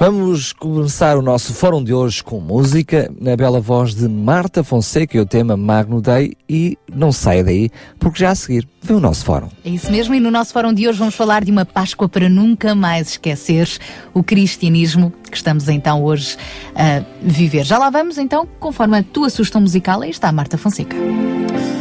Vamos 0.00 0.52
começar 0.52 1.16
o 1.16 1.22
nosso 1.22 1.54
fórum 1.54 1.82
de 1.82 1.94
hoje 1.94 2.22
com 2.22 2.40
música, 2.40 3.10
na 3.20 3.36
bela 3.36 3.60
voz 3.60 3.94
de 3.94 4.08
Marta 4.08 4.64
Fonseca 4.64 5.16
e 5.16 5.20
o 5.20 5.26
tema 5.26 5.56
Magno 5.56 6.00
Day. 6.00 6.32
E 6.48 6.76
não 6.92 7.12
saia 7.12 7.44
daí, 7.44 7.70
porque 7.98 8.20
já 8.20 8.30
a 8.30 8.34
seguir 8.34 8.66
vem 8.82 8.96
o 8.96 9.00
nosso 9.00 9.24
fórum. 9.24 9.48
É 9.64 9.70
isso 9.70 9.90
mesmo, 9.90 10.14
e 10.14 10.20
no 10.20 10.30
nosso 10.30 10.52
fórum 10.52 10.72
de 10.72 10.88
hoje 10.88 10.98
vamos 10.98 11.14
falar 11.14 11.44
de 11.44 11.50
uma 11.50 11.64
Páscoa 11.64 12.08
para 12.08 12.28
nunca 12.28 12.74
mais 12.74 13.10
esquecer 13.10 13.68
o 14.14 14.22
cristianismo 14.22 15.12
que 15.30 15.36
estamos 15.36 15.68
então 15.68 16.02
hoje 16.02 16.36
a 16.74 17.02
viver. 17.22 17.64
Já 17.64 17.78
lá 17.78 17.90
vamos 17.90 18.18
então, 18.18 18.46
conforme 18.58 18.98
a 18.98 19.02
tua 19.02 19.30
sugestão 19.30 19.60
musical, 19.60 20.02
aí 20.02 20.10
está 20.10 20.28
a 20.28 20.32
Marta 20.32 20.56
Fonseca. 20.58 20.96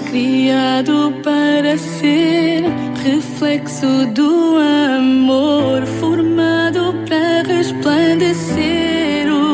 Criado 0.09 1.13
para 1.23 1.77
ser 1.77 2.63
reflexo 3.03 4.07
do 4.13 4.57
amor, 4.97 5.85
formado 5.99 6.93
para 7.07 7.43
resplandecer 7.47 9.27
o 9.31 9.46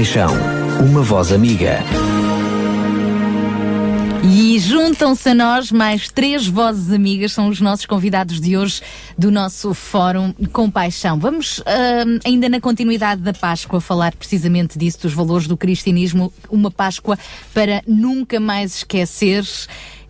Paixão, 0.00 0.32
uma 0.82 1.02
voz 1.02 1.30
amiga. 1.30 1.80
E 4.24 4.58
juntam-se 4.58 5.28
a 5.28 5.34
nós 5.34 5.70
mais 5.70 6.08
três 6.08 6.46
vozes 6.46 6.90
amigas, 6.90 7.32
são 7.32 7.48
os 7.48 7.60
nossos 7.60 7.84
convidados 7.84 8.40
de 8.40 8.56
hoje 8.56 8.80
do 9.18 9.30
nosso 9.30 9.74
Fórum 9.74 10.32
com 10.54 10.70
Paixão. 10.70 11.18
Vamos, 11.18 11.58
uh, 11.58 11.62
ainda 12.24 12.48
na 12.48 12.62
continuidade 12.62 13.20
da 13.20 13.34
Páscoa, 13.34 13.78
falar 13.78 14.16
precisamente 14.16 14.78
disso, 14.78 15.02
dos 15.02 15.12
valores 15.12 15.46
do 15.46 15.54
cristianismo, 15.54 16.32
uma 16.48 16.70
Páscoa 16.70 17.18
para 17.52 17.82
nunca 17.86 18.40
mais 18.40 18.76
esquecer 18.76 19.44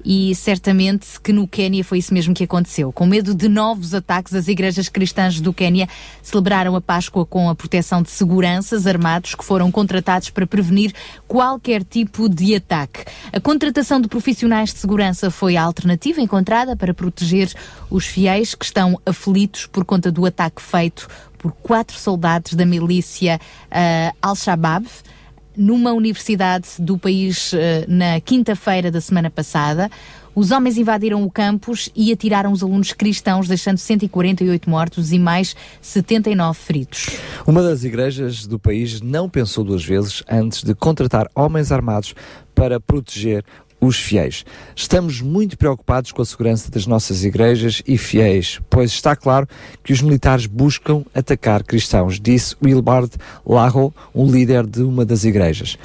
e 0.04 0.32
certamente 0.36 1.09
que 1.22 1.32
no 1.32 1.46
Quênia 1.46 1.84
foi 1.84 1.98
isso 1.98 2.12
mesmo 2.14 2.34
que 2.34 2.44
aconteceu. 2.44 2.92
Com 2.92 3.06
medo 3.06 3.34
de 3.34 3.48
novos 3.48 3.94
ataques, 3.94 4.34
as 4.34 4.48
igrejas 4.48 4.88
cristãs 4.88 5.40
do 5.40 5.52
Quênia 5.52 5.88
celebraram 6.22 6.74
a 6.74 6.80
Páscoa 6.80 7.26
com 7.26 7.48
a 7.48 7.54
proteção 7.54 8.02
de 8.02 8.10
seguranças 8.10 8.86
armados 8.86 9.34
que 9.34 9.44
foram 9.44 9.70
contratados 9.70 10.30
para 10.30 10.46
prevenir 10.46 10.92
qualquer 11.28 11.84
tipo 11.84 12.28
de 12.28 12.54
ataque. 12.54 13.04
A 13.32 13.40
contratação 13.40 14.00
de 14.00 14.08
profissionais 14.08 14.72
de 14.72 14.78
segurança 14.78 15.30
foi 15.30 15.56
a 15.56 15.62
alternativa 15.62 16.20
encontrada 16.20 16.76
para 16.76 16.94
proteger 16.94 17.52
os 17.90 18.06
fiéis 18.06 18.54
que 18.54 18.64
estão 18.64 19.00
aflitos 19.04 19.66
por 19.66 19.84
conta 19.84 20.10
do 20.10 20.24
ataque 20.24 20.62
feito 20.62 21.08
por 21.38 21.52
quatro 21.52 21.98
soldados 21.98 22.52
da 22.52 22.66
milícia 22.66 23.40
uh, 23.66 24.16
Al-Shabaab 24.20 24.86
numa 25.56 25.92
universidade 25.92 26.68
do 26.78 26.98
país 26.98 27.52
uh, 27.52 27.56
na 27.88 28.20
quinta-feira 28.20 28.90
da 28.90 29.00
semana 29.00 29.30
passada. 29.30 29.90
Os 30.34 30.50
homens 30.50 30.78
invadiram 30.78 31.24
o 31.24 31.30
campus 31.30 31.90
e 31.94 32.12
atiraram 32.12 32.52
os 32.52 32.62
alunos 32.62 32.92
cristãos, 32.92 33.48
deixando 33.48 33.78
148 33.78 34.70
mortos 34.70 35.12
e 35.12 35.18
mais 35.18 35.56
79 35.82 36.58
feridos. 36.58 37.06
Uma 37.46 37.62
das 37.62 37.82
igrejas 37.82 38.46
do 38.46 38.58
país 38.58 39.00
não 39.00 39.28
pensou 39.28 39.64
duas 39.64 39.84
vezes 39.84 40.22
antes 40.30 40.62
de 40.62 40.74
contratar 40.74 41.28
homens 41.34 41.72
armados 41.72 42.14
para 42.54 42.78
proteger 42.78 43.44
os 43.80 43.96
fiéis. 43.96 44.44
Estamos 44.76 45.20
muito 45.20 45.56
preocupados 45.56 46.12
com 46.12 46.20
a 46.20 46.24
segurança 46.24 46.70
das 46.70 46.86
nossas 46.86 47.24
igrejas 47.24 47.82
e 47.86 47.96
fiéis, 47.96 48.60
pois 48.68 48.90
está 48.90 49.16
claro 49.16 49.48
que 49.82 49.92
os 49.92 50.02
militares 50.02 50.46
buscam 50.46 51.02
atacar 51.14 51.64
cristãos, 51.64 52.20
disse 52.20 52.54
Wilbard 52.62 53.10
Larro, 53.46 53.92
um 54.14 54.30
líder 54.30 54.66
de 54.66 54.82
uma 54.82 55.04
das 55.04 55.24
igrejas. 55.24 55.78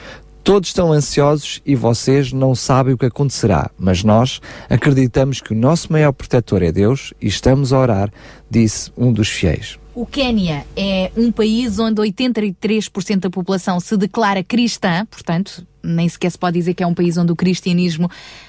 Todos 0.46 0.70
estão 0.70 0.94
ansiosos 0.94 1.60
e 1.66 1.74
vocês 1.74 2.32
não 2.32 2.54
sabem 2.54 2.94
o 2.94 2.98
que 3.00 3.08
acontecerá, 3.08 3.72
mas 3.80 4.04
nós 4.04 4.40
acreditamos 4.70 5.42
que 5.42 5.54
o 5.54 5.58
nosso 5.58 5.92
maior 5.92 6.12
protetor 6.12 6.62
é 6.62 6.72
Deus 6.72 7.16
e 7.20 7.26
estamos 7.26 7.74
a 7.74 7.80
orar, 7.80 8.14
disse 8.48 8.92
um 8.96 9.12
dos 9.12 9.28
fiéis. 9.28 9.80
O 9.96 10.06
Quênia 10.06 10.64
é 10.78 11.12
um 11.18 11.32
país 11.32 11.80
onde 11.80 12.00
83% 12.00 13.22
da 13.22 13.30
população 13.32 13.80
se 13.80 13.98
declara 13.98 14.44
cristã, 14.44 15.08
portanto, 15.08 15.66
nem 15.84 16.08
sequer 16.08 16.30
se 16.30 16.38
pode 16.38 16.60
dizer 16.60 16.76
que 16.76 16.84
é 16.84 16.88
um 16.88 16.94
país 16.94 17.18
onde 17.18 17.32
o 17.32 17.36
cristianismo 17.36 18.08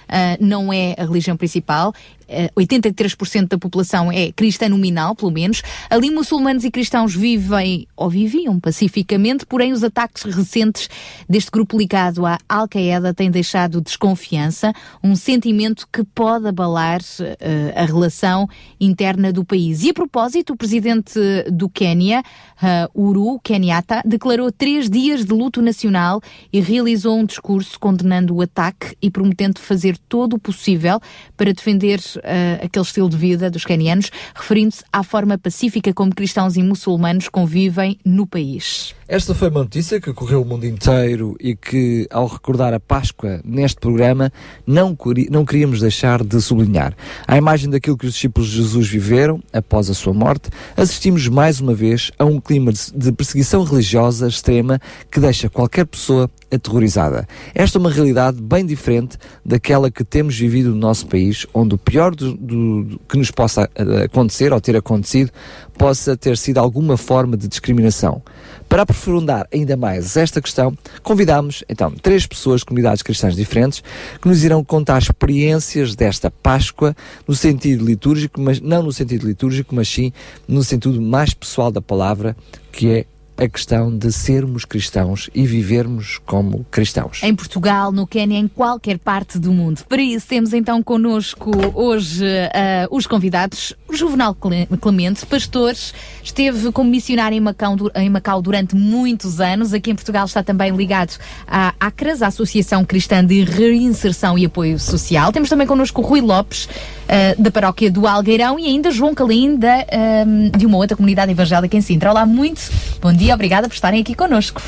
uh, 0.09 0.45
não 0.45 0.73
é 0.73 0.95
a 0.99 1.05
religião 1.05 1.37
principal. 1.37 1.93
Uh, 2.29 2.61
83% 2.61 3.47
da 3.47 3.59
população 3.59 4.11
é 4.11 4.33
cristã 4.33 4.69
nominal, 4.69 5.15
pelo 5.15 5.31
menos. 5.31 5.63
Ali, 5.89 6.11
muçulmanos 6.11 6.65
e 6.65 6.71
cristãos 6.73 7.15
vivem 7.15 7.87
ou 7.97 8.11
viviam 8.11 8.59
pacificamente, 8.59 9.47
porém, 9.47 9.73
os 9.73 9.85
ataques 9.85 10.25
recentes 10.25 10.89
deste 11.29 11.53
grupo 11.53 11.79
ligado 11.79 12.27
à 12.27 12.39
Al-Qaeda 12.49 13.15
têm 13.15 13.31
deixado 13.31 13.81
desconfiança, 13.81 14.73
um 15.05 15.15
sentimento 15.15 15.87
que 15.93 16.03
pode 16.03 16.49
abalar 16.49 17.01
uh, 17.01 17.73
a 17.77 17.85
relação 17.85 18.49
interna 18.81 19.33
do 19.33 19.45
país. 19.45 19.85
E 19.85 19.91
a 19.91 19.95
propósito, 19.95 20.55
o 20.55 20.57
presidente 20.57 21.21
do 21.53 21.69
Quênia, 21.69 22.23
uh, 22.61 23.01
Uru 23.01 23.39
Kenyatta, 23.39 24.03
declarou 24.05 24.51
três 24.51 24.91
dias 24.91 25.25
de 25.25 25.33
luto 25.33 25.63
nacional 25.63 26.21
e 26.53 26.61
realizou 26.61 27.19
um 27.19 27.25
discurso 27.25 27.79
condenando 27.79 28.35
o 28.35 28.43
ataque 28.43 28.97
e 29.01 29.11
prometendo 29.11 29.61
fazer 29.61 29.96
todo 30.09 30.35
o 30.35 30.39
possível 30.39 31.01
para 31.37 31.53
defender 31.53 31.99
uh, 31.99 32.65
aquele 32.65 32.85
estilo 32.85 33.09
de 33.09 33.17
vida 33.17 33.51
dos 33.51 33.65
quenianos, 33.65 34.11
referindo-se 34.35 34.85
à 34.93 35.03
forma 35.03 35.39
pacífica 35.39 35.93
como 35.93 36.15
cristãos 36.15 36.57
e 36.57 36.63
muçulmanos 36.63 37.29
convivem 37.29 37.99
no 38.05 38.27
país. 38.27 38.95
Esta 39.09 39.35
foi 39.35 39.51
uma 39.51 39.61
notícia 39.61 40.01
que 40.01 40.13
correu 40.13 40.43
o 40.43 40.45
mundo 40.45 40.67
inteiro 40.67 41.37
e 41.39 41.55
que, 41.55 42.09
ao 42.11 42.27
recordar 42.27 42.75
a 42.75 42.81
Páscoa 42.81 43.41
neste 43.45 43.79
programa, 43.79 44.33
não, 44.67 44.99
não 45.31 45.45
queríamos 45.45 45.81
deixar 45.81 46.25
de 46.25 46.41
sublinhar. 46.41 46.93
À 47.25 47.37
imagem 47.37 47.71
daquilo 47.71 47.97
que 47.97 48.07
os 48.07 48.15
discípulos 48.15 48.51
de 48.51 48.57
Jesus 48.57 48.89
viveram 48.89 49.41
após 49.53 49.89
a 49.89 49.95
sua 49.95 50.13
morte, 50.13 50.51
assistimos 50.77 51.29
mais 51.29 51.61
uma 51.61 51.73
vez 51.73 52.11
a 52.19 52.25
um 52.25 52.41
clima 52.41 52.73
de 52.73 53.13
perseguição 53.13 53.63
religiosa 53.63 54.27
extrema 54.27 54.81
que 55.09 55.21
deixa 55.21 55.49
qualquer 55.49 55.87
pessoa 55.87 56.29
aterrorizada. 56.51 57.29
Esta 57.55 57.79
é 57.79 57.81
uma 57.81 57.91
realidade 57.91 58.43
bem 58.43 58.67
diferente 58.67 59.17
daquela 59.45 59.86
que 59.91 60.05
temos 60.05 60.39
vivido 60.39 60.71
no 60.71 60.77
nosso 60.77 61.07
país, 61.07 61.47
onde 61.53 61.75
o 61.75 61.79
pior 61.79 62.15
do, 62.15 62.35
do, 62.35 62.85
do 62.85 62.99
que 63.09 63.17
nos 63.17 63.31
possa 63.31 63.69
acontecer 64.05 64.53
ou 64.53 64.61
ter 64.61 64.77
acontecido 64.77 65.31
possa 65.77 66.17
ter 66.17 66.37
sido 66.37 66.59
alguma 66.59 66.97
forma 66.97 67.37
de 67.37 67.49
discriminação. 67.49 68.23
Para 68.69 68.83
aprofundar 68.83 69.47
ainda 69.53 69.77
mais 69.77 70.17
esta 70.17 70.41
questão, 70.41 70.77
convidamos 71.03 71.63
então 71.69 71.91
três 71.91 72.27
pessoas, 72.27 72.65
comunidades 72.65 73.03
cristãs 73.03 73.37
diferentes, 73.37 73.83
que 74.21 74.29
nos 74.29 74.43
irão 74.43 74.65
contar 74.65 74.99
experiências 74.99 75.95
desta 75.95 76.31
Páscoa 76.31 76.95
no 77.27 77.35
sentido 77.35 77.85
litúrgico, 77.85 78.41
mas 78.41 78.61
não 78.61 78.83
no 78.83 78.93
sentido 78.93 79.27
litúrgico, 79.27 79.75
mas 79.75 79.89
sim 79.89 80.13
no 80.49 80.65
sentido 80.65 81.01
mais 81.01 81.33
pessoal 81.33 81.71
da 81.71 81.81
palavra, 81.81 82.37
que 82.73 82.89
é 82.91 83.07
a 83.37 83.47
questão 83.47 83.97
de 83.97 84.11
sermos 84.11 84.65
cristãos 84.65 85.29
e 85.35 85.47
vivermos 85.47 86.19
como 86.25 86.65
cristãos. 86.71 87.21
Em 87.23 87.35
Portugal, 87.35 87.93
no 87.93 88.07
Quênia, 88.07 88.39
em 88.39 88.49
qualquer 88.49 88.99
parte 88.99 89.39
do 89.39 89.53
mundo. 89.53 89.83
Para 89.87 90.01
isso, 90.01 90.27
temos 90.27 90.55
então 90.55 90.83
connosco 90.83 91.51
hoje 91.75 92.25
uh, 92.25 92.89
os 92.91 93.07
convidados. 93.07 93.75
Juvenal 93.91 94.35
Clemente, 94.81 95.25
pastor, 95.27 95.75
esteve 96.23 96.73
como 96.73 96.91
missionário 96.91 97.37
em 97.37 97.41
Macau, 97.41 97.77
em 97.95 98.09
Macau 98.09 98.41
durante 98.41 98.75
muitos 98.75 99.41
anos. 99.41 99.75
Aqui 99.75 99.91
em 99.91 99.95
Portugal 99.95 100.25
está 100.25 100.43
também 100.43 100.75
ligado 100.75 101.17
à 101.47 101.75
ACRAS, 101.79 102.23
a 102.23 102.29
Associação 102.29 102.85
Cristã 102.85 103.25
de 103.25 103.45
Reinserção 103.45 104.39
e 104.39 104.47
Apoio 104.47 104.79
Social. 104.79 105.31
Temos 105.31 105.49
também 105.49 105.67
connosco 105.67 106.01
Rui 106.01 106.21
Lopes, 106.21 106.65
uh, 106.65 107.41
da 107.41 107.51
Paróquia 107.51 107.91
do 107.91 108.07
Algueirão, 108.07 108.59
e 108.59 108.67
ainda 108.67 108.91
João 108.91 109.15
Calim, 109.15 109.57
da, 109.57 109.79
uh, 109.81 110.57
de 110.57 110.65
uma 110.65 110.79
outra 110.79 110.97
comunidade 110.97 111.31
evangélica 111.31 111.77
em 111.77 111.81
Sintra. 111.83 112.11
Olá, 112.11 112.25
muito 112.25 112.63
bom 113.01 113.13
dia 113.13 113.26
dia, 113.27 113.35
obrigada 113.35 113.69
por 113.69 113.75
estarem 113.75 114.01
aqui 114.01 114.15
connosco. 114.15 114.63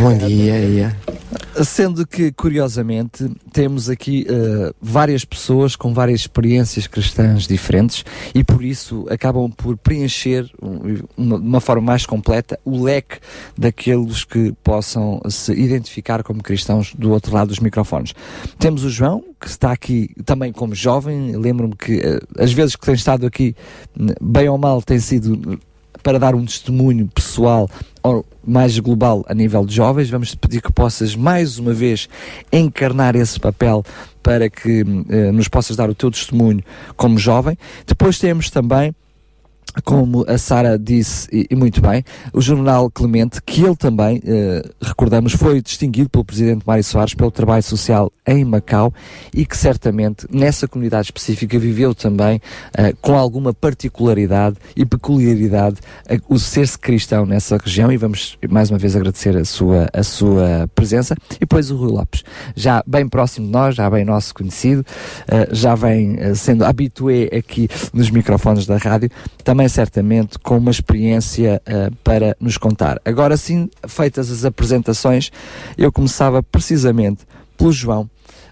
Bom 0.00 0.18
dia, 0.18 0.96
Sendo 1.64 2.06
que, 2.06 2.30
curiosamente, 2.32 3.28
temos 3.52 3.88
aqui 3.88 4.26
uh, 4.28 4.74
várias 4.80 5.24
pessoas 5.24 5.74
com 5.74 5.92
várias 5.92 6.20
experiências 6.20 6.86
cristãs 6.86 7.46
diferentes 7.46 8.04
e 8.34 8.44
por 8.44 8.64
isso 8.64 9.06
acabam 9.10 9.50
por 9.50 9.76
preencher 9.76 10.44
de 10.44 11.04
uma, 11.16 11.36
uma, 11.36 11.60
forma 11.60 11.82
mais 11.82 12.06
completa 12.06 12.58
o 12.64 12.82
leque 12.82 13.18
daqueles 13.56 14.24
que 14.24 14.52
possam 14.62 15.20
se 15.28 15.52
identificar 15.52 16.22
como 16.22 16.42
cristãos 16.42 16.94
do 16.94 17.10
outro 17.10 17.34
lado 17.34 17.48
dos 17.48 17.58
microfones. 17.58 18.14
Temos 18.58 18.84
o 18.84 18.90
João, 18.90 19.24
que 19.40 19.48
está 19.48 19.72
aqui 19.72 20.10
também 20.24 20.52
como 20.52 20.74
jovem. 20.74 21.36
Lembro-me 21.36 21.74
que 21.74 21.98
uh, 21.98 22.20
as 22.38 22.52
vezes 22.52 22.76
que 22.76 22.86
tem 22.86 22.94
estado 22.94 23.26
aqui, 23.26 23.54
bem 24.20 24.48
ou 24.48 24.58
mal, 24.58 24.80
tem 24.80 25.00
sido 25.00 25.58
para 26.02 26.18
dar 26.18 26.34
um 26.34 26.44
testemunho 26.44 27.08
pessoal 27.08 27.68
ou 28.02 28.24
mais 28.46 28.78
global 28.78 29.24
a 29.28 29.34
nível 29.34 29.64
de 29.64 29.74
jovens. 29.74 30.08
Vamos 30.10 30.34
pedir 30.34 30.62
que 30.62 30.72
possas 30.72 31.14
mais 31.14 31.58
uma 31.58 31.72
vez 31.72 32.08
encarnar 32.52 33.16
esse 33.16 33.38
papel 33.38 33.84
para 34.22 34.48
que 34.48 34.84
eh, 35.08 35.32
nos 35.32 35.48
possas 35.48 35.76
dar 35.76 35.88
o 35.90 35.94
teu 35.94 36.10
testemunho 36.10 36.62
como 36.96 37.18
jovem. 37.18 37.56
Depois 37.86 38.18
temos 38.18 38.50
também 38.50 38.94
como 39.84 40.24
a 40.28 40.38
Sara 40.38 40.78
disse, 40.78 41.28
e, 41.32 41.46
e, 41.50 41.56
muito 41.56 41.80
bem, 41.80 42.04
o 42.32 42.40
jornal 42.40 42.90
Clemente, 42.90 43.40
que 43.42 43.62
ele 43.62 43.76
também, 43.76 44.20
eh, 44.24 44.62
recordamos, 44.80 45.32
foi 45.32 45.60
distinguido 45.60 46.08
pelo 46.08 46.24
presidente 46.24 46.64
Mário 46.66 46.84
Soares 46.84 47.14
pelo 47.14 47.30
trabalho 47.30 47.62
social 47.62 48.12
em 48.26 48.44
Macau 48.44 48.92
e 49.32 49.46
que 49.46 49.56
certamente 49.56 50.26
nessa 50.30 50.68
comunidade 50.68 51.06
específica 51.06 51.58
viveu 51.58 51.94
também 51.94 52.40
eh, 52.76 52.94
com 53.00 53.16
alguma 53.16 53.54
particularidade 53.54 54.56
e 54.76 54.84
peculiaridade 54.84 55.78
eh, 56.06 56.18
o 56.28 56.38
ser-se 56.38 56.78
cristão 56.78 57.24
nessa 57.24 57.56
região 57.56 57.90
e 57.90 57.96
vamos 57.96 58.38
mais 58.48 58.70
uma 58.70 58.78
vez 58.78 58.94
agradecer 58.94 59.36
a 59.36 59.44
sua, 59.44 59.88
a 59.92 60.02
sua 60.02 60.68
presença. 60.74 61.14
E 61.36 61.40
depois 61.40 61.70
o 61.70 61.76
Rui 61.76 61.92
Lopes, 61.92 62.24
já 62.54 62.82
bem 62.86 63.08
próximo 63.08 63.46
de 63.46 63.52
nós, 63.52 63.74
já 63.74 63.88
bem 63.88 64.04
nosso 64.04 64.34
conhecido, 64.34 64.84
eh, 65.26 65.48
já 65.52 65.74
vem 65.74 66.16
eh, 66.18 66.34
sendo 66.34 66.64
habitué 66.64 67.28
aqui 67.36 67.68
nos 67.92 68.10
microfones 68.10 68.66
da 68.66 68.76
rádio, 68.76 69.10
também 69.42 69.57
certamente 69.66 70.38
com 70.38 70.58
uma 70.58 70.70
experiência 70.70 71.62
uh, 71.66 71.94
para 72.04 72.36
nos 72.38 72.58
contar. 72.58 73.00
Agora 73.04 73.36
sim, 73.36 73.70
feitas 73.88 74.30
as 74.30 74.44
apresentações, 74.44 75.32
eu 75.76 75.90
começava 75.90 76.42
precisamente 76.42 77.26
pelo 77.56 77.72
João, 77.72 78.02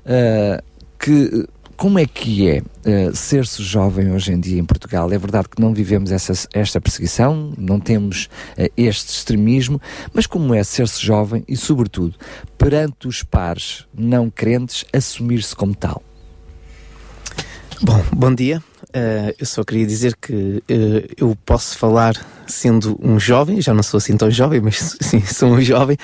uh, 0.06 0.64
que 0.98 1.46
como 1.76 1.98
é 1.98 2.06
que 2.06 2.48
é 2.48 2.60
uh, 2.60 3.14
ser-se 3.14 3.62
jovem 3.62 4.10
hoje 4.10 4.32
em 4.32 4.40
dia 4.40 4.58
em 4.58 4.64
Portugal? 4.64 5.12
É 5.12 5.18
verdade 5.18 5.48
que 5.48 5.60
não 5.60 5.74
vivemos 5.74 6.10
essa, 6.10 6.32
esta 6.54 6.80
perseguição, 6.80 7.52
não 7.58 7.78
temos 7.78 8.30
uh, 8.56 8.72
este 8.76 9.12
extremismo, 9.12 9.80
mas 10.12 10.26
como 10.26 10.54
é 10.54 10.64
ser-se 10.64 11.04
jovem 11.04 11.44
e, 11.46 11.56
sobretudo, 11.56 12.16
perante 12.56 13.06
os 13.06 13.22
pares 13.22 13.84
não 13.92 14.30
crentes, 14.30 14.86
assumir-se 14.92 15.54
como 15.54 15.74
tal? 15.74 16.02
Bom, 17.82 18.02
bom 18.10 18.34
dia. 18.34 18.62
Uh, 18.96 19.34
eu 19.38 19.44
só 19.44 19.62
queria 19.62 19.86
dizer 19.86 20.16
que 20.16 20.32
uh, 20.32 20.62
eu 21.18 21.36
posso 21.44 21.76
falar 21.76 22.14
sendo 22.46 22.98
um 23.02 23.20
jovem, 23.20 23.60
já 23.60 23.74
não 23.74 23.82
sou 23.82 23.98
assim 23.98 24.16
tão 24.16 24.30
jovem, 24.30 24.60
mas 24.60 24.96
sim, 25.02 25.20
sou 25.20 25.50
um 25.50 25.60
jovem. 25.60 25.98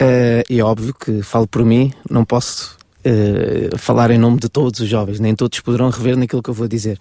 Uh, 0.00 0.42
é 0.48 0.62
óbvio 0.62 0.94
que 0.94 1.20
falo 1.22 1.46
por 1.46 1.62
mim, 1.64 1.92
não 2.08 2.24
posso 2.24 2.76
uh, 3.04 3.76
falar 3.76 4.10
em 4.10 4.16
nome 4.18 4.38
de 4.38 4.48
todos 4.48 4.80
os 4.80 4.88
jovens, 4.88 5.20
nem 5.20 5.34
todos 5.34 5.60
poderão 5.60 5.90
rever 5.90 6.16
naquilo 6.16 6.42
que 6.42 6.48
eu 6.48 6.54
vou 6.54 6.66
dizer. 6.66 6.98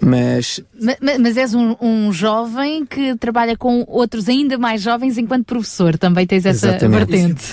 Mas 0.00 0.60
Ma- 0.80 0.96
ma- 1.00 1.18
Mas, 1.18 1.36
és 1.36 1.54
um, 1.54 1.74
um 1.80 2.12
jovem 2.12 2.84
que 2.84 3.14
trabalha 3.16 3.56
com 3.56 3.84
outros 3.86 4.28
ainda 4.28 4.58
mais 4.58 4.82
jovens 4.82 5.16
enquanto 5.18 5.46
professor. 5.46 5.96
Também 5.96 6.26
tens 6.26 6.44
essa 6.44 6.68
Exatamente. 6.68 7.06
vertente. 7.06 7.44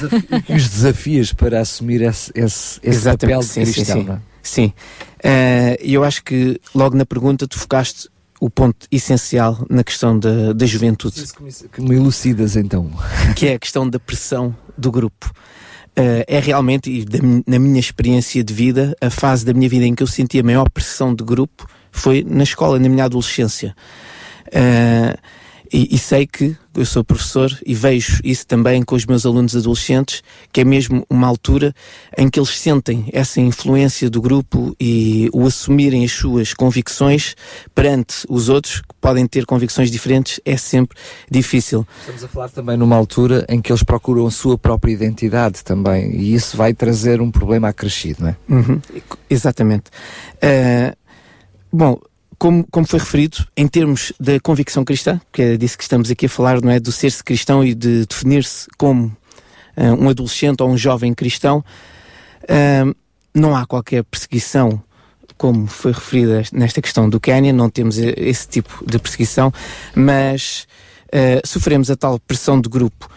E 0.50 0.54
os 0.56 0.70
desafios 0.70 1.32
para 1.34 1.60
assumir 1.62 2.02
esse, 2.02 2.32
esse, 2.34 2.80
esse 2.82 2.90
Exatamente, 2.98 3.20
papel 3.20 3.40
de 3.40 3.46
sim, 3.46 3.66
sim, 3.66 3.74
cristão. 3.74 4.02
sim. 4.04 4.10
é? 4.12 4.18
Sim. 4.42 4.74
Eh, 5.24 5.78
E 5.84 5.94
eu 5.94 6.04
acho 6.04 6.24
que 6.24 6.60
logo 6.74 6.96
na 6.96 7.06
pergunta 7.06 7.48
tu 7.48 7.58
focaste 7.58 8.10
o 8.40 8.50
ponto 8.50 8.88
essencial 8.92 9.66
na 9.70 9.84
questão 9.84 10.18
da, 10.18 10.54
da 10.54 10.66
juventude. 10.66 11.24
Que 11.74 11.82
me 11.82 11.96
elucidas 11.96 12.56
então. 12.56 12.90
Que 13.36 13.48
é 13.48 13.54
a 13.56 13.60
questão 13.60 13.90
da 13.90 14.00
pressão 14.00 14.56
do 14.78 14.92
grupo. 14.92 15.32
Eh, 15.96 16.24
é 16.28 16.40
realmente, 16.40 16.90
e 16.90 17.04
da 17.04 17.20
na 17.46 17.60
minha 17.60 17.80
experiência 17.80 18.44
de 18.44 18.54
vida, 18.54 18.96
a 19.02 19.10
fase 19.10 19.46
da 19.46 19.54
minha 19.54 19.68
vida 19.68 19.86
em 19.86 19.94
que 19.94 20.04
eu 20.04 20.08
senti 20.08 20.40
a 20.40 20.44
maior 20.44 20.70
pressão 20.70 21.14
de 21.14 21.24
grupo 21.24 21.68
foi 21.92 22.24
na 22.26 22.44
escola, 22.44 22.80
na 22.80 22.88
minha 22.88 23.06
adolescência. 23.06 23.76
Eh, 24.52 25.18
e, 25.72 25.96
e 25.96 25.98
sei 25.98 26.26
que 26.26 26.56
eu 26.76 26.86
sou 26.86 27.04
professor 27.04 27.52
e 27.66 27.74
vejo 27.74 28.20
isso 28.24 28.48
também 28.48 28.82
com 28.84 28.96
os 28.96 29.06
meus 29.06 29.26
alunos 29.26 29.56
adolescentes, 29.56 30.24
que 30.52 30.62
é 30.62 30.64
mesmo 30.64 31.06
uma 31.10 31.28
altura 31.28 31.74
em 32.18 32.30
que 32.30 32.40
eles 32.40 32.58
sentem 32.58 33.10
essa 33.12 33.42
influência 33.42 34.10
do 34.10 34.22
grupo 34.22 34.76
e 34.80 35.30
o 35.34 35.46
assumirem 35.46 36.06
as 36.06 36.12
suas 36.12 36.54
convicções 36.54 37.36
perante 37.76 38.26
os 38.30 38.50
outros, 38.50 38.82
que 38.82 38.96
podem 39.02 39.28
ter 39.28 39.46
convicções 39.46 39.92
diferentes, 39.92 40.40
é 40.46 40.58
sempre 40.58 40.98
difícil. 41.30 41.86
Estamos 42.00 42.24
a 42.24 42.28
falar 42.28 42.50
também 42.50 42.78
numa 42.78 42.96
altura 42.96 43.46
em 43.50 43.62
que 43.62 43.72
eles 43.72 43.84
procuram 43.84 44.26
a 44.26 44.32
sua 44.32 44.58
própria 44.58 44.92
identidade 44.92 45.64
também, 45.64 46.16
e 46.16 46.34
isso 46.34 46.56
vai 46.56 46.74
trazer 46.74 47.22
um 47.22 47.30
problema 47.30 47.70
acrescido, 47.70 48.24
não 48.24 48.30
é? 48.30 48.36
Uhum, 48.48 48.82
Exatamente. 49.30 49.90
Uh, 50.36 50.96
bom, 51.72 52.00
como, 52.40 52.66
como 52.72 52.88
foi 52.88 53.00
referido, 53.00 53.46
em 53.56 53.68
termos 53.68 54.14
da 54.20 54.40
convicção 54.40 54.86
cristã, 54.86 55.20
que 55.32 55.42
é 55.42 55.58
disso 55.58 55.78
que 55.78 55.84
estamos 55.84 56.10
aqui 56.10 56.26
a 56.26 56.30
falar, 56.30 56.62
não 56.62 56.72
é? 56.72 56.80
Do 56.80 56.92
ser-se 56.92 57.22
cristão 57.24 57.64
e 57.64 57.76
de 57.76 58.06
definir-se 58.06 58.68
como 58.78 59.08
uh, 59.78 59.94
um 60.02 60.10
adolescente 60.10 60.64
ou 60.64 60.70
um 60.70 60.78
jovem 60.78 61.14
cristão, 61.14 61.64
uh, 62.44 62.96
não 63.36 63.56
há 63.56 63.66
qualquer 63.66 64.04
perseguição, 64.06 64.82
como 65.38 65.68
foi 65.68 65.92
referida 65.92 66.42
nesta 66.54 66.82
questão 66.82 67.10
do 67.10 67.20
Quênia, 67.20 67.52
não 67.52 67.70
temos 67.70 67.98
e- 67.98 68.14
esse 68.18 68.48
tipo 68.48 68.84
de 68.88 68.98
perseguição, 68.98 69.52
mas 69.94 70.66
uh, 71.08 71.46
sofremos 71.46 71.92
a 71.92 71.96
tal 71.98 72.20
pressão 72.20 72.60
de 72.60 72.70
grupo. 72.70 73.10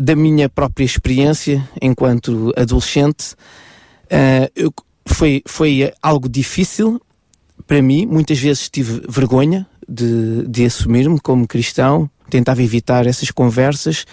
Da 0.00 0.16
minha 0.16 0.48
própria 0.48 0.82
experiência 0.86 1.62
enquanto 1.82 2.54
adolescente, 2.56 3.34
eu- 4.56 4.72
foi, 5.06 5.42
foi 5.46 5.92
algo 6.02 6.26
difícil 6.26 6.98
para 7.66 7.82
mim. 7.82 8.06
Muitas 8.06 8.38
vezes 8.38 8.68
tive 8.68 9.02
vergonha 9.08 9.66
de, 9.88 10.46
de 10.46 10.64
assumir-me 10.64 11.18
como 11.20 11.46
cristão, 11.46 12.10
tentava 12.30 12.62
evitar 12.62 13.06
essas 13.06 13.30
conversas, 13.30 14.04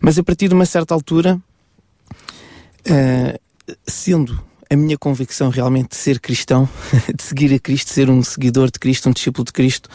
mas 0.00 0.18
a 0.18 0.22
partir 0.22 0.48
de 0.48 0.54
uma 0.54 0.66
certa 0.66 0.94
altura, 0.94 1.40
uh, 2.86 3.74
sendo 3.86 4.42
a 4.68 4.76
minha 4.76 4.98
convicção 4.98 5.50
realmente 5.50 5.90
de 5.90 5.96
ser 5.96 6.18
cristão, 6.18 6.68
de 7.14 7.22
seguir 7.22 7.54
a 7.54 7.58
Cristo, 7.58 7.90
ser 7.90 8.10
um 8.10 8.22
seguidor 8.22 8.70
de 8.70 8.78
Cristo, 8.78 9.08
um 9.08 9.12
discípulo 9.12 9.44
de 9.44 9.52
Cristo, 9.52 9.88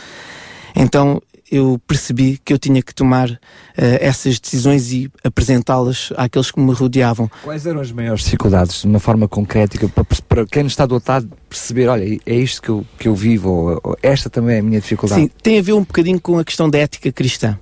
então 0.75 1.21
eu 1.51 1.79
percebi 1.87 2.39
que 2.43 2.53
eu 2.53 2.59
tinha 2.59 2.81
que 2.81 2.93
tomar 2.93 3.29
uh, 3.29 3.37
essas 3.75 4.39
decisões 4.39 4.91
e 4.91 5.09
apresentá-las 5.23 6.11
àqueles 6.17 6.51
que 6.51 6.59
me 6.59 6.73
rodeavam. 6.73 7.29
Quais 7.43 7.65
eram 7.65 7.79
as 7.79 7.91
maiores 7.91 8.23
dificuldades, 8.23 8.81
de 8.81 8.87
uma 8.87 8.99
forma 8.99 9.27
concreta, 9.27 9.77
para, 9.89 10.05
para 10.27 10.45
quem 10.45 10.65
está 10.65 10.85
do 10.85 10.95
outro 10.95 11.11
lado 11.11 11.29
perceber, 11.49 11.87
olha, 11.87 12.19
é 12.25 12.35
isto 12.35 12.61
que 12.61 12.69
eu, 12.69 12.85
que 12.99 13.07
eu 13.07 13.15
vivo, 13.15 13.49
ou, 13.49 13.81
ou 13.83 13.97
esta 14.01 14.29
também 14.29 14.57
é 14.57 14.59
a 14.59 14.63
minha 14.63 14.79
dificuldade? 14.79 15.21
Sim, 15.21 15.31
tem 15.41 15.59
a 15.59 15.61
ver 15.61 15.73
um 15.73 15.81
bocadinho 15.81 16.19
com 16.19 16.37
a 16.37 16.43
questão 16.43 16.69
da 16.69 16.77
ética 16.77 17.11
cristã. 17.11 17.57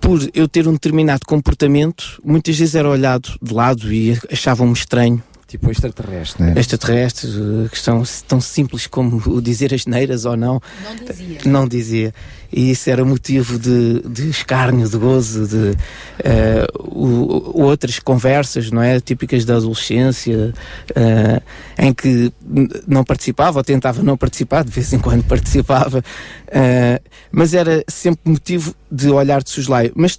Por 0.00 0.18
eu 0.34 0.48
ter 0.48 0.66
um 0.66 0.72
determinado 0.72 1.24
comportamento, 1.24 2.20
muitas 2.24 2.58
vezes 2.58 2.74
era 2.74 2.88
olhado 2.88 3.38
de 3.40 3.54
lado 3.54 3.92
e 3.92 4.18
achavam-me 4.30 4.72
estranho. 4.72 5.22
Tipo 5.52 5.70
extraterrestre, 5.70 6.42
não 6.42 6.52
é? 6.54 6.58
Extraterrestre, 6.58 7.28
eh, 7.30 7.68
questão 7.68 8.02
tão 8.26 8.40
simples 8.40 8.86
como 8.86 9.22
o 9.26 9.38
dizer 9.42 9.74
as 9.74 9.84
neiras 9.84 10.24
ou 10.24 10.34
não. 10.34 10.62
Não 10.82 10.96
dizia. 11.04 11.38
Não 11.44 11.68
dizia. 11.68 12.14
E 12.50 12.70
isso 12.70 12.88
era 12.88 13.04
motivo 13.04 13.58
de, 13.58 14.00
de 14.00 14.30
escárnio, 14.30 14.88
de 14.88 14.96
gozo, 14.96 15.46
de 15.46 15.76
eh, 16.24 16.66
o- 16.78 17.60
outras 17.64 17.98
conversas, 17.98 18.70
não 18.70 18.80
é? 18.82 18.98
Típicas 18.98 19.44
da 19.44 19.56
adolescência, 19.56 20.54
eh, 20.94 21.42
em 21.78 21.92
que 21.92 22.32
não 22.88 23.04
participava 23.04 23.58
ou 23.58 23.64
tentava 23.64 24.02
não 24.02 24.16
participar, 24.16 24.64
de 24.64 24.70
vez 24.70 24.90
em 24.94 24.98
quando 24.98 25.22
participava, 25.24 26.02
eh, 26.48 26.98
mas 27.30 27.52
era 27.52 27.84
sempre 27.86 28.30
motivo 28.30 28.74
de 28.90 29.10
olhar 29.10 29.42
de 29.42 29.50
soslaio. 29.50 29.92
Mas 29.94 30.18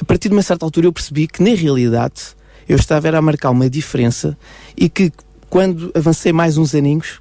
a 0.00 0.04
partir 0.06 0.30
de 0.30 0.34
uma 0.34 0.42
certa 0.42 0.64
altura 0.64 0.86
eu 0.86 0.92
percebi 0.94 1.26
que 1.26 1.42
na 1.42 1.54
realidade 1.54 2.39
eu 2.70 2.76
estava 2.76 3.08
era 3.08 3.18
a 3.18 3.22
marcar 3.22 3.50
uma 3.50 3.68
diferença 3.68 4.38
e 4.76 4.88
que 4.88 5.12
quando 5.48 5.90
avancei 5.94 6.32
mais 6.32 6.56
uns 6.56 6.72
aninhos 6.74 7.20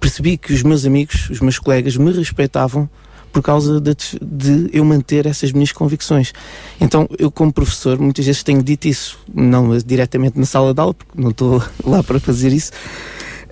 percebi 0.00 0.36
que 0.36 0.52
os 0.52 0.62
meus 0.64 0.84
amigos, 0.84 1.30
os 1.30 1.40
meus 1.40 1.58
colegas 1.58 1.96
me 1.96 2.10
respeitavam 2.12 2.88
por 3.32 3.40
causa 3.42 3.80
de, 3.80 3.94
de 4.20 4.70
eu 4.72 4.84
manter 4.84 5.26
essas 5.26 5.52
minhas 5.52 5.70
convicções. 5.70 6.32
Então, 6.80 7.06
eu 7.18 7.30
como 7.30 7.52
professor, 7.52 7.98
muitas 7.98 8.24
vezes 8.26 8.42
tenho 8.42 8.62
dito 8.62 8.88
isso, 8.88 9.18
não 9.32 9.76
diretamente 9.78 10.36
na 10.38 10.46
sala 10.46 10.74
de 10.74 10.80
aula, 10.80 10.94
porque 10.94 11.20
não 11.20 11.30
estou 11.30 11.62
lá 11.84 12.02
para 12.02 12.18
fazer 12.18 12.52
isso, 12.52 12.72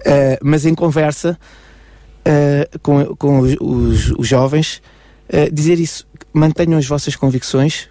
eh, 0.05 0.39
mas 0.43 0.66
em 0.66 0.74
conversa 0.74 1.39
eh, 2.24 2.68
com, 2.82 3.05
com 3.16 3.39
os, 3.40 3.55
os- 3.60 4.10
os 4.18 4.27
jovens, 4.27 4.82
eh, 5.28 5.48
dizer 5.51 5.78
isso, 5.78 6.06
mantenham 6.32 6.78
as 6.78 6.86
vossas 6.86 7.14
convicções, 7.14 7.89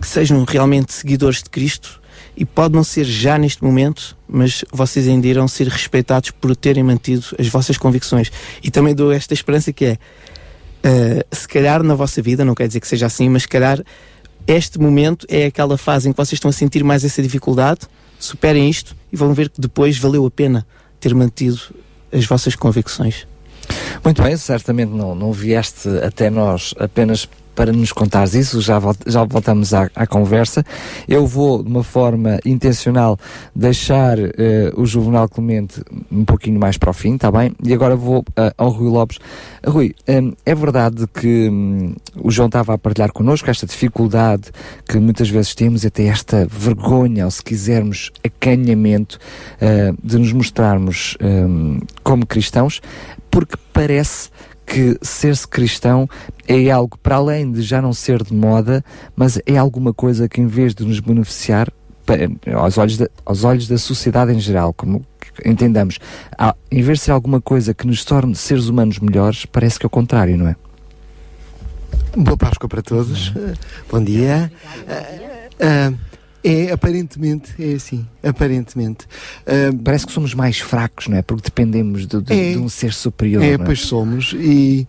que 0.00 0.06
sejam 0.06 0.44
realmente 0.44 0.92
seguidores 0.92 1.42
de 1.42 1.48
Cristo 1.50 1.99
e 2.40 2.44
pode 2.46 2.74
não 2.74 2.82
ser 2.82 3.04
já 3.04 3.36
neste 3.36 3.62
momento, 3.62 4.16
mas 4.26 4.64
vocês 4.72 5.06
ainda 5.06 5.26
irão 5.26 5.46
ser 5.46 5.68
respeitados 5.68 6.30
por 6.30 6.56
terem 6.56 6.82
mantido 6.82 7.26
as 7.38 7.46
vossas 7.48 7.76
convicções. 7.76 8.32
E 8.64 8.70
também 8.70 8.94
dou 8.94 9.12
esta 9.12 9.34
esperança 9.34 9.74
que 9.74 9.84
é, 9.84 9.98
eh, 10.82 11.26
se 11.30 11.46
calhar 11.46 11.82
na 11.82 11.94
vossa 11.94 12.22
vida, 12.22 12.42
não 12.42 12.54
quer 12.54 12.66
dizer 12.66 12.80
que 12.80 12.88
seja 12.88 13.04
assim, 13.04 13.28
mas 13.28 13.42
se 13.42 13.48
calhar 13.48 13.84
este 14.46 14.80
momento 14.80 15.26
é 15.28 15.44
aquela 15.44 15.76
fase 15.76 16.08
em 16.08 16.12
que 16.12 16.16
vocês 16.16 16.38
estão 16.38 16.48
a 16.48 16.52
sentir 16.52 16.82
mais 16.82 17.04
essa 17.04 17.22
dificuldade, 17.22 17.80
superem 18.18 18.70
isto 18.70 18.96
e 19.12 19.16
vão 19.16 19.34
ver 19.34 19.50
que 19.50 19.60
depois 19.60 19.98
valeu 19.98 20.24
a 20.24 20.30
pena 20.30 20.66
ter 20.98 21.14
mantido 21.14 21.60
as 22.10 22.24
vossas 22.24 22.56
convicções. 22.56 23.26
Muito 24.02 24.22
bem, 24.22 24.34
certamente 24.38 24.88
não, 24.88 25.14
não 25.14 25.30
vieste 25.30 25.90
até 26.02 26.30
nós 26.30 26.74
apenas 26.78 27.28
para 27.54 27.72
nos 27.72 27.92
contares 27.92 28.34
isso, 28.34 28.60
já, 28.60 28.80
já 29.06 29.24
voltamos 29.24 29.74
à, 29.74 29.90
à 29.94 30.06
conversa. 30.06 30.64
Eu 31.08 31.26
vou, 31.26 31.62
de 31.62 31.68
uma 31.68 31.84
forma 31.84 32.38
intencional, 32.44 33.18
deixar 33.54 34.18
eh, 34.18 34.72
o 34.76 34.86
Juvenal 34.86 35.28
Clemente 35.28 35.82
um 36.10 36.24
pouquinho 36.24 36.58
mais 36.58 36.76
para 36.76 36.90
o 36.90 36.92
fim, 36.92 37.14
está 37.14 37.30
bem? 37.30 37.52
E 37.62 37.72
agora 37.72 37.96
vou 37.96 38.24
eh, 38.36 38.52
ao 38.56 38.70
Rui 38.70 38.90
Lopes. 38.90 39.18
Rui, 39.66 39.94
hum, 40.08 40.32
é 40.44 40.54
verdade 40.54 41.06
que 41.12 41.48
hum, 41.50 41.94
o 42.16 42.30
João 42.30 42.46
estava 42.46 42.74
a 42.74 42.78
partilhar 42.78 43.12
connosco 43.12 43.50
esta 43.50 43.66
dificuldade 43.66 44.50
que 44.88 44.98
muitas 44.98 45.28
vezes 45.28 45.54
temos, 45.54 45.84
até 45.84 46.06
esta 46.06 46.46
vergonha, 46.50 47.24
ou 47.24 47.30
se 47.30 47.42
quisermos, 47.42 48.10
acanhamento 48.24 49.18
eh, 49.60 49.92
de 50.02 50.18
nos 50.18 50.32
mostrarmos 50.32 51.16
hum, 51.22 51.80
como 52.02 52.26
cristãos, 52.26 52.80
porque 53.30 53.56
parece 53.72 54.30
que 54.72 54.96
ser-se 55.02 55.46
cristão 55.48 56.08
é 56.46 56.70
algo 56.70 56.96
para 56.98 57.16
além 57.16 57.50
de 57.50 57.60
já 57.62 57.82
não 57.82 57.92
ser 57.92 58.22
de 58.22 58.32
moda, 58.32 58.84
mas 59.16 59.40
é 59.44 59.56
alguma 59.56 59.92
coisa 59.92 60.28
que 60.28 60.40
em 60.40 60.46
vez 60.46 60.74
de 60.74 60.84
nos 60.84 61.00
beneficiar 61.00 61.68
aos 62.54 62.78
olhos 62.78 62.96
da, 62.96 63.08
aos 63.24 63.44
olhos 63.44 63.66
da 63.68 63.78
sociedade 63.78 64.32
em 64.32 64.38
geral, 64.40 64.72
como 64.72 65.04
entendamos, 65.44 65.98
há- 66.38 66.54
em 66.70 66.82
vez 66.82 66.98
de 66.98 67.04
ser 67.06 67.10
alguma 67.12 67.40
coisa 67.40 67.72
que 67.74 67.86
nos 67.86 68.04
torne 68.04 68.34
seres 68.34 68.66
humanos 68.66 68.98
melhores, 68.98 69.44
parece 69.46 69.78
que 69.78 69.86
é 69.86 69.88
o 69.88 69.90
contrário, 69.90 70.36
não 70.36 70.48
é? 70.48 70.56
Boa 72.16 72.36
Páscoa 72.36 72.68
para 72.68 72.82
todos. 72.82 73.32
Bom 73.90 74.02
dia. 74.02 74.50
Ah, 75.60 75.92
é, 76.42 76.72
aparentemente, 76.72 77.52
é 77.58 77.74
assim. 77.74 78.06
Aparentemente. 78.22 79.06
Ah, 79.46 79.70
Parece 79.84 80.06
que 80.06 80.12
somos 80.12 80.34
mais 80.34 80.58
fracos, 80.58 81.08
não 81.08 81.16
é? 81.16 81.22
Porque 81.22 81.44
dependemos 81.44 82.06
de, 82.06 82.20
de- 82.22 82.32
É. 82.32 82.52
de 82.52 82.58
um 82.58 82.68
ser 82.68 82.92
superior. 82.92 83.42
é, 83.42 83.56
não 83.58 83.64
pois 83.66 83.80
somos. 83.80 84.34
E, 84.38 84.86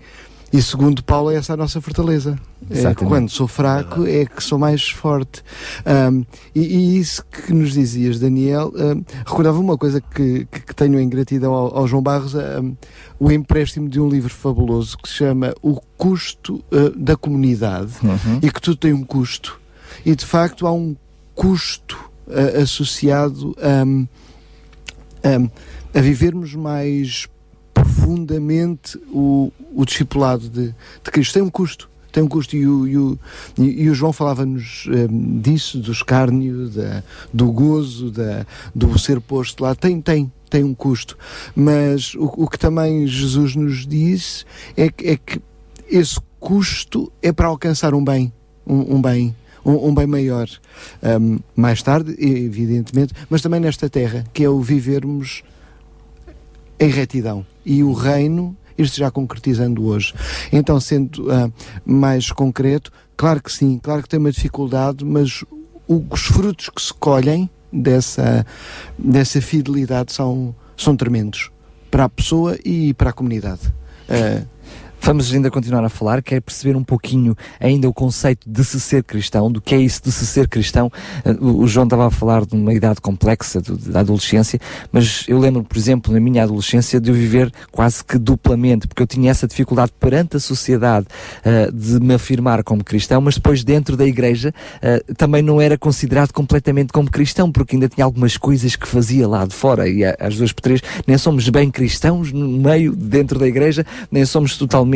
e 0.54 0.62
segundo 0.62 1.02
Paulo, 1.04 1.32
é 1.32 1.36
essa 1.36 1.54
a 1.54 1.58
nossa 1.58 1.80
fortaleza. 1.82 2.38
É 2.64 2.66
que 2.68 2.74
Exatamente. 2.80 3.06
quando 3.10 3.30
sou 3.30 3.48
fraco, 3.48 4.06
é 4.06 4.26
que 4.26 4.44
sou 4.44 4.58
mais 4.60 4.90
forte. 4.90 5.42
Ahm, 5.86 6.24
e, 6.54 6.60
e 6.62 7.00
isso 7.00 7.24
que 7.26 7.54
nos 7.54 7.74
dizias, 7.74 8.20
Daniel, 8.20 8.72
ahm, 8.78 9.02
recordava 9.26 9.60
uma 9.60 9.78
coisa 9.78 10.00
que, 10.02 10.46
que, 10.52 10.60
que 10.60 10.76
tenho 10.76 11.00
em 11.00 11.08
gratidão 11.10 11.54
ao, 11.54 11.78
ao 11.80 11.88
João 11.88 12.02
Barros, 12.04 12.36
ahm, 12.36 12.74
o 13.20 13.32
empréstimo 13.32 13.88
de 13.90 14.00
um 14.00 14.08
livro 14.10 14.34
fabuloso 14.34 14.98
que 14.98 15.08
se 15.10 15.16
chama 15.16 15.54
O 15.62 15.80
Custo 15.98 16.64
ah, 16.72 16.92
da 16.96 17.16
Comunidade 17.16 17.92
Uhum. 18.04 18.40
e 18.42 18.52
que 18.52 18.62
tudo 18.62 18.78
tem 18.78 18.94
um 18.94 19.04
custo. 19.04 19.60
E 20.06 20.16
de 20.16 20.26
facto 20.26 20.66
há 20.68 20.72
um 20.74 20.96
custo 21.42 21.98
ah, 22.28 22.62
associado 22.62 23.56
um, 23.84 24.08
a 25.92 26.00
vivermos 26.00 26.54
mais 26.54 27.28
profundamente 27.74 28.96
o, 29.12 29.52
o 29.74 29.84
discipulado 29.84 30.48
de, 30.48 30.68
de 30.68 31.12
Cristo. 31.12 31.34
Tem 31.34 31.42
um 31.42 31.50
custo. 31.50 31.90
Tem 32.12 32.22
um 32.22 32.28
custo, 32.28 32.56
e 32.56 32.68
o, 32.68 32.88
e 32.88 32.98
o, 32.98 33.20
e 33.58 33.90
o 33.90 33.96
João 33.96 34.14
falava-nos 34.14 34.86
um, 34.88 35.40
disso, 35.40 35.80
do 35.80 35.92
escárnio, 35.92 36.70
da, 36.70 37.02
do 37.34 37.52
gozo, 37.52 38.12
da, 38.12 38.46
do 38.76 39.00
ser 39.00 39.20
posto 39.20 39.64
lá. 39.64 39.74
Tem, 39.74 40.00
tem, 40.00 40.32
tem 40.48 40.64
um 40.64 40.76
custo. 40.76 41.18
Mas 41.56 42.14
o, 42.14 42.26
o 42.44 42.48
que 42.48 42.60
também 42.60 43.08
Jesus 43.08 43.56
nos 43.56 43.88
diz 43.88 44.46
é 44.78 44.92
que, 44.92 45.08
é 45.08 45.18
que 45.18 45.42
esse 45.90 46.20
custo 46.40 47.12
é 47.20 47.32
para 47.32 47.48
alcançar 47.48 47.96
um 47.96 48.04
bem, 48.04 48.32
um, 48.68 48.98
um 48.98 49.02
bem. 49.02 49.36
Um, 49.64 49.90
um 49.90 49.96
bem 49.96 50.08
maior 50.08 50.48
um, 51.22 51.40
mais 51.56 51.84
tarde, 51.84 52.16
evidentemente, 52.18 53.14
mas 53.30 53.42
também 53.42 53.60
nesta 53.60 53.90
terra, 53.90 54.24
que 54.34 54.44
é 54.44 54.50
o 54.50 54.60
vivermos 54.60 55.44
em 56.80 56.90
retidão 56.90 57.46
e 57.64 57.84
o 57.84 57.94
reino 57.94 58.58
isto 58.78 58.98
já 58.98 59.12
concretizando 59.12 59.86
hoje. 59.86 60.14
Então, 60.52 60.80
sendo 60.80 61.28
uh, 61.28 61.54
mais 61.86 62.32
concreto, 62.32 62.92
claro 63.16 63.42
que 63.42 63.52
sim, 63.52 63.80
claro 63.82 64.02
que 64.02 64.10
tem 64.10 64.20
uma 64.20 64.32
dificuldade, 64.32 65.06
mas 65.06 65.44
os 65.88 66.22
frutos 66.22 66.70
que 66.70 66.82
se 66.82 66.94
colhem 66.94 67.50
dessa, 67.72 68.46
dessa 68.98 69.42
fidelidade 69.42 70.12
são, 70.12 70.56
são 70.76 70.96
tremendos 70.96 71.52
para 71.90 72.06
a 72.06 72.10
pessoa 72.10 72.58
e 72.64 72.94
para 72.94 73.10
a 73.10 73.14
comunidade. 73.14 73.62
Uh, 74.10 74.46
Vamos 75.04 75.34
ainda 75.34 75.50
continuar 75.50 75.84
a 75.84 75.90
falar, 75.90 76.22
quer 76.22 76.40
perceber 76.40 76.76
um 76.76 76.84
pouquinho 76.84 77.36
ainda 77.60 77.90
o 77.90 77.94
conceito 77.94 78.48
de 78.48 78.64
se 78.64 78.80
ser 78.80 79.04
cristão, 79.04 79.52
do 79.52 79.60
que 79.60 79.74
é 79.74 79.80
isso 79.80 80.00
de 80.04 80.12
se 80.12 80.28
ser 80.28 80.48
cristão. 80.48 80.92
O 81.42 81.66
João 81.68 81.86
estava 81.86 82.06
a 82.06 82.12
falar 82.12 82.46
de 82.46 82.54
uma 82.54 82.72
idade 82.72 83.02
complexa, 83.02 83.60
da 83.88 84.02
adolescência, 84.02 84.60
mas 84.92 85.26
eu 85.28 85.40
lembro, 85.40 85.64
por 85.64 85.76
exemplo, 85.76 86.14
na 86.14 86.20
minha 86.20 86.44
adolescência, 86.44 87.02
de 87.02 87.10
eu 87.10 87.16
viver 87.16 87.52
quase 87.72 88.06
que 88.06 88.20
duplamente, 88.20 88.88
porque 88.88 89.02
eu 89.02 89.08
tinha 89.08 89.32
essa 89.32 89.48
dificuldade 89.48 89.92
perante 90.00 90.38
a 90.38 90.40
sociedade 90.40 91.08
uh, 91.44 91.72
de 91.72 92.00
me 92.00 92.14
afirmar 92.14 92.64
como 92.64 92.84
cristão, 92.84 93.20
mas 93.22 93.36
depois 93.36 93.64
dentro 93.64 93.98
da 93.98 94.06
igreja 94.06 94.54
uh, 94.78 95.16
também 95.16 95.42
não 95.42 95.60
era 95.60 95.80
considerado 95.80 96.32
completamente 96.32 96.94
como 96.94 97.10
cristão, 97.10 97.52
porque 97.52 97.76
ainda 97.76 97.90
tinha 97.90 98.06
algumas 98.06 98.38
coisas 98.38 98.76
que 98.76 98.88
fazia 98.88 99.28
lá 99.28 99.48
de 99.48 99.56
fora, 99.56 99.90
e 99.90 100.04
às 100.06 100.38
duas 100.38 100.52
por 100.52 100.62
três, 100.62 100.80
nem 101.08 101.18
somos 101.18 101.50
bem 101.50 101.72
cristãos 101.72 102.32
no 102.32 102.48
meio, 102.48 102.96
dentro 102.96 103.40
da 103.40 103.48
igreja, 103.48 103.84
nem 104.12 104.24
somos 104.28 104.56
totalmente 104.56 104.91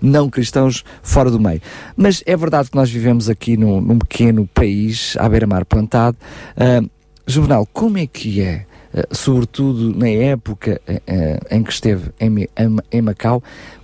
não 0.00 0.28
cristãos 0.28 0.84
fora 1.02 1.30
do 1.30 1.40
meio. 1.40 1.60
Mas 1.96 2.22
é 2.26 2.36
verdade 2.36 2.70
que 2.70 2.76
nós 2.76 2.90
vivemos 2.90 3.28
aqui 3.28 3.56
num, 3.56 3.80
num 3.80 3.98
pequeno 3.98 4.46
país, 4.46 5.16
à 5.18 5.28
beira-mar 5.28 5.64
plantado. 5.64 6.16
Uh, 6.56 6.88
Juvenal, 7.26 7.66
como 7.72 7.98
é 7.98 8.06
que 8.06 8.40
é, 8.40 8.66
uh, 8.92 9.14
sobretudo 9.14 9.96
na 9.96 10.08
época 10.08 10.80
uh, 10.88 11.54
em 11.54 11.62
que 11.62 11.72
esteve 11.72 12.10
em, 12.18 12.48
em 12.90 13.02
Macau, 13.02 13.42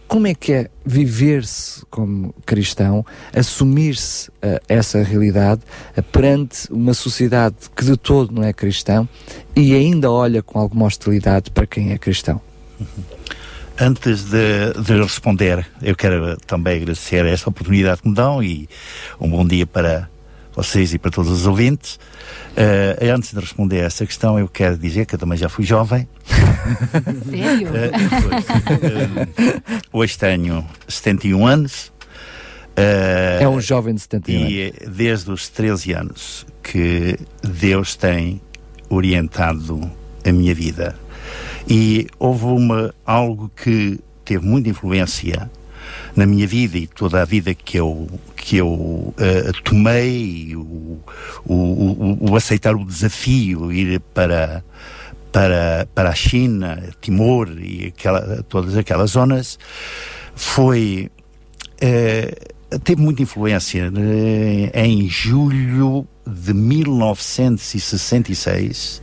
como 0.08 0.26
é 0.26 0.34
que 0.34 0.52
é 0.52 0.70
viver-se 0.84 1.84
como 1.86 2.32
cristão, 2.44 3.04
assumir-se 3.34 4.28
uh, 4.28 4.60
essa 4.68 5.02
realidade 5.02 5.62
uh, 5.96 6.02
perante 6.02 6.70
uma 6.72 6.94
sociedade 6.94 7.56
que 7.74 7.84
de 7.84 7.96
todo 7.96 8.32
não 8.32 8.42
é 8.42 8.52
cristão 8.52 9.08
e 9.54 9.74
ainda 9.74 10.10
olha 10.10 10.42
com 10.42 10.58
alguma 10.58 10.86
hostilidade 10.86 11.50
para 11.50 11.66
quem 11.66 11.92
é 11.92 11.98
cristão? 11.98 12.40
Uhum. 12.78 12.86
Antes 13.78 14.24
de, 14.24 14.72
de, 14.82 15.02
responder, 15.02 15.66
eu 15.82 15.94
quero 15.94 16.38
também 16.46 16.76
agradecer 16.76 17.26
esta 17.26 17.50
oportunidade 17.50 18.00
que 18.00 18.08
me 18.08 18.14
dão 18.14 18.42
e 18.42 18.66
um 19.20 19.28
bom 19.28 19.46
dia 19.46 19.66
para 19.66 20.08
vocês 20.54 20.94
e 20.94 20.98
para 20.98 21.10
todos 21.10 21.30
os 21.30 21.46
ouvintes. 21.46 21.96
Uh, 22.56 23.12
antes 23.14 23.34
de 23.34 23.40
responder 23.40 23.82
a 23.82 23.84
essa 23.84 24.06
questão, 24.06 24.38
eu 24.38 24.48
quero 24.48 24.78
dizer 24.78 25.04
que 25.04 25.14
eu 25.14 25.18
também 25.18 25.36
já 25.36 25.50
fui 25.50 25.62
jovem. 25.62 26.08
Sério? 27.28 27.68
Uh, 27.68 27.72
uh, 29.52 29.82
hoje 29.92 30.16
tenho 30.16 30.66
71 30.88 31.46
anos. 31.46 31.92
é 32.74 33.46
um 33.46 33.60
jovem 33.60 33.94
de 33.94 34.00
71 34.00 34.38
anos. 34.38 34.52
E 34.52 34.72
desde 34.88 35.30
os 35.30 35.50
13 35.50 35.92
anos 35.92 36.46
que 36.62 37.18
Deus 37.42 37.94
tem 37.94 38.40
orientado 38.88 39.90
a 40.24 40.32
minha 40.32 40.54
vida 40.54 40.96
e 41.68 42.06
houve 42.18 42.44
uma, 42.44 42.94
algo 43.04 43.50
que 43.54 43.98
teve 44.24 44.44
muita 44.44 44.68
influência 44.68 45.50
na 46.14 46.26
minha 46.26 46.46
vida 46.46 46.78
e 46.78 46.86
toda 46.86 47.22
a 47.22 47.24
vida 47.24 47.54
que 47.54 47.76
eu, 47.78 48.08
que 48.36 48.56
eu 48.56 48.68
uh, 48.68 49.62
tomei, 49.64 50.54
o, 50.56 51.00
o, 51.44 51.54
o, 51.54 52.30
o, 52.30 52.36
aceitar 52.36 52.74
o 52.74 52.84
desafio, 52.84 53.72
ir 53.72 54.00
para, 54.14 54.64
para, 55.30 55.86
para 55.94 56.10
a 56.10 56.14
China, 56.14 56.90
Timor 57.00 57.50
e 57.58 57.86
aquela, 57.86 58.42
todas 58.48 58.76
aquelas 58.76 59.10
zonas, 59.10 59.58
foi. 60.34 61.10
Uh, 61.82 62.78
teve 62.80 63.00
muita 63.00 63.22
influência. 63.22 63.90
Uh, 63.90 64.70
em 64.74 65.08
julho 65.08 66.06
de 66.26 66.52
1966 66.52 69.00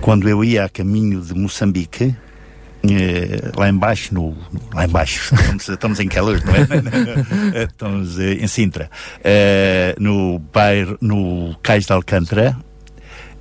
quando 0.00 0.28
eu 0.28 0.44
ia 0.44 0.64
a 0.64 0.68
caminho 0.68 1.20
de 1.20 1.32
Moçambique, 1.34 2.16
eh, 2.82 3.52
lá 3.56 3.68
embaixo, 3.68 4.12
no, 4.12 4.36
lá 4.74 4.84
embaixo, 4.84 5.32
estamos, 5.34 5.68
estamos 5.68 6.00
em 6.00 6.08
Keller, 6.08 6.44
não 6.44 6.54
é? 6.54 7.62
estamos 7.64 8.18
eh, 8.18 8.32
em 8.34 8.48
Sintra, 8.48 8.90
eh, 9.22 9.94
no 9.98 10.40
bairro, 10.40 10.98
no 11.00 11.56
Cais 11.62 11.86
de 11.86 11.92
Alcântara, 11.92 12.58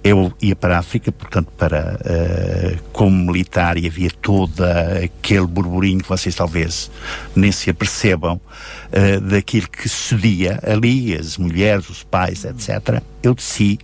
eu 0.04 0.34
ia 0.42 0.56
para 0.56 0.76
a 0.76 0.80
África, 0.80 1.12
portanto, 1.12 1.52
para 1.56 2.00
uh, 2.00 2.84
como 2.92 3.32
militar, 3.32 3.78
e 3.78 3.86
havia 3.86 4.10
todo 4.10 4.64
aquele 4.64 5.46
burburinho 5.46 6.02
que 6.02 6.10
vocês 6.10 6.34
talvez 6.34 6.90
nem 7.36 7.52
se 7.52 7.70
apercebam 7.70 8.36
uh, 8.40 9.22
daquilo 9.22 9.70
que 9.70 9.88
sucedia 9.88 10.60
ali, 10.64 11.16
as 11.16 11.38
mulheres, 11.38 11.90
os 11.90 12.04
pais, 12.04 12.46
etc. 12.46 13.02
Eu 13.22 13.36
desci 13.36 13.80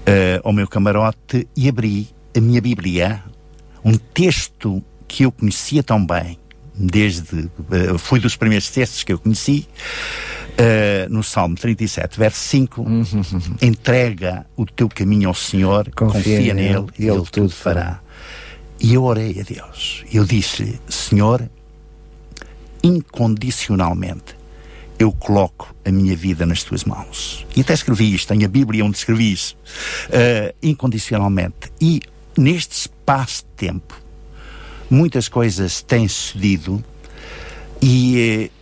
uh, 0.00 0.40
ao 0.42 0.52
meu 0.52 0.66
camarote 0.66 1.46
e 1.56 1.68
abri 1.68 2.08
a 2.36 2.40
minha 2.40 2.60
Bíblia, 2.60 3.22
um 3.84 3.96
texto 3.96 4.82
que 5.06 5.24
eu 5.24 5.30
conhecia 5.30 5.82
tão 5.82 6.04
bem, 6.04 6.38
desde. 6.74 7.48
Foi 7.98 8.18
dos 8.18 8.34
primeiros 8.34 8.70
textos 8.70 9.04
que 9.04 9.12
eu 9.12 9.18
conheci. 9.18 9.68
Uh, 10.52 11.08
no 11.08 11.22
Salmo 11.22 11.56
37, 11.56 12.18
verso 12.18 12.38
5, 12.38 12.84
entrega 13.62 14.46
o 14.54 14.66
teu 14.66 14.88
caminho 14.88 15.28
ao 15.28 15.34
Senhor, 15.34 15.90
confia, 15.94 16.20
confia 16.20 16.54
nele 16.54 16.86
e 16.98 17.06
ele, 17.06 17.16
ele 17.16 17.26
tudo 17.30 17.48
fará. 17.48 18.00
E 18.78 18.94
eu 18.94 19.04
orei 19.04 19.40
a 19.40 19.42
Deus. 19.42 20.04
Eu 20.12 20.24
disse-lhe, 20.24 20.78
Senhor, 20.88 21.48
incondicionalmente, 22.82 24.36
eu 24.98 25.12
coloco 25.12 25.74
a 25.84 25.90
minha 25.90 26.16
vida 26.16 26.44
nas 26.44 26.62
tuas 26.62 26.84
mãos. 26.84 27.46
E 27.56 27.60
até 27.60 27.74
escrevi 27.74 28.12
isto, 28.14 28.28
tenho 28.28 28.44
a 28.44 28.48
Bíblia 28.48 28.84
onde 28.84 28.96
escrevi 28.96 29.32
isso, 29.32 29.56
uh, 30.08 30.54
incondicionalmente. 30.62 31.72
E 31.80 32.00
neste 32.36 32.72
espaço 32.72 33.44
de 33.44 33.66
tempo, 33.68 34.00
muitas 34.90 35.28
coisas 35.28 35.82
têm 35.82 36.06
sucedido 36.08 36.84
e 37.80 38.50
uh, 38.50 38.61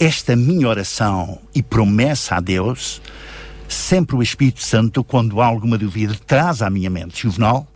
esta 0.00 0.34
minha 0.34 0.66
oração 0.66 1.38
e 1.54 1.62
promessa 1.62 2.36
a 2.36 2.40
Deus, 2.40 3.02
sempre 3.68 4.16
o 4.16 4.22
Espírito 4.22 4.62
Santo, 4.62 5.04
quando 5.04 5.42
há 5.42 5.46
alguma 5.46 5.76
dúvida, 5.76 6.16
traz 6.26 6.62
à 6.62 6.70
minha 6.70 6.88
mente. 6.88 7.22
Juvenal, 7.22 7.68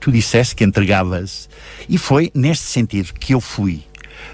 tu 0.00 0.10
disseste 0.10 0.56
que 0.56 0.64
entregavas. 0.64 1.50
E 1.86 1.98
foi 1.98 2.32
neste 2.34 2.64
sentido 2.64 3.12
que 3.12 3.34
eu 3.34 3.40
fui 3.40 3.84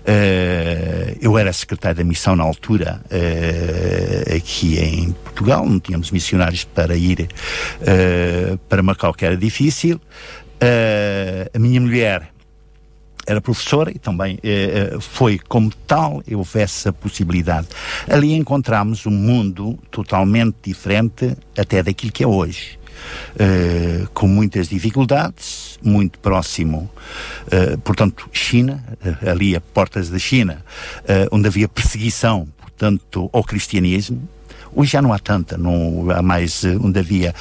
Uh, 0.03 1.17
eu 1.21 1.39
era 1.39 1.53
secretário 1.53 1.99
da 1.99 2.05
missão 2.05 2.35
na 2.35 2.43
altura, 2.43 3.01
uh, 3.05 4.37
aqui 4.37 4.79
em 4.79 5.13
Portugal, 5.13 5.65
não 5.65 5.79
tínhamos 5.79 6.11
missionários 6.11 6.65
para 6.65 6.97
ir 6.97 7.29
uh, 7.81 8.59
para 8.69 8.83
Macau, 8.83 9.15
que 9.15 9.25
era 9.25 9.37
difícil. 9.37 10.01
a 11.55 11.59
minha 11.59 11.81
mulher 11.81 12.33
era 13.27 13.41
professora 13.41 13.91
e 13.91 13.99
também 13.99 14.39
foi 15.01 15.39
como 15.39 15.71
tal 15.87 16.23
houve 16.35 16.61
essa 16.61 16.93
possibilidade. 16.93 17.67
Ali 18.09 18.33
encontramos 18.35 19.07
um 19.07 19.11
mundo 19.11 19.79
totalmente 19.91 20.57
diferente 20.63 21.37
até 21.57 21.83
daquilo 21.83 22.13
que 22.13 22.23
é 22.23 22.27
hoje. 22.27 22.79
Uh, 23.35 24.09
com 24.15 24.27
muitas 24.27 24.69
dificuldades, 24.69 25.79
muito 25.83 26.19
próximo, 26.19 26.91
uh, 27.47 27.79
portanto, 27.79 28.29
China, 28.33 28.83
uh, 29.05 29.31
ali 29.31 29.55
a 29.55 29.61
portas 29.61 30.09
da 30.09 30.19
China, 30.19 30.65
onde 31.31 31.47
havia 31.47 31.69
perseguição, 31.69 32.49
portanto, 32.59 33.29
ao 33.33 33.45
cristianismo. 33.45 34.27
Hoje 34.75 34.93
já 34.93 35.03
não 35.03 35.13
há 35.13 35.19
tanta, 35.19 35.57
não 35.57 36.11
há 36.11 36.23
mais 36.23 36.65
onde 36.65 36.99
havia. 36.99 37.35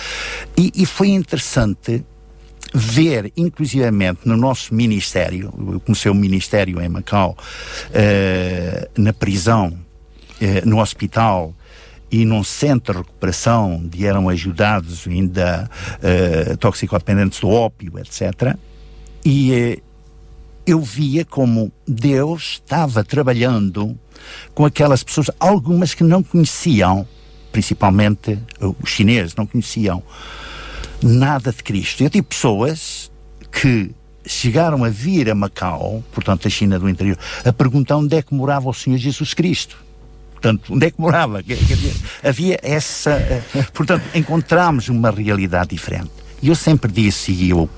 E, 0.57 0.71
e 0.75 0.85
foi 0.85 1.09
interessante 1.09 2.03
ver, 2.77 3.31
inclusivamente, 3.37 4.21
no 4.25 4.35
nosso 4.35 4.73
ministério, 4.75 5.53
eu 5.71 5.79
comecei 5.79 6.11
o 6.11 6.15
ministério 6.15 6.81
em 6.81 6.89
Macau, 6.89 7.37
na 8.97 9.13
prisão, 9.13 9.77
no 10.65 10.79
hospital, 10.81 11.53
e 12.11 12.23
num 12.23 12.43
centro 12.43 12.93
de 12.93 12.99
recuperação 12.99 13.75
onde 13.75 14.05
eram 14.05 14.29
ajudados 14.29 15.07
ainda 15.07 15.69
uh, 15.99 16.57
toxicodependentes 16.57 17.39
do 17.39 17.49
ópio, 17.49 17.99
etc. 17.99 18.55
E 19.23 19.77
uh, 19.77 19.83
eu 20.65 20.81
via 20.81 21.25
como 21.25 21.71
Deus 21.87 22.61
estava 22.63 23.03
trabalhando 23.03 23.97
com 24.53 24.65
aquelas 24.65 25.03
pessoas, 25.03 25.29
algumas 25.39 25.93
que 25.93 26.03
não 26.03 26.23
conheciam, 26.23 27.07
principalmente 27.51 28.39
os 28.81 28.89
chineses, 28.89 29.35
não 29.35 29.45
conheciam 29.45 30.01
nada 31.07 31.51
de 31.51 31.61
Cristo. 31.63 32.03
Eu 32.03 32.09
tive 32.09 32.23
pessoas 32.25 33.11
que 33.51 33.91
chegaram 34.25 34.83
a 34.83 34.89
vir 34.89 35.29
a 35.29 35.35
Macau, 35.35 36.03
portanto 36.11 36.43
da 36.43 36.49
China 36.49 36.79
do 36.79 36.89
interior, 36.89 37.17
a 37.45 37.53
perguntar 37.53 37.97
onde 37.97 38.15
é 38.17 38.21
que 38.21 38.33
morava 38.33 38.69
o 38.69 38.73
Senhor 38.73 38.97
Jesus 38.97 39.33
Cristo. 39.33 39.77
Portanto, 40.33 40.73
onde 40.73 40.87
é 40.87 40.91
que 40.91 40.99
morava? 40.99 41.43
Havia 42.23 42.59
essa. 42.61 43.11
eh, 43.11 43.41
Portanto, 43.73 44.03
encontramos 44.13 44.89
uma 44.89 45.09
realidade 45.09 45.69
diferente. 45.69 46.11
E 46.41 46.49
eu 46.49 46.55
sempre 46.55 46.91
disse, 46.91 47.31
e 47.31 47.49
eu 47.51 47.69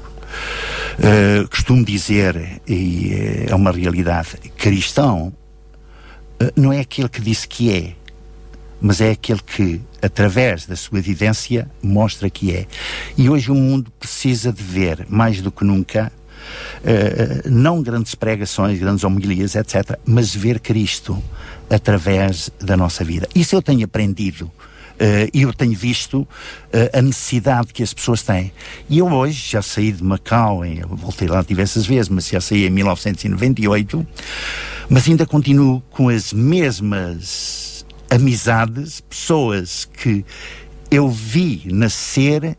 eh, 0.99 1.45
costumo 1.49 1.85
dizer, 1.85 2.61
e 2.67 3.14
eh, 3.14 3.45
é 3.49 3.56
uma 3.56 3.72
realidade, 3.72 4.38
cristão 4.57 5.31
eh, 6.39 6.51
não 6.56 6.73
é 6.73 6.80
aquele 6.80 7.07
que 7.07 7.22
disse 7.22 7.47
que 7.47 7.72
é, 7.72 7.93
mas 8.81 8.99
é 8.99 9.11
aquele 9.11 9.39
que, 9.45 9.81
através 10.01 10.66
da 10.66 10.76
sua 10.76 11.01
vivência, 11.01 11.69
mostra 11.82 12.30
que 12.30 12.53
é. 12.53 12.66
E 13.17 13.30
hoje 13.30 13.51
o 13.51 13.56
mundo 13.56 13.92
precisa 14.00 14.51
de 14.53 14.61
ver, 14.64 15.06
mais 15.09 15.42
do 15.42 15.51
que 15.51 15.64
nunca, 15.64 16.11
eh, 16.84 17.42
não 17.45 17.82
grandes 17.82 18.16
pregações, 18.16 18.80
grandes 18.80 19.03
homilias, 19.03 19.56
etc., 19.56 19.98
mas 20.06 20.34
ver 20.34 20.59
Cristo 20.59 21.22
através 21.69 22.50
da 22.59 22.77
nossa 22.77 23.03
vida. 23.03 23.27
Isso 23.35 23.56
eu 23.56 23.61
tenho 23.61 23.84
aprendido. 23.85 24.50
eh, 25.00 25.30
E 25.34 25.42
eu 25.43 25.53
tenho 25.53 25.76
visto 25.76 26.27
eh, 26.72 26.90
a 26.93 27.01
necessidade 27.01 27.74
que 27.74 27.84
as 27.84 27.93
pessoas 27.93 28.22
têm. 28.24 28.51
E 28.90 28.98
eu 29.00 29.08
hoje 29.11 29.51
já 29.51 29.61
saí 29.61 29.92
de 29.92 30.03
Macau, 30.03 30.61
voltei 30.90 31.27
lá 31.27 31.42
diversas 31.43 31.85
vezes, 31.85 32.09
mas 32.09 32.27
já 32.30 32.40
saí 32.42 32.66
em 32.66 32.69
1998, 32.69 34.08
mas 34.90 35.08
ainda 35.08 35.26
continuo 35.26 35.82
com 35.92 36.09
as 36.09 36.32
mesmas 36.34 37.76
amizades, 38.10 39.02
pessoas 39.02 39.86
que 39.86 40.26
eu 40.90 41.10
vi 41.10 41.64
nascer 41.66 42.58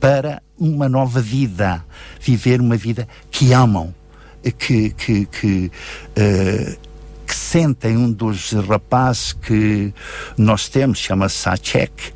para 0.00 0.42
uma 0.58 0.88
nova 0.88 1.20
vida, 1.20 1.84
viver 2.20 2.60
uma 2.60 2.76
vida 2.76 3.08
que 3.30 3.52
amam, 3.52 3.94
eh, 4.44 4.50
que, 4.50 4.90
que, 4.90 5.26
que, 5.26 5.72
eh, 6.14 6.76
que 7.26 7.34
sentem 7.34 7.96
um 7.96 8.12
dos 8.12 8.52
rapazes 8.52 9.32
que 9.32 9.92
nós 10.36 10.68
temos, 10.68 10.98
chama-se 10.98 11.36
Sacek. 11.36 12.12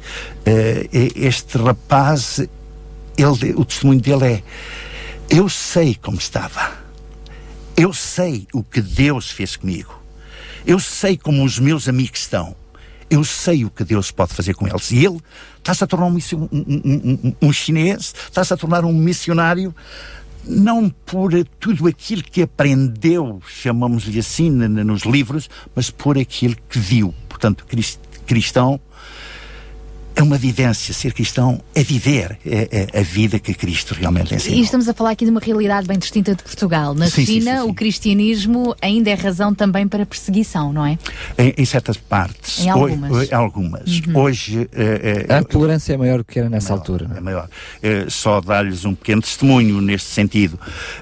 Eh, 0.47 0.89
e- 0.92 1.12
este 1.26 1.58
rapaz, 1.58 2.40
ele, 3.16 3.55
o 3.57 3.65
testemunho 3.65 4.00
dele 4.00 4.24
é: 4.34 4.42
Eu 5.28 5.48
sei 5.48 5.94
como 5.94 6.18
estava, 6.18 6.73
eu 7.76 7.92
sei 7.92 8.47
o 8.52 8.62
que 8.62 8.81
Deus 8.81 9.31
fez 9.31 9.57
comigo, 9.57 9.98
eu 10.66 10.78
sei 10.78 11.16
como 11.16 11.44
os 11.44 11.58
meus 11.58 11.89
amigos 11.89 12.20
estão. 12.20 12.55
Eu 13.10 13.24
sei 13.24 13.64
o 13.64 13.70
que 13.70 13.84
Deus 13.84 14.10
pode 14.10 14.34
fazer 14.34 14.54
com 14.54 14.66
eles. 14.66 14.90
E 14.90 15.04
ele 15.04 15.18
está-se 15.56 15.82
a 15.82 15.86
tornar 15.86 16.06
um, 16.06 16.16
um, 16.16 16.48
um- 16.52 17.34
um- 17.42 17.52
chinês, 17.52 18.14
está-se 18.28 18.52
a 18.52 18.56
tornar 18.56 18.84
um 18.84 18.92
missionário, 18.92 19.74
não 20.44 20.88
por 20.90 21.32
tudo 21.58 21.86
aquilo 21.88 22.22
que 22.22 22.42
aprendeu, 22.42 23.40
chamamos-lhe 23.46 24.18
assim, 24.18 24.50
nos 24.50 25.02
livros, 25.02 25.48
mas 25.74 25.90
por 25.90 26.18
aquilo 26.18 26.56
que 26.68 26.78
viu. 26.78 27.14
Portanto, 27.28 27.64
cris- 27.66 27.98
cristão 28.26 28.78
é 30.18 30.22
uma 30.22 30.36
vivência. 30.36 30.92
Ser 30.92 31.12
cristão 31.12 31.60
é 31.74 31.82
viver 31.82 32.36
é, 32.44 32.86
é 32.92 32.98
a 32.98 33.02
vida 33.02 33.38
que 33.38 33.55
Cristo 33.55 33.94
realmente 33.94 34.32
E 34.32 34.36
ensinou. 34.36 34.60
estamos 34.60 34.88
a 34.88 34.94
falar 34.94 35.10
aqui 35.10 35.24
de 35.24 35.30
uma 35.30 35.38
realidade 35.40 35.86
bem 35.86 35.97
distinta 35.98 36.34
de 36.34 36.42
Portugal. 36.42 36.92
Na 36.92 37.06
Sim, 37.06 37.24
sim, 37.24 37.40
China, 37.40 37.64
o 37.64 37.72
cristianismo 37.72 38.74
ainda 38.82 39.10
é 39.10 39.14
razão 39.14 39.55
também 39.55 39.86
para 39.86 40.05
perseguição, 40.05 40.72
não 40.72 40.84
é? 40.84 40.98
Em, 41.38 41.55
em 41.56 41.64
certas 41.64 41.97
partes. 41.97 42.64
Em 42.64 42.68
algumas. 42.70 43.10
Hoje, 43.12 43.34
algumas. 43.34 44.00
Uhum. 44.00 44.16
Hoje. 44.16 44.68
eh, 44.72 45.26
eh, 45.28 45.34
A 45.34 45.44
tolerância 45.44 45.94
é 45.94 45.97
maior 45.97 46.18
do 46.18 46.24
que 46.24 46.38
era 46.38 46.50
nessa 46.50 46.72
altura. 46.72 47.08
É 47.16 47.20
maior. 47.20 47.48
Eh, 47.82 48.06
só 48.08 48.40
dar-lhes 48.40 48.84
um 48.84 48.94
pequeno 48.97 49.22
testemunho 49.22 49.80
neste 49.80 50.08
sentido. 50.10 50.58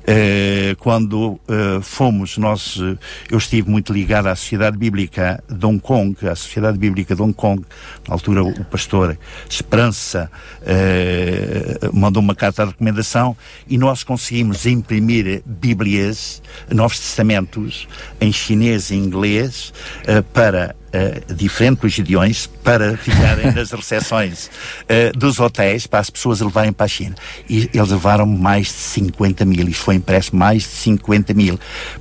Eh, 0.06 0.76
quando 0.78 1.40
eh, 1.48 1.78
fomos, 1.80 2.36
nós, 2.36 2.78
eh, 2.82 2.96
eu 3.30 3.38
estive 3.38 3.70
muito 3.70 3.92
ligado 3.94 4.26
à 4.26 4.36
Sociedade 4.36 4.76
Bíblica 4.76 5.42
de 5.48 5.64
Hong 5.64 5.80
Kong, 5.80 6.14
à 6.28 6.34
Sociedade 6.34 6.76
Bíblica 6.76 7.14
de 7.16 7.22
Hong 7.22 7.32
Kong, 7.32 7.62
na 8.06 8.14
altura 8.14 8.44
o 8.44 8.64
pastor 8.66 9.05
Esperança 9.48 10.30
eh, 10.64 11.78
mandou 11.92 12.22
uma 12.22 12.34
carta 12.34 12.64
de 12.64 12.70
recomendação 12.70 13.36
e 13.68 13.78
nós 13.78 14.02
conseguimos 14.02 14.66
imprimir 14.66 15.42
Bíblias, 15.44 16.42
Novos 16.70 16.98
Testamentos, 16.98 17.86
em 18.20 18.32
chinês 18.32 18.90
e 18.90 18.96
inglês, 18.96 19.72
eh, 20.06 20.22
para 20.22 20.74
eh, 20.92 21.20
diferentes 21.34 21.98
idiões 21.98 22.46
para 22.46 22.96
ficarem 22.96 23.52
nas 23.52 23.70
recepções 23.72 24.50
eh, 24.88 25.12
dos 25.12 25.38
hotéis 25.38 25.86
para 25.86 25.98
as 25.98 26.08
pessoas 26.08 26.40
levarem 26.40 26.72
para 26.72 26.86
a 26.86 26.88
China. 26.88 27.14
E 27.50 27.68
eles 27.74 27.90
levaram 27.90 28.24
mais 28.24 28.68
de 28.68 28.72
50 28.72 29.44
mil, 29.44 29.68
isto 29.68 29.84
foi 29.84 29.96
impresso 29.96 30.34
mais 30.34 30.62
de 30.62 30.68
50 30.68 31.34
mil, 31.34 31.60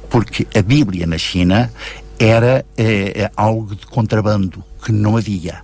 porque 0.10 0.48
a 0.58 0.62
Bíblia 0.62 1.06
na 1.06 1.18
China 1.18 1.70
era 2.18 2.66
eh, 2.78 3.30
algo 3.36 3.76
de 3.76 3.86
contrabando 3.86 4.64
que 4.82 4.94
não 4.94 5.18
havia. 5.18 5.62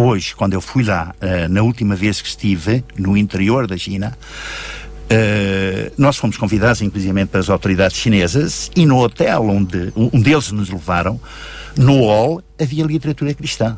Hoje, 0.00 0.34
quando 0.34 0.54
eu 0.54 0.60
fui 0.60 0.82
lá, 0.82 1.14
eh, 1.20 1.46
na 1.48 1.62
última 1.62 1.94
vez 1.94 2.22
que 2.22 2.28
estive 2.28 2.84
no 2.96 3.16
interior 3.16 3.66
da 3.66 3.76
China, 3.76 4.16
Uh, 5.12 5.90
nós 5.98 6.16
fomos 6.16 6.36
convidados, 6.36 6.80
inclusive, 6.82 7.26
pelas 7.26 7.50
autoridades 7.50 7.96
chinesas 7.96 8.70
e 8.76 8.86
no 8.86 8.96
hotel 8.98 9.42
onde 9.48 9.92
um 9.96 10.20
deles 10.20 10.52
nos 10.52 10.70
levaram, 10.70 11.20
no 11.76 12.04
hall 12.04 12.40
havia 12.60 12.84
literatura 12.84 13.34
cristã. 13.34 13.76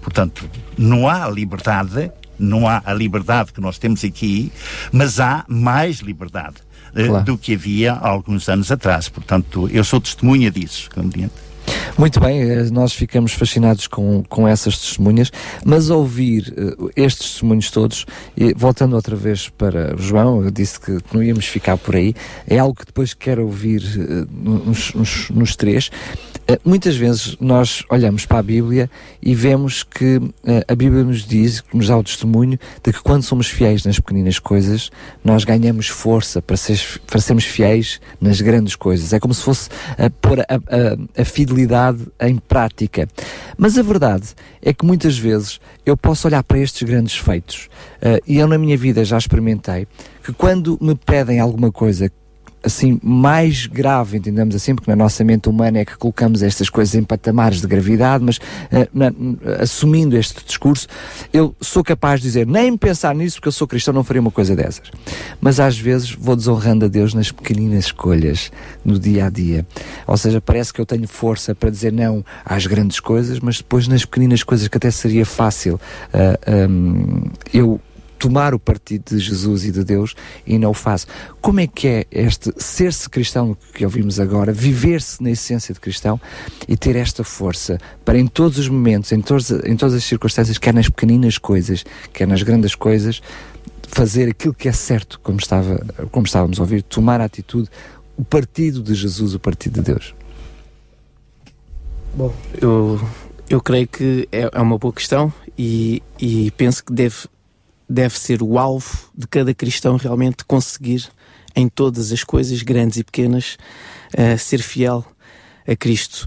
Portanto, 0.00 0.48
não 0.78 1.06
há 1.06 1.28
liberdade, 1.28 2.10
não 2.38 2.66
há 2.66 2.80
a 2.82 2.94
liberdade 2.94 3.52
que 3.52 3.60
nós 3.60 3.76
temos 3.76 4.02
aqui, 4.04 4.50
mas 4.90 5.20
há 5.20 5.44
mais 5.46 5.98
liberdade 5.98 6.56
uh, 6.96 7.08
Claro. 7.08 7.24
do 7.26 7.36
que 7.36 7.52
havia 7.52 7.92
há 7.92 8.08
alguns 8.08 8.48
anos 8.48 8.72
atrás. 8.72 9.06
Portanto, 9.10 9.68
eu 9.70 9.84
sou 9.84 10.00
testemunha 10.00 10.50
disso, 10.50 10.88
compreende? 10.94 11.43
Muito 11.96 12.20
bem, 12.20 12.40
eh, 12.42 12.62
nós 12.70 12.92
ficamos 12.92 13.32
fascinados 13.32 13.86
com, 13.86 14.22
com 14.28 14.46
essas 14.48 14.78
testemunhas, 14.78 15.30
mas 15.64 15.90
ouvir 15.90 16.52
eh, 16.56 16.90
estes 16.96 17.30
testemunhos 17.32 17.70
todos, 17.70 18.04
e 18.36 18.52
voltando 18.54 18.94
outra 18.96 19.14
vez 19.16 19.48
para 19.48 19.96
João, 19.96 20.42
eu 20.44 20.50
disse 20.50 20.80
que 20.80 20.98
não 21.12 21.22
íamos 21.22 21.46
ficar 21.46 21.76
por 21.76 21.94
aí, 21.96 22.14
é 22.46 22.58
algo 22.58 22.74
que 22.74 22.86
depois 22.86 23.14
quero 23.14 23.42
ouvir 23.44 23.82
eh, 23.98 24.26
nos, 24.30 24.92
nos- 24.94 25.30
nos 25.30 25.56
três. 25.56 25.90
Eh, 26.46 26.58
muitas 26.64 26.96
vezes 26.96 27.36
nós 27.40 27.82
olhamos 27.90 28.26
para 28.26 28.38
a 28.38 28.42
Bíblia 28.42 28.90
e 29.22 29.34
vemos 29.34 29.82
que 29.82 30.20
a 30.68 30.74
Bíblia 30.74 31.02
nos 31.04 31.24
diz, 31.26 31.62
nos 31.72 31.88
dá 31.88 31.96
o 31.96 32.02
testemunho 32.02 32.58
de 32.82 32.92
que 32.92 33.00
quando 33.02 33.22
somos 33.22 33.46
fiéis 33.46 33.84
nas 33.84 33.98
pequeninas 33.98 34.38
coisas, 34.38 34.90
nós 35.24 35.44
ganhamos 35.44 35.88
força 35.88 36.42
para, 36.42 36.56
ser, 36.56 36.78
para 37.06 37.20
sermos 37.20 37.44
fiéis 37.44 38.00
nas 38.20 38.40
grandes 38.40 38.76
coisas. 38.76 39.12
É 39.12 39.20
como 39.20 39.32
se 39.32 39.42
fosse 39.42 39.68
pôr 40.20 40.40
a, 40.40 40.44
a- 40.54 41.22
a 41.22 41.24
fidelidade 41.24 41.73
em 42.20 42.36
prática. 42.36 43.08
Mas 43.56 43.76
a 43.78 43.82
verdade 43.82 44.34
é 44.62 44.72
que 44.72 44.84
muitas 44.84 45.18
vezes 45.18 45.60
eu 45.84 45.96
posso 45.96 46.26
olhar 46.26 46.42
para 46.42 46.58
estes 46.58 46.82
grandes 46.82 47.16
feitos 47.16 47.68
eh, 48.00 48.20
e 48.26 48.38
eu 48.38 48.46
na 48.46 48.58
minha 48.58 48.76
vida 48.76 49.04
já 49.04 49.18
experimentei 49.18 49.86
que 50.22 50.32
quando 50.32 50.78
me 50.80 50.94
pedem 50.94 51.40
alguma 51.40 51.70
coisa 51.70 52.10
assim 52.64 52.98
mais 53.02 53.66
grave, 53.66 54.16
entendemos 54.16 54.54
assim, 54.54 54.74
porque 54.74 54.90
na 54.90 54.96
nossa 54.96 55.22
mente 55.24 55.48
humana 55.48 55.78
é 55.78 55.84
que 55.84 55.96
colocamos 55.96 56.42
estas 56.42 56.70
coisas 56.70 56.94
em 56.94 57.02
patamares 57.02 57.60
de 57.60 57.66
gravidade, 57.66 58.24
mas 58.24 58.38
eh, 58.72 58.88
na- 58.92 59.12
assumindo 59.60 60.16
este 60.16 60.44
discurso, 60.44 60.86
eu 61.32 61.54
sou 61.60 61.84
capaz 61.84 62.20
de 62.20 62.26
dizer, 62.26 62.46
nem 62.46 62.76
pensar 62.76 63.14
nisso, 63.14 63.36
porque 63.36 63.48
eu 63.48 63.52
sou 63.52 63.66
cristão, 63.66 63.92
não 63.92 64.02
faria 64.04 64.20
uma 64.20 64.30
coisa 64.30 64.56
dessas. 64.56 64.90
Mas 65.40 65.60
às 65.60 65.78
vezes 65.78 66.12
vou 66.12 66.34
desonrando 66.34 66.84
a 66.86 66.88
Deus 66.88 67.14
nas 67.14 67.30
pequeninas 67.30 67.86
escolhas, 67.86 68.50
no 68.84 68.98
dia 68.98 69.26
a 69.26 69.30
dia. 69.30 69.66
Ou 70.06 70.16
seja, 70.16 70.40
parece 70.40 70.72
que 70.72 70.80
eu 70.80 70.86
tenho 70.86 71.06
força 71.06 71.54
para 71.54 71.70
dizer 71.70 71.92
não 71.92 72.24
às 72.44 72.66
grandes 72.66 73.00
coisas, 73.00 73.40
mas 73.40 73.58
depois 73.58 73.86
nas 73.88 74.04
pequeninas 74.04 74.42
coisas 74.42 74.68
que 74.68 74.76
até 74.76 74.90
seria 74.90 75.26
fácil 75.26 75.78
ah, 76.12 76.38
hum, 76.68 77.24
eu 77.52 77.80
tomar 78.24 78.54
o 78.54 78.58
partido 78.58 79.14
de 79.14 79.18
Jesus 79.18 79.66
e 79.66 79.70
de 79.70 79.84
Deus 79.84 80.14
e 80.46 80.58
não 80.58 80.70
o 80.70 80.74
faço. 80.74 81.06
Como 81.42 81.60
é 81.60 81.66
que 81.66 81.86
é 81.86 82.06
este 82.10 82.50
ser-se 82.56 83.06
cristão 83.10 83.54
que 83.74 83.84
ouvimos 83.84 84.18
agora, 84.18 84.50
viver-se 84.50 85.22
na 85.22 85.30
essência 85.30 85.74
de 85.74 85.78
cristão 85.78 86.18
e 86.66 86.74
ter 86.74 86.96
esta 86.96 87.22
força 87.22 87.78
para 88.02 88.18
em 88.18 88.26
todos 88.26 88.58
os 88.58 88.66
momentos, 88.66 89.12
em, 89.12 89.20
todos, 89.20 89.50
em 89.50 89.76
todas 89.76 89.94
as 89.94 90.04
circunstâncias, 90.04 90.56
quer 90.56 90.72
nas 90.72 90.88
pequeninas 90.88 91.36
coisas, 91.36 91.84
quer 92.14 92.26
nas 92.26 92.42
grandes 92.42 92.74
coisas, 92.74 93.20
fazer 93.88 94.30
aquilo 94.30 94.54
que 94.54 94.70
é 94.70 94.72
certo, 94.72 95.20
como, 95.22 95.38
estava, 95.38 95.84
como 96.10 96.24
estávamos 96.24 96.58
a 96.58 96.62
ouvir, 96.62 96.82
tomar 96.82 97.20
a 97.20 97.24
atitude, 97.26 97.68
o 98.16 98.24
partido 98.24 98.82
de 98.82 98.94
Jesus, 98.94 99.34
o 99.34 99.38
partido 99.38 99.82
de 99.82 99.92
Deus. 99.92 100.14
Bom, 102.14 102.34
eu 102.58 102.98
Eu 103.50 103.60
creio 103.60 103.86
que 103.86 104.26
é, 104.32 104.48
é 104.50 104.60
uma 104.62 104.78
boa 104.78 104.94
questão 104.94 105.30
e, 105.58 106.02
e 106.18 106.50
penso 106.52 106.82
que 106.82 106.90
deve, 106.90 107.28
deve 107.88 108.18
ser 108.18 108.42
o 108.42 108.58
alvo 108.58 109.10
de 109.16 109.26
cada 109.26 109.54
cristão 109.54 109.96
realmente 109.96 110.44
conseguir, 110.44 111.08
em 111.54 111.68
todas 111.68 112.12
as 112.12 112.24
coisas, 112.24 112.62
grandes 112.62 112.98
e 112.98 113.04
pequenas, 113.04 113.56
uh, 114.14 114.38
ser 114.38 114.62
fiel 114.62 115.04
a 115.66 115.76
Cristo. 115.76 116.26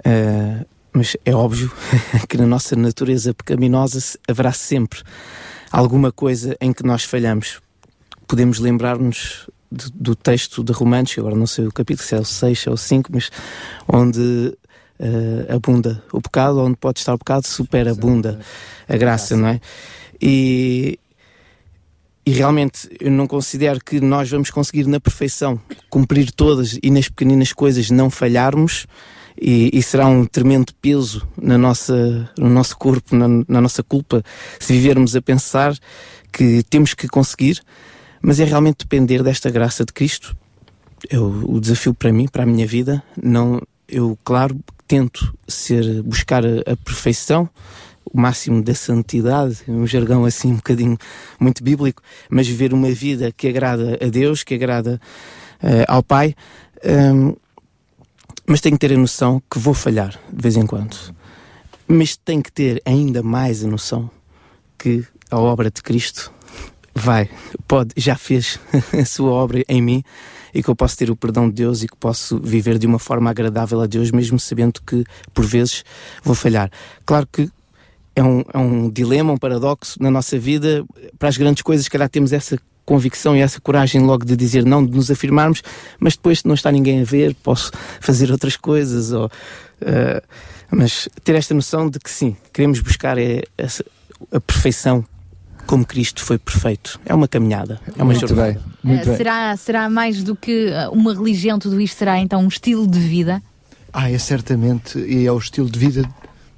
Uh, 0.00 0.66
mas 0.92 1.16
é 1.24 1.34
óbvio 1.34 1.70
que 2.28 2.36
na 2.36 2.46
nossa 2.46 2.74
natureza 2.74 3.34
pecaminosa 3.34 4.18
haverá 4.26 4.52
sempre 4.52 5.02
alguma 5.70 6.10
coisa 6.10 6.56
em 6.60 6.72
que 6.72 6.82
nós 6.84 7.04
falhamos. 7.04 7.60
Podemos 8.26 8.58
lembrar-nos 8.58 9.48
do, 9.70 10.14
texto 10.14 10.62
de 10.64 10.72
Romanos, 10.72 11.14
agora 11.18 11.34
não 11.34 11.46
sei 11.46 11.66
o 11.66 11.72
capítulo, 11.72 12.06
se 12.06 12.14
é 12.14 12.18
o 12.18 12.24
6 12.24 12.66
ou 12.68 12.74
o 12.74 12.76
5, 12.78 13.10
mas 13.12 13.30
onde 13.86 14.20
uh, 14.20 15.54
abunda 15.54 16.02
o 16.12 16.20
pecado, 16.20 16.60
onde 16.60 16.76
pode 16.76 17.00
estar 17.00 17.14
o 17.14 17.18
pecado, 17.18 17.46
superabunda 17.46 18.40
a 18.88 18.96
graça, 18.96 19.36
não 19.36 19.48
é? 19.48 19.60
E, 20.20 20.98
e 22.24 22.30
realmente 22.30 22.88
eu 23.00 23.10
não 23.10 23.26
considero 23.26 23.80
que 23.84 24.00
nós 24.00 24.30
vamos 24.30 24.50
conseguir 24.50 24.86
na 24.86 24.98
perfeição 24.98 25.60
cumprir 25.88 26.30
todas 26.32 26.78
e 26.82 26.90
nas 26.90 27.08
pequeninas 27.08 27.52
coisas 27.52 27.90
não 27.90 28.10
falharmos. 28.10 28.86
E, 29.40 29.70
e 29.72 29.82
será 29.82 30.06
um 30.06 30.24
tremendo 30.24 30.72
peso 30.80 31.28
na 31.36 31.58
nossa, 31.58 32.30
no 32.38 32.48
nosso 32.48 32.76
corpo, 32.78 33.14
na, 33.14 33.28
na 33.46 33.60
nossa 33.60 33.82
culpa, 33.82 34.22
se 34.58 34.72
vivermos 34.72 35.14
a 35.14 35.20
pensar 35.20 35.76
que 36.32 36.62
temos 36.62 36.94
que 36.94 37.06
conseguir, 37.06 37.62
mas 38.22 38.40
é 38.40 38.44
realmente 38.44 38.78
depender 38.78 39.22
desta 39.22 39.50
graça 39.50 39.84
de 39.84 39.92
Cristo. 39.92 40.34
Eu, 41.10 41.26
o 41.46 41.60
desafio 41.60 41.92
para 41.92 42.10
mim, 42.10 42.26
para 42.26 42.44
a 42.44 42.46
minha 42.46 42.66
vida, 42.66 43.02
não, 43.22 43.60
eu 43.86 44.18
claro 44.24 44.58
tento 44.86 45.36
ser 45.46 46.02
buscar 46.02 46.44
a, 46.44 46.72
a 46.72 46.76
perfeição, 46.76 47.48
o 48.12 48.20
máximo 48.20 48.62
da 48.62 48.74
santidade, 48.74 49.58
um 49.68 49.86
jargão 49.86 50.24
assim 50.24 50.52
um 50.52 50.56
bocadinho 50.56 50.96
muito 51.38 51.62
bíblico, 51.62 52.02
mas 52.30 52.46
viver 52.46 52.72
uma 52.72 52.90
vida 52.90 53.32
que 53.32 53.48
agrada 53.48 53.98
a 54.00 54.08
Deus, 54.08 54.42
que 54.42 54.54
agrada 54.54 55.00
uh, 55.62 55.84
ao 55.88 56.02
Pai. 56.02 56.34
Um, 56.84 57.34
mas 58.46 58.60
tenho 58.60 58.76
que 58.76 58.86
ter 58.86 58.94
a 58.94 58.98
noção 58.98 59.42
que 59.50 59.58
vou 59.58 59.74
falhar 59.74 60.18
de 60.32 60.42
vez 60.42 60.56
em 60.56 60.66
quando. 60.66 60.96
Mas 61.88 62.16
tenho 62.16 62.42
que 62.42 62.52
ter 62.52 62.80
ainda 62.84 63.22
mais 63.22 63.64
a 63.64 63.68
noção 63.68 64.10
que 64.78 65.04
a 65.30 65.38
obra 65.38 65.70
de 65.70 65.82
Cristo 65.82 66.32
vai, 66.94 67.28
pode, 67.66 67.90
já 67.96 68.16
fez 68.16 68.58
a 68.98 69.04
sua 69.04 69.30
obra 69.30 69.62
em 69.68 69.82
mim 69.82 70.04
e 70.54 70.62
que 70.62 70.70
eu 70.70 70.74
posso 70.74 70.96
ter 70.96 71.10
o 71.10 71.16
perdão 71.16 71.48
de 71.48 71.56
Deus 71.56 71.82
e 71.82 71.88
que 71.88 71.96
posso 71.96 72.38
viver 72.38 72.78
de 72.78 72.86
uma 72.86 72.98
forma 72.98 73.28
agradável 73.28 73.80
a 73.82 73.86
Deus, 73.86 74.10
mesmo 74.10 74.38
sabendo 74.38 74.80
que 74.80 75.04
por 75.34 75.44
vezes 75.44 75.84
vou 76.24 76.34
falhar. 76.34 76.70
Claro 77.04 77.28
que 77.30 77.50
é 78.16 78.22
um, 78.24 78.42
é 78.52 78.58
um 78.58 78.88
dilema, 78.88 79.34
um 79.34 79.36
paradoxo 79.36 80.02
na 80.02 80.10
nossa 80.10 80.38
vida. 80.38 80.82
Para 81.18 81.28
as 81.28 81.36
grandes 81.36 81.62
coisas, 81.62 81.84
se 81.84 81.90
calhar 81.90 82.08
temos 82.08 82.32
essa 82.32 82.58
convicção 82.84 83.36
e 83.36 83.40
essa 83.40 83.60
coragem 83.60 84.00
logo 84.00 84.24
de 84.24 84.34
dizer 84.34 84.64
não, 84.64 84.84
de 84.84 84.96
nos 84.96 85.10
afirmarmos, 85.10 85.62
mas 86.00 86.14
depois 86.16 86.42
não 86.44 86.54
está 86.54 86.72
ninguém 86.72 87.02
a 87.02 87.04
ver, 87.04 87.34
posso 87.34 87.70
fazer 88.00 88.32
outras 88.32 88.56
coisas. 88.56 89.12
Ou, 89.12 89.26
uh, 89.26 90.22
mas 90.70 91.08
ter 91.22 91.34
esta 91.34 91.52
noção 91.52 91.90
de 91.90 91.98
que 91.98 92.10
sim, 92.10 92.34
queremos 92.52 92.80
buscar 92.80 93.18
é, 93.18 93.42
essa, 93.58 93.84
a 94.32 94.40
perfeição 94.40 95.04
como 95.66 95.84
Cristo 95.84 96.24
foi 96.24 96.38
perfeito. 96.38 96.98
É 97.04 97.14
uma 97.14 97.28
caminhada, 97.28 97.80
é 97.98 98.02
uma 98.02 98.12
Muito 98.12 98.26
jornada. 98.26 98.52
Bem. 98.52 98.62
Muito 98.82 99.10
uh, 99.10 99.16
será, 99.16 99.56
será 99.56 99.90
mais 99.90 100.22
do 100.22 100.34
que 100.34 100.70
uma 100.90 101.12
religião, 101.12 101.58
tudo 101.58 101.78
isto 101.80 101.98
será 101.98 102.18
então 102.18 102.40
um 102.40 102.48
estilo 102.48 102.86
de 102.86 102.98
vida? 102.98 103.42
Ah, 103.92 104.10
é 104.10 104.16
certamente, 104.16 104.98
e 104.98 105.26
é 105.26 105.32
o 105.32 105.38
estilo 105.38 105.68
de 105.68 105.78
vida 105.78 106.08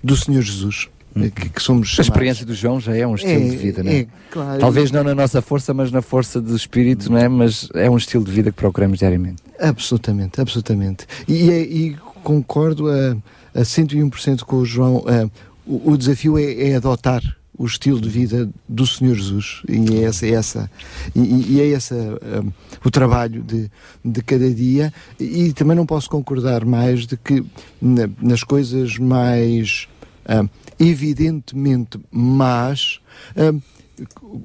do 0.05 0.15
Senhor 0.15 0.43
Jesus. 0.43 0.89
Que, 1.15 1.49
que, 1.49 1.63
somos 1.63 1.97
a 1.99 2.03
experiência 2.03 2.47
do 2.47 2.55
João 2.55 2.79
já 2.79 2.95
é 2.95 3.07
um 3.07 3.15
estilo 3.15 3.47
é, 3.47 3.49
de 3.49 3.57
vida, 3.57 3.83
não 3.83 3.91
é? 3.91 4.01
é 4.01 4.07
claro. 4.31 4.61
Talvez 4.61 4.93
não 4.93 5.03
na 5.03 5.15
nossa 5.15 5.43
força, 5.43 5.75
mas 5.75 5.91
na 5.91 6.01
força 6.01 6.41
do 6.41 6.55
espírito, 6.55 7.11
não 7.11 7.19
é? 7.19 7.29
Mas 7.29 7.69
é 7.75 7.91
um 7.91 7.97
estilo 7.97 8.25
de 8.25 8.31
vida 8.31 8.53
que 8.53 8.57
procuramos 8.57 8.99
diariamente. 8.99 9.43
Absolutamente, 9.59 10.41
absolutamente. 10.41 11.07
E, 11.27 11.51
e 11.51 11.97
concordo 12.23 12.89
a, 12.89 13.17
a 13.55 13.63
101% 13.63 14.43
com 14.43 14.57
o 14.57 14.65
João. 14.65 15.05
A, 15.09 15.29
o, 15.67 15.93
o, 15.93 15.99
desafio 15.99 16.39
é, 16.39 16.71
é 16.71 16.77
adotar 16.77 17.23
o 17.59 17.67
estilo 17.67 18.01
de 18.01 18.09
vida 18.09 18.49
do 18.69 18.87
Senhor 18.87 19.17
Jesus 19.17 19.63
e 19.69 19.97
é 19.97 20.05
essa, 20.05 20.27
é 20.27 20.31
essa 20.31 20.71
e, 21.15 21.55
e 21.55 21.61
é 21.61 21.73
essa 21.73 21.95
um, 21.95 22.53
o 22.85 22.91
trabalho 22.91 23.43
de, 23.43 23.69
de 24.05 24.23
cada 24.23 24.49
dia 24.49 24.93
e 25.19 25.53
também 25.53 25.77
não 25.77 25.85
posso 25.85 26.09
concordar 26.09 26.65
mais 26.65 27.05
de 27.05 27.17
que 27.17 27.45
na, 27.83 28.09
nas 28.23 28.45
coisas 28.45 28.97
mais 28.97 29.89
um, 30.29 30.49
evidentemente 30.79 31.99
más 32.11 33.01
um, 33.37 33.61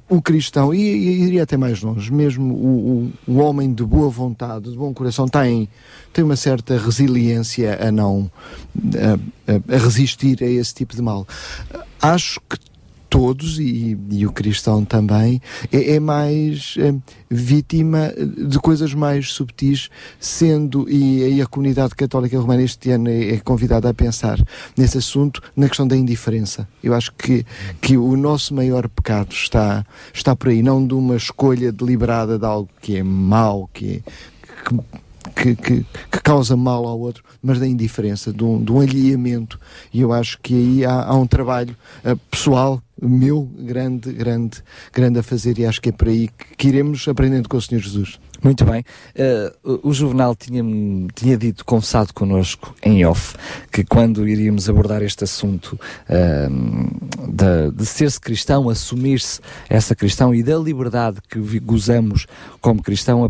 o 0.08 0.20
cristão, 0.20 0.74
e, 0.74 0.80
e 0.80 1.22
iria 1.24 1.42
até 1.44 1.56
mais 1.56 1.80
longe, 1.80 2.12
mesmo 2.12 2.54
o, 2.54 3.12
o, 3.28 3.32
o, 3.32 3.36
homem 3.38 3.72
de 3.72 3.84
boa 3.84 4.08
vontade, 4.08 4.70
de 4.70 4.76
bom 4.76 4.92
coração, 4.92 5.28
tem, 5.28 5.68
tem 6.12 6.24
uma 6.24 6.36
certa 6.36 6.76
resiliência 6.76 7.78
a 7.80 7.92
não 7.92 8.30
a, 9.46 9.74
a 9.74 9.78
resistir 9.78 10.42
a 10.42 10.46
esse 10.46 10.74
tipo 10.74 10.96
de 10.96 11.02
mal. 11.02 11.26
Acho 12.00 12.40
que 12.40 12.58
todos, 13.14 13.60
e, 13.60 13.96
e 14.10 14.26
o 14.26 14.32
cristão 14.32 14.84
também, 14.84 15.40
é, 15.70 15.94
é 15.94 16.00
mais 16.00 16.74
é, 16.80 16.92
vítima 17.30 18.12
de 18.18 18.58
coisas 18.58 18.92
mais 18.92 19.30
subtis, 19.30 19.88
sendo, 20.18 20.90
e 20.90 21.22
aí 21.22 21.40
a 21.40 21.46
comunidade 21.46 21.94
católica 21.94 22.36
romana 22.36 22.62
este 22.62 22.90
ano 22.90 23.08
é, 23.08 23.34
é 23.34 23.38
convidada 23.38 23.88
a 23.88 23.94
pensar 23.94 24.36
nesse 24.76 24.98
assunto, 24.98 25.40
na 25.54 25.68
questão 25.68 25.86
da 25.86 25.96
indiferença. 25.96 26.68
Eu 26.82 26.92
acho 26.92 27.12
que, 27.12 27.46
que 27.80 27.96
o 27.96 28.16
nosso 28.16 28.52
maior 28.52 28.88
pecado 28.88 29.30
está, 29.30 29.86
está 30.12 30.34
por 30.34 30.48
aí, 30.48 30.60
não 30.60 30.84
de 30.84 30.94
uma 30.94 31.14
escolha 31.14 31.70
deliberada 31.70 32.36
de 32.36 32.44
algo 32.44 32.68
que 32.82 32.96
é 32.96 33.04
mau, 33.04 33.70
que, 33.72 34.02
que 34.64 35.03
que, 35.34 35.56
que, 35.56 35.86
que, 36.10 36.20
causa 36.22 36.56
mal 36.56 36.86
ao 36.86 36.98
outro, 36.98 37.24
mas 37.42 37.58
da 37.58 37.66
indiferença, 37.66 38.32
de 38.32 38.44
um, 38.44 38.62
de 38.62 38.72
um 38.72 38.80
alheamento. 38.80 39.58
E 39.92 40.00
eu 40.00 40.12
acho 40.12 40.38
que 40.40 40.54
aí 40.54 40.84
há, 40.84 41.04
há 41.04 41.14
um 41.14 41.26
trabalho 41.26 41.76
uh, 42.04 42.16
pessoal 42.30 42.82
meu 43.00 43.42
grande, 43.58 44.12
grande, 44.12 44.62
grande 44.92 45.18
a 45.18 45.22
fazer 45.22 45.58
e 45.58 45.66
acho 45.66 45.80
que 45.80 45.88
é 45.88 45.92
por 45.92 46.08
aí 46.08 46.28
que, 46.28 46.56
que 46.56 46.68
iremos 46.68 47.06
aprendendo 47.08 47.48
com 47.48 47.56
o 47.56 47.62
Senhor 47.62 47.80
Jesus. 47.80 48.18
Muito 48.44 48.62
bem. 48.66 48.84
Uh, 49.64 49.88
o 49.88 49.94
Juvenal 49.94 50.36
tinha, 50.36 50.62
tinha 51.14 51.34
dito, 51.34 51.64
confessado 51.64 52.12
connosco 52.12 52.74
em 52.82 53.02
off, 53.06 53.34
que 53.72 53.82
quando 53.82 54.28
iríamos 54.28 54.68
abordar 54.68 55.02
este 55.02 55.24
assunto 55.24 55.80
uh, 56.10 57.26
de, 57.32 57.74
de 57.74 57.86
ser-se 57.86 58.20
cristão, 58.20 58.68
assumir-se 58.68 59.40
essa 59.66 59.94
cristão 59.94 60.34
e 60.34 60.42
da 60.42 60.58
liberdade 60.58 61.22
que 61.26 61.58
gozamos 61.58 62.26
como 62.60 62.82
cristão, 62.82 63.26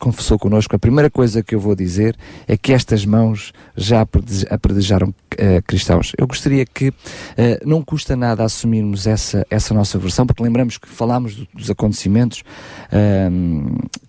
confessou 0.00 0.36
connosco, 0.36 0.74
a 0.74 0.80
primeira 0.80 1.08
coisa 1.08 1.40
que 1.40 1.54
eu 1.54 1.60
vou 1.60 1.76
dizer 1.76 2.16
é 2.48 2.56
que 2.56 2.72
estas 2.72 3.06
mãos 3.06 3.52
já 3.76 4.04
apredejaram 4.50 5.10
uh, 5.10 5.62
cristãos. 5.64 6.10
Eu 6.18 6.26
gostaria 6.26 6.66
que 6.66 6.92
não 7.64 7.82
custa 7.82 8.16
nada 8.16 8.42
assumirmos 8.42 9.06
essa, 9.06 9.46
essa 9.48 9.72
nossa 9.72 9.96
versão, 9.96 10.26
porque 10.26 10.42
lembramos 10.42 10.76
que 10.76 10.88
falámos 10.88 11.36
do, 11.36 11.46
dos 11.54 11.70
acontecimentos 11.70 12.42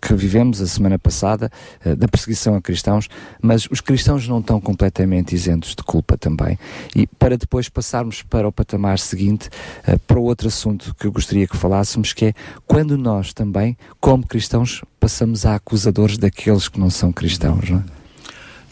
que 0.02 0.15
vivemos 0.16 0.62
a 0.62 0.68
semana 0.68 1.00
passada, 1.00 1.52
uh, 1.86 1.96
da 1.96 2.08
perseguição 2.08 2.56
a 2.56 2.62
cristãos, 2.62 3.08
mas 3.42 3.68
os 3.70 3.82
cristãos 3.82 4.28
não 4.28 4.40
estão 4.40 4.60
completamente 4.60 5.34
isentos 5.34 5.76
de 5.76 5.84
culpa 5.84 6.18
também. 6.18 6.58
E 6.96 7.08
para 7.08 7.38
depois 7.38 7.70
passarmos 7.70 8.22
para 8.22 8.48
o 8.48 8.52
patamar 8.52 9.00
seguinte, 9.00 9.50
uh, 9.88 10.00
para 10.00 10.20
outro 10.20 10.48
assunto 10.48 10.96
que 10.96 11.08
eu 11.08 11.12
gostaria 11.12 11.48
que 11.48 11.58
falássemos, 11.58 12.14
que 12.14 12.26
é 12.26 12.34
quando 12.66 12.98
nós 12.98 13.34
também, 13.34 13.78
como 14.00 14.26
cristãos, 14.26 14.82
passamos 15.00 15.46
a 15.46 15.56
acusadores 15.56 16.18
daqueles 16.18 16.68
que 16.68 16.80
não 16.80 16.90
são 16.90 17.12
cristãos, 17.12 17.70
não 17.70 17.80
é? 17.80 18.06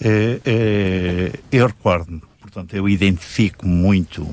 É, 0.05 0.41
é, 0.43 1.39
eu 1.49 1.67
recordo-me, 1.67 2.21
portanto, 2.41 2.75
eu 2.75 2.89
identifico 2.89 3.65
muito 3.65 4.27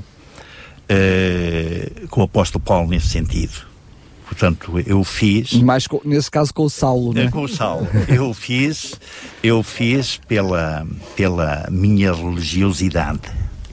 é, 0.89 1.93
com 2.11 2.23
o 2.23 2.25
apóstolo 2.25 2.65
Paulo 2.65 2.91
nesse 2.91 3.09
sentido 3.09 3.70
Portanto, 4.41 4.83
eu 4.87 5.05
fiz. 5.05 5.53
Mais 5.53 5.87
com, 5.87 6.01
nesse 6.03 6.31
caso 6.31 6.55
com 6.55 6.65
o 6.65 6.71
Saulo, 6.71 7.13
né? 7.13 7.31
Com 7.31 7.43
o 7.43 7.49
Saulo. 7.49 7.87
eu 8.09 8.33
fiz, 8.33 8.99
eu 9.43 9.63
fiz 9.63 10.19
pela, 10.27 10.87
pela 11.15 11.69
minha 11.71 12.11
religiosidade 12.11 13.21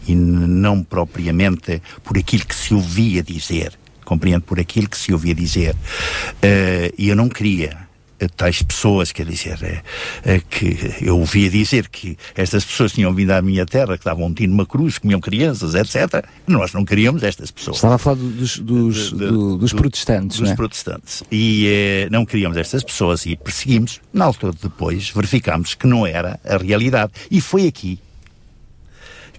e 0.05 0.13
não 0.13 0.83
propriamente 0.83 1.81
por 2.03 2.17
aquilo 2.17 2.45
que 2.45 2.53
se 2.53 2.73
ouvia 2.73 3.23
dizer. 3.23 3.79
Compreendo 4.03 4.41
por 4.41 4.59
aquilo 4.59 4.89
que 4.89 4.97
se 4.97 5.13
ouvia 5.13 5.33
dizer. 5.33 5.73
Uh, 5.73 6.93
e 6.97 7.07
eu 7.07 7.15
não 7.15 7.29
queria 7.29 7.86
tais 8.35 8.61
pessoas, 8.63 9.11
quer 9.11 9.25
dizer, 9.25 9.59
é, 9.61 9.83
é, 10.23 10.39
que 10.39 10.95
eu 11.01 11.19
ouvia 11.19 11.49
dizer 11.49 11.87
que 11.89 12.17
estas 12.35 12.65
pessoas 12.65 12.91
tinham 12.93 13.13
vindo 13.13 13.31
à 13.31 13.41
minha 13.41 13.65
terra, 13.65 13.97
que 13.97 14.03
davam 14.05 14.25
um 14.25 14.33
tiro 14.33 14.51
numa 14.51 14.65
cruz, 14.65 14.97
comiam 14.97 15.19
crianças, 15.19 15.75
etc. 15.75 16.25
Nós 16.47 16.73
não 16.73 16.83
queríamos 16.83 17.21
estas 17.21 17.51
pessoas. 17.51 17.77
Estava 17.77 17.95
a 17.95 17.97
falar 17.97 18.15
dos, 18.15 18.57
dos, 18.57 19.11
de, 19.11 19.17
de, 19.17 19.27
do, 19.27 19.57
dos 19.57 19.73
protestantes, 19.73 20.39
Dos 20.39 20.49
né? 20.49 20.55
protestantes. 20.55 21.23
E 21.31 21.67
eh, 21.67 22.07
não 22.09 22.25
queríamos 22.25 22.57
estas 22.57 22.83
pessoas 22.83 23.25
e 23.25 23.35
perseguimos. 23.35 24.01
Na 24.11 24.25
altura 24.25 24.53
depois 24.61 25.09
verificámos 25.09 25.75
que 25.75 25.85
não 25.85 26.05
era 26.07 26.39
a 26.43 26.57
realidade. 26.57 27.11
E 27.29 27.39
foi 27.39 27.67
aqui 27.67 27.99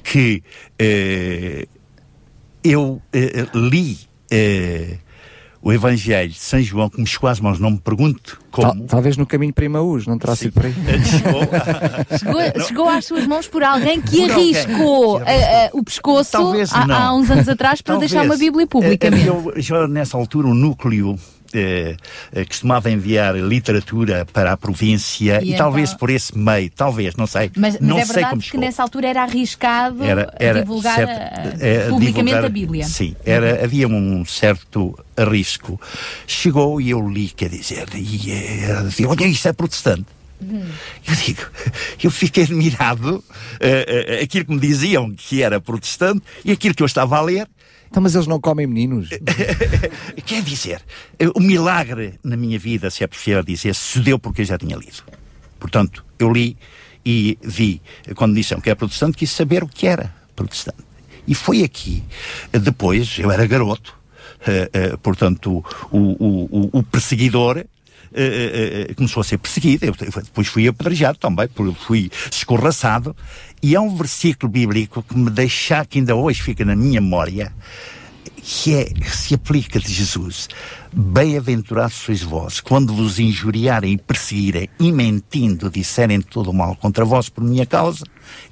que 0.04 0.42
eh, 0.78 1.66
eu 2.62 3.02
eh, 3.12 3.46
li 3.54 3.98
o 5.60 5.72
Evangelho 5.72 6.30
de 6.30 6.38
São 6.38 6.62
João, 6.62 6.88
que 6.88 7.00
me 7.00 7.06
chegou 7.06 7.28
às 7.28 7.40
mãos, 7.40 7.58
não 7.58 7.72
me 7.72 7.78
pergunto 7.78 8.40
como. 8.50 8.68
Tal- 8.74 8.86
talvez 8.86 9.16
no 9.16 9.26
caminho 9.26 9.52
para 9.52 9.64
Imaús, 9.64 10.06
não 10.06 10.16
terá 10.18 10.34
sido 10.36 10.52
por 10.52 10.66
aí. 10.66 10.72
Chegou, 12.18 12.64
chegou 12.66 12.88
às 12.88 13.04
suas 13.04 13.26
mãos 13.26 13.46
por 13.48 13.62
alguém 13.62 14.00
que 14.00 14.16
Por 14.16 14.30
alguém. 14.30 14.54
arriscou 14.56 15.18
ah, 15.18 15.22
ah, 15.26 15.70
o 15.72 15.82
pescoço 15.84 16.36
há, 16.72 17.06
há 17.06 17.14
uns 17.14 17.30
anos 17.30 17.48
atrás 17.48 17.80
para 17.82 17.94
Talvez. 17.94 18.10
deixar 18.10 18.24
uma 18.26 18.36
Bíblia 18.36 18.64
Eh, 18.64 18.66
publicamente. 18.66 19.28
havia 19.28 19.60
já 19.60 19.86
nessa 19.88 20.16
altura 20.16 20.46
um 20.48 20.54
núcleo 20.54 21.14
eh, 21.14 21.16
eh, 21.16 21.37
costumava 22.46 22.90
enviar 22.90 23.34
literatura 23.36 24.26
para 24.32 24.52
a 24.52 24.56
província 24.56 25.40
E 25.42 25.54
e, 25.54 25.56
talvez 25.56 25.90
então- 25.90 25.98
por 25.98 26.10
esse 26.10 26.36
meio, 26.36 26.70
talvez, 26.70 27.14
não 27.16 27.26
sei. 27.26 27.50
Mas, 27.56 27.74
mas 27.74 27.80
não 27.80 27.98
é 27.98 28.04
sei 28.04 28.14
verdade 28.14 28.30
como 28.30 28.42
que 28.42 28.48
chegou. 28.48 28.60
nessa 28.60 28.82
altura 28.82 29.08
era 29.08 29.22
arriscado 29.22 30.04
Era, 30.04 30.34
era 30.38 30.60
divulgar 30.60 30.96
certo, 30.96 31.10
ah, 31.10 31.56
eh, 31.60 31.88
publicamente 31.88 32.24
divulgar- 32.24 32.44
a 32.44 32.48
Bíblia. 32.48 32.84
Sim, 32.84 33.16
era, 33.24 33.64
havia 33.64 33.88
um 33.88 34.24
certo 34.24 34.98
risco. 35.30 35.80
Chegou 36.26 36.80
e 36.80 36.90
eu 36.90 37.08
li, 37.08 37.28
quer 37.28 37.48
dizer, 37.48 37.86
e 37.94 38.30
eh, 38.30 38.82
dizia, 38.84 39.08
olha, 39.08 39.24
isto 39.26 39.48
é 39.48 39.52
protestante. 39.52 40.06
Eu 40.40 41.14
digo, 41.24 41.42
eu 42.02 42.10
fiquei 42.12 42.44
admirado 42.44 43.24
eh, 43.58 44.16
eh, 44.20 44.22
aquilo 44.22 44.44
que 44.44 44.52
me 44.52 44.60
diziam 44.60 45.10
que 45.12 45.42
era 45.42 45.60
protestante 45.60 46.22
e 46.44 46.52
aquilo 46.52 46.74
que 46.74 46.82
eu 46.82 46.86
estava 46.86 47.16
a 47.18 47.20
ler. 47.22 47.48
Então, 47.90 48.02
mas 48.02 48.14
eles 48.14 48.26
não 48.26 48.40
comem 48.40 48.66
meninos. 48.66 49.08
Quer 50.26 50.42
dizer, 50.42 50.82
o 51.34 51.40
milagre 51.40 52.14
na 52.22 52.36
minha 52.36 52.58
vida, 52.58 52.90
se 52.90 53.02
é 53.02 53.06
possível 53.06 53.42
dizer, 53.42 53.74
sucedeu 53.74 54.18
porque 54.18 54.42
eu 54.42 54.46
já 54.46 54.58
tinha 54.58 54.76
lido. 54.76 55.02
Portanto, 55.58 56.04
eu 56.18 56.30
li 56.32 56.56
e 57.04 57.38
vi, 57.42 57.80
quando 58.14 58.34
disseram 58.34 58.60
que 58.60 58.68
era 58.68 58.76
protestante, 58.76 59.16
quis 59.16 59.30
saber 59.30 59.62
o 59.64 59.68
que 59.68 59.86
era 59.86 60.14
protestante. 60.36 60.78
E 61.26 61.34
foi 61.34 61.62
aqui, 61.62 62.02
depois, 62.52 63.18
eu 63.18 63.30
era 63.30 63.46
garoto, 63.46 63.94
eh, 64.46 64.70
eh, 64.72 64.96
portanto, 65.02 65.64
o, 65.90 65.98
o- 65.98 66.78
o 66.78 66.82
perseguidor 66.82 67.64
eh, 68.12 68.86
eh, 68.90 68.94
começou 68.94 69.20
a 69.20 69.24
ser 69.24 69.38
perseguido, 69.38 69.86
eu, 69.86 69.94
depois 69.94 70.46
fui 70.46 70.66
apedrejado 70.68 71.18
também, 71.18 71.48
fui 71.86 72.10
escorraçado, 72.30 73.14
e 73.62 73.74
há 73.74 73.80
um 73.80 73.94
versículo 73.96 74.50
bíblico 74.50 75.02
que 75.02 75.16
me 75.16 75.30
deixa, 75.30 75.84
que 75.84 75.98
ainda 75.98 76.14
hoje 76.14 76.42
fica 76.42 76.64
na 76.64 76.76
minha 76.76 77.00
memória, 77.00 77.52
que 78.50 78.74
é, 78.74 78.86
se 79.10 79.34
aplica 79.34 79.78
de 79.78 79.92
Jesus. 79.92 80.48
Bem-aventurados 80.90 81.96
sois 81.96 82.22
vós, 82.22 82.60
quando 82.60 82.94
vos 82.94 83.18
injuriarem 83.18 83.92
e 83.92 83.98
perseguirem 83.98 84.70
e 84.80 84.90
mentindo 84.90 85.68
disserem 85.70 86.22
todo 86.22 86.48
o 86.50 86.54
mal 86.54 86.74
contra 86.74 87.04
vós 87.04 87.28
por 87.28 87.44
minha 87.44 87.66
causa, 87.66 88.04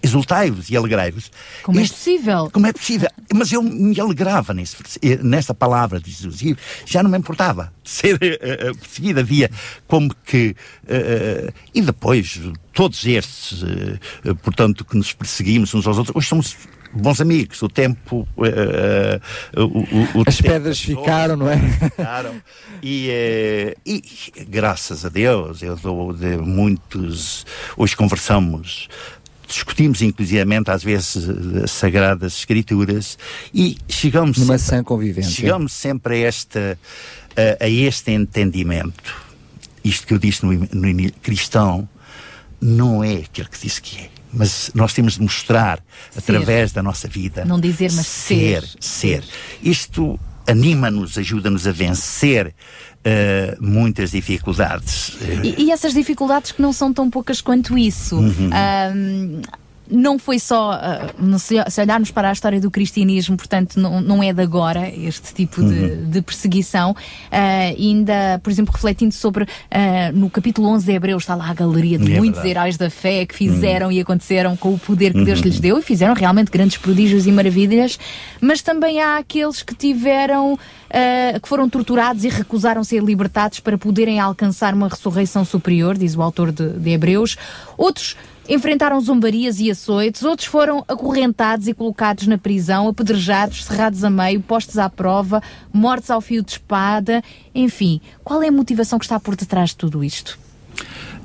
exultai-vos 0.02 0.68
e 0.68 0.76
alegrai-vos. 0.76 1.30
Como 1.62 1.78
é 1.80 1.82
Este- 1.82 1.94
possível? 1.96 2.50
Como 2.52 2.66
é 2.66 2.74
possível? 2.74 3.08
Mas 3.34 3.50
eu 3.50 3.62
me 3.62 3.98
alegrava 3.98 4.52
nesse, 4.52 4.76
eh, 5.02 5.16
nesta 5.22 5.54
palavra 5.54 5.98
de 5.98 6.10
Jesus 6.10 6.42
e 6.42 6.54
já 6.84 7.02
não 7.02 7.10
me 7.10 7.16
importava 7.16 7.72
ser 7.82 8.18
eh, 8.22 8.72
perseguido. 8.74 9.20
Havia 9.20 9.50
como 9.88 10.14
que. 10.26 10.54
eh, 10.86 11.50
e 11.74 11.80
depois, 11.80 12.38
todos 12.74 13.02
estes, 13.06 13.62
eh, 13.62 14.34
portanto, 14.42 14.84
que 14.84 14.94
nos 14.96 15.14
perseguimos 15.14 15.72
uns 15.72 15.86
aos 15.86 15.96
outros, 15.96 16.14
hoje 16.14 16.28
somos 16.28 16.54
bons 16.92 17.20
amigos. 17.20 17.60
O 17.62 17.68
tempo. 17.68 18.26
eh, 18.38 19.20
eh, 19.54 19.60
o, 19.60 20.18
o- 20.20 20.24
As 20.26 20.36
tempo 20.36 20.48
pedras 20.48 20.80
passou, 20.80 20.96
ficaram, 21.02 21.36
não 21.36 21.48
é? 21.50 21.58
ficaram. 21.58 22.40
E, 22.82 23.08
eh, 23.10 23.76
e, 23.86 24.02
graças 24.48 25.04
a 25.04 25.08
Deus, 25.08 25.62
eu 25.62 25.76
dou 25.76 26.12
de 26.12 26.36
muitos. 26.38 27.44
Hoje 27.76 27.96
conversamos 27.96 28.88
discutimos 29.48 30.02
inclusivamente 30.02 30.72
às 30.72 30.82
vezes 30.82 31.28
as 31.62 31.70
sagradas 31.70 32.32
escrituras 32.38 33.16
e 33.54 33.78
chegamos 33.88 34.38
Numa 34.38 34.58
sempre, 34.58 34.76
sã 34.78 34.82
convivência. 34.82 35.30
chegamos 35.30 35.72
sempre 35.72 36.14
a 36.24 36.28
este 36.28 36.58
a, 36.58 37.64
a 37.64 37.68
este 37.68 38.10
entendimento 38.10 39.14
isto 39.84 40.04
que 40.04 40.12
eu 40.14 40.18
disse 40.18 40.44
no, 40.44 40.52
in- 40.52 40.68
no 40.72 40.88
ini- 40.88 41.12
cristão 41.22 41.88
não 42.60 43.04
é 43.04 43.18
aquilo 43.18 43.48
que 43.48 43.60
disse 43.60 43.80
que 43.80 43.98
é 44.00 44.10
mas 44.36 44.70
nós 44.74 44.92
temos 44.92 45.14
de 45.14 45.22
mostrar 45.22 45.82
através 46.16 46.70
da 46.72 46.82
nossa 46.82 47.08
vida 47.08 47.44
Não 47.44 47.58
dizer, 47.58 47.90
mas 47.92 48.06
ser. 48.06 48.64
ser 48.78 49.24
isto 49.62 50.18
anima-nos 50.46 51.18
ajuda-nos 51.18 51.66
a 51.66 51.72
vencer 51.72 52.54
eh, 53.04 53.56
muitas 53.60 54.10
dificuldades 54.12 55.16
E, 55.42 55.64
e 55.64 55.70
essas 55.72 55.92
dificuldades 55.94 56.52
que 56.52 56.62
não 56.62 56.72
são 56.72 56.92
tão 56.92 57.10
poucas 57.10 57.40
quanto 57.40 57.76
isso. 57.76 58.16
Uhum. 58.16 58.50
Não 59.90 60.18
foi 60.18 60.38
só, 60.38 60.72
ah, 60.72 61.38
se 61.38 61.80
olharmos 61.80 62.10
para 62.10 62.30
a 62.30 62.32
história 62.32 62.60
do 62.60 62.70
cristianismo, 62.70 63.36
portanto, 63.36 63.78
não, 63.78 64.00
não 64.00 64.22
é 64.22 64.32
de 64.32 64.42
agora 64.42 64.88
este 64.88 65.32
tipo 65.34 65.62
de, 65.62 65.66
Uhum. 65.74 66.10
de 66.10 66.22
perseguição. 66.22 66.94
Ah, 67.30 67.72
ainda, 67.78 68.40
por 68.42 68.50
exemplo, 68.50 68.72
refletindo 68.74 69.14
sobre, 69.14 69.46
ah, 69.70 70.10
no 70.12 70.28
capítulo 70.30 70.68
11 70.68 70.86
de 70.86 70.92
Hebreus, 70.92 71.22
está 71.22 71.34
lá 71.34 71.48
a 71.50 71.54
galeria 71.54 71.98
de 71.98 72.12
É 72.14 72.16
muitos 72.18 72.40
verdade. 72.42 72.48
heróis 72.50 72.76
da 72.76 72.90
fé 72.90 73.24
que 73.26 73.34
fizeram 73.34 73.90
e 73.92 74.00
aconteceram 74.00 74.56
com 74.56 74.74
o 74.74 74.78
poder 74.78 75.12
que 75.12 75.24
Deus 75.24 75.38
Uhum. 75.40 75.44
lhes 75.46 75.60
deu 75.60 75.78
e 75.78 75.82
fizeram 75.82 76.14
realmente 76.14 76.50
grandes 76.50 76.76
prodígios 76.78 77.26
e 77.26 77.32
maravilhas, 77.32 77.98
mas 78.40 78.62
também 78.62 79.00
há 79.00 79.18
aqueles 79.18 79.62
que 79.62 79.74
tiveram, 79.74 80.58
ah, 80.90 81.38
que 81.40 81.48
foram 81.48 81.68
torturados 81.68 82.24
e 82.24 82.28
recusaram 82.28 82.82
ser 82.84 83.02
libertados 83.02 83.60
para 83.60 83.78
poderem 83.78 84.18
alcançar 84.20 84.74
uma 84.74 84.88
ressurreição 84.88 85.44
superior, 85.44 85.96
diz 85.96 86.16
o 86.16 86.22
autor 86.22 86.50
de, 86.52 86.68
de 86.70 86.90
Hebreus. 86.90 87.36
Outros 87.76 88.16
enfrentaram 88.48 89.00
zombarias 89.00 89.58
e 89.60 89.70
açoites, 89.70 90.22
outros 90.22 90.46
foram 90.48 90.84
acorrentados 90.88 91.68
e 91.68 91.74
colocados 91.74 92.26
na 92.26 92.38
prisão, 92.38 92.88
apedrejados, 92.88 93.64
cerrados 93.64 94.04
a 94.04 94.10
meio, 94.10 94.40
postos 94.40 94.78
à 94.78 94.88
prova, 94.88 95.42
mortos 95.72 96.10
ao 96.10 96.20
fio 96.20 96.42
de 96.42 96.52
espada. 96.52 97.22
Enfim, 97.54 98.00
qual 98.22 98.42
é 98.42 98.48
a 98.48 98.52
motivação 98.52 98.98
que 98.98 99.04
está 99.04 99.18
por 99.18 99.36
detrás 99.36 99.70
de 99.70 99.76
tudo 99.76 100.02
isto? 100.04 100.38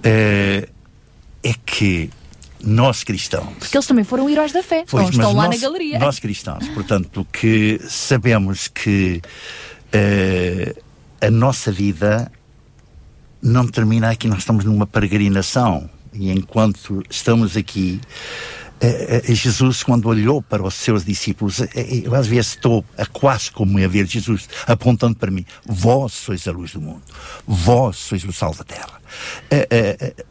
eh, 0.04 0.68
é 1.44 1.54
que 1.66 2.10
nós 2.64 3.04
cristãos 3.04 3.54
Porque 3.58 3.76
eles 3.76 3.88
também 3.88 4.04
foram 4.04 4.30
heróis 4.30 4.52
da 4.52 4.62
fé, 4.62 4.86
Pois, 4.90 5.10
estão 5.10 5.34
lá 5.34 5.48
nós, 5.48 5.60
na 5.60 5.68
galeria. 5.68 6.00
Nós 6.00 6.20
cristãos, 6.20 6.68
portanto, 6.70 7.26
que 7.32 7.80
sabemos 7.88 8.68
que 8.68 9.22
eh, 9.92 10.76
a 11.20 11.32
nossa 11.32 11.72
vida 11.72 12.32
não 13.42 13.68
termina 13.68 14.12
aqui, 14.12 14.28
nós 14.28 14.40
estamos 14.40 14.64
numa 14.64 14.86
peregrinação. 14.86 15.90
E 16.14 16.30
enquanto 16.32 17.04
estamos 17.10 17.56
aqui, 17.56 18.02
eh, 18.84 19.22
eh, 19.28 19.36
Jesus, 19.36 19.84
quando 19.84 20.08
olhou 20.08 20.42
para 20.42 20.64
os 20.64 20.74
seus 20.74 21.06
discípulos, 21.06 21.62
eh, 21.62 22.02
eu 22.04 22.16
às 22.16 22.26
vezes 22.26 22.52
estou 22.56 22.84
a 22.98 23.06
quase 23.06 23.52
como 23.52 23.78
a 23.78 23.88
ver 23.88 24.08
Jesus 24.08 24.50
apontando 24.66 25.16
para 25.16 25.30
mim: 25.30 25.46
Vós 25.64 26.14
sois 26.14 26.48
a 26.48 26.52
luz 26.52 26.74
do 26.74 26.82
mundo, 26.82 27.04
vós 27.46 27.98
sois 27.98 28.24
o 28.24 28.34
sal 28.34 28.56
da 28.56 28.64
terra. 28.64 29.00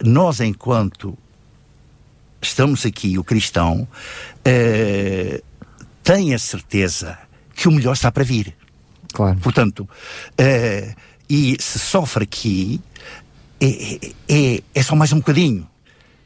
Nós, 0.05 0.41
enquanto 0.41 1.17
estamos 2.43 2.85
aqui, 2.85 3.17
o 3.17 3.23
cristão, 3.23 3.87
tem 6.03 6.35
a 6.35 6.39
certeza 6.39 7.17
que 7.55 7.69
o 7.69 7.73
melhor 7.73 7.93
está 7.93 8.11
para 8.11 8.25
vir. 8.25 8.57
Claro. 9.13 9.39
Portanto, 9.39 9.89
e 11.29 11.57
se 11.61 11.79
sofre 11.79 12.25
aqui, 12.25 12.81
é, 13.61 14.13
é, 14.29 14.63
é 14.75 14.83
só 14.83 14.97
mais 14.97 15.13
um 15.13 15.19
bocadinho. 15.19 15.70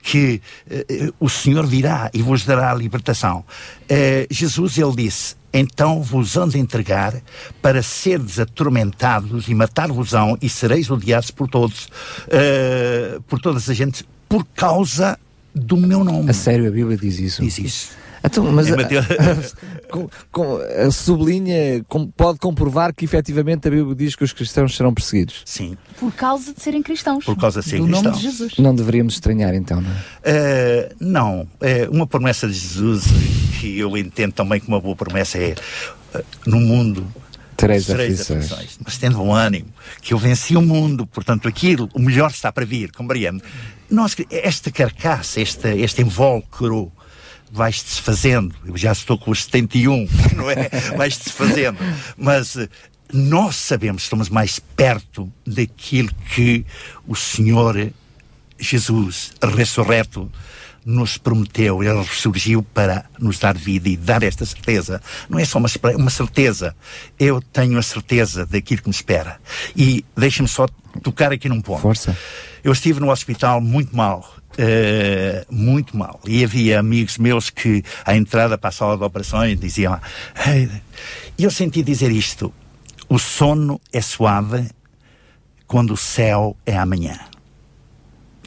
Que 0.07 0.43
eh, 0.71 1.11
o 1.19 1.31
Senhor 1.31 1.67
virá 1.67 2.11
e 2.13 2.21
vos 2.21 2.45
dará 2.45 2.71
a 2.71 2.75
libertação. 2.75 3.43
Eh, 3.89 4.27
Jesus, 4.31 4.77
ele 4.77 4.95
disse: 4.95 5.35
Então 5.51 6.03
vos 6.03 6.37
hão 6.37 6.47
de 6.47 6.59
entregar 6.59 7.23
para 7.63 7.83
seres 7.83 8.39
atormentados 8.39 9.49
e 9.49 9.55
matar-vos-ão 9.55 10.37
e 10.43 10.49
sereis 10.51 10.91
odiados 10.91 11.31
por 11.31 11.49
todos, 11.49 11.89
eh, 12.29 13.19
por 13.27 13.41
todas 13.41 13.69
as 13.71 13.75
gentes, 13.75 14.05
por 14.29 14.45
causa 14.55 15.19
do 15.55 15.79
meu 15.79 16.05
nome. 16.05 16.29
A 16.29 16.35
sério, 16.35 16.69
a 16.69 16.71
Bíblia 16.71 16.99
diz 16.99 17.19
isso. 17.19 17.43
Diz 17.43 17.59
isso. 17.59 18.04
Então, 18.25 18.51
mas 18.51 18.69
Em 18.69 18.77
Mateus- 18.77 19.07
com, 19.91 20.09
com, 20.33 20.57
a 20.57 20.91
sublinha 20.91 21.85
com- 21.89 22.07
pode 22.07 22.39
comprovar 22.39 22.95
que 22.95 23.05
efetivamente 23.05 23.69
a 23.69 23.71
Bíblia 23.71 23.95
diz 23.95 24.17
que 24.17 24.25
os 24.25 24.33
cristãos 24.33 24.75
serão 24.77 24.95
perseguidos. 24.95 25.43
Sim. 25.45 25.77
Por 25.99 26.11
causa 26.13 26.55
de 26.55 26.63
serem 26.63 26.83
cristãos. 26.83 27.25
Por 27.25 27.37
causa 27.37 27.61
de 27.61 27.69
serem 27.69 27.85
do 27.85 27.91
nome 27.91 28.03
de 28.05 28.11
cristãos. 28.13 28.33
Jesus. 28.39 28.59
Não 28.59 28.75
deveríamos 28.75 29.15
estranhar 29.15 29.55
então, 29.55 29.81
não 29.81 29.91
é? 29.91 29.95
Eh, 30.25 30.93
não, 30.99 31.47
Eh, 31.61 31.89
uma 31.91 32.07
promessa 32.07 32.47
de 32.49 32.55
Jesus 32.55 33.05
que 33.61 33.79
eu 33.79 33.97
entendo 33.97 34.33
também 34.33 34.59
como 34.61 34.75
uma 34.77 34.81
boa 34.83 34.97
promessa 34.97 35.39
é 35.39 35.55
eh, 36.15 36.25
no 36.47 36.59
mundo 36.61 37.07
Tereis 37.57 37.85
sereis 37.87 38.21
aflições. 38.23 38.51
aflições, 38.53 38.79
mas 38.85 38.99
tendo 38.99 39.21
um 39.23 39.33
ânimo 39.33 39.69
que 40.03 40.13
eu 40.15 40.19
venci 40.19 40.57
o 40.57 40.63
mundo, 40.63 41.07
portanto 41.07 41.47
aquilo, 41.47 41.89
o 41.95 42.01
melhor 42.01 42.31
está 42.31 42.51
para 42.51 42.65
vir, 42.65 42.91
compreende? 42.91 43.43
Nós, 43.91 44.17
esta 44.31 44.71
carcaça, 44.73 45.41
este, 45.41 45.69
este 45.79 46.03
invólucro 46.03 46.91
vai-se 47.53 47.85
desfazendo, 47.85 48.55
eu 48.67 48.77
já 48.77 48.93
estou 48.93 49.19
com 49.19 49.31
os 49.31 49.45
71, 49.45 50.09
não 50.37 50.51
é? 50.51 50.69
Vai-se 50.97 51.25
desfazendo, 51.25 51.79
mas 52.17 52.57
eh, 52.57 52.69
nós 53.13 53.57
sabemos 53.57 54.03
estamos 54.03 54.29
mais 54.29 54.59
perto 54.59 55.33
daquilo 55.47 56.11
que 56.35 56.65
o 57.07 57.15
Senhor 57.15 57.93
Jesus 58.59 59.33
ressurreto 59.43 60.31
nos 60.85 61.17
prometeu, 61.17 61.83
ele 61.83 62.03
ressurgiu 62.03 62.63
para 62.63 63.07
nos 63.19 63.39
dar 63.39 63.57
vida 63.57 63.89
e 63.89 63.97
dar 63.97 64.23
esta 64.23 64.45
certeza. 64.45 65.01
Não 65.29 65.39
é 65.39 65.45
só 65.45 65.59
uma, 65.59 65.69
uma 65.97 66.11
certeza. 66.11 66.77
Eu 67.19 67.41
tenho 67.41 67.79
a 67.79 67.83
certeza 67.83 68.45
daquilo 68.45 68.83
que 68.83 68.89
me 68.89 68.95
espera. 68.95 69.41
E 69.75 70.05
deixa-me 70.15 70.49
só 70.49 70.67
tocar 71.03 71.33
aqui 71.33 71.49
num 71.49 71.61
ponto. 71.61 71.81
Força. 71.81 72.17
Eu 72.63 72.73
estive 72.73 73.01
no 73.01 73.11
hospital 73.11 73.61
muito 73.61 73.97
mal. 73.97 74.35
Eh, 74.57 75.45
muito 75.51 75.97
mal. 75.97 76.21
E 76.27 76.45
havia 76.45 76.81
amigos 76.81 77.19
meus 77.19 77.51
que, 77.51 77.83
à 78.05 78.17
entrada 78.17 78.57
para 78.57 78.69
a 78.69 78.73
sala 78.73 78.97
de 78.97 79.05
operações, 79.05 79.59
diziam: 79.59 79.99
E 81.39 81.45
eu 81.45 81.51
senti 81.51 81.83
dizer 81.83 82.11
isto: 82.11 82.53
o 83.09 83.19
sono 83.19 83.81
é 83.93 84.01
suave 84.01 84.69
quando 85.67 85.93
o 85.93 85.97
céu 85.97 86.57
é 86.65 86.77
amanhã. 86.77 87.19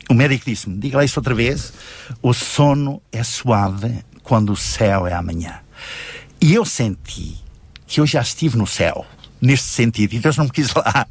O 0.10 0.14
médico 0.14 0.46
disse-me: 0.46 0.78
diga 0.78 0.98
lá 0.98 1.06
isso 1.06 1.20
outra 1.20 1.34
vez. 1.34 1.74
O 2.22 2.34
sono 2.34 3.02
é 3.12 3.24
suave 3.24 4.04
quando 4.24 4.52
o 4.52 4.58
céu 4.58 5.06
é 5.06 5.14
amanhã. 5.14 5.60
E 6.40 6.54
eu 6.54 6.66
senti 6.66 7.38
que 7.86 8.00
eu 8.00 8.06
já 8.06 8.22
estive 8.22 8.58
no 8.58 8.68
céu. 8.68 9.06
Neste 9.40 9.68
sentido, 9.68 10.14
e 10.14 10.20
Deus 10.20 10.36
não 10.38 10.46
me 10.46 10.52
quis 10.52 10.74
lá. 10.74 11.08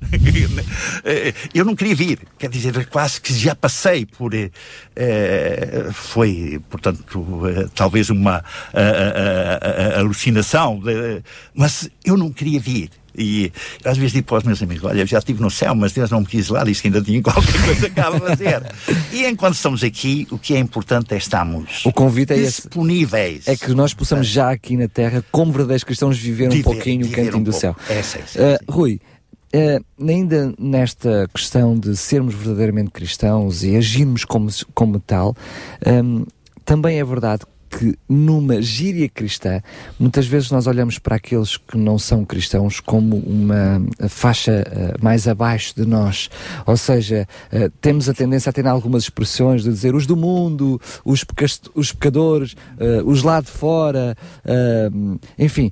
Eu 1.54 1.64
não 1.64 1.76
queria 1.76 1.94
vir, 1.94 2.18
quer 2.38 2.50
dizer, 2.50 2.86
quase 2.86 3.20
que 3.20 3.32
já 3.32 3.54
passei 3.54 4.04
por. 4.04 4.34
eh, 4.34 4.50
eh, 4.96 5.92
foi, 5.92 6.60
portanto, 6.68 7.42
eh, 7.46 7.68
talvez 7.74 8.10
uma 8.10 8.42
alucinação, 9.96 10.82
mas 11.54 11.88
eu 12.04 12.16
não 12.16 12.32
queria 12.32 12.60
vir. 12.60 12.90
E 13.18 13.52
às 13.84 13.96
vezes 13.96 14.12
digo 14.12 14.26
para 14.26 14.38
os 14.38 14.44
meus 14.44 14.62
amigos: 14.62 14.84
Olha, 14.84 15.00
eu 15.00 15.06
já 15.06 15.18
estive 15.18 15.40
no 15.40 15.50
céu, 15.50 15.74
mas 15.74 15.92
Deus 15.92 16.10
não 16.10 16.20
me 16.20 16.26
quis 16.26 16.48
lá, 16.48 16.62
disse 16.64 16.82
que 16.82 16.88
ainda 16.88 17.00
tinha 17.02 17.20
qualquer 17.22 17.64
coisa 17.64 17.90
cá 17.90 18.08
a 18.08 18.18
fazer. 18.20 18.62
e 19.12 19.24
enquanto 19.26 19.54
estamos 19.54 19.82
aqui, 19.82 20.26
o 20.30 20.38
que 20.38 20.54
é 20.54 20.58
importante 20.58 21.14
é 21.14 21.16
estarmos 21.16 21.84
O 21.84 21.92
convite 21.92 22.32
é 22.32 22.38
esse. 22.38 22.62
disponíveis. 22.62 23.48
É 23.48 23.56
que 23.56 23.72
nós 23.72 23.94
possamos 23.94 24.26
já 24.26 24.50
aqui 24.50 24.76
na 24.76 24.88
Terra, 24.88 25.24
como 25.32 25.52
verdadeiros 25.52 25.84
cristãos, 25.84 26.18
viver, 26.18 26.48
um 26.48 26.50
Viver- 26.50 26.62
pouquinho 26.64 27.06
o 27.06 27.10
cantinho 27.10 27.36
um 27.38 27.42
do 27.42 27.50
pouco. 27.50 27.60
céu. 27.60 27.76
É, 27.88 28.02
sim, 28.02 28.18
sim, 28.26 28.38
Uh, 28.38 28.72
Rui, 28.72 29.00
uh, 29.54 30.08
ainda 30.10 30.52
nesta 30.58 31.28
questão 31.34 31.78
de 31.78 31.96
sermos 31.96 32.34
verdadeiramente 32.34 32.90
cristãos 32.90 33.64
e 33.64 33.76
agirmos 33.76 34.24
como, 34.24 34.48
como 34.74 35.00
tal, 35.00 35.34
um, 35.86 36.24
também 36.64 36.98
é 36.98 37.04
verdade 37.04 37.42
que 37.70 37.96
numa 38.08 38.60
gíria 38.62 39.08
cristã, 39.08 39.60
muitas 39.98 40.26
vezes 40.26 40.50
nós 40.50 40.66
olhamos 40.66 40.98
para 40.98 41.16
aqueles 41.16 41.56
que 41.56 41.76
não 41.76 41.98
são 41.98 42.24
cristãos 42.24 42.80
como 42.80 43.16
uma 43.18 43.82
faixa 44.08 44.64
uh, 44.66 45.04
mais 45.04 45.28
abaixo 45.28 45.74
de 45.76 45.86
nós. 45.86 46.30
Ou 46.66 46.76
seja, 46.76 47.26
uh, 47.52 47.70
temos 47.80 48.08
a 48.08 48.14
tendência 48.14 48.50
a 48.50 48.52
ter 48.52 48.66
algumas 48.66 49.04
expressões 49.04 49.62
de 49.62 49.70
dizer 49.70 49.94
os 49.94 50.06
do 50.06 50.16
mundo, 50.16 50.80
os, 51.04 51.24
os 51.74 51.92
pecadores, 51.92 52.52
uh, 52.52 53.08
os 53.08 53.22
lá 53.22 53.40
de 53.40 53.50
fora, 53.50 54.16
enfim. 55.38 55.70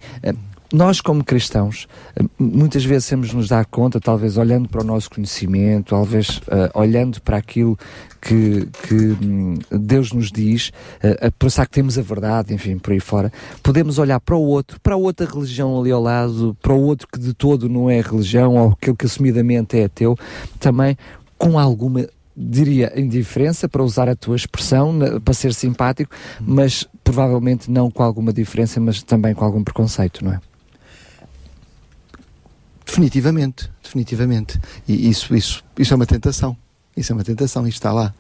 Uh, 0.75 0.85
nós, 0.85 1.01
como 1.01 1.23
cristãos, 1.23 1.87
eh, 2.17 2.25
muitas 2.37 2.85
vezes 2.85 3.09
temos 3.09 3.29
de 3.29 3.37
nos 3.37 3.49
dar 3.49 3.65
conta, 3.65 4.01
talvez 4.01 4.37
olhando 4.37 4.69
para 4.69 4.81
o 4.81 4.85
nosso 4.85 5.09
conhecimento, 5.09 5.91
talvez 5.91 6.41
eh, 6.49 6.71
olhando 6.75 7.23
para 7.23 7.37
aquilo 7.37 7.79
que, 8.21 8.69
que, 8.83 8.95
hum, 8.95 9.55
Deus 9.71 10.13
nos 10.13 10.33
diz, 10.33 10.73
eh, 11.01 11.29
a 11.29 11.31
pensar 11.31 11.67
que 11.67 11.73
temos 11.73 11.97
a 11.97 12.03
verdade, 12.03 12.53
enfim, 12.53 12.77
por 12.77 12.93
aí 12.93 12.99
fora, 12.99 13.33
podemos 13.63 13.99
olhar 13.99 14.19
para 14.19 14.35
o 14.35 14.43
outro, 14.43 14.81
para 14.81 14.97
outra 14.97 15.25
religião 15.27 15.81
ali 15.81 15.93
ao 15.93 16.03
lado, 16.03 16.57
para 16.61 16.73
o 16.73 16.83
outro 16.83 17.07
que 17.07 17.21
de 17.21 17.33
todo 17.33 17.69
não 17.69 17.89
é 17.89 18.01
religião, 18.01 18.57
ou 18.57 18.73
aquele 18.73 18.97
que 18.97 19.07
assumidamente 19.07 19.79
é 19.79 19.85
ateu, 19.85 20.19
também 20.59 20.99
com 21.39 21.57
alguma 21.57 22.05
diria 22.37 22.93
indiferença, 22.97 23.69
para 23.69 23.81
usar 23.81 24.09
a 24.09 24.17
tua 24.17 24.35
expressão, 24.35 24.99
para 25.25 25.33
ser 25.33 25.55
simpático, 25.55 26.13
mas 26.41 26.85
provavelmente 27.05 27.71
não 27.71 27.93
com 27.93 28.03
alguma 28.03 28.33
diferença, 28.33 28.81
mas 28.81 29.05
também 29.05 29.35
com 29.35 29.45
algum 29.45 29.63
preconceito, 29.63 30.25
não 30.25 30.33
é? 30.33 30.41
Definitivamente, 32.85 33.71
definitivamente. 33.83 34.61
E 34.87 35.09
isso, 35.09 35.35
isso, 35.35 35.65
isso 35.79 35.93
é 35.93 35.97
uma 35.97 36.07
tentação. 36.07 36.57
Isso 36.97 37.13
é 37.13 37.15
uma 37.15 37.25
tentação, 37.25 37.67
isto 37.67 37.79
está 37.79 37.93
lá. 37.93 38.15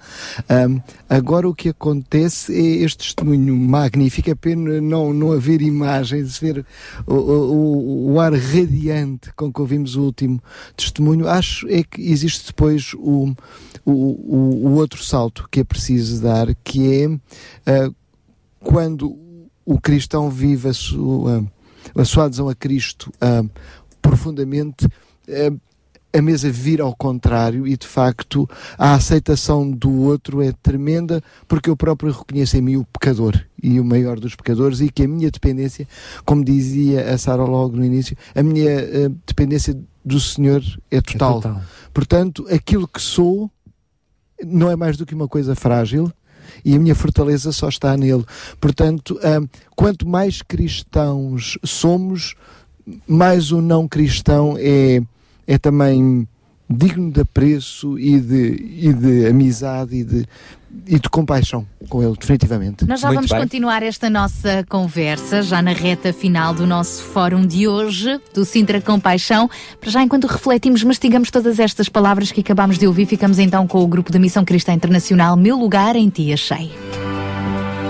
Ahm, 0.49 0.81
agora 1.09 1.49
o 1.49 1.55
que 1.55 1.68
acontece 1.68 2.52
é 2.52 2.84
este 2.84 3.05
testemunho 3.05 3.57
magnífico, 3.57 4.31
é 4.31 4.34
pena 4.34 4.81
não, 4.81 5.12
não 5.12 5.33
haver 5.33 5.62
imagens, 5.62 6.39
ver 6.39 6.67
o, 7.07 7.15
o, 7.15 8.12
o 8.12 8.20
ar 8.20 8.33
radiante 8.33 9.33
com 9.34 9.52
que 9.52 9.60
ouvimos 9.60 9.94
o 9.94 10.02
último 10.02 10.43
testemunho. 10.76 11.28
Acho 11.28 11.68
é 11.68 11.84
que 11.84 12.02
existe 12.02 12.49
depois 12.49 12.94
o, 12.94 13.33
o, 13.84 13.93
o, 13.93 14.73
outro 14.75 15.05
salto 15.05 15.49
que 15.49 15.60
é 15.60 15.65
preciso 15.65 16.20
dar, 16.20 16.52
que 16.65 16.93
é 16.93 17.18
ah, 17.67 17.93
quando 18.59 19.17
o 19.65 19.81
cristão 19.81 20.28
vive 20.28 20.68
a 20.68 20.75
sua, 20.75 21.44
a 21.94 22.05
sua 22.05 22.25
adesão 22.25 22.49
a 22.49 22.57
Cristo 22.57 23.12
ah, 23.20 23.44
profundamente, 24.05 24.86
ah, 25.28 25.52
a 26.16 26.23
mesa 26.23 26.49
vira 26.49 26.84
ao 26.84 26.94
contrário 26.94 27.66
e 27.66 27.76
de 27.76 27.86
facto 27.89 28.49
a 28.78 28.94
aceitação 28.94 29.68
do 29.68 29.91
outro 30.02 30.41
é 30.41 30.52
tremenda 30.52 31.20
porque 31.49 31.68
eu 31.68 31.76
próprio 31.76 32.12
reconheço 32.12 32.57
em 32.57 32.60
mim 32.60 32.76
o 32.76 32.84
pecador 32.84 33.34
e 33.60 33.81
o 33.81 33.84
maior 33.84 34.20
dos 34.20 34.36
pecadores 34.36 34.81
e 34.81 34.91
que 34.91 35.02
a 35.02 35.08
minha 35.08 35.28
dependência, 35.28 35.89
como 36.24 36.44
dizia 36.44 37.12
a 37.12 37.18
Sara 37.18 37.42
logo 37.42 37.76
no 37.76 37.84
início, 37.84 38.16
a 38.33 38.44
minha 38.44 38.70
eh, 38.70 39.08
dependência 39.26 39.76
do 40.05 40.20
Senhor 40.20 40.62
é 40.89 41.00
total. 41.00 41.41
total. 41.41 41.62
Portanto, 41.92 42.47
aquilo 42.49 42.86
que 42.86 43.02
sou 43.02 43.50
não 44.44 44.70
é 44.70 44.76
mais 44.76 44.97
do 44.97 45.05
que 45.05 45.15
uma 45.15 45.26
coisa 45.26 45.57
frágil 45.57 46.12
e 46.65 46.76
a 46.76 46.78
minha 46.78 46.94
fortaleza 46.94 47.50
só 47.52 47.68
está 47.68 47.97
nele. 47.97 48.24
Portanto, 48.60 49.18
hum, 49.18 49.49
quanto 49.74 50.07
mais 50.08 50.42
cristãos 50.42 51.58
somos, 51.65 52.34
mais 53.06 53.52
o 53.52 53.60
não 53.60 53.88
cristão 53.88 54.56
é, 54.58 55.02
é 55.46 55.58
também 55.58 56.26
digno 56.68 57.10
de 57.10 57.20
apreço 57.20 57.98
e 57.98 58.18
de, 58.20 58.78
e 58.80 58.92
de 58.92 59.26
amizade 59.26 59.96
e 59.96 60.04
de, 60.04 60.26
e 60.86 60.98
de 60.98 61.08
compaixão 61.08 61.66
com 61.88 62.02
ele, 62.02 62.14
definitivamente. 62.18 62.86
Nós 62.86 63.00
já 63.00 63.10
vamos 63.12 63.30
continuar 63.30 63.82
esta 63.82 64.08
nossa 64.08 64.64
conversa, 64.68 65.42
já 65.42 65.60
na 65.60 65.72
reta 65.72 66.12
final 66.12 66.54
do 66.54 66.66
nosso 66.66 67.02
fórum 67.02 67.46
de 67.46 67.68
hoje, 67.68 68.20
do 68.34 68.44
Sintra 68.44 68.80
Compaixão. 68.80 69.48
Para 69.80 69.90
já, 69.90 70.02
enquanto 70.02 70.26
refletimos, 70.26 70.82
mastigamos 70.82 71.30
todas 71.30 71.58
estas 71.58 71.88
palavras 71.88 72.32
que 72.32 72.40
acabámos 72.40 72.78
de 72.78 72.86
ouvir, 72.86 73.06
ficamos 73.06 73.38
então 73.38 73.66
com 73.66 73.82
o 73.82 73.86
grupo 73.86 74.10
da 74.10 74.18
Missão 74.18 74.44
Cristã 74.44 74.72
Internacional 74.72 75.36
Meu 75.36 75.56
Lugar 75.56 75.96
em 75.96 76.08
Ti 76.08 76.32
Achei. 76.32 76.72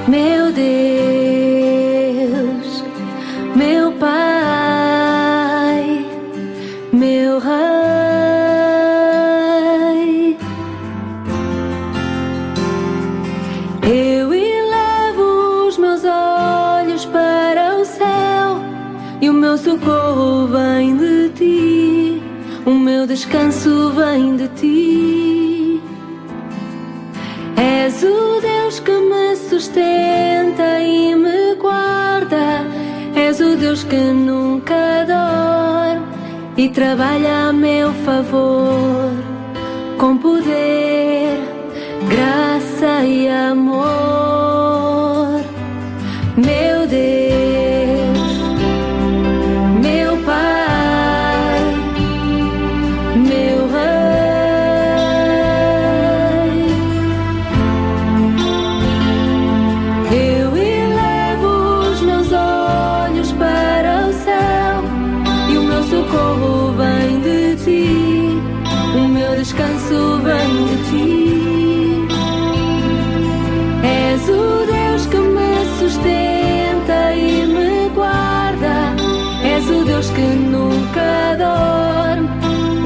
Meu 0.08 0.52
Deus, 0.52 0.64
meu 3.56 3.92
Pai, 3.92 4.63
Rei, 7.38 7.56
eu 13.82 14.32
elevo 14.32 15.66
os 15.66 15.76
meus 15.76 16.02
olhos 16.04 17.04
para 17.06 17.76
o 17.76 17.84
céu 17.84 18.60
e 19.20 19.28
o 19.28 19.32
meu 19.32 19.58
socorro 19.58 20.46
vem 20.46 20.96
de 20.96 21.28
ti, 21.30 22.22
o 22.64 22.70
meu 22.70 23.06
descanso 23.06 23.90
vem 23.90 24.36
de 24.36 24.48
ti. 24.48 25.82
És 27.56 28.02
o 28.02 28.40
Deus 28.40 28.78
que 28.80 28.92
me 28.92 29.34
sustenta 29.36 30.80
e 30.80 31.14
me 31.16 31.54
guarda. 31.56 32.64
És 33.16 33.40
o 33.40 33.56
Deus 33.56 33.82
que 33.84 33.96
nunca 33.96 35.04
dorme 35.06 35.83
e 36.56 36.68
trabalha 36.68 37.48
a 37.48 37.52
meu 37.52 37.92
favor 38.04 39.10
com 39.98 40.16
poder, 40.16 41.38
graça 42.08 43.04
e 43.04 43.28
amor. 43.28 44.43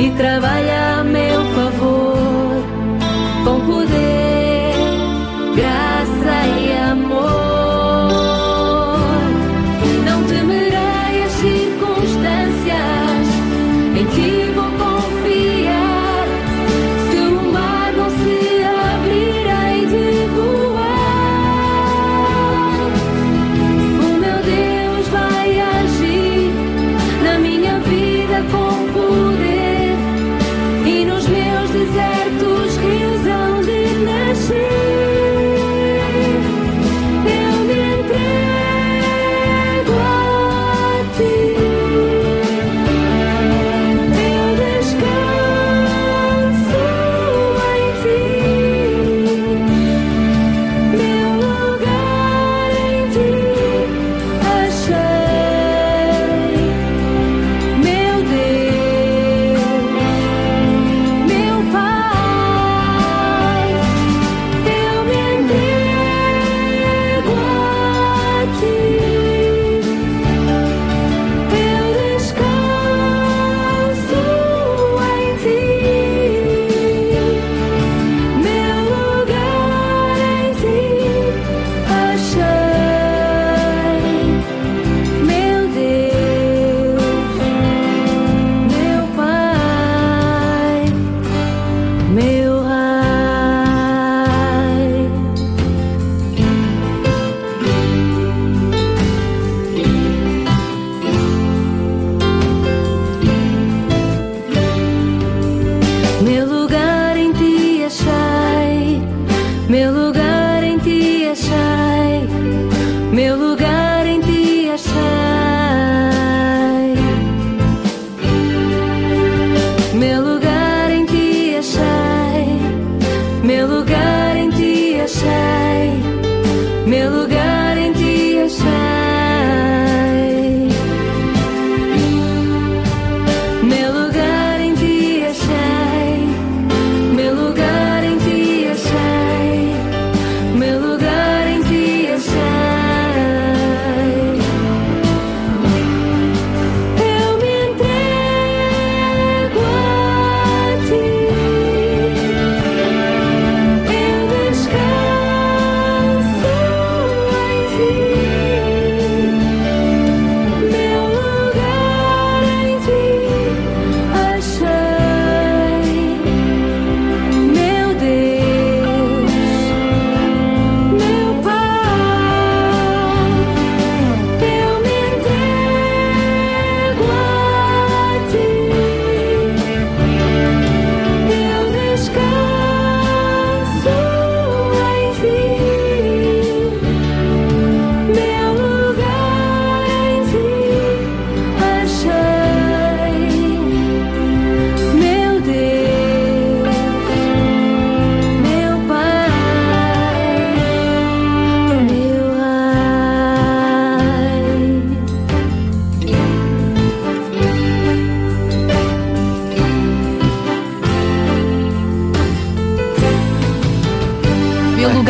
E 0.08 0.67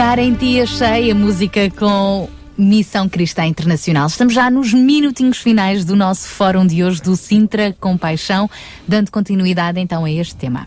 Lugar 0.08 0.20
em 0.20 0.62
achei 0.62 1.10
a 1.10 1.14
música 1.14 1.70
com 1.70 2.30
Missão 2.56 3.06
Cristã 3.10 3.44
Internacional. 3.44 4.06
Estamos 4.06 4.32
já 4.32 4.50
nos 4.50 4.72
minutinhos 4.72 5.36
finais 5.36 5.84
do 5.84 5.94
nosso 5.94 6.28
fórum 6.28 6.66
de 6.66 6.82
hoje 6.82 7.02
do 7.02 7.14
Sintra 7.14 7.74
Compaixão, 7.78 8.48
dando 8.86 9.10
continuidade 9.10 9.78
então 9.78 10.06
a 10.06 10.10
este 10.10 10.34
tema. 10.34 10.66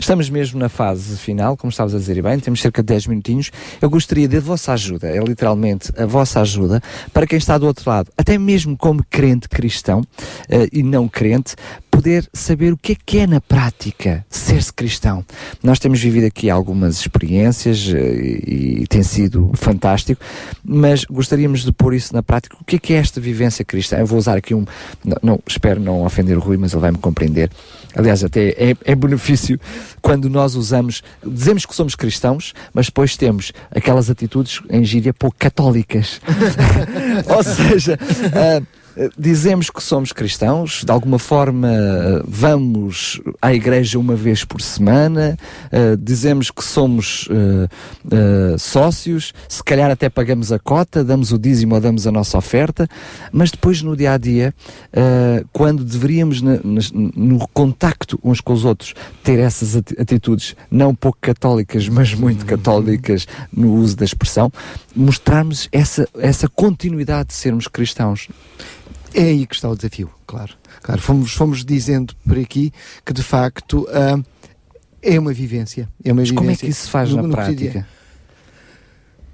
Estamos 0.00 0.28
mesmo 0.28 0.58
na 0.58 0.68
fase 0.68 1.16
final, 1.18 1.56
como 1.56 1.70
estavas 1.70 1.94
a 1.94 1.98
dizer 1.98 2.16
e 2.16 2.22
bem, 2.22 2.40
temos 2.40 2.60
cerca 2.60 2.82
de 2.82 2.86
10 2.86 3.06
minutinhos. 3.06 3.52
Eu 3.80 3.88
gostaria 3.88 4.26
de 4.26 4.40
vossa 4.40 4.72
ajuda, 4.72 5.06
é 5.06 5.20
literalmente 5.20 5.92
a 5.96 6.04
vossa 6.04 6.40
ajuda, 6.40 6.82
para 7.12 7.26
quem 7.26 7.38
está 7.38 7.56
do 7.58 7.66
outro 7.66 7.88
lado, 7.88 8.10
até 8.18 8.36
mesmo 8.38 8.76
como 8.76 9.04
crente 9.08 9.48
cristão 9.48 10.02
eh, 10.48 10.68
e 10.72 10.82
não 10.82 11.06
crente, 11.06 11.54
poder 12.00 12.26
saber 12.32 12.72
o 12.72 12.78
que 12.78 12.92
é 12.92 12.96
que 13.04 13.18
é 13.18 13.26
na 13.26 13.42
prática 13.42 14.24
ser-se 14.30 14.72
cristão. 14.72 15.22
Nós 15.62 15.78
temos 15.78 16.00
vivido 16.00 16.24
aqui 16.24 16.48
algumas 16.48 16.98
experiências 16.98 17.92
eh, 17.92 17.98
e, 17.98 18.80
e 18.80 18.86
tem 18.86 19.02
sido 19.02 19.50
fantástico, 19.54 20.22
mas 20.64 21.04
gostaríamos 21.04 21.62
de 21.62 21.70
pôr 21.70 21.92
isso 21.92 22.14
na 22.14 22.22
prática. 22.22 22.56
O 22.58 22.64
que 22.64 22.76
é 22.76 22.78
que 22.78 22.94
é 22.94 22.96
esta 22.96 23.20
vivência 23.20 23.66
cristã? 23.66 23.98
Eu 23.98 24.06
vou 24.06 24.18
usar 24.18 24.38
aqui 24.38 24.54
um, 24.54 24.64
não, 25.04 25.16
não- 25.22 25.40
espero 25.46 25.78
não 25.78 26.02
ofender 26.02 26.38
o 26.38 26.40
Rui, 26.40 26.56
mas 26.56 26.72
ele 26.72 26.80
vai 26.80 26.90
me 26.90 26.96
compreender. 26.96 27.50
Aliás, 27.94 28.24
até 28.24 28.48
é, 28.50 28.74
é 28.82 28.94
benefício 28.94 29.60
quando 30.00 30.30
nós 30.30 30.54
usamos, 30.54 31.02
dizemos 31.26 31.66
que 31.66 31.74
somos 31.74 31.94
cristãos, 31.94 32.54
mas 32.72 32.86
depois 32.86 33.14
temos 33.14 33.52
aquelas 33.70 34.08
atitudes 34.08 34.62
em 34.70 34.82
gíria 34.84 35.12
pouco 35.12 35.36
católicas. 35.38 36.18
Ou 37.28 37.42
seja, 37.42 37.98
ah, 38.32 38.62
dizemos 39.18 39.70
que 39.70 39.82
somos 39.82 40.12
cristãos, 40.12 40.82
de 40.84 40.92
alguma 40.92 41.18
forma 41.18 41.68
ah, 41.68 42.22
vamos 42.26 43.20
à 43.40 43.54
igreja 43.54 43.98
uma 43.98 44.14
vez 44.14 44.44
por 44.44 44.60
semana, 44.60 45.36
ah, 45.72 45.96
dizemos 45.98 46.50
que 46.50 46.64
somos 46.64 47.28
ah, 47.30 47.68
ah, 48.12 48.58
sócios, 48.58 49.32
se 49.48 49.62
calhar 49.62 49.90
até 49.90 50.08
pagamos 50.08 50.52
a 50.52 50.58
cota, 50.58 51.04
damos 51.04 51.32
o 51.32 51.38
dízimo 51.38 51.74
ou 51.74 51.80
damos 51.80 52.06
a 52.06 52.12
nossa 52.12 52.36
oferta, 52.36 52.88
mas 53.32 53.50
depois 53.50 53.82
no 53.82 53.96
dia 53.96 54.12
a 54.12 54.18
dia, 54.18 54.54
quando 55.52 55.84
deveríamos 55.84 56.40
no 56.42 57.46
contacto 57.48 58.18
uns 58.22 58.40
com 58.40 58.52
os 58.52 58.64
outros 58.64 58.94
ter 59.22 59.38
essas 59.38 59.76
ati- 59.76 59.96
atitudes 59.98 60.56
não 60.70 60.94
pouco 60.94 61.18
católicas, 61.20 61.88
mas 61.88 62.14
muito 62.14 62.44
católicas 62.44 63.26
no 63.52 63.74
uso 63.74 63.96
da 63.96 64.04
expressão, 64.04 64.50
mostrarmos 64.94 65.68
essa, 65.72 66.08
essa 66.18 66.48
continuidade 66.48 67.28
de 67.28 67.34
sermos 67.34 67.68
cristãos. 67.68 68.28
É 69.14 69.22
aí 69.22 69.46
que 69.46 69.54
está 69.54 69.68
o 69.68 69.74
desafio, 69.76 70.10
claro. 70.26 70.54
Claro, 70.82 71.00
fomos, 71.00 71.32
fomos 71.32 71.64
dizendo 71.64 72.14
por 72.26 72.38
aqui 72.38 72.72
que 73.04 73.12
de 73.12 73.22
facto 73.22 73.86
ah, 73.90 74.20
é 75.02 75.18
uma 75.18 75.32
vivência. 75.32 75.88
É 76.04 76.12
uma 76.12 76.22
Mas 76.22 76.30
como 76.30 76.40
é 76.40 76.42
vivência 76.54 76.66
que 76.66 76.70
isso 76.72 76.84
se 76.84 76.90
faz 76.90 77.10
no- 77.12 77.22
na 77.26 77.28
prática? 77.28 77.86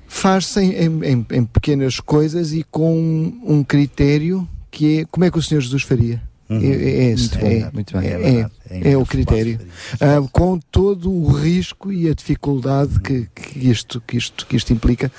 Faz-se 0.09 0.61
em, 0.61 1.05
em- 1.05 1.27
em- 1.31 1.45
pequenas 1.45 2.01
coisas 2.01 2.53
e 2.53 2.63
com 2.63 2.97
um, 2.97 3.41
um 3.59 3.65
critério 3.65 4.49
que 4.71 5.01
é 5.01 5.05
como 5.07 5.25
é 5.25 5.31
que 5.31 5.39
o 5.39 5.43
Senhor 5.43 5.61
Jesus 5.61 5.83
faria. 5.83 6.23
Uhum. 6.49 6.61
É, 6.61 6.67
é 6.67 7.13
esse, 7.13 7.39
Muito 7.41 7.47
é, 7.47 7.71
muito 7.73 7.99
bem. 7.99 8.07
é, 8.07 8.13
É 8.13 8.19
verdade, 8.19 8.53
é 8.71 8.93
é 8.93 8.97
o 8.97 9.05
critério. 9.05 9.59
Ah, 10.01 10.27
com 10.31 10.59
todo 10.59 11.11
o 11.11 11.29
risco 11.33 11.93
e 11.93 12.09
a 12.09 12.15
dificuldade 12.15 13.01
que, 13.01 13.29
que 13.35 13.69
isto, 13.69 14.01
que, 14.07 14.17
isto, 14.17 14.47
que 14.47 14.57
isto 14.57 14.73
implica. 14.73 15.11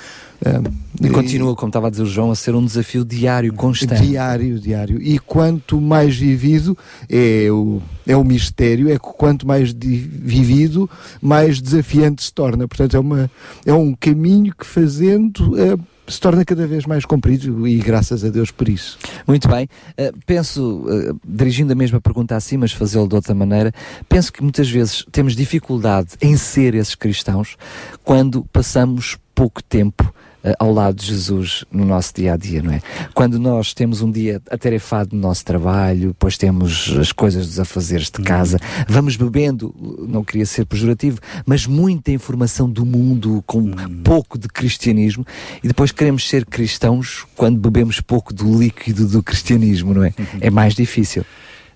Ah, 0.44 0.62
E 1.02 1.10
continua, 1.10 1.54
como 1.54 1.68
estava 1.68 1.88
a 1.88 1.90
dizer 1.90 2.02
o 2.02 2.06
João, 2.06 2.30
a 2.30 2.34
ser 2.34 2.54
um 2.54 2.64
desafio 2.64 3.04
diário, 3.04 3.52
constante. 3.52 4.02
Diário, 4.06 4.58
diário. 4.58 5.02
E 5.02 5.18
quanto 5.18 5.80
mais 5.80 6.16
vivido 6.16 6.76
é 7.08 7.48
o, 7.50 7.80
é 8.06 8.16
o 8.16 8.24
mistério, 8.24 8.88
é 8.88 8.94
que 8.94 8.98
quanto 9.00 9.46
mais 9.46 9.72
vivido, 9.72 10.88
mais 11.20 11.60
desafiante 11.60 12.22
se 12.22 12.32
torna. 12.32 12.66
Portanto, 12.68 12.96
é, 12.96 13.00
uma, 13.00 13.30
é 13.66 13.72
um 13.72 13.94
caminho 13.94 14.54
que 14.54 14.64
fazendo 14.66 15.58
eh, 15.58 15.76
se 16.08 16.20
torna 16.20 16.44
cada 16.44 16.66
vez 16.66 16.86
mais 16.86 17.04
comprido 17.04 17.66
e 17.66 17.78
graças 17.78 18.24
a 18.24 18.28
Deus 18.28 18.50
por 18.50 18.68
isso. 18.68 18.98
Muito 19.26 19.48
bem. 19.48 19.68
Uh, 19.98 20.16
penso, 20.26 20.84
uh, 20.86 21.20
dirigindo 21.26 21.72
a 21.72 21.76
mesma 21.76 22.00
pergunta 22.00 22.34
assim, 22.34 22.56
mas 22.56 22.72
fazê-lo 22.72 23.08
de 23.08 23.14
outra 23.14 23.34
maneira, 23.34 23.72
penso 24.08 24.32
que 24.32 24.42
muitas 24.42 24.70
vezes 24.70 25.04
temos 25.12 25.36
dificuldade 25.36 26.10
em 26.20 26.36
ser 26.36 26.74
esses 26.74 26.94
cristãos 26.94 27.56
quando 28.04 28.44
passamos 28.52 29.18
pouco 29.34 29.62
tempo 29.62 30.12
ao 30.58 30.72
lado 30.72 30.96
de 30.96 31.06
Jesus 31.06 31.64
no 31.70 31.84
nosso 31.84 32.12
dia 32.14 32.34
a 32.34 32.36
dia, 32.36 32.62
não 32.62 32.72
é? 32.72 32.80
Quando 33.14 33.38
nós 33.38 33.74
temos 33.74 34.02
um 34.02 34.10
dia 34.10 34.40
atarefado 34.50 35.14
no 35.14 35.20
nosso 35.22 35.44
trabalho, 35.44 36.08
depois 36.08 36.36
temos 36.38 36.94
as 36.98 37.12
coisas 37.12 37.46
dos 37.46 37.60
afazeres 37.60 38.06
de 38.10 38.22
casa, 38.22 38.58
vamos 38.88 39.16
bebendo, 39.16 39.74
não 40.08 40.22
queria 40.22 40.46
ser 40.46 40.64
pejorativo, 40.64 41.18
mas 41.44 41.66
muita 41.66 42.10
informação 42.12 42.68
do 42.70 42.86
mundo 42.86 43.42
com 43.46 43.70
pouco 44.04 44.38
de 44.38 44.48
cristianismo 44.48 45.26
e 45.62 45.68
depois 45.68 45.90
queremos 45.92 46.28
ser 46.28 46.46
cristãos 46.46 47.26
quando 47.36 47.58
bebemos 47.58 48.00
pouco 48.00 48.32
do 48.32 48.58
líquido 48.58 49.06
do 49.06 49.22
cristianismo, 49.22 49.94
não 49.94 50.04
é? 50.04 50.12
É 50.40 50.50
mais 50.50 50.74
difícil. 50.74 51.24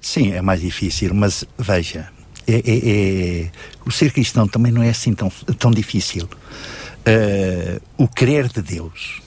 Sim, 0.00 0.32
é 0.32 0.40
mais 0.42 0.60
difícil, 0.60 1.14
mas 1.14 1.44
veja, 1.58 2.08
é, 2.46 2.54
é- 2.54 3.42
é- 3.44 3.50
o 3.84 3.90
ser 3.90 4.12
cristão 4.12 4.46
também 4.48 4.72
não 4.72 4.82
é 4.82 4.90
assim 4.90 5.14
tão, 5.14 5.30
tão 5.58 5.70
difícil. 5.70 6.28
Eh, 7.04 7.80
o 7.96 8.06
querer 8.06 8.48
de 8.48 8.62
Deus 8.62 9.20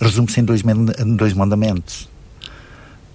resume-se 0.00 0.40
em 0.40 0.44
dois, 0.44 0.62
dois 1.16 1.34
mandamentos: 1.34 2.08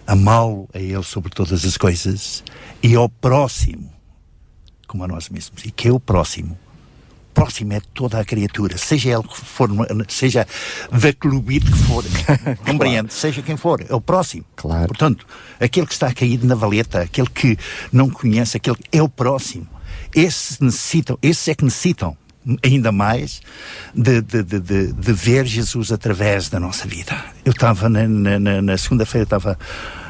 amá-lo 0.05 0.69
a 0.73 0.79
Ele 0.79 1.03
sobre 1.03 1.31
todas 1.31 1.65
as 1.65 1.77
coisas 1.77 2.43
e 2.83 2.95
ao 2.95 3.09
próximo 3.09 3.95
como 4.87 5.03
a 5.03 5.07
nós 5.07 5.29
mesmos. 5.29 5.65
E 5.65 5.71
que 5.71 5.89
é 5.89 5.91
o 5.91 5.99
próximo? 5.99 6.57
Próximo 7.33 7.73
é 7.73 7.81
toda 7.93 8.17
a 8.17 8.23
criatura, 8.23 8.77
seja 8.77 9.09
ele 9.09 9.23
que 9.23 9.37
for, 9.37 9.69
seja 10.07 10.47
da 10.89 11.11
clubite 11.11 11.69
que 11.69 11.77
for, 11.79 12.01
compreende? 12.65 13.13
Seja 13.13 13.41
quem 13.41 13.57
for, 13.57 13.85
é 13.89 13.93
o 13.93 13.99
próximo. 13.99 14.45
Claro. 14.55 14.87
Portanto, 14.87 15.27
aquele 15.59 15.85
que 15.85 15.91
está 15.91 16.13
caído 16.13 16.47
na 16.47 16.55
valeta, 16.55 17.01
aquele 17.01 17.29
que 17.29 17.57
não 17.91 18.09
conhece, 18.09 18.55
aquele 18.55 18.77
é 18.89 19.03
o 19.03 19.09
próximo. 19.09 19.67
Esses 20.15 20.61
necessitam, 20.61 21.19
esses 21.21 21.45
é 21.49 21.55
que 21.55 21.65
necessitam 21.65 22.17
ainda 22.63 22.91
mais 22.91 23.41
de, 23.93 24.21
de, 24.21 24.43
de, 24.43 24.59
de, 24.93 25.13
ver 25.13 25.45
Jesus 25.45 25.91
através 25.91 26.49
da 26.49 26.59
nossa 26.59 26.87
vida. 26.87 27.15
Eu 27.43 27.51
estava 27.51 27.89
na, 27.89 28.07
na, 28.07 28.61
na- 28.61 28.77
segunda-feira, 28.77 29.23
estava 29.23 29.57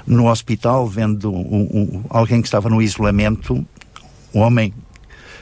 no 0.05 0.30
hospital 0.30 0.88
vendo 0.88 1.31
um- 1.31 1.69
um- 1.97 2.05
alguém 2.09 2.41
que 2.41 2.47
estava 2.47 2.69
no 2.69 2.81
isolamento, 2.81 3.65
um 4.33 4.39
homem 4.39 4.73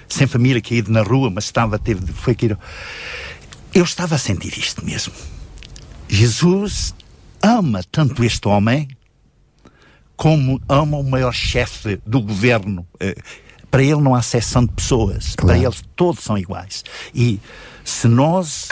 sem 0.08 0.28
família, 0.28 0.62
caído 0.62 0.92
na 0.92 1.02
rua, 1.02 1.30
mas 1.30 1.46
estava, 1.46 1.80
teve, 1.80 2.12
foi 2.14 2.36
caído. 2.36 2.58
Eu 3.74 3.84
estava 3.84 4.16
a 4.16 4.18
sentir 4.20 4.56
isto 4.58 4.86
mesmo. 4.86 5.14
Jesus 6.08 6.94
ama 7.42 7.82
tanto 7.92 8.24
este 8.24 8.48
homem 8.48 8.88
como 10.16 10.62
ama 10.70 10.98
o 10.98 11.04
maior 11.04 11.34
chefe 11.34 12.00
do 12.06 12.22
governo. 12.22 12.86
Eh, 13.00 13.16
Para 13.74 13.82
ele 13.82 14.00
não 14.02 14.14
há 14.14 14.22
seção 14.22 14.64
de 14.68 14.72
pessoas. 14.72 15.36
Para 15.36 15.58
eles 15.58 15.84
todos 15.96 16.24
são 16.24 16.38
iguais. 16.38 16.84
E 17.12 17.40
se 17.84 18.08
nós. 18.08 18.70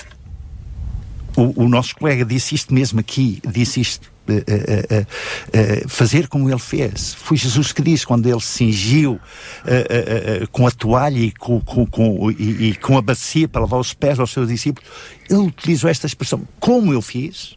O, 1.35 1.63
o 1.63 1.67
nosso 1.67 1.95
colega 1.95 2.23
disse 2.23 2.53
isto 2.53 2.71
mesmo 2.71 2.99
aqui, 2.99 3.41
disse 3.51 3.81
isto. 3.81 4.11
eh, 4.27 4.43
eh, 4.47 5.05
eh, 5.53 5.83
fazer 5.87 6.27
como 6.27 6.47
ele 6.47 6.59
fez. 6.59 7.15
Foi 7.15 7.35
Jesus 7.35 7.71
que 7.71 7.81
disse 7.81 8.05
quando 8.05 8.27
ele 8.29 8.39
cingiu 8.39 9.19
eh, 9.65 9.87
eh, 9.89 10.41
eh, 10.43 10.47
com 10.51 10.67
a 10.67 10.71
toalha 10.71 11.17
e 11.17 11.31
com, 11.31 11.59
com, 11.61 11.83
com- 11.87 12.29
e- 12.29 12.69
e 12.69 12.75
com 12.75 12.95
a 12.95 13.01
bacia 13.01 13.47
para 13.47 13.61
lavar 13.61 13.79
os 13.79 13.95
pés 13.95 14.19
aos 14.19 14.29
seus 14.31 14.47
discípulos. 14.49 14.87
Ele 15.27 15.39
utilizou 15.39 15.89
esta 15.89 16.05
expressão: 16.05 16.47
Como 16.59 16.93
eu 16.93 17.01
fiz, 17.01 17.55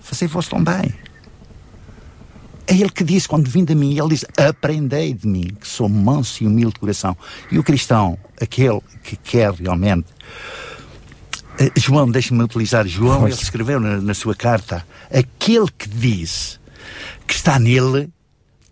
fazei 0.00 0.26
vós 0.28 0.48
também. 0.48 0.90
É 2.66 2.74
ele 2.74 2.90
que 2.90 3.04
disse, 3.04 3.28
quando 3.28 3.48
vim 3.48 3.64
de 3.64 3.74
mim, 3.74 3.98
ele 3.98 4.08
diz: 4.08 4.24
Aprendei 4.36 5.12
de 5.12 5.26
mim, 5.26 5.48
que 5.60 5.68
sou 5.68 5.88
manso 5.88 6.42
e 6.42 6.46
humilde 6.46 6.74
de 6.74 6.80
coração. 6.80 7.16
E 7.50 7.58
o 7.58 7.62
cristão, 7.62 8.18
aquele 8.40 8.80
que 9.02 9.16
quer 9.16 9.52
realmente. 9.52 10.06
Eh, 11.58 11.70
João, 11.76 12.10
deixe-me 12.10 12.42
utilizar 12.42 12.86
João, 12.86 13.28
ele 13.28 13.34
escreveu 13.34 13.78
na, 13.78 14.00
na 14.00 14.14
sua 14.14 14.34
carta: 14.34 14.86
aquele 15.10 15.70
que 15.76 15.88
diz 15.88 16.58
que 17.26 17.34
está 17.34 17.58
nele 17.58 18.08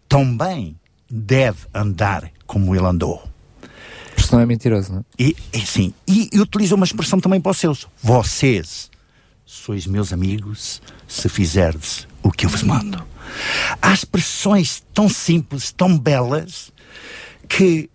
também 0.09 0.77
deve 1.11 1.59
andar 1.75 2.31
como 2.47 2.75
ele 2.75 2.87
andou. 2.87 3.23
Isto 4.17 4.37
não 4.37 4.43
é 4.43 4.47
mentiroso, 4.47 4.93
não 4.93 5.01
é? 5.01 5.05
E, 5.19 5.37
e 5.53 5.61
sim, 5.61 5.93
e, 6.07 6.31
e 6.33 6.41
utilizou 6.41 6.77
uma 6.77 6.87
expressão 6.87 7.21
também 7.21 7.41
para 7.41 7.51
os 7.51 7.59
seus: 7.59 7.87
Vocês 8.03 8.91
sois 9.45 9.87
meus 9.87 10.13
amigos 10.13 10.81
se 11.07 11.29
fizerdes 11.29 12.09
o 12.23 12.31
que 12.31 12.47
eu 12.47 12.51
vos 12.51 12.63
mando. 12.63 13.12
Há 13.81 13.93
expressões 13.93 14.83
tão 14.93 15.09
simples, 15.09 15.73
tão 15.73 15.99
belas, 15.99 16.73
que 17.49 17.91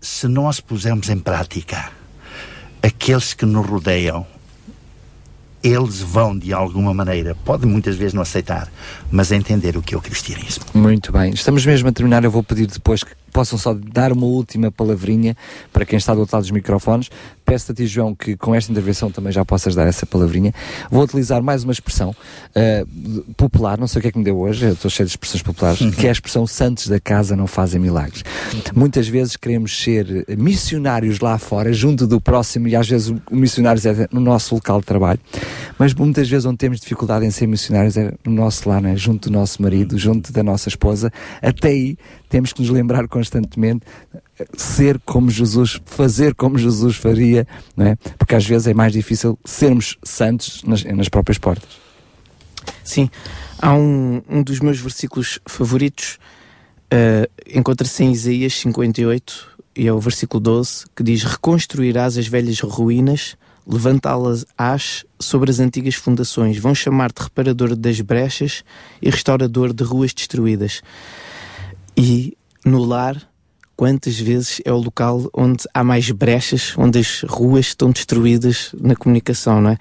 se 0.00 0.28
nós 0.28 0.60
pusermos 0.60 1.08
em 1.08 1.18
prática, 1.18 1.90
aqueles 2.82 3.32
que 3.32 3.46
nos 3.46 3.66
rodeiam, 3.66 4.26
eles 5.62 6.00
vão 6.00 6.38
de 6.38 6.52
alguma 6.52 6.92
maneira, 6.92 7.34
podem 7.34 7.70
muitas 7.70 7.96
vezes 7.96 8.12
não 8.12 8.20
aceitar, 8.20 8.70
mas 9.10 9.32
entender 9.32 9.78
o 9.78 9.82
que 9.82 9.94
é 9.94 9.98
o 9.98 10.00
cristianismo. 10.02 10.64
Muito 10.74 11.10
bem. 11.10 11.32
Estamos 11.32 11.64
mesmo 11.64 11.88
a 11.88 11.92
terminar. 11.92 12.22
Eu 12.22 12.30
vou 12.30 12.42
pedir 12.42 12.66
depois 12.66 13.02
que 13.02 13.12
possam 13.34 13.58
só 13.58 13.74
dar 13.74 14.12
uma 14.12 14.26
última 14.26 14.70
palavrinha 14.70 15.36
para 15.72 15.84
quem 15.84 15.96
está 15.96 16.14
do 16.14 16.20
outro 16.20 16.36
lado 16.36 16.44
dos 16.44 16.52
microfones. 16.52 17.10
Peço 17.44 17.72
a 17.72 17.74
ti, 17.74 17.84
João, 17.84 18.14
que 18.14 18.36
com 18.36 18.54
esta 18.54 18.70
intervenção 18.70 19.10
também 19.10 19.32
já 19.32 19.44
possas 19.44 19.74
dar 19.74 19.88
essa 19.88 20.06
palavrinha. 20.06 20.54
Vou 20.88 21.02
utilizar 21.02 21.42
mais 21.42 21.64
uma 21.64 21.72
expressão 21.72 22.14
eh, 22.54 22.86
popular, 23.36 23.76
não 23.76 23.88
sei 23.88 23.98
o 23.98 24.02
que 24.02 24.08
é 24.08 24.12
que 24.12 24.18
me 24.18 24.24
deu 24.24 24.38
hoje, 24.38 24.66
estou 24.66 24.88
cheio 24.88 25.06
de 25.06 25.10
expressões 25.10 25.42
populares, 25.42 25.80
que 25.96 26.06
é 26.06 26.10
a 26.10 26.12
expressão 26.12 26.46
santos 26.46 26.86
da 26.86 27.00
casa 27.00 27.34
não 27.34 27.48
fazem 27.48 27.80
milagres. 27.80 28.22
Muitas 28.74 29.08
vezes 29.08 29.36
queremos 29.36 29.82
ser 29.82 30.24
missionários 30.38 31.18
lá 31.18 31.36
fora, 31.36 31.72
junto 31.72 32.06
do 32.06 32.20
próximo, 32.20 32.68
e 32.68 32.76
às 32.76 32.88
vezes 32.88 33.08
o 33.08 33.36
missionário 33.36 33.80
é 33.88 34.08
no 34.12 34.20
nosso 34.20 34.54
local 34.54 34.78
de 34.78 34.86
trabalho, 34.86 35.18
mas 35.76 35.92
muitas 35.92 36.28
vezes 36.28 36.46
onde 36.46 36.58
temos 36.58 36.78
dificuldade 36.78 37.26
em 37.26 37.32
ser 37.32 37.48
missionários 37.48 37.96
é 37.96 38.14
no 38.24 38.32
nosso 38.32 38.68
lar, 38.68 38.80
não 38.80 38.90
é? 38.90 38.96
junto 38.96 39.28
do 39.28 39.32
nosso 39.32 39.60
marido, 39.60 39.98
junto 39.98 40.32
da 40.32 40.42
nossa 40.44 40.68
esposa. 40.68 41.12
Até 41.42 41.68
aí 41.68 41.98
temos 42.34 42.52
que 42.52 42.60
nos 42.60 42.68
lembrar 42.68 43.06
constantemente 43.06 43.86
ser 44.56 45.00
como 45.04 45.30
Jesus, 45.30 45.80
fazer 45.86 46.34
como 46.34 46.58
Jesus 46.58 46.96
faria, 46.96 47.46
não 47.76 47.86
é? 47.86 47.96
Porque 48.18 48.34
às 48.34 48.44
vezes 48.44 48.66
é 48.66 48.74
mais 48.74 48.92
difícil 48.92 49.38
sermos 49.44 49.96
santos 50.02 50.60
nas, 50.64 50.82
nas 50.82 51.08
próprias 51.08 51.38
portas. 51.38 51.68
Sim, 52.82 53.08
há 53.56 53.72
um, 53.72 54.20
um 54.28 54.42
dos 54.42 54.58
meus 54.58 54.80
versículos 54.80 55.38
favoritos, 55.46 56.18
eh, 56.90 57.30
encontra-se 57.54 58.02
em 58.02 58.10
Isaías 58.10 58.54
58, 58.54 59.50
e 59.76 59.86
é 59.86 59.92
o 59.92 60.00
versículo 60.00 60.40
12, 60.40 60.86
que 60.96 61.04
diz: 61.04 61.22
Reconstruirás 61.22 62.18
as 62.18 62.26
velhas 62.26 62.58
ruínas, 62.58 63.36
levantá-las 63.64 64.44
sobre 65.20 65.52
as 65.52 65.60
antigas 65.60 65.94
fundações, 65.94 66.58
vão 66.58 66.74
chamar-te 66.74 67.22
reparador 67.22 67.76
das 67.76 68.00
brechas 68.00 68.64
e 69.00 69.08
restaurador 69.08 69.72
de 69.72 69.84
ruas 69.84 70.12
destruídas. 70.12 70.82
E 71.96 72.36
no 72.64 72.84
lar, 72.84 73.20
quantas 73.76 74.18
vezes 74.18 74.60
é 74.64 74.72
o 74.72 74.76
local 74.78 75.28
onde 75.32 75.64
há 75.72 75.84
mais 75.84 76.10
brechas, 76.10 76.74
onde 76.76 76.98
as 76.98 77.22
ruas 77.22 77.66
estão 77.66 77.90
destruídas 77.90 78.74
na 78.80 78.96
comunicação, 78.96 79.60
não 79.60 79.70
é? 79.70 79.78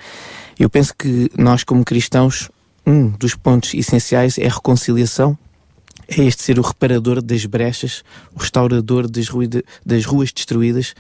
Eu 0.60 0.70
penso 0.70 0.94
que 0.96 1.30
nós, 1.38 1.64
como 1.64 1.84
cristãos, 1.84 2.50
um 2.86 3.10
dos 3.10 3.36
pontos 3.36 3.74
essenciais 3.74 4.38
é 4.38 4.46
a 4.46 4.52
reconciliação. 4.52 5.38
É 6.08 6.22
este 6.24 6.44
ser 6.44 6.60
o 6.60 6.62
reparador 6.62 7.22
das 7.22 7.46
brechas, 7.46 8.04
o 8.36 8.40
restaurador 8.40 9.10
das, 9.10 9.28
das 9.86 10.06
ruas 10.06 10.32
destruídas. 10.32 10.94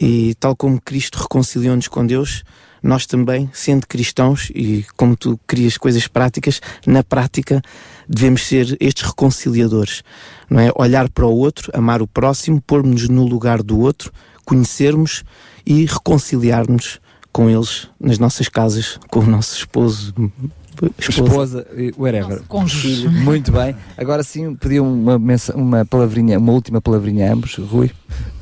E 0.00 0.34
tal 0.36 0.54
como 0.54 0.80
Cristo 0.80 1.18
reconciliou-nos 1.18 1.88
com 1.88 2.06
Deus, 2.06 2.44
nós 2.82 3.06
também, 3.06 3.50
sendo 3.52 3.86
cristãos, 3.86 4.50
e 4.54 4.84
como 4.96 5.16
tu 5.16 5.38
crias 5.46 5.76
coisas 5.76 6.06
práticas, 6.06 6.60
na 6.86 7.02
prática 7.02 7.62
devemos 8.08 8.46
ser 8.46 8.76
estes 8.80 9.04
reconciliadores. 9.04 10.02
Não 10.48 10.60
é? 10.60 10.70
Olhar 10.74 11.08
para 11.08 11.26
o 11.26 11.36
outro, 11.36 11.70
amar 11.74 12.00
o 12.00 12.06
próximo, 12.06 12.60
pôr-nos 12.60 13.08
no 13.08 13.26
lugar 13.26 13.62
do 13.62 13.78
outro, 13.78 14.12
conhecermos 14.44 15.24
e 15.66 15.84
reconciliar-nos 15.84 17.00
com 17.32 17.50
eles 17.50 17.88
nas 18.00 18.18
nossas 18.18 18.48
casas, 18.48 18.98
com 19.10 19.20
o 19.20 19.26
nosso 19.26 19.56
esposo, 19.56 20.14
Esposa, 20.98 21.66
e 21.76 21.92
whatever. 21.96 22.42
Filho. 22.68 23.10
Muito 23.10 23.52
bem. 23.52 23.74
Agora 23.96 24.22
sim, 24.22 24.54
pedi 24.54 24.80
uma, 24.80 25.18
uma 25.54 25.84
palavrinha, 25.84 26.38
uma 26.38 26.52
última 26.52 26.80
palavrinha 26.80 27.28
a 27.28 27.32
ambos, 27.32 27.54
Rui. 27.56 27.90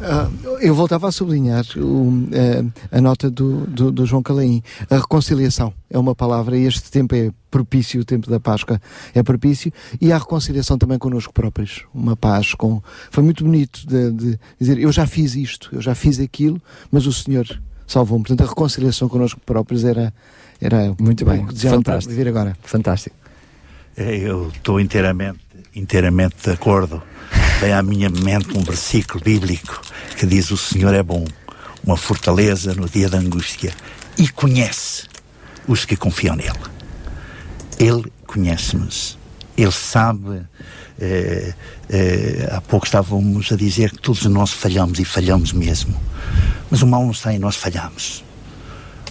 Ah, 0.01 0.29
eu 0.61 0.75
voltava 0.75 1.09
a 1.09 1.13
sublinhar 1.13 1.65
o, 1.77 2.29
eh, 2.33 2.65
a 2.93 3.01
nota 3.01 3.31
do, 3.31 3.67
do, 3.67 3.91
do 3.91 4.07
João 4.07 4.23
Calaim. 4.23 4.63
A 4.91 4.97
reconciliação 4.97 5.73
é 5.89 5.99
uma 5.99 6.15
palavra, 6.15 6.57
e 6.57 6.65
este 6.65 6.91
tempo 6.91 7.15
é 7.15 7.31
propício, 7.51 8.01
o 8.01 8.05
tempo 8.05 8.29
da 8.29 8.39
Páscoa 8.39 8.81
é 9.15 9.23
propício, 9.23 9.73
e 10.01 10.13
a 10.13 10.19
reconciliação 10.19 10.77
também 10.77 10.99
connosco 10.99 11.33
próprios. 11.33 11.85
Uma 11.95 12.17
paz 12.17 12.55
com. 12.55 12.83
Foi 13.11 13.25
muito 13.25 13.43
bonito 13.43 13.87
de, 13.87 14.13
de 14.13 14.39
dizer: 14.61 14.79
eu 14.79 14.93
já 14.93 15.07
fiz 15.07 15.35
isto, 15.35 15.71
eu 15.73 15.81
já 15.81 15.95
fiz 15.95 16.21
aquilo, 16.21 16.61
mas 16.91 17.07
o 17.07 17.13
Senhor 17.13 17.47
salvou-me. 17.87 18.25
Portanto, 18.25 18.47
a 18.47 18.49
reconciliação 18.49 19.09
connosco 19.09 19.41
próprios 19.41 19.85
era. 19.85 20.13
Era 20.61 20.95
Muito 20.99 21.25
bem, 21.25 21.47
fantástico. 21.57 22.11
viver 22.15 22.29
agora. 22.29 22.57
Fantástico. 22.63 23.17
É, 23.97 24.17
Eu 24.17 24.49
estou 24.49 24.81
inteiramente, 24.81 25.39
inteiramente 25.75 26.37
de 26.45 26.51
acordo. 26.51 27.03
Vem 27.61 27.73
à 27.73 27.83
minha 27.83 28.11
mente 28.11 28.57
um 28.57 28.63
versículo 28.63 29.23
bíblico 29.25 29.81
que 30.19 30.27
diz: 30.27 30.51
O 30.51 30.57
Senhor 30.57 30.93
é 30.95 31.03
bom, 31.03 31.25
uma 31.85 31.97
fortaleza 31.97 32.75
no 32.75 32.89
dia 32.89 33.09
da 33.09 33.19
angústia, 33.19 33.73
e 34.19 34.29
conhece 34.29 35.05
os 35.67 35.85
que 35.85 35.97
confiam 35.97 36.37
nele. 36.37 36.59
Ele 37.79 38.11
conhece-nos, 38.27 39.19
ele 39.57 39.73
sabe. 39.73 40.43
eh, 40.99 41.55
eh, 41.91 42.49
há 42.51 42.61
pouco 42.61 42.87
estávamos 42.87 43.51
a 43.53 43.57
dizer 43.57 43.91
que 43.91 43.99
todos 43.99 44.25
nós 44.27 44.51
falhamos 44.53 44.99
e 44.99 45.05
falhamos 45.05 45.53
mesmo. 45.53 45.95
Mas 46.71 46.83
o 46.83 46.87
mal 46.87 47.03
não 47.03 47.11
está 47.13 47.33
em 47.33 47.39
nós 47.39 47.57
falhamos. 47.57 48.25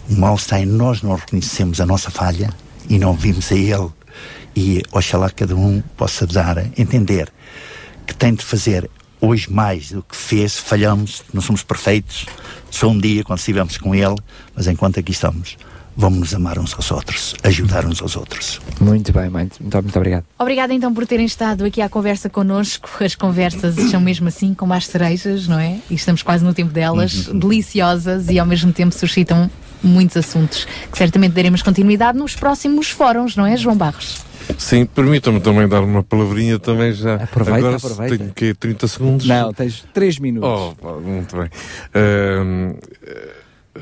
O 0.09 0.15
mal 0.15 0.35
está 0.35 0.59
em 0.59 0.65
nós 0.65 1.01
não 1.01 1.15
reconhecemos 1.15 1.81
a 1.81 1.85
nossa 1.85 2.11
falha 2.11 2.49
e 2.89 2.99
não 2.99 3.13
vimos 3.13 3.51
a 3.51 3.55
Ele. 3.55 3.89
E 4.55 4.81
oxalá 4.91 5.29
cada 5.29 5.55
um 5.55 5.81
possa 5.97 6.25
dar 6.25 6.59
a 6.59 6.65
entender 6.77 7.31
que 8.05 8.15
tem 8.15 8.33
de 8.33 8.43
fazer 8.43 8.89
hoje 9.19 9.51
mais 9.51 9.91
do 9.91 10.03
que 10.03 10.15
fez. 10.15 10.57
Falhamos, 10.57 11.23
não 11.33 11.41
somos 11.41 11.63
perfeitos. 11.63 12.25
Só 12.69 12.89
um 12.89 12.99
dia 12.99 13.23
quando 13.23 13.39
estivemos 13.39 13.77
com 13.77 13.95
Ele, 13.95 14.15
mas 14.55 14.67
enquanto 14.67 14.99
aqui 14.99 15.11
estamos, 15.11 15.57
vamos 15.97 16.19
nos 16.19 16.33
amar 16.35 16.59
uns 16.59 16.73
aos 16.73 16.91
outros, 16.91 17.33
ajudar 17.43 17.85
uns 17.85 18.01
aos 18.01 18.15
outros. 18.15 18.61
Muito 18.79 19.11
bem, 19.11 19.29
mãe. 19.29 19.49
Muito, 19.59 19.81
muito 19.81 19.95
obrigado. 19.97 20.25
Obrigada 20.37 20.73
então 20.73 20.93
por 20.93 21.07
terem 21.07 21.25
estado 21.25 21.65
aqui 21.65 21.81
à 21.81 21.89
conversa 21.89 22.29
connosco. 22.29 22.89
As 23.03 23.15
conversas 23.15 23.75
são 23.89 23.99
mesmo 23.99 24.27
assim, 24.27 24.53
como 24.53 24.73
as 24.73 24.85
cerejas, 24.87 25.47
não 25.47 25.59
é? 25.59 25.79
E 25.89 25.95
estamos 25.95 26.21
quase 26.21 26.43
no 26.43 26.53
tempo 26.53 26.71
delas, 26.71 27.25
deliciosas 27.27 28.29
e 28.29 28.37
ao 28.37 28.45
mesmo 28.45 28.71
tempo 28.71 28.93
suscitam 28.93 29.49
muitos 29.87 30.17
assuntos 30.17 30.65
que 30.91 30.97
certamente 30.97 31.33
daremos 31.33 31.61
continuidade 31.61 32.17
nos 32.17 32.35
próximos 32.35 32.89
fóruns, 32.89 33.35
não 33.35 33.45
é, 33.45 33.55
João 33.57 33.75
Barros? 33.75 34.25
Sim, 34.57 34.85
permitam-me 34.85 35.39
também 35.39 35.67
dar 35.67 35.81
uma 35.81 36.03
palavrinha 36.03 36.59
também 36.59 36.93
já. 36.93 37.15
Aproveita, 37.15 37.59
Agora 37.59 37.75
aproveita. 37.77 38.17
Tenho 38.17 38.33
que 38.33 38.53
30 38.53 38.87
segundos? 38.87 39.27
Não, 39.27 39.53
tens 39.53 39.85
3 39.93 40.19
minutos. 40.19 40.75
Oh, 40.81 40.99
muito 40.99 41.35
bem. 41.35 41.49
Eh, 41.93 42.75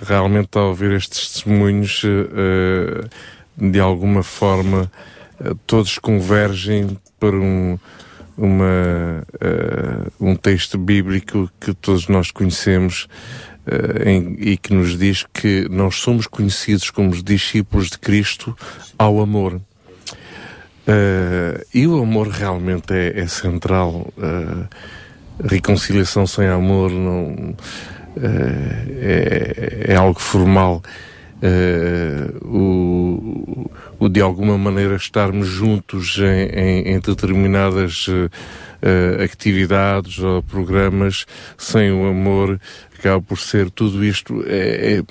realmente, 0.06 0.58
ao 0.58 0.70
ouvir 0.70 0.92
estes 0.94 1.34
testemunhos, 1.34 2.02
eh, 2.06 3.08
de 3.58 3.80
alguma 3.80 4.24
forma, 4.24 4.92
eh, 5.44 5.54
todos 5.68 5.98
convergem 5.98 6.98
para 7.20 7.36
um, 7.36 7.78
uma, 8.38 9.24
um 10.20 10.36
texto 10.36 10.78
bíblico 10.78 11.50
que 11.60 11.74
todos 11.74 12.08
nós 12.08 12.32
conhecemos 12.32 13.08
em- 14.06 14.36
e 14.40 14.58
que 14.58 14.74
nos 14.74 14.98
diz 14.98 15.26
que 15.34 15.68
nós 15.70 15.96
somos 15.96 16.28
conhecidos 16.28 16.90
como 16.90 17.10
os 17.12 17.24
discípulos 17.24 17.90
de 17.90 17.98
Cristo 17.98 18.56
ao 18.98 19.22
amor. 19.22 19.62
Eh, 20.86 21.66
e 21.74 21.88
o 21.88 22.02
amor 22.02 22.28
realmente 22.28 22.94
é, 22.94 23.20
é 23.22 23.28
central. 23.28 24.12
Eh, 24.22 24.66
reconciliação 25.46 26.28
sem 26.28 26.48
amor 26.48 26.92
não 26.92 27.56
eh, 28.18 29.86
é, 29.88 29.94
é 29.94 29.96
algo 29.96 30.20
formal. 30.20 30.82
Eh, 31.42 32.32
o, 32.42 33.70
o 34.00 34.10
de 34.10 34.22
alguma 34.22 34.58
maneira 34.58 34.96
estarmos 34.96 35.48
juntos 35.48 36.18
em, 36.20 36.60
em- 36.60 36.94
em 36.96 37.00
determinadas 37.00 38.06
eh, 38.10 38.30
eh, 38.82 39.24
atividades 39.24 40.20
ou 40.20 40.42
programas 40.44 41.26
sem 41.58 41.92
o 41.92 42.06
amor 42.08 42.60
acaba 43.04 43.22
por 43.22 43.38
ser 43.38 43.70
tudo 43.70 44.02
isto 44.04 44.44
é, 44.48 45.02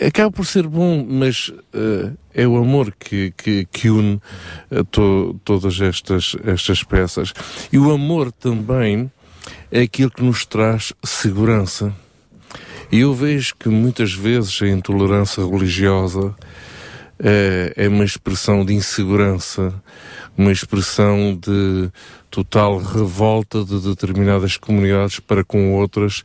é- 0.00 0.06
acaba 0.06 0.30
por 0.30 0.46
ser 0.46 0.66
bom 0.66 1.06
mas 1.06 1.52
eh, 1.74 2.10
é 2.34 2.48
o 2.48 2.56
amor 2.56 2.94
que, 2.98 3.30
que, 3.36 3.66
que 3.70 3.90
une 3.90 4.18
eh, 4.70 4.82
to- 4.90 5.38
todas 5.44 5.78
estas, 5.82 6.34
estas 6.44 6.82
peças. 6.82 7.34
E 7.70 7.78
o 7.78 7.90
amor 7.92 8.32
também 8.32 9.10
é 9.70 9.82
aquilo 9.82 10.10
que 10.10 10.22
nos 10.22 10.46
traz 10.46 10.94
segurança. 11.04 11.94
E 12.90 13.00
eu 13.00 13.12
vejo 13.12 13.54
que 13.58 13.68
muitas 13.68 14.14
vezes 14.14 14.60
a 14.62 14.68
intolerância 14.68 15.44
religiosa 15.44 16.34
é, 17.18 17.72
é 17.76 17.88
uma 17.88 18.04
expressão 18.04 18.64
de 18.64 18.72
insegurança, 18.72 19.74
uma 20.36 20.50
expressão 20.52 21.38
de 21.38 21.90
total 22.30 22.78
revolta 22.78 23.62
de 23.62 23.78
determinadas 23.80 24.56
comunidades 24.56 25.20
para 25.20 25.44
com 25.44 25.74
outras, 25.74 26.24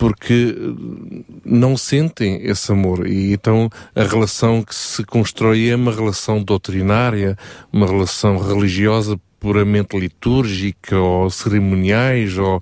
porque 0.00 0.56
eh, 0.56 1.22
não 1.44 1.76
sentem 1.76 2.40
esse 2.42 2.72
amor. 2.72 3.06
E 3.06 3.34
então 3.34 3.68
a 3.94 4.02
relação 4.02 4.62
que 4.62 4.74
se 4.74 5.04
constrói 5.04 5.68
é 5.68 5.76
uma 5.76 5.92
relação 5.92 6.42
doutrinária, 6.42 7.36
uma 7.70 7.86
relação 7.86 8.38
religiosa 8.38 9.20
puramente 9.38 9.98
litúrgica 9.98 10.98
ou 10.98 11.28
cerimoniais 11.28 12.38
ou 12.38 12.60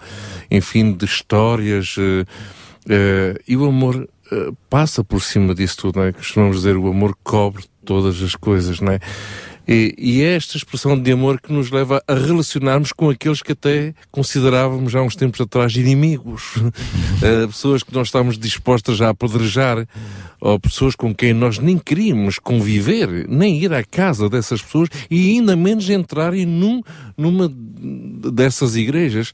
enfim 0.50 0.92
de 0.92 1.05
histórias 1.05 1.94
eh, 1.97 2.25
eh, 2.89 3.41
e 3.47 3.57
o 3.57 3.65
amor 3.67 4.08
passa 4.68 5.02
por 5.02 5.23
cima 5.23 5.55
disso 5.55 5.78
tudo, 5.78 6.00
não 6.00 6.07
é? 6.07 6.12
Costumamos 6.12 6.58
dizer 6.58 6.76
o 6.76 6.89
amor 6.89 7.17
cobre 7.23 7.65
todas 7.83 8.20
as 8.20 8.34
coisas, 8.34 8.78
não 8.78 8.92
é? 8.92 8.99
E, 9.69 9.95
e 9.99 10.23
é 10.23 10.35
esta 10.35 10.57
expressão 10.57 10.99
de 10.99 11.13
amor 11.13 11.39
que 11.39 11.53
nos 11.53 11.71
leva 11.71 12.03
a 12.09 12.15
relacionarmos 12.15 12.91
com 12.91 13.11
aqueles 13.11 13.43
que 13.43 13.53
até 13.53 13.95
considerávamos 14.11 14.95
há 14.95 15.03
uns 15.03 15.15
tempos 15.15 15.41
atrás 15.43 15.77
inimigos, 15.77 16.55
Eh, 17.21 17.49
pessoas 17.49 17.83
que 17.83 17.93
nós 17.93 18.07
estávamos 18.07 18.39
dispostas 18.39 19.01
a 19.01 19.09
apedrejar, 19.09 19.89
ou 20.41 20.59
pessoas 20.61 20.95
com 20.95 21.13
quem 21.13 21.33
nós 21.33 21.59
nem 21.59 21.77
queríamos 21.77 22.39
conviver, 22.39 23.27
nem 23.29 23.61
ir 23.61 23.73
à 23.73 23.83
casa 23.83 24.29
dessas 24.29 24.63
pessoas 24.63 24.89
e 25.11 25.33
ainda 25.33 25.57
menos 25.57 25.91
entrarem 25.91 26.47
num, 26.47 26.81
numa 27.17 27.53
dessas 28.33 28.77
igrejas. 28.77 29.33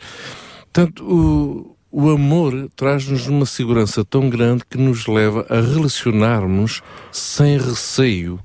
Portanto, 0.73 1.05
o, 1.05 1.77
o 1.91 2.11
amor 2.11 2.71
traz-nos 2.75 3.27
uma 3.27 3.45
segurança 3.45 4.03
tão 4.03 4.31
grande 4.31 4.65
que 4.69 4.79
nos 4.79 5.07
leva 5.07 5.47
a 5.51 5.61
relacionarmos 5.61 6.83
sem 7.13 7.59
receio. 7.59 8.41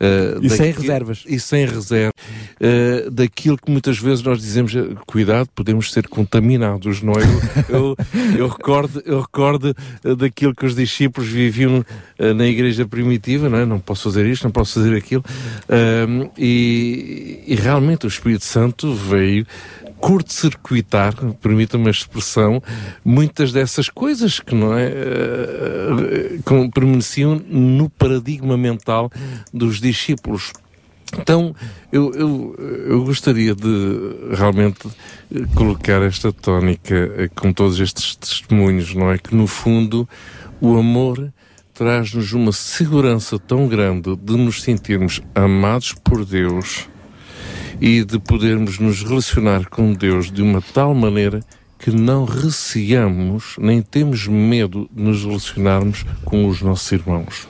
Eh, 0.00 0.38
E 0.42 0.50
sem 0.50 0.72
reservas. 0.72 1.24
E 1.26 1.38
sem 1.40 1.64
reserva. 1.66 2.12
eh, 2.60 3.08
daquilo 3.10 3.56
que 3.56 3.70
muitas 3.70 3.98
vezes 3.98 4.22
nós 4.22 4.40
dizemos, 4.40 4.74
eh, 4.74 4.84
cuidado, 5.06 5.48
podemos 5.54 5.92
ser 5.92 6.08
contaminados, 6.08 7.02
não 7.02 7.12
é? 7.14 7.22
Eu, 7.68 7.96
eu, 7.96 7.96
eu 8.38 8.48
recordo, 8.48 9.02
eu 9.04 9.20
recordo 9.20 9.74
eh, 10.04 10.14
daquilo 10.14 10.54
que 10.54 10.66
os 10.66 10.74
discípulos 10.74 11.28
viviam 11.28 11.84
na 12.18 12.46
igreja 12.46 12.86
primitiva, 12.86 13.48
não 13.48 13.58
é? 13.58 13.66
Não 13.66 13.78
posso 13.78 14.04
fazer 14.04 14.26
isto, 14.26 14.44
não 14.44 14.50
posso 14.50 14.74
fazer 14.74 14.96
aquilo. 14.96 15.22
Ahm, 15.68 16.28
e, 16.38 17.42
e 17.46 17.54
realmente 17.54 18.06
o 18.06 18.08
Espírito 18.08 18.44
Santo 18.44 18.94
veio 18.94 19.46
curto-circuitar, 20.00 21.14
permita-me 21.40 21.88
a 21.88 21.90
expressão, 21.90 22.62
muitas 23.04 23.52
dessas 23.52 23.88
coisas 23.88 24.40
que 24.40 24.54
não 24.54 24.76
é 24.76 24.86
eh, 24.86 26.38
que 26.44 26.70
permaneciam 26.72 27.42
no 27.48 27.88
paradigma 27.88 28.56
mental 28.56 29.10
dos 29.52 29.80
discípulos. 29.80 30.52
Então, 31.18 31.54
eu, 31.92 32.12
eu, 32.14 32.54
eu 32.88 33.04
gostaria 33.04 33.54
de 33.54 34.32
realmente 34.32 34.88
eh, 35.34 35.44
colocar 35.54 36.02
esta 36.02 36.32
tónica 36.32 36.94
eh, 36.94 37.30
com 37.34 37.52
todos 37.52 37.80
estes 37.80 38.16
testemunhos, 38.16 38.94
não 38.94 39.10
é? 39.10 39.18
Que 39.18 39.34
no 39.34 39.46
fundo 39.46 40.08
o 40.60 40.76
amor 40.76 41.32
traz-nos 41.72 42.32
uma 42.32 42.52
segurança 42.52 43.38
tão 43.38 43.68
grande 43.68 44.16
de 44.16 44.36
nos 44.36 44.62
sentirmos 44.62 45.20
amados 45.34 45.92
por 45.92 46.24
Deus 46.24 46.88
e 47.80 48.04
de 48.04 48.18
podermos 48.18 48.78
nos 48.78 49.02
relacionar 49.02 49.66
com 49.66 49.92
Deus 49.92 50.30
de 50.30 50.42
uma 50.42 50.60
tal 50.60 50.94
maneira 50.94 51.40
que 51.78 51.90
não 51.90 52.24
receamos 52.24 53.56
nem 53.58 53.82
temos 53.82 54.26
medo 54.26 54.88
de 54.92 55.02
nos 55.02 55.24
relacionarmos 55.24 56.04
com 56.24 56.46
os 56.46 56.62
nossos 56.62 56.90
irmãos. 56.92 57.48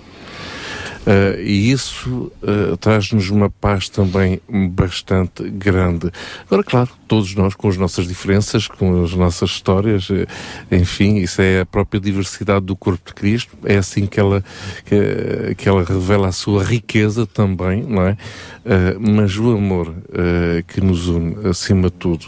Uh, 1.07 1.41
e 1.41 1.70
isso 1.70 2.33
uh, 2.43 2.76
traz-nos 2.78 3.31
uma 3.31 3.49
paz 3.49 3.89
também 3.89 4.41
bastante 4.70 5.49
grande. 5.49 6.10
Agora, 6.47 6.65
claro, 6.65 6.91
todos 7.07 7.33
nós 7.36 7.55
com 7.55 7.68
as 7.68 7.76
nossas 7.76 8.09
diferenças, 8.09 8.67
com 8.67 9.05
as 9.05 9.15
nossas 9.15 9.51
histórias, 9.51 10.09
eh, 10.10 10.26
enfim, 10.76 11.18
isso 11.18 11.41
é 11.41 11.60
a 11.60 11.67
própria 11.67 12.01
diversidade 12.01 12.67
do 12.67 12.75
corpo 12.75 13.02
de 13.07 13.15
Cristo, 13.15 13.57
é 13.65 13.76
assim 13.76 14.07
que 14.07 14.18
ela, 14.18 14.43
que, 14.85 15.55
que 15.55 15.68
ela 15.68 15.85
revela 15.85 16.26
a 16.26 16.33
sua 16.33 16.65
riqueza 16.65 17.25
também, 17.25 17.85
não 17.85 18.02
é? 18.02 18.17
Mas 18.99 19.36
o 19.36 19.52
amor 19.52 19.94
que 20.67 20.81
nos 20.81 21.07
une, 21.07 21.49
acima 21.49 21.89
de 21.89 21.97
tudo. 21.97 22.26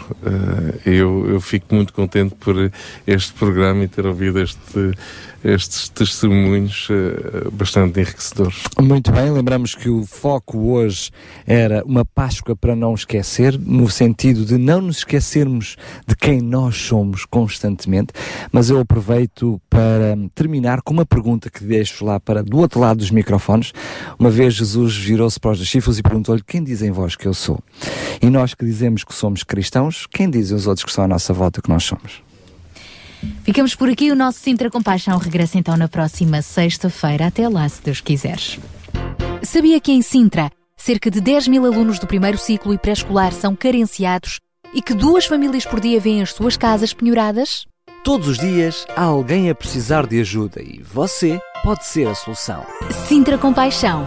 Eu, 0.87 1.29
eu 1.29 1.41
fico 1.41 1.75
muito 1.75 1.93
contente 1.93 2.37
por 2.37 2.55
este 3.05 3.33
programa 3.33 3.83
e 3.83 3.89
ter 3.89 4.07
ouvido 4.07 4.39
este, 4.41 4.93
estes 5.45 5.89
testemunhos 5.89 6.89
uh, 6.91 7.51
bastante 7.53 8.01
enriquecedores. 8.01 8.63
Muito 8.81 9.13
bem, 9.13 9.31
lembramos 9.31 9.75
que 9.75 9.89
o 9.89 10.05
foco 10.05 10.59
hoje 10.73 11.11
era 11.47 11.85
uma 11.85 12.05
Páscoa 12.05 12.57
para 12.57 12.75
não 12.75 12.95
esquecer, 12.95 13.59
no 13.59 13.89
sentido 13.89 14.45
de 14.45 14.59
não 14.59 14.81
nos 14.81 14.99
esquecermos 14.99 15.77
de 16.07 16.17
quem 16.17 16.41
nós 16.41 16.77
somos 16.77 17.25
constantemente, 17.25 18.13
mas 18.51 18.71
eu 18.71 18.81
aproveito 18.81 19.61
para 19.71 20.17
terminar 20.35 20.83
com 20.83 20.93
uma 20.93 21.07
pergunta 21.07 21.51
que 21.51 21.65
deixo 21.65 22.05
lá 22.05 22.19
para 22.19 22.43
do 22.43 22.59
outro 22.59 22.81
lado 22.81 22.99
dos 22.99 23.11
microfones. 23.11 23.73
Uma 24.19 24.31
vez 24.31 24.55
Jesus 24.55 24.97
virou-se 24.97 25.39
para 25.39 25.53
os 25.53 25.59
discípulos 25.59 25.99
e 25.99 26.03
perguntou-lhe: 26.03 26.43
Quem 26.43 26.63
dizem 26.63 26.91
vós 26.91 27.15
que 27.15 27.27
eu 27.27 27.35
sou? 27.35 27.61
E 28.21 28.29
nós 28.29 28.55
que 28.55 28.65
dizemos 28.65 29.05
que 29.05 29.15
somos 29.15 29.43
cristãos, 29.43 30.07
quem 30.07 30.29
dizem 30.29 30.57
os 30.57 30.67
outros 30.67 30.85
que 30.85 30.91
estão 30.91 31.05
à 31.05 31.09
nossa 31.09 31.33
volta 31.33 31.63
que 31.63 31.69
nós 31.69 31.85
somos? 31.85 32.28
Ficamos 33.43 33.75
por 33.75 33.89
aqui. 33.89 34.11
O 34.11 34.17
nosso 34.17 34.41
Sintra 34.41 34.71
Compaixão 34.71 35.19
regressa 35.19 35.59
então 35.59 35.77
na 35.77 35.89
próxima 35.89 36.43
sexta-feira. 36.43 37.27
Até 37.27 37.49
lá, 37.49 37.69
se 37.69 37.83
Deus 37.83 38.01
quiseres. 38.01 38.59
Sabia 39.43 39.81
que 39.81 39.93
em 39.93 40.03
Sintra, 40.03 40.51
cerca 40.77 41.11
de 41.11 41.21
10 41.21 41.49
mil 41.49 41.65
alunos 41.65 41.99
do 41.99 42.07
primeiro 42.07 42.39
ciclo 42.39 42.75
e 42.75 42.79
pré-escolar 42.79 43.33
são 43.33 43.55
carenciados 43.55 44.41
e 44.75 44.83
que 44.83 44.95
duas 44.95 45.27
famílias 45.27 45.65
por 45.65 45.81
dia 45.81 45.99
vêm 45.99 46.23
as 46.23 46.33
suas 46.33 46.57
casas 46.57 46.93
penhoradas? 46.93 47.65
Todos 48.05 48.29
os 48.29 48.39
dias 48.39 48.87
há 48.97 49.03
alguém 49.03 49.51
a 49.51 49.55
precisar 49.55 50.07
de 50.07 50.21
ajuda 50.21 50.63
e 50.63 50.83
você 50.83 51.41
pode 51.63 51.87
ser 51.87 52.07
a 52.09 52.15
solução. 52.15 52.65
Sintra 53.07 53.37
Compaixão, 53.37 54.07